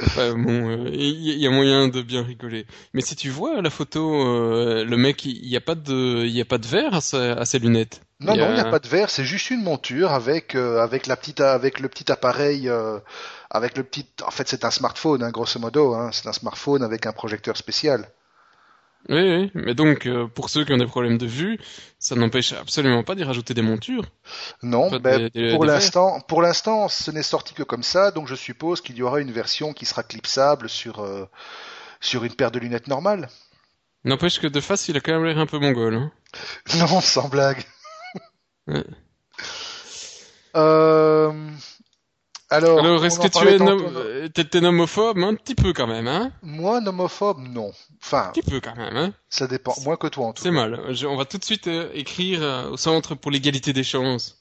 Enfin, 0.00 0.34
bon, 0.34 0.68
euh, 0.70 0.90
il 0.92 1.00
y, 1.28 1.38
y 1.40 1.46
a 1.46 1.50
moyen 1.50 1.88
de 1.88 2.02
bien 2.02 2.22
rigoler. 2.22 2.66
Mais 2.94 3.00
si 3.00 3.16
tu 3.16 3.30
vois 3.30 3.60
la 3.62 3.70
photo, 3.70 4.22
euh, 4.26 4.84
le 4.84 4.96
mec, 4.96 5.24
il 5.24 5.48
n'y 5.48 5.56
a 5.56 5.60
pas 5.60 5.74
de, 5.74 6.24
il 6.24 6.40
a 6.40 6.44
pas 6.44 6.58
de 6.58 6.66
verre 6.66 6.94
à, 6.94 7.00
sa- 7.00 7.32
à 7.34 7.44
ses 7.44 7.58
lunettes. 7.58 8.00
Non, 8.20 8.34
y 8.34 8.38
non, 8.38 8.44
a- 8.46 8.48
il 8.50 8.54
n'y 8.54 8.60
a 8.60 8.64
pas 8.64 8.78
de 8.78 8.88
verre, 8.88 9.10
c'est 9.10 9.24
juste 9.24 9.50
une 9.50 9.62
monture 9.62 10.12
avec 10.12 10.54
euh, 10.54 10.80
avec 10.80 11.06
la 11.06 11.16
petite 11.16 11.40
avec 11.40 11.80
le 11.80 11.88
petit 11.88 12.10
appareil 12.10 12.68
avec 13.50 13.76
le 13.76 13.84
petit. 13.84 14.06
En 14.26 14.30
fait, 14.30 14.48
c'est 14.48 14.64
un 14.64 14.70
smartphone, 14.70 15.22
hein, 15.22 15.30
grosso 15.30 15.58
modo. 15.60 15.94
Hein, 15.94 16.10
c'est 16.12 16.28
un 16.28 16.32
smartphone 16.32 16.82
avec 16.82 17.06
un 17.06 17.12
projecteur 17.12 17.56
spécial. 17.56 18.10
Oui, 19.08 19.20
oui. 19.22 19.50
Mais 19.54 19.74
donc, 19.74 20.06
euh, 20.06 20.26
pour 20.26 20.50
ceux 20.50 20.64
qui 20.64 20.72
ont 20.72 20.76
des 20.76 20.84
problèmes 20.86 21.18
de 21.18 21.26
vue, 21.26 21.58
ça 21.98 22.14
n'empêche 22.16 22.52
absolument 22.52 23.04
pas 23.04 23.14
d'y 23.14 23.22
rajouter 23.24 23.54
des 23.54 23.62
montures. 23.62 24.04
Non, 24.62 24.90
ben, 24.98 25.18
des- 25.18 25.30
des- 25.30 25.50
pour 25.54 25.64
l'instant, 25.64 26.20
pour 26.20 26.42
l'instant, 26.42 26.88
ce 26.88 27.10
n'est 27.12 27.22
sorti 27.22 27.54
que 27.54 27.62
comme 27.62 27.84
ça, 27.84 28.10
donc 28.10 28.26
je 28.26 28.34
suppose 28.34 28.80
qu'il 28.80 28.96
y 28.96 29.02
aura 29.02 29.20
une 29.20 29.30
version 29.32 29.72
qui 29.72 29.86
sera 29.86 30.02
clipsable 30.02 30.68
sur 30.68 30.98
euh, 31.00 31.24
sur 32.00 32.24
une 32.24 32.34
paire 32.34 32.50
de 32.50 32.58
lunettes 32.58 32.88
normales. 32.88 33.28
N'empêche 34.04 34.40
que 34.40 34.46
de 34.48 34.60
face, 34.60 34.88
il 34.88 34.96
a 34.96 35.00
quand 35.00 35.12
même 35.12 35.24
l'air 35.24 35.38
un 35.38 35.46
peu 35.46 35.58
mongol. 35.58 35.94
Hein. 35.94 36.12
Non, 36.78 37.00
sans 37.00 37.28
blague. 37.28 37.64
Ouais. 38.66 38.84
Euh, 40.56 41.32
Alors, 42.50 42.78
Alors, 42.78 43.04
est-ce 43.04 43.18
que 43.18 43.28
tu 43.28 43.46
es, 43.46 43.58
nom- 43.58 43.78
euh, 43.96 44.28
t'es- 44.28 44.44
Un 44.64 45.34
petit 45.34 45.54
peu 45.54 45.72
quand 45.74 45.86
même, 45.86 46.08
hein 46.08 46.32
Moi, 46.42 46.80
nomophobe, 46.80 47.40
non. 47.40 47.72
Enfin, 48.02 48.28
Un 48.28 48.32
petit 48.32 48.42
peu 48.50 48.60
quand 48.60 48.74
même, 48.76 48.96
hein 48.96 49.12
ça 49.28 49.46
dépend. 49.46 49.74
Moins 49.84 49.96
que 49.96 50.06
toi, 50.06 50.26
en 50.28 50.32
tout 50.32 50.42
C'est 50.42 50.50
mal. 50.50 50.80
Je- 50.94 51.06
on 51.06 51.16
va 51.16 51.26
tout 51.26 51.36
de 51.38 51.44
suite 51.44 51.66
euh, 51.66 51.90
écrire 51.92 52.42
euh, 52.42 52.70
au 52.70 52.76
Centre 52.78 53.14
pour 53.14 53.30
l'égalité 53.30 53.72
des 53.74 53.84
chances. 53.84 54.38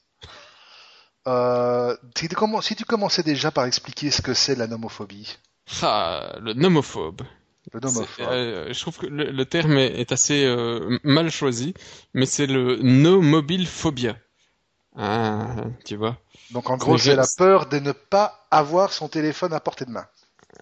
Euh, 1.28 1.96
si, 2.18 2.30
tu 2.30 2.36
commen- 2.36 2.62
si 2.62 2.76
tu 2.76 2.86
commençais 2.86 3.24
déjà 3.24 3.52
par 3.52 3.66
expliquer 3.66 4.12
ce 4.12 4.22
que 4.22 4.34
c'est 4.34 4.56
la 4.56 4.68
nomophobie, 4.68 5.36
Ah, 5.82 6.38
le 6.42 6.54
nomophobe. 6.54 7.24
le 7.74 7.80
nomophobe. 7.82 8.26
euh, 8.30 8.74
je 8.74 8.80
trouve 8.80 8.98
que 8.98 9.08
le, 9.08 9.32
le 9.32 9.46
terme 9.46 9.78
est, 9.78 10.00
est 10.00 10.14
assez 10.14 10.46
euh, 10.46 10.98
mal 11.04 11.30
choisi, 11.30 11.74
mais 12.14 12.26
c'est 12.26 12.48
le 12.48 12.78
no-mobile-phobia. 12.78 14.16
Ah, 14.98 15.46
tu 15.86 15.96
vois. 15.96 16.18
Donc 16.52 16.70
en 16.70 16.78
gros, 16.78 16.98
c'est- 16.98 17.16
la 17.16 17.28
peur 17.38 17.68
de 17.68 17.80
ne 17.80 17.92
pas 17.92 18.46
avoir 18.52 18.92
son 18.92 19.08
téléphone 19.08 19.54
à 19.54 19.60
portée 19.60 19.86
de 19.86 19.92
main. 19.92 20.06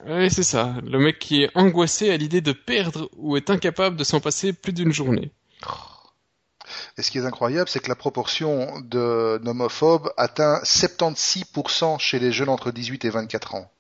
Oui, 0.06 0.30
c'est 0.30 0.44
ça. 0.44 0.74
Le 0.84 1.00
mec 1.00 1.20
qui 1.20 1.44
est 1.44 1.52
angoissé 1.56 2.12
à 2.12 2.18
l'idée 2.18 2.42
de 2.42 2.52
perdre 2.52 3.10
ou 3.18 3.38
est 3.38 3.50
incapable 3.50 3.96
de 3.96 4.04
s'en 4.04 4.20
passer 4.20 4.52
plus 4.52 4.74
d'une 4.74 4.92
journée. 4.92 5.32
Et 6.98 7.02
ce 7.02 7.12
qui 7.12 7.20
est 7.20 7.26
incroyable, 7.26 7.70
c'est 7.70 7.80
que 7.80 7.88
la 7.90 7.96
proportion 7.96 8.82
de 8.82 9.40
nomophobes 9.44 10.12
atteint 10.18 10.60
76% 10.64 11.98
chez 12.00 12.20
les 12.20 12.32
jeunes 12.32 12.50
entre 12.50 12.72
18 12.72 13.06
et 13.06 13.10
24 13.10 13.56
ans. 13.56 13.72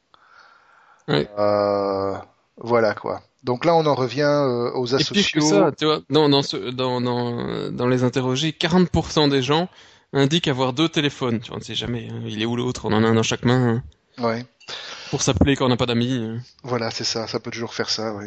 Ouais. 1.07 1.27
Euh, 1.37 2.15
voilà 2.57 2.93
quoi. 2.93 3.21
Donc 3.43 3.65
là, 3.65 3.75
on 3.75 3.85
en 3.85 3.93
revient 3.95 4.21
euh, 4.23 4.71
aux 4.71 4.87
Et 4.87 5.03
pire 5.03 5.31
que 5.33 5.41
ça, 5.41 5.71
tu 5.77 5.85
vois, 5.85 5.99
dans, 6.09 6.29
dans, 6.29 6.41
ce, 6.41 6.57
dans, 6.57 6.99
dans, 7.01 7.71
dans 7.71 7.87
les 7.87 8.03
interrogés, 8.03 8.51
40% 8.51 9.29
des 9.29 9.41
gens 9.43 9.69
indiquent 10.15 10.47
avoir 10.47 10.73
deux 10.73 10.89
téléphones. 10.89 11.39
Tu 11.39 11.47
vois, 11.49 11.57
on 11.57 11.59
ne 11.59 11.63
sait 11.63 11.75
jamais. 11.75 12.07
hein. 12.11 12.21
Il 12.25 12.41
est 12.41 12.45
où 12.45 12.55
l'autre? 12.55 12.85
On 12.85 12.93
en 12.93 13.03
a 13.03 13.07
un 13.07 13.13
dans 13.13 13.23
chaque 13.23 13.45
main. 13.45 13.83
hein. 14.17 14.23
Ouais. 14.23 14.45
Pour 15.11 15.21
s'appeler 15.21 15.55
quand 15.55 15.65
on 15.65 15.69
n'a 15.69 15.77
pas 15.77 15.85
d'amis. 15.85 16.13
hein. 16.23 16.41
Voilà, 16.63 16.89
c'est 16.91 17.03
ça. 17.03 17.27
Ça 17.27 17.39
peut 17.39 17.51
toujours 17.51 17.73
faire 17.73 17.89
ça, 17.89 18.13
oui. 18.15 18.25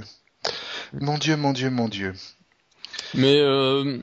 Mon 0.92 1.18
Dieu, 1.18 1.36
mon 1.36 1.52
Dieu, 1.52 1.70
mon 1.70 1.88
Dieu. 1.88 2.14
Mais 3.14 3.38
euh, 3.40 3.98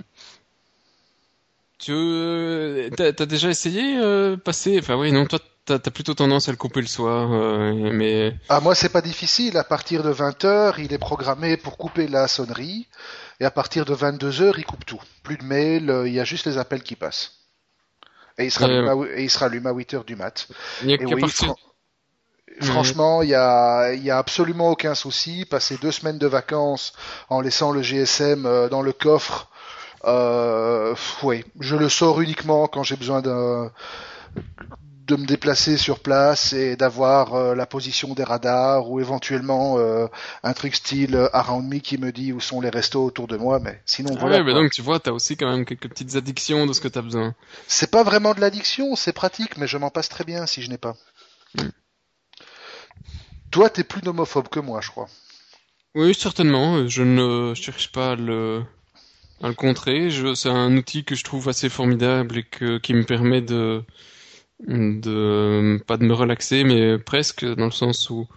tu 1.78 1.92
euh, 1.94 2.90
t'as, 2.96 3.14
t'as 3.14 3.26
déjà 3.26 3.50
essayé 3.50 3.98
euh, 4.00 4.38
passer 4.38 4.80
Enfin 4.80 4.96
oui, 4.98 5.12
non, 5.12 5.26
toi 5.26 5.40
t'as, 5.66 5.80
t'as 5.80 5.92
plutôt 5.92 6.14
tendance 6.14 6.48
à 6.48 6.52
le 6.52 6.58
couper 6.58 6.82
le 6.82 6.88
soir, 6.88 7.32
euh, 7.34 7.92
mais 7.92 8.34
Ah, 8.50 8.60
moi, 8.62 8.76
c'est 8.76 8.90
pas 8.90 9.02
difficile. 9.02 9.58
À 9.58 9.64
partir 9.64 10.04
de 10.04 10.12
20h, 10.14 10.76
il 10.80 10.94
est 10.94 10.98
programmé 10.98 11.58
pour 11.58 11.78
couper 11.78 12.08
la 12.08 12.28
sonnerie. 12.28 12.88
Et 13.40 13.46
à 13.46 13.52
partir 13.52 13.86
de 13.86 13.94
22h, 13.94 14.54
il 14.58 14.66
coupe 14.66 14.86
tout. 14.86 15.02
Plus 15.24 15.38
de 15.38 15.44
mails, 15.44 16.04
il 16.06 16.14
y 16.14 16.20
a 16.20 16.24
juste 16.24 16.46
les 16.46 16.58
appels 16.58 16.84
qui 16.84 16.96
passent. 16.96 17.34
Et 18.38 18.46
il 18.46 18.52
sera 18.52 18.66
allumé 18.68 18.90
à, 18.90 18.96
et 19.18 19.24
il 19.24 19.30
sera 19.30 19.48
allumé 19.48 19.70
à 19.70 19.74
8h 19.74 20.06
du 20.06 20.16
mat. 20.16 20.48
il 20.80 20.90
y 20.90 20.94
a 20.94 20.98
Et 20.98 21.06
qu'à 21.06 21.16
oui, 21.16 21.18
partir. 21.18 21.54
fran- 21.54 21.58
franchement, 22.62 23.22
il 23.22 23.30
y 23.30 23.36
a, 23.36 23.94
y 23.94 24.10
a 24.10 24.18
absolument 24.18 24.70
aucun 24.72 24.96
souci. 24.96 25.46
Passer 25.46 25.78
deux 25.78 25.92
semaines 25.92 26.18
de 26.18 26.28
vacances 26.28 26.94
en 27.30 27.42
laissant 27.42 27.72
le 27.72 27.82
GSM 27.82 28.46
euh, 28.46 28.70
dans 28.70 28.82
le 28.82 28.94
coffre, 28.94 29.50
euh, 30.06 30.96
oui, 31.24 31.46
je 31.60 31.76
le 31.76 31.90
sors 31.90 32.22
uniquement 32.22 32.68
quand 32.68 32.84
j'ai 32.84 32.96
besoin 32.98 33.22
de, 33.22 33.70
de 35.06 35.16
me 35.16 35.26
déplacer 35.26 35.78
sur 35.78 36.00
place 36.00 36.54
et 36.54 36.76
d'avoir 36.76 37.36
euh, 37.36 37.56
la 37.56 37.66
position 37.66 38.14
des 38.16 38.24
radars 38.24 38.90
ou 38.90 39.00
éventuellement 39.00 39.78
euh, 39.78 40.08
un 40.42 40.54
truc 40.54 40.76
style 40.76 41.16
euh, 41.16 41.30
Around 41.32 41.68
Me 41.68 41.80
qui 41.80 41.98
me 41.98 42.12
dit 42.12 42.34
où 42.34 42.40
sont 42.40 42.60
les 42.60 42.70
restos 42.70 43.06
autour 43.06 43.28
de 43.28 43.38
moi. 43.38 43.60
Mais 43.60 43.82
sinon, 43.86 44.12
Ah 44.16 44.20
voilà. 44.20 44.38
ouais, 44.38 44.44
mais 44.44 44.54
quoi. 44.54 44.62
donc 44.62 44.72
tu 44.72 44.82
vois, 44.82 45.00
t'as 45.00 45.12
aussi 45.12 45.38
quand 45.38 45.50
même 45.50 45.66
quelques 45.66 45.90
petites 45.90 46.16
addictions 46.16 46.66
de 46.66 46.74
ce 46.74 46.82
que 46.82 46.88
t'as 46.88 47.04
besoin. 47.04 47.36
C'est 47.68 47.92
pas 47.92 48.04
vraiment 48.04 48.34
de 48.34 48.42
l'addiction, 48.42 48.96
c'est 48.96 49.14
pratique, 49.14 49.58
mais 49.58 49.68
je 49.68 49.78
m'en 49.78 49.92
passe 49.92 50.10
très 50.10 50.24
bien 50.24 50.48
si 50.48 50.62
je 50.64 50.70
n'ai 50.70 50.80
pas. 50.80 50.96
Mm. 51.56 51.70
Toi, 53.52 53.70
t'es 53.70 53.84
plus 53.84 54.02
nomophobe 54.04 54.50
que 54.50 54.60
moi, 54.60 54.82
je 54.82 54.90
crois. 54.90 55.08
Oui, 55.94 56.14
certainement. 56.16 56.88
Je 56.88 57.04
ne 57.04 57.54
cherche 57.54 57.92
pas 57.92 58.14
à 58.14 58.16
le, 58.16 58.64
à 59.42 59.48
le 59.48 59.54
contrer. 59.54 60.10
C'est 60.36 60.50
un 60.50 60.76
outil 60.76 61.06
que 61.06 61.16
je 61.16 61.24
trouve 61.24 61.48
assez 61.48 61.70
formidable 61.70 62.40
et 62.40 62.44
que, 62.44 62.80
qui 62.80 62.94
me 62.94 63.06
permet 63.06 63.42
de, 63.42 63.84
de, 64.60 65.80
pas 65.88 65.98
de 65.98 66.06
me 66.06 66.14
relaxer, 66.14 66.64
mais 66.64 66.98
presque, 67.00 67.46
dans 67.46 67.66
le 67.66 67.72
sens 67.72 68.10
où, 68.10 68.28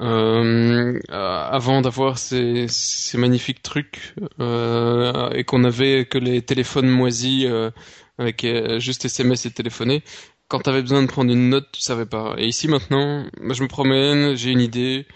euh, 0.00 1.00
euh, 1.10 1.48
avant 1.50 1.82
d'avoir 1.82 2.18
ces, 2.18 2.66
ces 2.68 3.18
magnifiques 3.18 3.62
trucs, 3.62 4.14
euh, 4.40 5.30
et 5.30 5.44
qu'on 5.44 5.64
avait 5.64 6.06
que 6.06 6.18
les 6.18 6.42
téléphones 6.42 6.88
moisis, 6.88 7.44
euh, 7.46 7.70
avec 8.18 8.44
euh, 8.44 8.78
juste 8.78 9.04
SMS 9.04 9.46
et 9.46 9.50
téléphoner, 9.50 10.02
quand 10.48 10.60
t'avais 10.60 10.82
besoin 10.82 11.02
de 11.02 11.08
prendre 11.08 11.32
une 11.32 11.48
note, 11.50 11.68
tu 11.72 11.80
savais 11.80 12.06
pas. 12.06 12.34
Et 12.38 12.46
ici 12.46 12.68
maintenant, 12.68 13.26
bah, 13.40 13.54
je 13.54 13.62
me 13.62 13.68
promène, 13.68 14.36
j'ai 14.36 14.50
une 14.50 14.60
idée, 14.60 15.06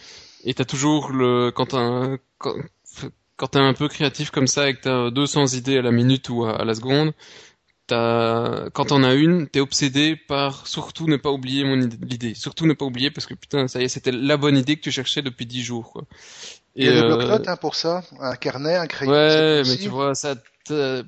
et 0.44 0.54
t'as 0.54 0.64
toujours 0.64 1.10
le 1.10 1.50
quand 1.54 1.66
t'as 1.66 2.16
quand, 2.38 3.48
t'es 3.48 3.58
un 3.58 3.74
peu 3.74 3.88
créatif 3.88 4.30
comme 4.30 4.46
ça 4.46 4.68
et 4.70 4.74
que 4.74 4.80
t'as 4.82 5.10
200 5.10 5.48
idées 5.48 5.78
à 5.78 5.82
la 5.82 5.92
minute 5.92 6.28
ou 6.30 6.44
à 6.46 6.64
la 6.64 6.74
seconde, 6.74 7.12
t'as 7.86 8.70
quand 8.70 8.86
t'en 8.86 9.02
as 9.04 9.14
une, 9.14 9.48
t'es 9.48 9.60
obsédé 9.60 10.16
par 10.16 10.66
surtout 10.66 11.06
ne 11.06 11.16
pas 11.16 11.30
oublier 11.30 11.64
mon 11.64 11.80
idée, 11.80 11.96
l'idée, 12.06 12.34
surtout 12.34 12.66
ne 12.66 12.72
pas 12.74 12.84
oublier 12.84 13.10
parce 13.10 13.26
que 13.26 13.34
putain 13.34 13.68
ça 13.68 13.80
y 13.80 13.84
est 13.84 13.88
c'était 13.88 14.12
la 14.12 14.36
bonne 14.36 14.56
idée 14.56 14.76
que 14.76 14.82
tu 14.82 14.90
cherchais 14.92 15.22
depuis 15.22 15.46
10 15.46 15.62
jours 15.62 15.92
quoi. 15.92 16.04
Il 16.76 16.84
y 16.84 16.88
a 16.88 16.92
des 16.92 16.98
euh, 17.00 17.06
bloc-notes 17.06 17.48
hein, 17.48 17.56
pour 17.56 17.74
ça, 17.74 18.02
un 18.20 18.36
carnet, 18.36 18.76
un 18.76 18.86
crayon. 18.86 19.12
Ouais, 19.12 19.62
mais 19.66 19.76
tu 19.76 19.88
vois, 19.88 20.14
ça, 20.14 20.34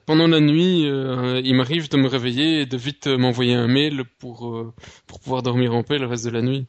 pendant 0.06 0.26
la 0.28 0.40
nuit, 0.40 0.86
euh, 0.88 1.40
il 1.44 1.54
m'arrive 1.54 1.90
de 1.90 1.96
me 1.96 2.06
réveiller 2.08 2.60
et 2.62 2.66
de 2.66 2.76
vite 2.76 3.06
euh, 3.06 3.18
m'envoyer 3.18 3.54
un 3.54 3.66
mail 3.66 4.04
pour 4.18 4.48
euh, 4.48 4.72
pour 5.06 5.20
pouvoir 5.20 5.42
dormir 5.42 5.74
en 5.74 5.82
paix 5.82 5.98
le 5.98 6.06
reste 6.06 6.24
de 6.24 6.30
la 6.30 6.42
nuit. 6.42 6.66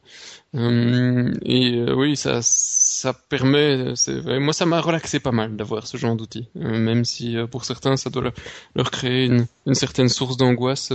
Euh, 0.54 1.32
et 1.44 1.82
oui, 1.92 2.16
ça 2.16 2.40
ça 2.42 3.12
permet. 3.14 3.94
moi, 4.40 4.52
ça 4.52 4.66
m'a 4.66 4.80
relaxé 4.80 5.20
pas 5.20 5.32
mal 5.32 5.56
d'avoir 5.56 5.86
ce 5.86 5.96
genre 5.96 6.16
d'outils, 6.16 6.48
Euh, 6.56 6.78
même 6.78 7.04
si 7.04 7.36
pour 7.50 7.64
certains, 7.64 7.96
ça 7.96 8.10
doit 8.10 8.22
leur, 8.22 8.34
leur 8.74 8.90
créer 8.90 9.26
une, 9.26 9.46
une 9.66 9.74
certaine 9.74 10.08
source 10.08 10.36
d'angoisse. 10.36 10.92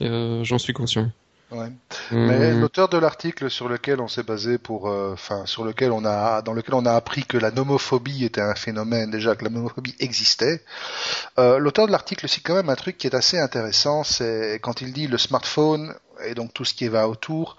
J'en 0.00 0.58
suis 0.58 0.72
conscient. 0.72 1.10
Ouais. 1.54 1.70
Mais 2.10 2.52
l'auteur 2.52 2.88
de 2.88 2.98
l'article 2.98 3.50
sur 3.50 3.68
lequel 3.68 4.00
on 4.00 4.08
s'est 4.08 4.22
basé 4.22 4.58
pour, 4.58 4.88
euh, 4.88 5.12
enfin, 5.12 5.46
sur 5.46 5.64
lequel 5.64 5.92
on 5.92 6.04
a, 6.04 6.42
dans 6.42 6.52
lequel 6.52 6.74
on 6.74 6.86
a 6.86 6.92
appris 6.92 7.24
que 7.24 7.38
la 7.38 7.50
nomophobie 7.50 8.24
était 8.24 8.40
un 8.40 8.54
phénomène 8.54 9.10
déjà, 9.10 9.36
que 9.36 9.44
la 9.44 9.50
nomophobie 9.50 9.94
existait. 10.00 10.62
Euh, 11.38 11.58
l'auteur 11.58 11.86
de 11.86 11.92
l'article 11.92 12.28
cite 12.28 12.44
quand 12.44 12.54
même 12.54 12.70
un 12.70 12.74
truc 12.74 12.98
qui 12.98 13.06
est 13.06 13.14
assez 13.14 13.38
intéressant, 13.38 14.04
c'est 14.04 14.58
quand 14.62 14.80
il 14.80 14.92
dit 14.92 15.06
le 15.06 15.18
smartphone 15.18 15.94
et 16.26 16.34
donc 16.34 16.52
tout 16.52 16.64
ce 16.64 16.74
qui 16.74 16.88
va 16.88 17.08
autour, 17.08 17.56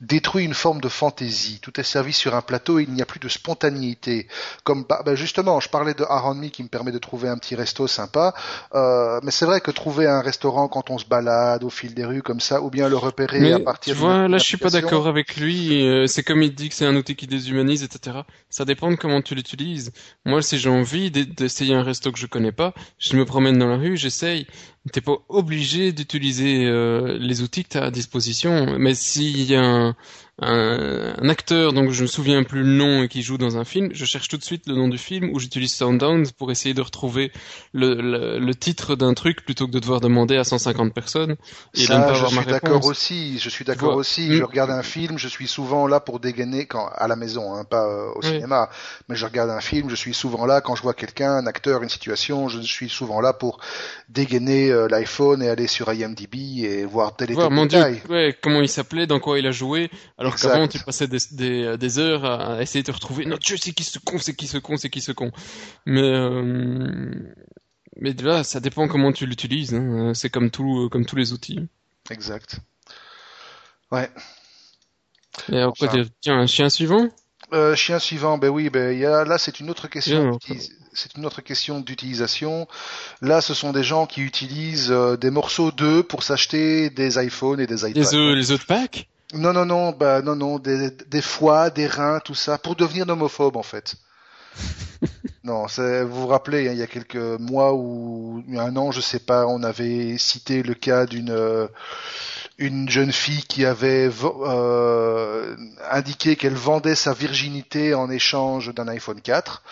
détruit 0.00 0.44
une 0.44 0.54
forme 0.54 0.80
de 0.80 0.88
fantaisie. 0.88 1.60
Tout 1.60 1.78
est 1.80 1.84
servi 1.84 2.12
sur 2.12 2.34
un 2.34 2.42
plateau 2.42 2.78
et 2.78 2.84
il 2.84 2.92
n'y 2.92 3.02
a 3.02 3.06
plus 3.06 3.20
de 3.20 3.28
spontanéité. 3.28 4.28
Comme 4.64 4.84
bah, 4.88 5.02
bah 5.04 5.14
justement, 5.14 5.60
je 5.60 5.68
parlais 5.68 5.94
de 5.94 6.04
Aaron 6.04 6.34
Me 6.34 6.48
qui 6.48 6.62
me 6.62 6.68
permet 6.68 6.92
de 6.92 6.98
trouver 6.98 7.28
un 7.28 7.38
petit 7.38 7.54
resto 7.54 7.86
sympa, 7.86 8.34
euh, 8.74 9.20
mais 9.22 9.30
c'est 9.30 9.46
vrai 9.46 9.60
que 9.60 9.70
trouver 9.70 10.06
un 10.06 10.20
restaurant 10.20 10.68
quand 10.68 10.90
on 10.90 10.98
se 10.98 11.06
balade 11.06 11.64
au 11.64 11.70
fil 11.70 11.94
des 11.94 12.04
rues 12.04 12.22
comme 12.22 12.40
ça, 12.40 12.62
ou 12.62 12.70
bien 12.70 12.88
le 12.88 12.96
repérer 12.96 13.52
à 13.52 13.60
partir. 13.60 13.94
Tu 13.94 14.00
vois, 14.00 14.28
là, 14.28 14.38
je 14.38 14.44
suis 14.44 14.56
pas 14.56 14.70
d'accord 14.70 15.06
avec 15.06 15.36
lui. 15.36 15.82
Euh, 15.82 16.06
c'est 16.06 16.22
comme 16.22 16.42
il 16.42 16.54
dit 16.54 16.68
que 16.68 16.74
c'est 16.74 16.86
un 16.86 16.96
outil 16.96 17.16
qui 17.16 17.26
déshumanise, 17.26 17.82
etc. 17.82 18.18
Ça 18.50 18.64
dépend 18.64 18.90
de 18.90 18.96
comment 18.96 19.22
tu 19.22 19.34
l'utilises. 19.34 19.92
Moi, 20.24 20.42
si 20.42 20.58
j'ai 20.58 20.70
envie 20.70 21.10
d'essayer 21.10 21.74
un 21.74 21.82
resto 21.82 22.12
que 22.12 22.18
je 22.18 22.26
connais 22.26 22.52
pas, 22.52 22.72
je 22.98 23.16
me 23.16 23.24
promène 23.24 23.58
dans 23.58 23.68
la 23.68 23.76
rue, 23.76 23.96
j'essaye. 23.96 24.46
T'es 24.92 25.00
pas 25.00 25.18
obligé 25.28 25.92
d'utiliser 25.92 26.64
euh, 26.66 27.18
les 27.18 27.42
outils 27.42 27.64
que 27.64 27.70
tu 27.70 27.78
as 27.78 27.84
à 27.84 27.90
disposition. 27.90 28.78
Mais 28.78 28.94
s'il 28.94 29.42
y 29.42 29.54
a 29.56 29.62
un, 29.62 29.96
un, 30.38 31.28
acteur 31.30 31.72
dont 31.72 31.90
je 31.90 31.98
ne 31.98 32.02
me 32.02 32.06
souviens 32.06 32.42
plus 32.42 32.62
le 32.62 32.68
nom 32.68 33.02
et 33.02 33.08
qui 33.08 33.22
joue 33.22 33.38
dans 33.38 33.56
un 33.56 33.64
film, 33.64 33.88
je 33.94 34.04
cherche 34.04 34.28
tout 34.28 34.36
de 34.36 34.44
suite 34.44 34.64
le 34.66 34.74
nom 34.74 34.88
du 34.88 34.98
film 34.98 35.30
ou 35.32 35.38
j'utilise 35.38 35.74
Soundhound 35.74 36.30
pour 36.32 36.50
essayer 36.50 36.74
de 36.74 36.82
retrouver 36.82 37.32
le, 37.72 38.38
le, 38.38 38.54
titre 38.54 38.96
d'un 38.96 39.14
truc 39.14 39.44
plutôt 39.44 39.66
que 39.66 39.72
de 39.72 39.78
devoir 39.78 40.00
demander 40.00 40.36
à 40.36 40.44
150 40.44 40.92
personnes 40.92 41.36
et 41.74 41.86
Ça, 41.86 42.12
je 42.12 42.26
suis 42.26 42.46
d'accord 42.46 42.84
aussi. 42.84 43.38
Je 43.38 43.48
suis 43.48 43.64
d'accord 43.64 43.96
aussi. 43.96 44.26
Je 44.32 44.42
mm. 44.42 44.44
regarde 44.44 44.70
un 44.70 44.82
film, 44.82 45.18
je 45.18 45.28
suis 45.28 45.46
souvent 45.46 45.86
là 45.86 46.00
pour 46.00 46.20
dégainer 46.20 46.66
quand 46.66 46.86
à 46.94 47.08
la 47.08 47.16
maison, 47.16 47.54
hein, 47.54 47.64
pas 47.64 47.86
euh, 47.86 48.12
au 48.14 48.22
cinéma. 48.22 48.68
Mais 49.08 49.16
je 49.16 49.24
regarde 49.24 49.50
un 49.50 49.60
film, 49.60 49.88
je 49.88 49.96
suis 49.96 50.14
souvent 50.14 50.44
là 50.44 50.60
quand 50.60 50.74
je 50.74 50.82
vois 50.82 50.94
quelqu'un, 50.94 51.32
un 51.32 51.46
acteur, 51.46 51.82
une 51.82 51.88
situation, 51.88 52.48
je 52.48 52.60
suis 52.60 52.90
souvent 52.90 53.22
là 53.22 53.32
pour 53.32 53.58
dégainer 54.10 54.70
euh, 54.70 54.86
l'iPhone 54.88 55.42
et 55.42 55.48
aller 55.48 55.66
sur 55.66 55.90
IMDb 55.92 56.64
et 56.64 56.84
voir 56.84 57.16
tel 57.16 57.30
et 57.30 57.36
tel 57.36 57.48
détail. 57.48 58.02
ouais, 58.10 58.36
comment 58.42 58.60
il 58.60 58.68
s'appelait, 58.68 59.06
dans 59.06 59.20
quoi 59.20 59.38
il 59.38 59.46
a 59.46 59.50
joué. 59.50 59.90
Alors 60.18 60.25
qu'avant, 60.34 60.66
tu 60.68 60.78
passais 60.80 61.06
des, 61.06 61.18
des, 61.32 61.76
des, 61.78 61.98
heures 61.98 62.24
à 62.24 62.62
essayer 62.62 62.82
de 62.82 62.90
retrouver. 62.90 63.26
Non, 63.26 63.36
Dieu, 63.40 63.56
c'est 63.56 63.72
qui 63.72 63.84
ce 63.84 63.98
con, 63.98 64.18
c'est 64.18 64.34
qui 64.34 64.46
ce 64.46 64.58
con, 64.58 64.76
c'est 64.76 64.90
qui 64.90 65.00
ce 65.00 65.12
con. 65.12 65.30
Mais 65.84 66.02
euh, 66.02 67.10
mais 68.00 68.12
là, 68.14 68.44
ça 68.44 68.60
dépend 68.60 68.88
comment 68.88 69.12
tu 69.12 69.26
l'utilises. 69.26 69.74
Hein. 69.74 70.12
C'est 70.14 70.30
comme 70.30 70.50
tout, 70.50 70.88
comme 70.90 71.06
tous 71.06 71.16
les 71.16 71.32
outils. 71.32 71.60
Exact. 72.10 72.60
Ouais. 73.90 74.10
Et 75.52 75.60
après, 75.60 75.88
tiens, 76.20 76.38
un 76.40 76.46
chien 76.46 76.68
suivant? 76.68 77.08
Euh, 77.52 77.76
chien 77.76 77.98
suivant, 77.98 78.38
ben 78.38 78.48
oui, 78.48 78.70
ben 78.70 78.98
y 78.98 79.04
a, 79.04 79.24
là 79.24 79.38
c'est 79.38 79.60
une 79.60 79.70
autre 79.70 79.86
question. 79.86 80.38
C'est 80.92 81.14
une 81.16 81.26
autre 81.26 81.42
question 81.42 81.80
d'utilisation. 81.80 82.66
Là, 83.20 83.42
ce 83.42 83.52
sont 83.52 83.72
des 83.72 83.84
gens 83.84 84.06
qui 84.06 84.22
utilisent 84.22 84.90
euh, 84.90 85.16
des 85.16 85.30
morceaux 85.30 85.70
d'œufs 85.70 86.02
pour 86.02 86.22
s'acheter 86.22 86.88
des 86.88 87.22
iPhones 87.22 87.60
et 87.60 87.66
des 87.66 87.82
iPads. 87.82 88.00
Les 88.00 88.14
œufs, 88.14 88.34
les 88.34 88.50
œufs 88.50 88.60
de 88.60 88.64
Pâques? 88.64 89.08
Non, 89.34 89.52
non, 89.52 89.66
non, 89.66 89.92
bah 89.92 90.22
non, 90.22 90.36
non, 90.36 90.58
des, 90.58 90.90
des 90.90 91.22
foies, 91.22 91.70
des 91.70 91.86
reins, 91.86 92.20
tout 92.20 92.34
ça, 92.34 92.58
pour 92.58 92.76
devenir 92.76 93.08
homophobe 93.08 93.56
en 93.56 93.62
fait. 93.62 93.96
non, 95.44 95.66
vous 95.66 96.20
vous 96.20 96.26
rappelez, 96.26 96.68
hein, 96.68 96.72
il 96.72 96.78
y 96.78 96.82
a 96.82 96.86
quelques 96.86 97.16
mois 97.16 97.74
ou 97.74 98.44
un 98.56 98.76
an, 98.76 98.92
je 98.92 99.00
sais 99.00 99.18
pas, 99.18 99.46
on 99.46 99.62
avait 99.62 100.16
cité 100.18 100.62
le 100.62 100.74
cas 100.74 101.06
d'une 101.06 101.30
euh, 101.30 101.66
une 102.58 102.88
jeune 102.88 103.12
fille 103.12 103.42
qui 103.42 103.66
avait 103.66 104.08
euh, 104.22 105.56
indiqué 105.90 106.36
qu'elle 106.36 106.54
vendait 106.54 106.94
sa 106.94 107.12
virginité 107.12 107.92
en 107.92 108.10
échange 108.10 108.72
d'un 108.74 108.88
iPhone 108.88 109.20
4. 109.20 109.62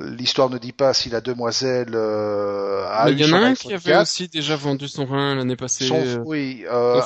L'histoire 0.00 0.50
ne 0.50 0.58
dit 0.58 0.72
pas 0.72 0.94
si 0.94 1.10
la 1.10 1.20
demoiselle 1.20 1.94
euh, 1.94 2.86
a 2.90 3.04
Mais 3.04 3.12
il 3.12 3.20
y 3.20 3.32
en 3.32 3.36
a 3.36 3.38
un 3.38 3.54
qui 3.54 3.72
avait 3.72 3.96
aussi 3.96 4.28
déjà 4.28 4.56
vendu 4.56 4.88
son 4.88 5.06
rein 5.06 5.36
l'année 5.36 5.54
passée. 5.54 5.86
Son, 5.86 5.96
euh, 5.96 6.22
oui, 6.24 6.64
euh, 6.68 7.00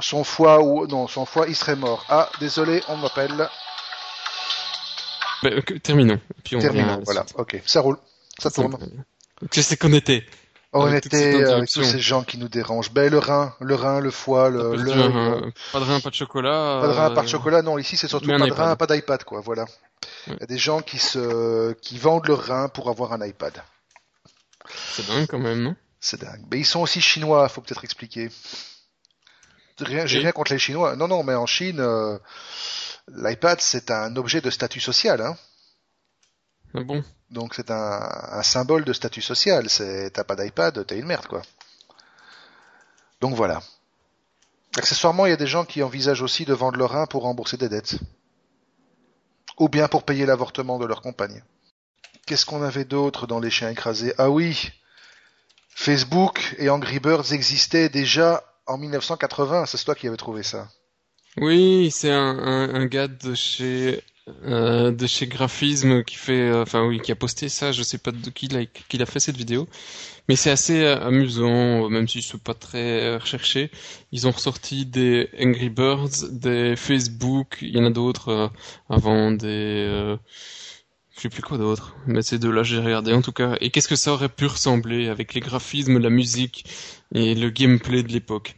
son 0.00 0.24
foie 0.24 0.62
ou 0.62 0.86
non, 0.86 1.06
son 1.06 1.26
foie, 1.26 1.46
il 1.48 1.56
serait 1.56 1.76
mort. 1.76 2.06
Ah, 2.08 2.30
désolé, 2.40 2.82
on 2.88 2.96
m'appelle. 2.96 3.48
Ben, 5.42 5.60
terminons. 5.82 6.20
Puis 6.44 6.56
on 6.56 6.60
terminons. 6.60 7.02
Voilà. 7.04 7.26
Ok, 7.34 7.60
ça 7.66 7.80
roule, 7.80 7.98
ça, 8.38 8.48
ça 8.48 8.62
tourne. 8.62 8.78
Qu'est-ce 9.50 9.70
sais 9.70 9.76
qu'on 9.76 9.92
était 9.92 10.24
on 10.72 10.92
était 10.92 11.44
avec 11.44 11.70
tous 11.70 11.84
ces 11.84 12.00
gens 12.00 12.22
qui 12.22 12.38
nous 12.38 12.48
dérangent. 12.48 12.92
Ben 12.92 13.10
le 13.10 13.18
rein, 13.18 13.54
le 13.60 13.74
rein, 13.74 14.00
le 14.00 14.10
foie, 14.10 14.48
le, 14.48 14.74
le... 14.74 15.52
pas 15.72 15.80
de 15.80 15.84
rein, 15.84 16.00
pas 16.00 16.10
de 16.10 16.14
chocolat. 16.14 16.78
Pas 16.80 16.88
de 16.88 16.92
rein, 16.92 17.10
pas 17.10 17.20
de 17.22 17.26
euh, 17.26 17.30
chocolat. 17.30 17.62
Non, 17.62 17.78
ici 17.78 17.96
c'est 17.96 18.08
surtout 18.08 18.28
pas 18.28 18.38
de 18.38 18.52
rein, 18.52 18.76
pas 18.76 18.86
d'iPad, 18.86 19.24
quoi. 19.24 19.40
Voilà. 19.40 19.66
Il 20.26 20.36
y 20.40 20.42
a 20.42 20.46
des 20.46 20.58
gens 20.58 20.80
qui 20.80 20.98
se, 20.98 21.72
qui 21.74 21.98
vendent 21.98 22.26
leur 22.26 22.44
rein 22.44 22.68
pour 22.68 22.88
avoir 22.88 23.12
un 23.12 23.24
iPad. 23.24 23.62
C'est 24.92 25.06
dingue 25.06 25.26
quand 25.26 25.38
même, 25.38 25.62
non? 25.62 25.76
C'est 26.00 26.20
dingue. 26.20 26.42
Mais 26.50 26.58
ils 26.58 26.66
sont 26.66 26.80
aussi 26.80 27.00
chinois, 27.00 27.48
faut 27.48 27.60
peut-être 27.60 27.84
expliquer. 27.84 28.30
Rien, 29.80 30.06
j'ai 30.06 30.20
rien 30.20 30.32
contre 30.32 30.52
les 30.52 30.58
Chinois. 30.58 30.96
Non, 30.96 31.08
non, 31.08 31.22
mais 31.22 31.34
en 31.34 31.46
Chine, 31.46 31.80
euh, 31.80 32.18
l'iPad 33.08 33.60
c'est 33.60 33.90
un 33.90 34.14
objet 34.16 34.40
de 34.40 34.50
statut 34.50 34.80
social, 34.80 35.20
hein. 35.20 35.36
Ah 36.74 36.82
bon? 36.82 37.02
Donc 37.32 37.54
c'est 37.54 37.70
un, 37.70 38.42
symbole 38.42 38.84
de 38.84 38.92
statut 38.92 39.22
social. 39.22 39.68
C'est 39.68 40.10
t'as 40.10 40.24
pas 40.24 40.36
d'iPad, 40.36 40.86
t'es 40.86 40.98
une 40.98 41.06
merde 41.06 41.26
quoi. 41.26 41.42
Donc 43.20 43.34
voilà. 43.34 43.60
Accessoirement, 44.76 45.26
il 45.26 45.30
y 45.30 45.34
a 45.34 45.36
des 45.36 45.46
gens 45.46 45.64
qui 45.64 45.82
envisagent 45.82 46.22
aussi 46.22 46.44
de 46.44 46.54
vendre 46.54 46.78
leur 46.78 46.90
rein 46.90 47.06
pour 47.06 47.22
rembourser 47.22 47.56
des 47.56 47.68
dettes. 47.68 47.96
Ou 49.58 49.68
bien 49.68 49.88
pour 49.88 50.04
payer 50.04 50.24
l'avortement 50.24 50.78
de 50.78 50.86
leur 50.86 51.02
compagne. 51.02 51.42
Qu'est-ce 52.26 52.46
qu'on 52.46 52.62
avait 52.62 52.84
d'autre 52.84 53.26
dans 53.26 53.40
les 53.40 53.50
chiens 53.50 53.70
écrasés? 53.70 54.14
Ah 54.18 54.30
oui 54.30 54.72
Facebook 55.74 56.54
et 56.58 56.68
Angry 56.68 57.00
Birds 57.00 57.32
existaient 57.32 57.88
déjà 57.88 58.44
en 58.66 58.78
1980. 58.78 59.66
C'est 59.66 59.82
toi 59.84 59.94
qui 59.94 60.06
avais 60.06 60.16
trouvé 60.16 60.42
ça. 60.42 60.68
Oui, 61.38 61.90
c'est 61.90 62.10
un, 62.10 62.38
un, 62.74 62.86
gars 62.86 63.08
de 63.08 63.34
chez 63.34 64.04
euh, 64.44 64.92
de 64.92 65.06
chez 65.06 65.26
Graphisme 65.26 66.04
qui 66.04 66.14
fait, 66.16 66.50
euh, 66.50 66.62
enfin 66.62 66.86
oui, 66.86 67.00
qui 67.00 67.10
a 67.12 67.16
posté 67.16 67.48
ça. 67.48 67.72
Je 67.72 67.82
sais 67.82 67.98
pas 67.98 68.12
de 68.12 68.30
qui 68.30 68.48
l'a 68.48 68.66
qui 68.66 68.98
fait 69.04 69.20
cette 69.20 69.36
vidéo, 69.36 69.68
mais 70.28 70.36
c'est 70.36 70.50
assez 70.50 70.82
euh, 70.82 71.00
amusant, 71.06 71.88
même 71.90 72.08
si 72.08 72.22
c'est 72.22 72.42
pas 72.42 72.54
très 72.54 73.16
recherché. 73.16 73.70
Ils 74.12 74.26
ont 74.28 74.32
ressorti 74.32 74.86
des 74.86 75.28
Angry 75.40 75.70
Birds, 75.70 76.30
des 76.30 76.76
Facebook, 76.76 77.58
il 77.62 77.70
y 77.76 77.78
en 77.80 77.86
a 77.86 77.90
d'autres 77.90 78.52
avant 78.88 79.32
des 79.32 80.16
je 81.16 81.20
sais 81.22 81.28
plus 81.28 81.42
quoi 81.42 81.58
d'autre, 81.58 81.94
mais 82.06 82.22
ces 82.22 82.38
deux-là 82.38 82.62
j'ai 82.62 82.78
regardé 82.78 83.12
en 83.12 83.22
tout 83.22 83.32
cas. 83.32 83.56
Et 83.60 83.70
qu'est-ce 83.70 83.88
que 83.88 83.96
ça 83.96 84.12
aurait 84.12 84.28
pu 84.28 84.46
ressembler 84.46 85.08
avec 85.08 85.34
les 85.34 85.40
graphismes, 85.40 85.98
la 85.98 86.10
musique 86.10 86.64
et 87.14 87.34
le 87.34 87.50
gameplay 87.50 88.02
de 88.02 88.12
l'époque? 88.12 88.56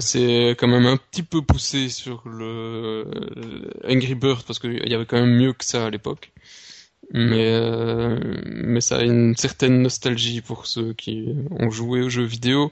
C'est 0.00 0.56
quand 0.58 0.68
même 0.68 0.86
un 0.86 0.96
petit 0.96 1.22
peu 1.22 1.42
poussé 1.42 1.88
sur 1.88 2.22
le 2.28 3.04
Angry 3.88 4.14
Bird 4.14 4.42
parce 4.46 4.58
qu'il 4.58 4.88
y 4.88 4.94
avait 4.94 5.06
quand 5.06 5.20
même 5.20 5.34
mieux 5.34 5.52
que 5.52 5.64
ça 5.64 5.86
à 5.86 5.90
l'époque. 5.90 6.32
Mais, 7.12 7.54
euh, 7.54 8.18
mais 8.44 8.80
ça 8.80 8.98
a 8.98 9.02
une 9.02 9.34
certaine 9.36 9.82
nostalgie 9.82 10.42
pour 10.42 10.66
ceux 10.66 10.92
qui 10.92 11.34
ont 11.50 11.70
joué 11.70 12.02
aux 12.02 12.08
jeux 12.08 12.24
vidéo 12.24 12.70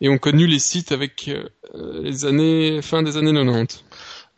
et 0.00 0.08
ont 0.08 0.18
connu 0.18 0.46
les 0.46 0.60
sites 0.60 0.92
avec 0.92 1.28
euh, 1.28 2.02
les 2.02 2.24
années 2.24 2.80
fin 2.82 3.02
des 3.02 3.16
années 3.16 3.32
90. 3.32 3.82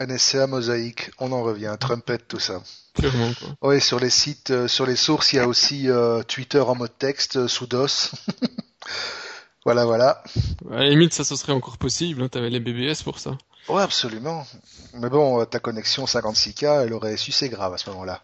NSA, 0.00 0.46
Mosaïque, 0.46 1.10
on 1.18 1.32
en 1.32 1.42
revient, 1.42 1.76
Trumpet, 1.78 2.16
tout 2.26 2.40
ça. 2.40 2.62
Clairement, 2.94 3.34
quoi. 3.34 3.48
Oui, 3.60 3.80
sur 3.82 4.00
les 4.00 4.08
sites, 4.08 4.66
sur 4.66 4.86
les 4.86 4.96
sources, 4.96 5.34
il 5.34 5.36
y 5.36 5.38
a 5.40 5.46
aussi 5.46 5.88
Twitter 6.26 6.60
en 6.60 6.74
mode 6.74 6.96
texte 6.98 7.46
sous 7.48 7.66
DOS. 7.66 8.12
Voilà, 9.64 9.84
voilà. 9.84 10.22
À 10.70 10.76
la 10.76 10.88
limite, 10.88 11.12
ça, 11.12 11.24
ce 11.24 11.36
serait 11.36 11.52
encore 11.52 11.78
possible. 11.78 12.22
Hein, 12.22 12.28
T'avais 12.28 12.50
les 12.50 12.60
BBS 12.60 13.02
pour 13.04 13.18
ça. 13.18 13.36
Ouais, 13.68 13.82
absolument. 13.82 14.46
Mais 14.94 15.10
bon, 15.10 15.44
ta 15.44 15.58
connexion 15.58 16.04
56K, 16.04 16.84
elle 16.84 16.92
aurait 16.92 17.16
su 17.16 17.30
c'est 17.30 17.48
grave 17.48 17.74
à 17.74 17.78
ce 17.78 17.90
moment-là. 17.90 18.22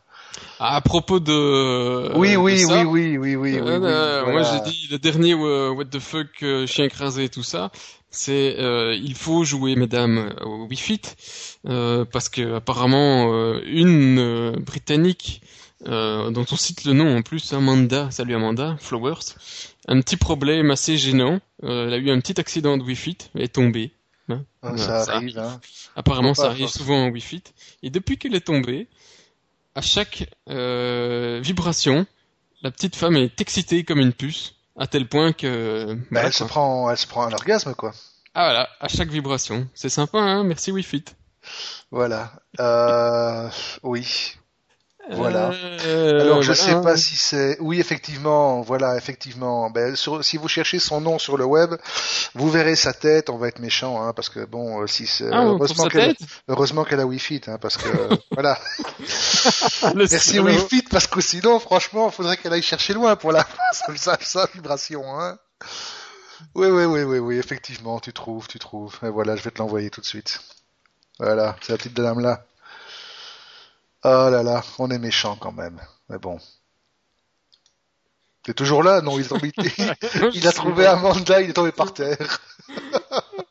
À 0.58 0.80
propos 0.80 1.20
de. 1.20 2.12
Oui, 2.16 2.36
oui, 2.36 2.64
oui, 2.64 2.84
oui, 2.84 3.16
oui, 3.16 3.36
oui, 3.36 3.58
euh, 3.58 4.30
Moi, 4.30 4.42
j'ai 4.42 4.70
dit 4.70 4.88
le 4.90 4.98
dernier 4.98 5.34
euh, 5.34 5.70
What 5.70 5.86
the 5.86 5.98
fuck, 5.98 6.28
euh, 6.42 6.66
chien 6.66 6.84
écrasé 6.84 7.24
et 7.24 7.28
tout 7.28 7.42
ça. 7.42 7.70
C'est 8.10 8.56
il 8.58 9.14
faut 9.14 9.44
jouer, 9.44 9.76
mesdames, 9.76 10.34
au 10.42 10.66
Wii 10.66 10.78
Fit 10.78 11.02
parce 11.64 12.28
que 12.30 12.54
apparemment 12.54 13.30
une 13.66 14.52
britannique 14.58 15.42
dont 15.84 16.46
on 16.50 16.56
cite 16.56 16.84
le 16.84 16.94
nom 16.94 17.14
en 17.14 17.20
plus, 17.20 17.52
Amanda, 17.52 18.10
salut 18.10 18.34
Amanda, 18.34 18.76
Flowers, 18.80 19.34
un 19.86 20.00
petit 20.00 20.16
problème 20.16 20.70
assez 20.70 20.96
gênant. 20.96 21.40
Euh, 21.62 21.86
elle 21.86 21.94
a 21.94 21.96
eu 21.98 22.10
un 22.10 22.20
petit 22.20 22.38
accident 22.40 22.76
de 22.76 22.82
Wi-Fi, 22.82 23.16
elle 23.34 23.42
est 23.42 23.54
tombée. 23.54 23.92
Hein. 24.28 24.44
Ah, 24.62 24.76
ça, 24.76 25.14
arrive. 25.14 25.38
Hein. 25.38 25.60
Apparemment, 25.94 26.34
ça 26.34 26.46
arrive 26.46 26.68
souvent 26.68 27.06
en 27.06 27.08
Wi-Fi. 27.08 27.42
Et 27.82 27.90
depuis 27.90 28.18
qu'elle 28.18 28.34
est 28.34 28.46
tombée, 28.46 28.88
à 29.74 29.80
chaque 29.80 30.28
euh, 30.48 31.40
vibration, 31.42 32.06
la 32.62 32.70
petite 32.70 32.96
femme 32.96 33.16
est 33.16 33.40
excitée 33.40 33.84
comme 33.84 34.00
une 34.00 34.12
puce, 34.12 34.54
à 34.76 34.86
tel 34.86 35.08
point 35.08 35.32
que. 35.32 35.96
Bah, 36.10 36.22
elle 36.24 36.32
se 36.32 36.44
prend, 36.44 36.90
elle 36.90 36.98
se 36.98 37.06
prend 37.06 37.26
un 37.26 37.32
orgasme, 37.32 37.74
quoi. 37.74 37.92
Ah 38.34 38.48
voilà, 38.48 38.68
à 38.80 38.88
chaque 38.88 39.08
vibration. 39.08 39.68
C'est 39.74 39.88
sympa, 39.88 40.18
hein 40.18 40.44
Merci 40.44 40.72
Wi-Fi. 40.72 41.04
Voilà. 41.90 42.32
Euh, 42.60 43.48
oui. 43.82 44.34
Voilà. 45.10 45.50
Euh, 45.84 46.20
Alors 46.22 46.42
je 46.42 46.52
voilà. 46.52 46.54
sais 46.78 46.82
pas 46.82 46.96
si 46.96 47.14
c'est. 47.16 47.56
Oui, 47.60 47.78
effectivement, 47.78 48.60
voilà, 48.62 48.96
effectivement. 48.96 49.70
Ben, 49.70 49.94
sur- 49.94 50.24
si 50.24 50.36
vous 50.36 50.48
cherchez 50.48 50.78
son 50.80 51.00
nom 51.00 51.18
sur 51.18 51.36
le 51.36 51.44
web, 51.44 51.74
vous 52.34 52.50
verrez 52.50 52.74
sa 52.74 52.92
tête. 52.92 53.30
On 53.30 53.36
va 53.38 53.48
être 53.48 53.60
méchant, 53.60 54.02
hein, 54.02 54.12
parce 54.12 54.28
que 54.28 54.44
bon, 54.44 54.82
euh, 54.82 54.86
si 54.88 55.06
c'est 55.06 55.28
Ah, 55.32 55.44
heureusement 55.44 55.86
qu'elle, 55.86 56.16
heureusement 56.48 56.84
qu'elle 56.84 57.00
a 57.00 57.06
Wi-Fi, 57.06 57.40
hein, 57.46 57.58
parce 57.60 57.76
que 57.76 57.88
voilà. 58.32 58.58
Merci. 59.94 60.38
Wi-Fi, 60.40 60.82
parce 60.82 61.06
que 61.06 61.20
sinon, 61.20 61.58
franchement, 61.60 62.10
faudrait 62.10 62.36
qu'elle 62.36 62.52
aille 62.52 62.62
chercher 62.62 62.94
loin 62.94 63.16
pour 63.16 63.32
la 63.32 63.46
sa, 63.96 64.18
sa 64.20 64.46
vibration, 64.54 65.02
hein. 65.20 65.38
Oui, 66.54 66.66
oui, 66.68 66.84
oui, 66.84 67.02
oui, 67.02 67.18
oui, 67.18 67.38
effectivement, 67.38 67.98
tu 68.00 68.12
trouves, 68.12 68.46
tu 68.48 68.58
trouves. 68.58 68.94
Et 69.02 69.08
voilà, 69.08 69.36
je 69.36 69.42
vais 69.42 69.50
te 69.50 69.58
l'envoyer 69.58 69.88
tout 69.90 70.00
de 70.00 70.06
suite. 70.06 70.40
Voilà, 71.18 71.56
c'est 71.62 71.72
la 71.72 71.78
petite 71.78 71.94
dame 71.94 72.20
là. 72.20 72.44
Oh 74.08 74.28
là 74.30 74.44
là, 74.44 74.62
on 74.78 74.88
est 74.92 75.00
méchant 75.00 75.36
quand 75.36 75.50
même. 75.50 75.80
Mais 76.08 76.18
bon. 76.18 76.38
T'es 78.44 78.54
toujours 78.54 78.84
là? 78.84 79.00
Non, 79.00 79.18
il, 79.18 79.24
est 79.24 79.28
tombé- 79.28 79.52
il 80.34 80.46
a 80.46 80.52
trouvé 80.52 80.86
Amanda, 80.86 81.40
il 81.40 81.50
est 81.50 81.52
tombé 81.52 81.72
par 81.72 81.92
terre. 81.92 82.38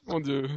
Mon 0.08 0.22
dieu. 0.22 0.48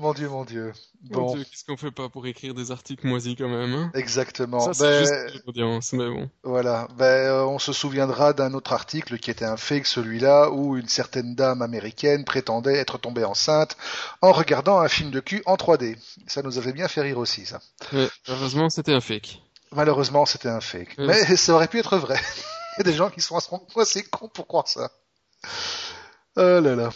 Mon 0.00 0.12
dieu, 0.12 0.28
mon 0.28 0.44
dieu. 0.44 0.72
Mon 1.10 1.20
Bon, 1.22 1.34
dieu, 1.34 1.44
qu'est-ce 1.44 1.64
qu'on 1.64 1.76
fait 1.76 1.90
pas 1.90 2.08
pour 2.08 2.26
écrire 2.26 2.54
des 2.54 2.70
articles 2.70 3.06
moisis 3.06 3.34
quand 3.36 3.48
même, 3.48 3.72
hein? 3.74 3.90
Exactement. 3.94 4.60
Ça, 4.60 4.74
c'est 4.74 4.84
Ben, 5.04 5.28
juste 5.32 5.44
l'audience, 5.46 5.92
mais 5.92 6.08
bon. 6.08 6.30
Voilà, 6.44 6.86
ben, 6.96 7.04
euh, 7.04 7.44
on 7.44 7.58
se 7.58 7.72
souviendra 7.72 8.32
d'un 8.32 8.54
autre 8.54 8.72
article 8.72 9.18
qui 9.18 9.30
était 9.30 9.44
un 9.44 9.56
fake, 9.56 9.86
celui-là, 9.86 10.50
où 10.50 10.76
une 10.76 10.88
certaine 10.88 11.34
dame 11.34 11.62
américaine 11.62 12.24
prétendait 12.24 12.76
être 12.76 12.98
tombée 12.98 13.24
enceinte 13.24 13.76
en 14.22 14.30
regardant 14.32 14.78
un 14.78 14.88
film 14.88 15.10
de 15.10 15.20
cul 15.20 15.42
en 15.46 15.56
3D. 15.56 15.96
Ça 16.28 16.42
nous 16.42 16.58
avait 16.58 16.72
bien 16.72 16.86
fait 16.88 17.00
rire 17.02 17.18
aussi, 17.18 17.44
ça. 17.44 17.60
Mais, 17.92 18.08
heureusement, 18.28 18.70
c'était 18.70 18.94
un 18.94 19.00
fake. 19.00 19.42
Malheureusement, 19.72 20.26
c'était 20.26 20.48
un 20.48 20.60
fake. 20.60 20.96
Mais 20.98 21.36
ça 21.36 21.54
aurait 21.54 21.68
pu 21.68 21.78
être 21.80 21.98
vrai. 21.98 22.18
Il 22.78 22.86
y 22.86 22.88
a 22.88 22.92
des 22.92 22.96
gens 22.96 23.10
qui 23.10 23.20
sont 23.20 23.36
assez 23.76 24.04
cons 24.04 24.28
pour 24.28 24.46
croire 24.46 24.68
ça. 24.68 24.90
Oh 26.36 26.60
là 26.60 26.76
là. 26.76 26.90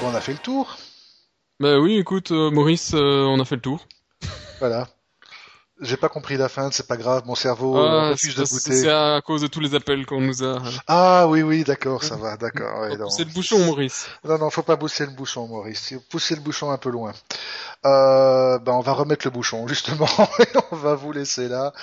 On 0.00 0.14
a 0.14 0.20
fait 0.20 0.32
le 0.32 0.38
tour? 0.38 0.76
Bah 1.60 1.78
oui, 1.78 1.96
écoute, 1.96 2.32
euh, 2.32 2.50
Maurice, 2.50 2.92
euh, 2.94 3.24
on 3.24 3.40
a 3.40 3.44
fait 3.44 3.56
le 3.56 3.62
tour. 3.62 3.86
Voilà. 4.60 4.86
J'ai 5.82 5.98
pas 5.98 6.08
compris 6.08 6.38
la 6.38 6.48
fin, 6.48 6.70
c'est 6.70 6.86
pas 6.88 6.96
grave, 6.96 7.24
mon 7.26 7.34
cerveau 7.34 7.76
euh, 7.76 8.06
Ah, 8.06 8.08
refuse 8.12 8.34
de 8.34 8.44
goûter. 8.44 8.72
c'est 8.80 8.88
à 8.90 9.20
cause 9.20 9.42
de 9.42 9.46
tous 9.46 9.60
les 9.60 9.74
appels 9.74 10.06
qu'on 10.06 10.22
nous 10.22 10.42
a. 10.42 10.62
Ah 10.86 11.26
oui, 11.28 11.42
oui, 11.42 11.64
d'accord, 11.64 12.02
ça 12.02 12.16
va, 12.16 12.38
d'accord. 12.38 12.80
ouais, 12.80 12.96
le 12.96 13.24
bouchon, 13.34 13.58
Maurice. 13.66 14.06
Non, 14.24 14.38
non, 14.38 14.48
faut 14.48 14.62
pas 14.62 14.78
pousser 14.78 15.04
le 15.04 15.12
bouchon, 15.12 15.46
Maurice. 15.48 15.92
Poussez 16.08 16.34
le 16.34 16.40
bouchon 16.40 16.70
un 16.70 16.78
peu 16.78 16.88
loin. 16.88 17.12
Euh, 17.84 18.58
ben, 18.58 18.72
on 18.72 18.80
va 18.80 18.92
remettre 18.94 19.26
le 19.26 19.30
bouchon, 19.30 19.68
justement, 19.68 20.08
et 20.38 20.46
on 20.72 20.76
va 20.76 20.94
vous 20.94 21.12
laisser 21.12 21.46
là. 21.48 21.74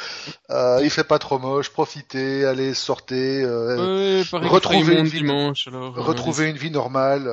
Euh, 0.49 0.79
il 0.83 0.89
fait 0.89 1.03
pas 1.03 1.19
trop 1.19 1.37
moche, 1.37 1.69
profitez, 1.69 2.45
allez, 2.45 2.73
sortez, 2.73 3.43
euh, 3.43 3.77
Ouais, 3.77 4.23
retrouvez 4.39 4.49
retrouver 4.49 4.93
une 4.93 4.99
une 5.01 5.05
vie- 5.05 5.19
dimanche, 5.19 5.67
alors. 5.67 5.95
euh, 5.95 6.01
retrouvez 6.01 6.49
une 6.49 6.57
vie 6.57 6.71
normale. 6.71 7.27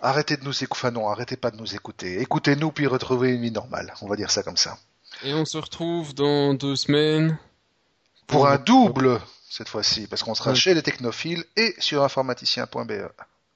Arrêtez 0.00 0.36
de 0.36 0.44
nous 0.44 0.52
écouter, 0.64 0.68
enfin 0.72 0.90
non, 0.90 1.08
arrêtez 1.08 1.36
pas 1.36 1.50
de 1.50 1.56
nous 1.56 1.74
écouter. 1.74 2.20
Écoutez-nous, 2.20 2.70
puis 2.72 2.86
retrouvez 2.86 3.30
une 3.30 3.42
vie 3.42 3.50
normale. 3.50 3.92
On 4.02 4.08
va 4.08 4.16
dire 4.16 4.30
ça 4.30 4.42
comme 4.42 4.56
ça. 4.56 4.76
Et 5.24 5.34
on 5.34 5.44
se 5.44 5.58
retrouve 5.58 6.14
dans 6.14 6.54
deux 6.54 6.76
semaines. 6.76 7.38
Pour 8.26 8.46
un 8.46 8.58
double, 8.58 9.20
cette 9.48 9.68
fois-ci, 9.68 10.06
parce 10.06 10.22
qu'on 10.22 10.34
sera 10.34 10.50
Ouais. 10.50 10.56
chez 10.56 10.74
les 10.74 10.82
technophiles 10.82 11.44
et 11.56 11.74
sur 11.78 12.02
informaticien.be. 12.04 13.08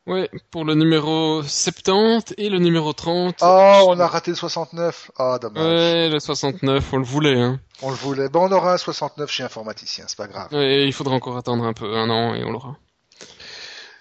Ouais, 0.05 0.29
pour 0.51 0.65
le 0.65 0.75
numéro 0.75 1.45
70 1.45 2.35
et 2.37 2.49
le 2.49 2.59
numéro 2.59 2.93
30. 2.93 3.37
Oh, 3.43 3.85
on 3.87 4.01
a 4.01 4.07
raté 4.09 4.33
le 4.33 4.37
69. 4.37 5.13
Ah, 5.17 5.39
dommage. 5.41 5.63
Ouais, 5.63 6.09
le 6.09 6.19
69, 6.19 6.93
on 6.93 6.97
le 6.97 7.05
voulait, 7.05 7.41
hein. 7.41 7.61
On 7.83 7.91
le 7.91 7.97
voulait. 7.97 8.29
Bon, 8.29 8.49
on 8.49 8.53
aura 8.53 8.73
un 8.75 8.79
69 8.79 9.31
chez 9.31 9.45
informaticien, 9.45 10.05
c'est 10.09 10.17
pas 10.19 10.27
grave. 10.27 10.49
Ouais, 10.53 10.87
il 10.89 10.93
faudra 10.93 11.15
encore 11.15 11.37
attendre 11.37 11.63
un 11.65 11.73
peu, 11.73 11.97
un 11.97 12.11
an, 12.11 12.35
et 12.35 12.43
on 12.43 12.51
l'aura. 12.51 12.77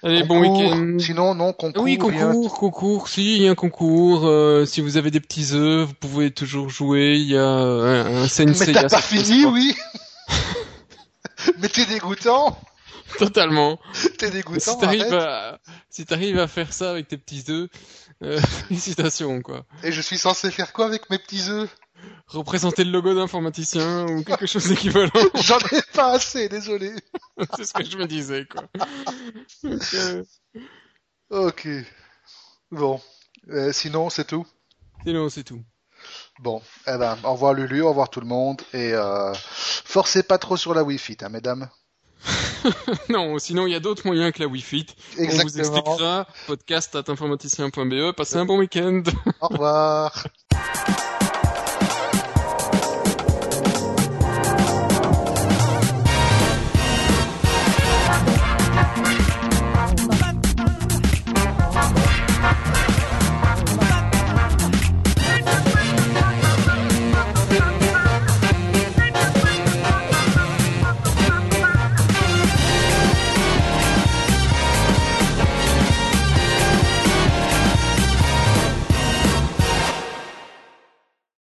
Allez, 0.03 0.23
bon 0.23 0.39
week-end. 0.41 0.97
Sinon, 0.99 1.35
non, 1.35 1.53
concours. 1.53 1.83
Oui, 1.83 1.97
concours, 1.97 2.57
concours, 2.57 3.07
si, 3.07 3.35
il 3.35 3.41
y 3.43 3.47
a 3.47 3.51
un 3.51 3.55
concours. 3.55 4.25
euh, 4.25 4.65
si 4.65 4.81
vous 4.81 4.97
avez 4.97 5.11
des 5.11 5.19
petits 5.19 5.49
œufs, 5.53 5.87
vous 5.87 5.93
pouvez 5.93 6.31
toujours 6.31 6.69
jouer. 6.69 7.15
Il 7.17 7.27
y 7.27 7.37
a 7.37 7.45
un, 7.45 8.23
un 8.23 8.27
Sensei. 8.27 8.67
Mais 8.67 8.73
t'as 8.73 8.89
pas 8.89 9.01
fini, 9.01 9.45
oui 9.45 9.75
Mais 11.59 11.69
t'es 11.69 11.85
dégoûtant 11.85 12.57
Totalement. 13.17 13.77
T'es 14.17 14.27
Si 14.27 14.31
dégoûtant, 14.31 14.75
t'arrives 14.75 15.01
arrête. 15.01 15.13
à, 15.13 15.59
si 15.89 16.05
t'arrives 16.05 16.39
à 16.39 16.47
faire 16.47 16.71
ça 16.73 16.91
avec 16.91 17.07
tes 17.07 17.17
petits 17.17 17.43
œufs, 17.49 17.69
euh, 18.23 18.39
félicitations, 18.67 19.41
quoi. 19.41 19.65
Et 19.83 19.91
je 19.91 20.01
suis 20.01 20.17
censé 20.17 20.49
faire 20.49 20.71
quoi 20.73 20.85
avec 20.85 21.09
mes 21.09 21.17
petits 21.19 21.49
œufs? 21.49 21.69
Représenter 22.27 22.83
le 22.83 22.91
logo 22.91 23.13
d'informaticien 23.13 24.05
ou 24.07 24.23
quelque 24.23 24.45
chose 24.45 24.67
d'équivalent. 24.67 25.11
J'en 25.35 25.59
ai 25.59 25.81
pas 25.93 26.13
assez, 26.13 26.47
désolé. 26.49 26.93
C'est 27.57 27.65
ce 27.65 27.73
que 27.73 27.83
je 27.83 27.97
me 27.97 28.07
disais, 28.07 28.45
quoi. 28.45 28.63
Ok. 31.29 31.67
Bon. 32.71 33.01
Euh, 33.49 33.71
sinon, 33.73 34.09
c'est 34.09 34.25
tout? 34.25 34.45
Sinon, 35.05 35.29
c'est 35.29 35.43
tout. 35.43 35.61
Bon. 36.39 36.61
Eh 36.87 36.97
ben, 36.97 37.17
au 37.23 37.33
revoir 37.33 37.53
Lulu, 37.53 37.81
au 37.81 37.89
revoir 37.89 38.09
tout 38.09 38.19
le 38.21 38.27
monde. 38.27 38.61
Et 38.73 38.93
euh, 38.93 39.33
forcez 39.33 40.23
pas 40.23 40.37
trop 40.37 40.57
sur 40.57 40.73
la 40.73 40.83
Wi-Fi, 40.83 41.17
hein, 41.21 41.29
mesdames. 41.29 41.69
Non, 43.09 43.39
sinon, 43.39 43.65
il 43.65 43.73
y 43.73 43.75
a 43.75 43.79
d'autres 43.79 44.05
moyens 44.05 44.31
que 44.31 44.39
la 44.39 44.47
Wi-Fi. 44.47 44.85
On 44.87 45.15
vous 45.17 45.23
Exactement. 45.23 45.79
expliquera. 45.79 46.27
Podcast 46.47 46.95
at 46.95 47.03
informaticien.be. 47.07 48.15
Passez 48.15 48.37
un 48.37 48.45
bon 48.45 48.59
week-end. 48.59 49.03
Au 49.41 49.47
revoir. 49.47 50.27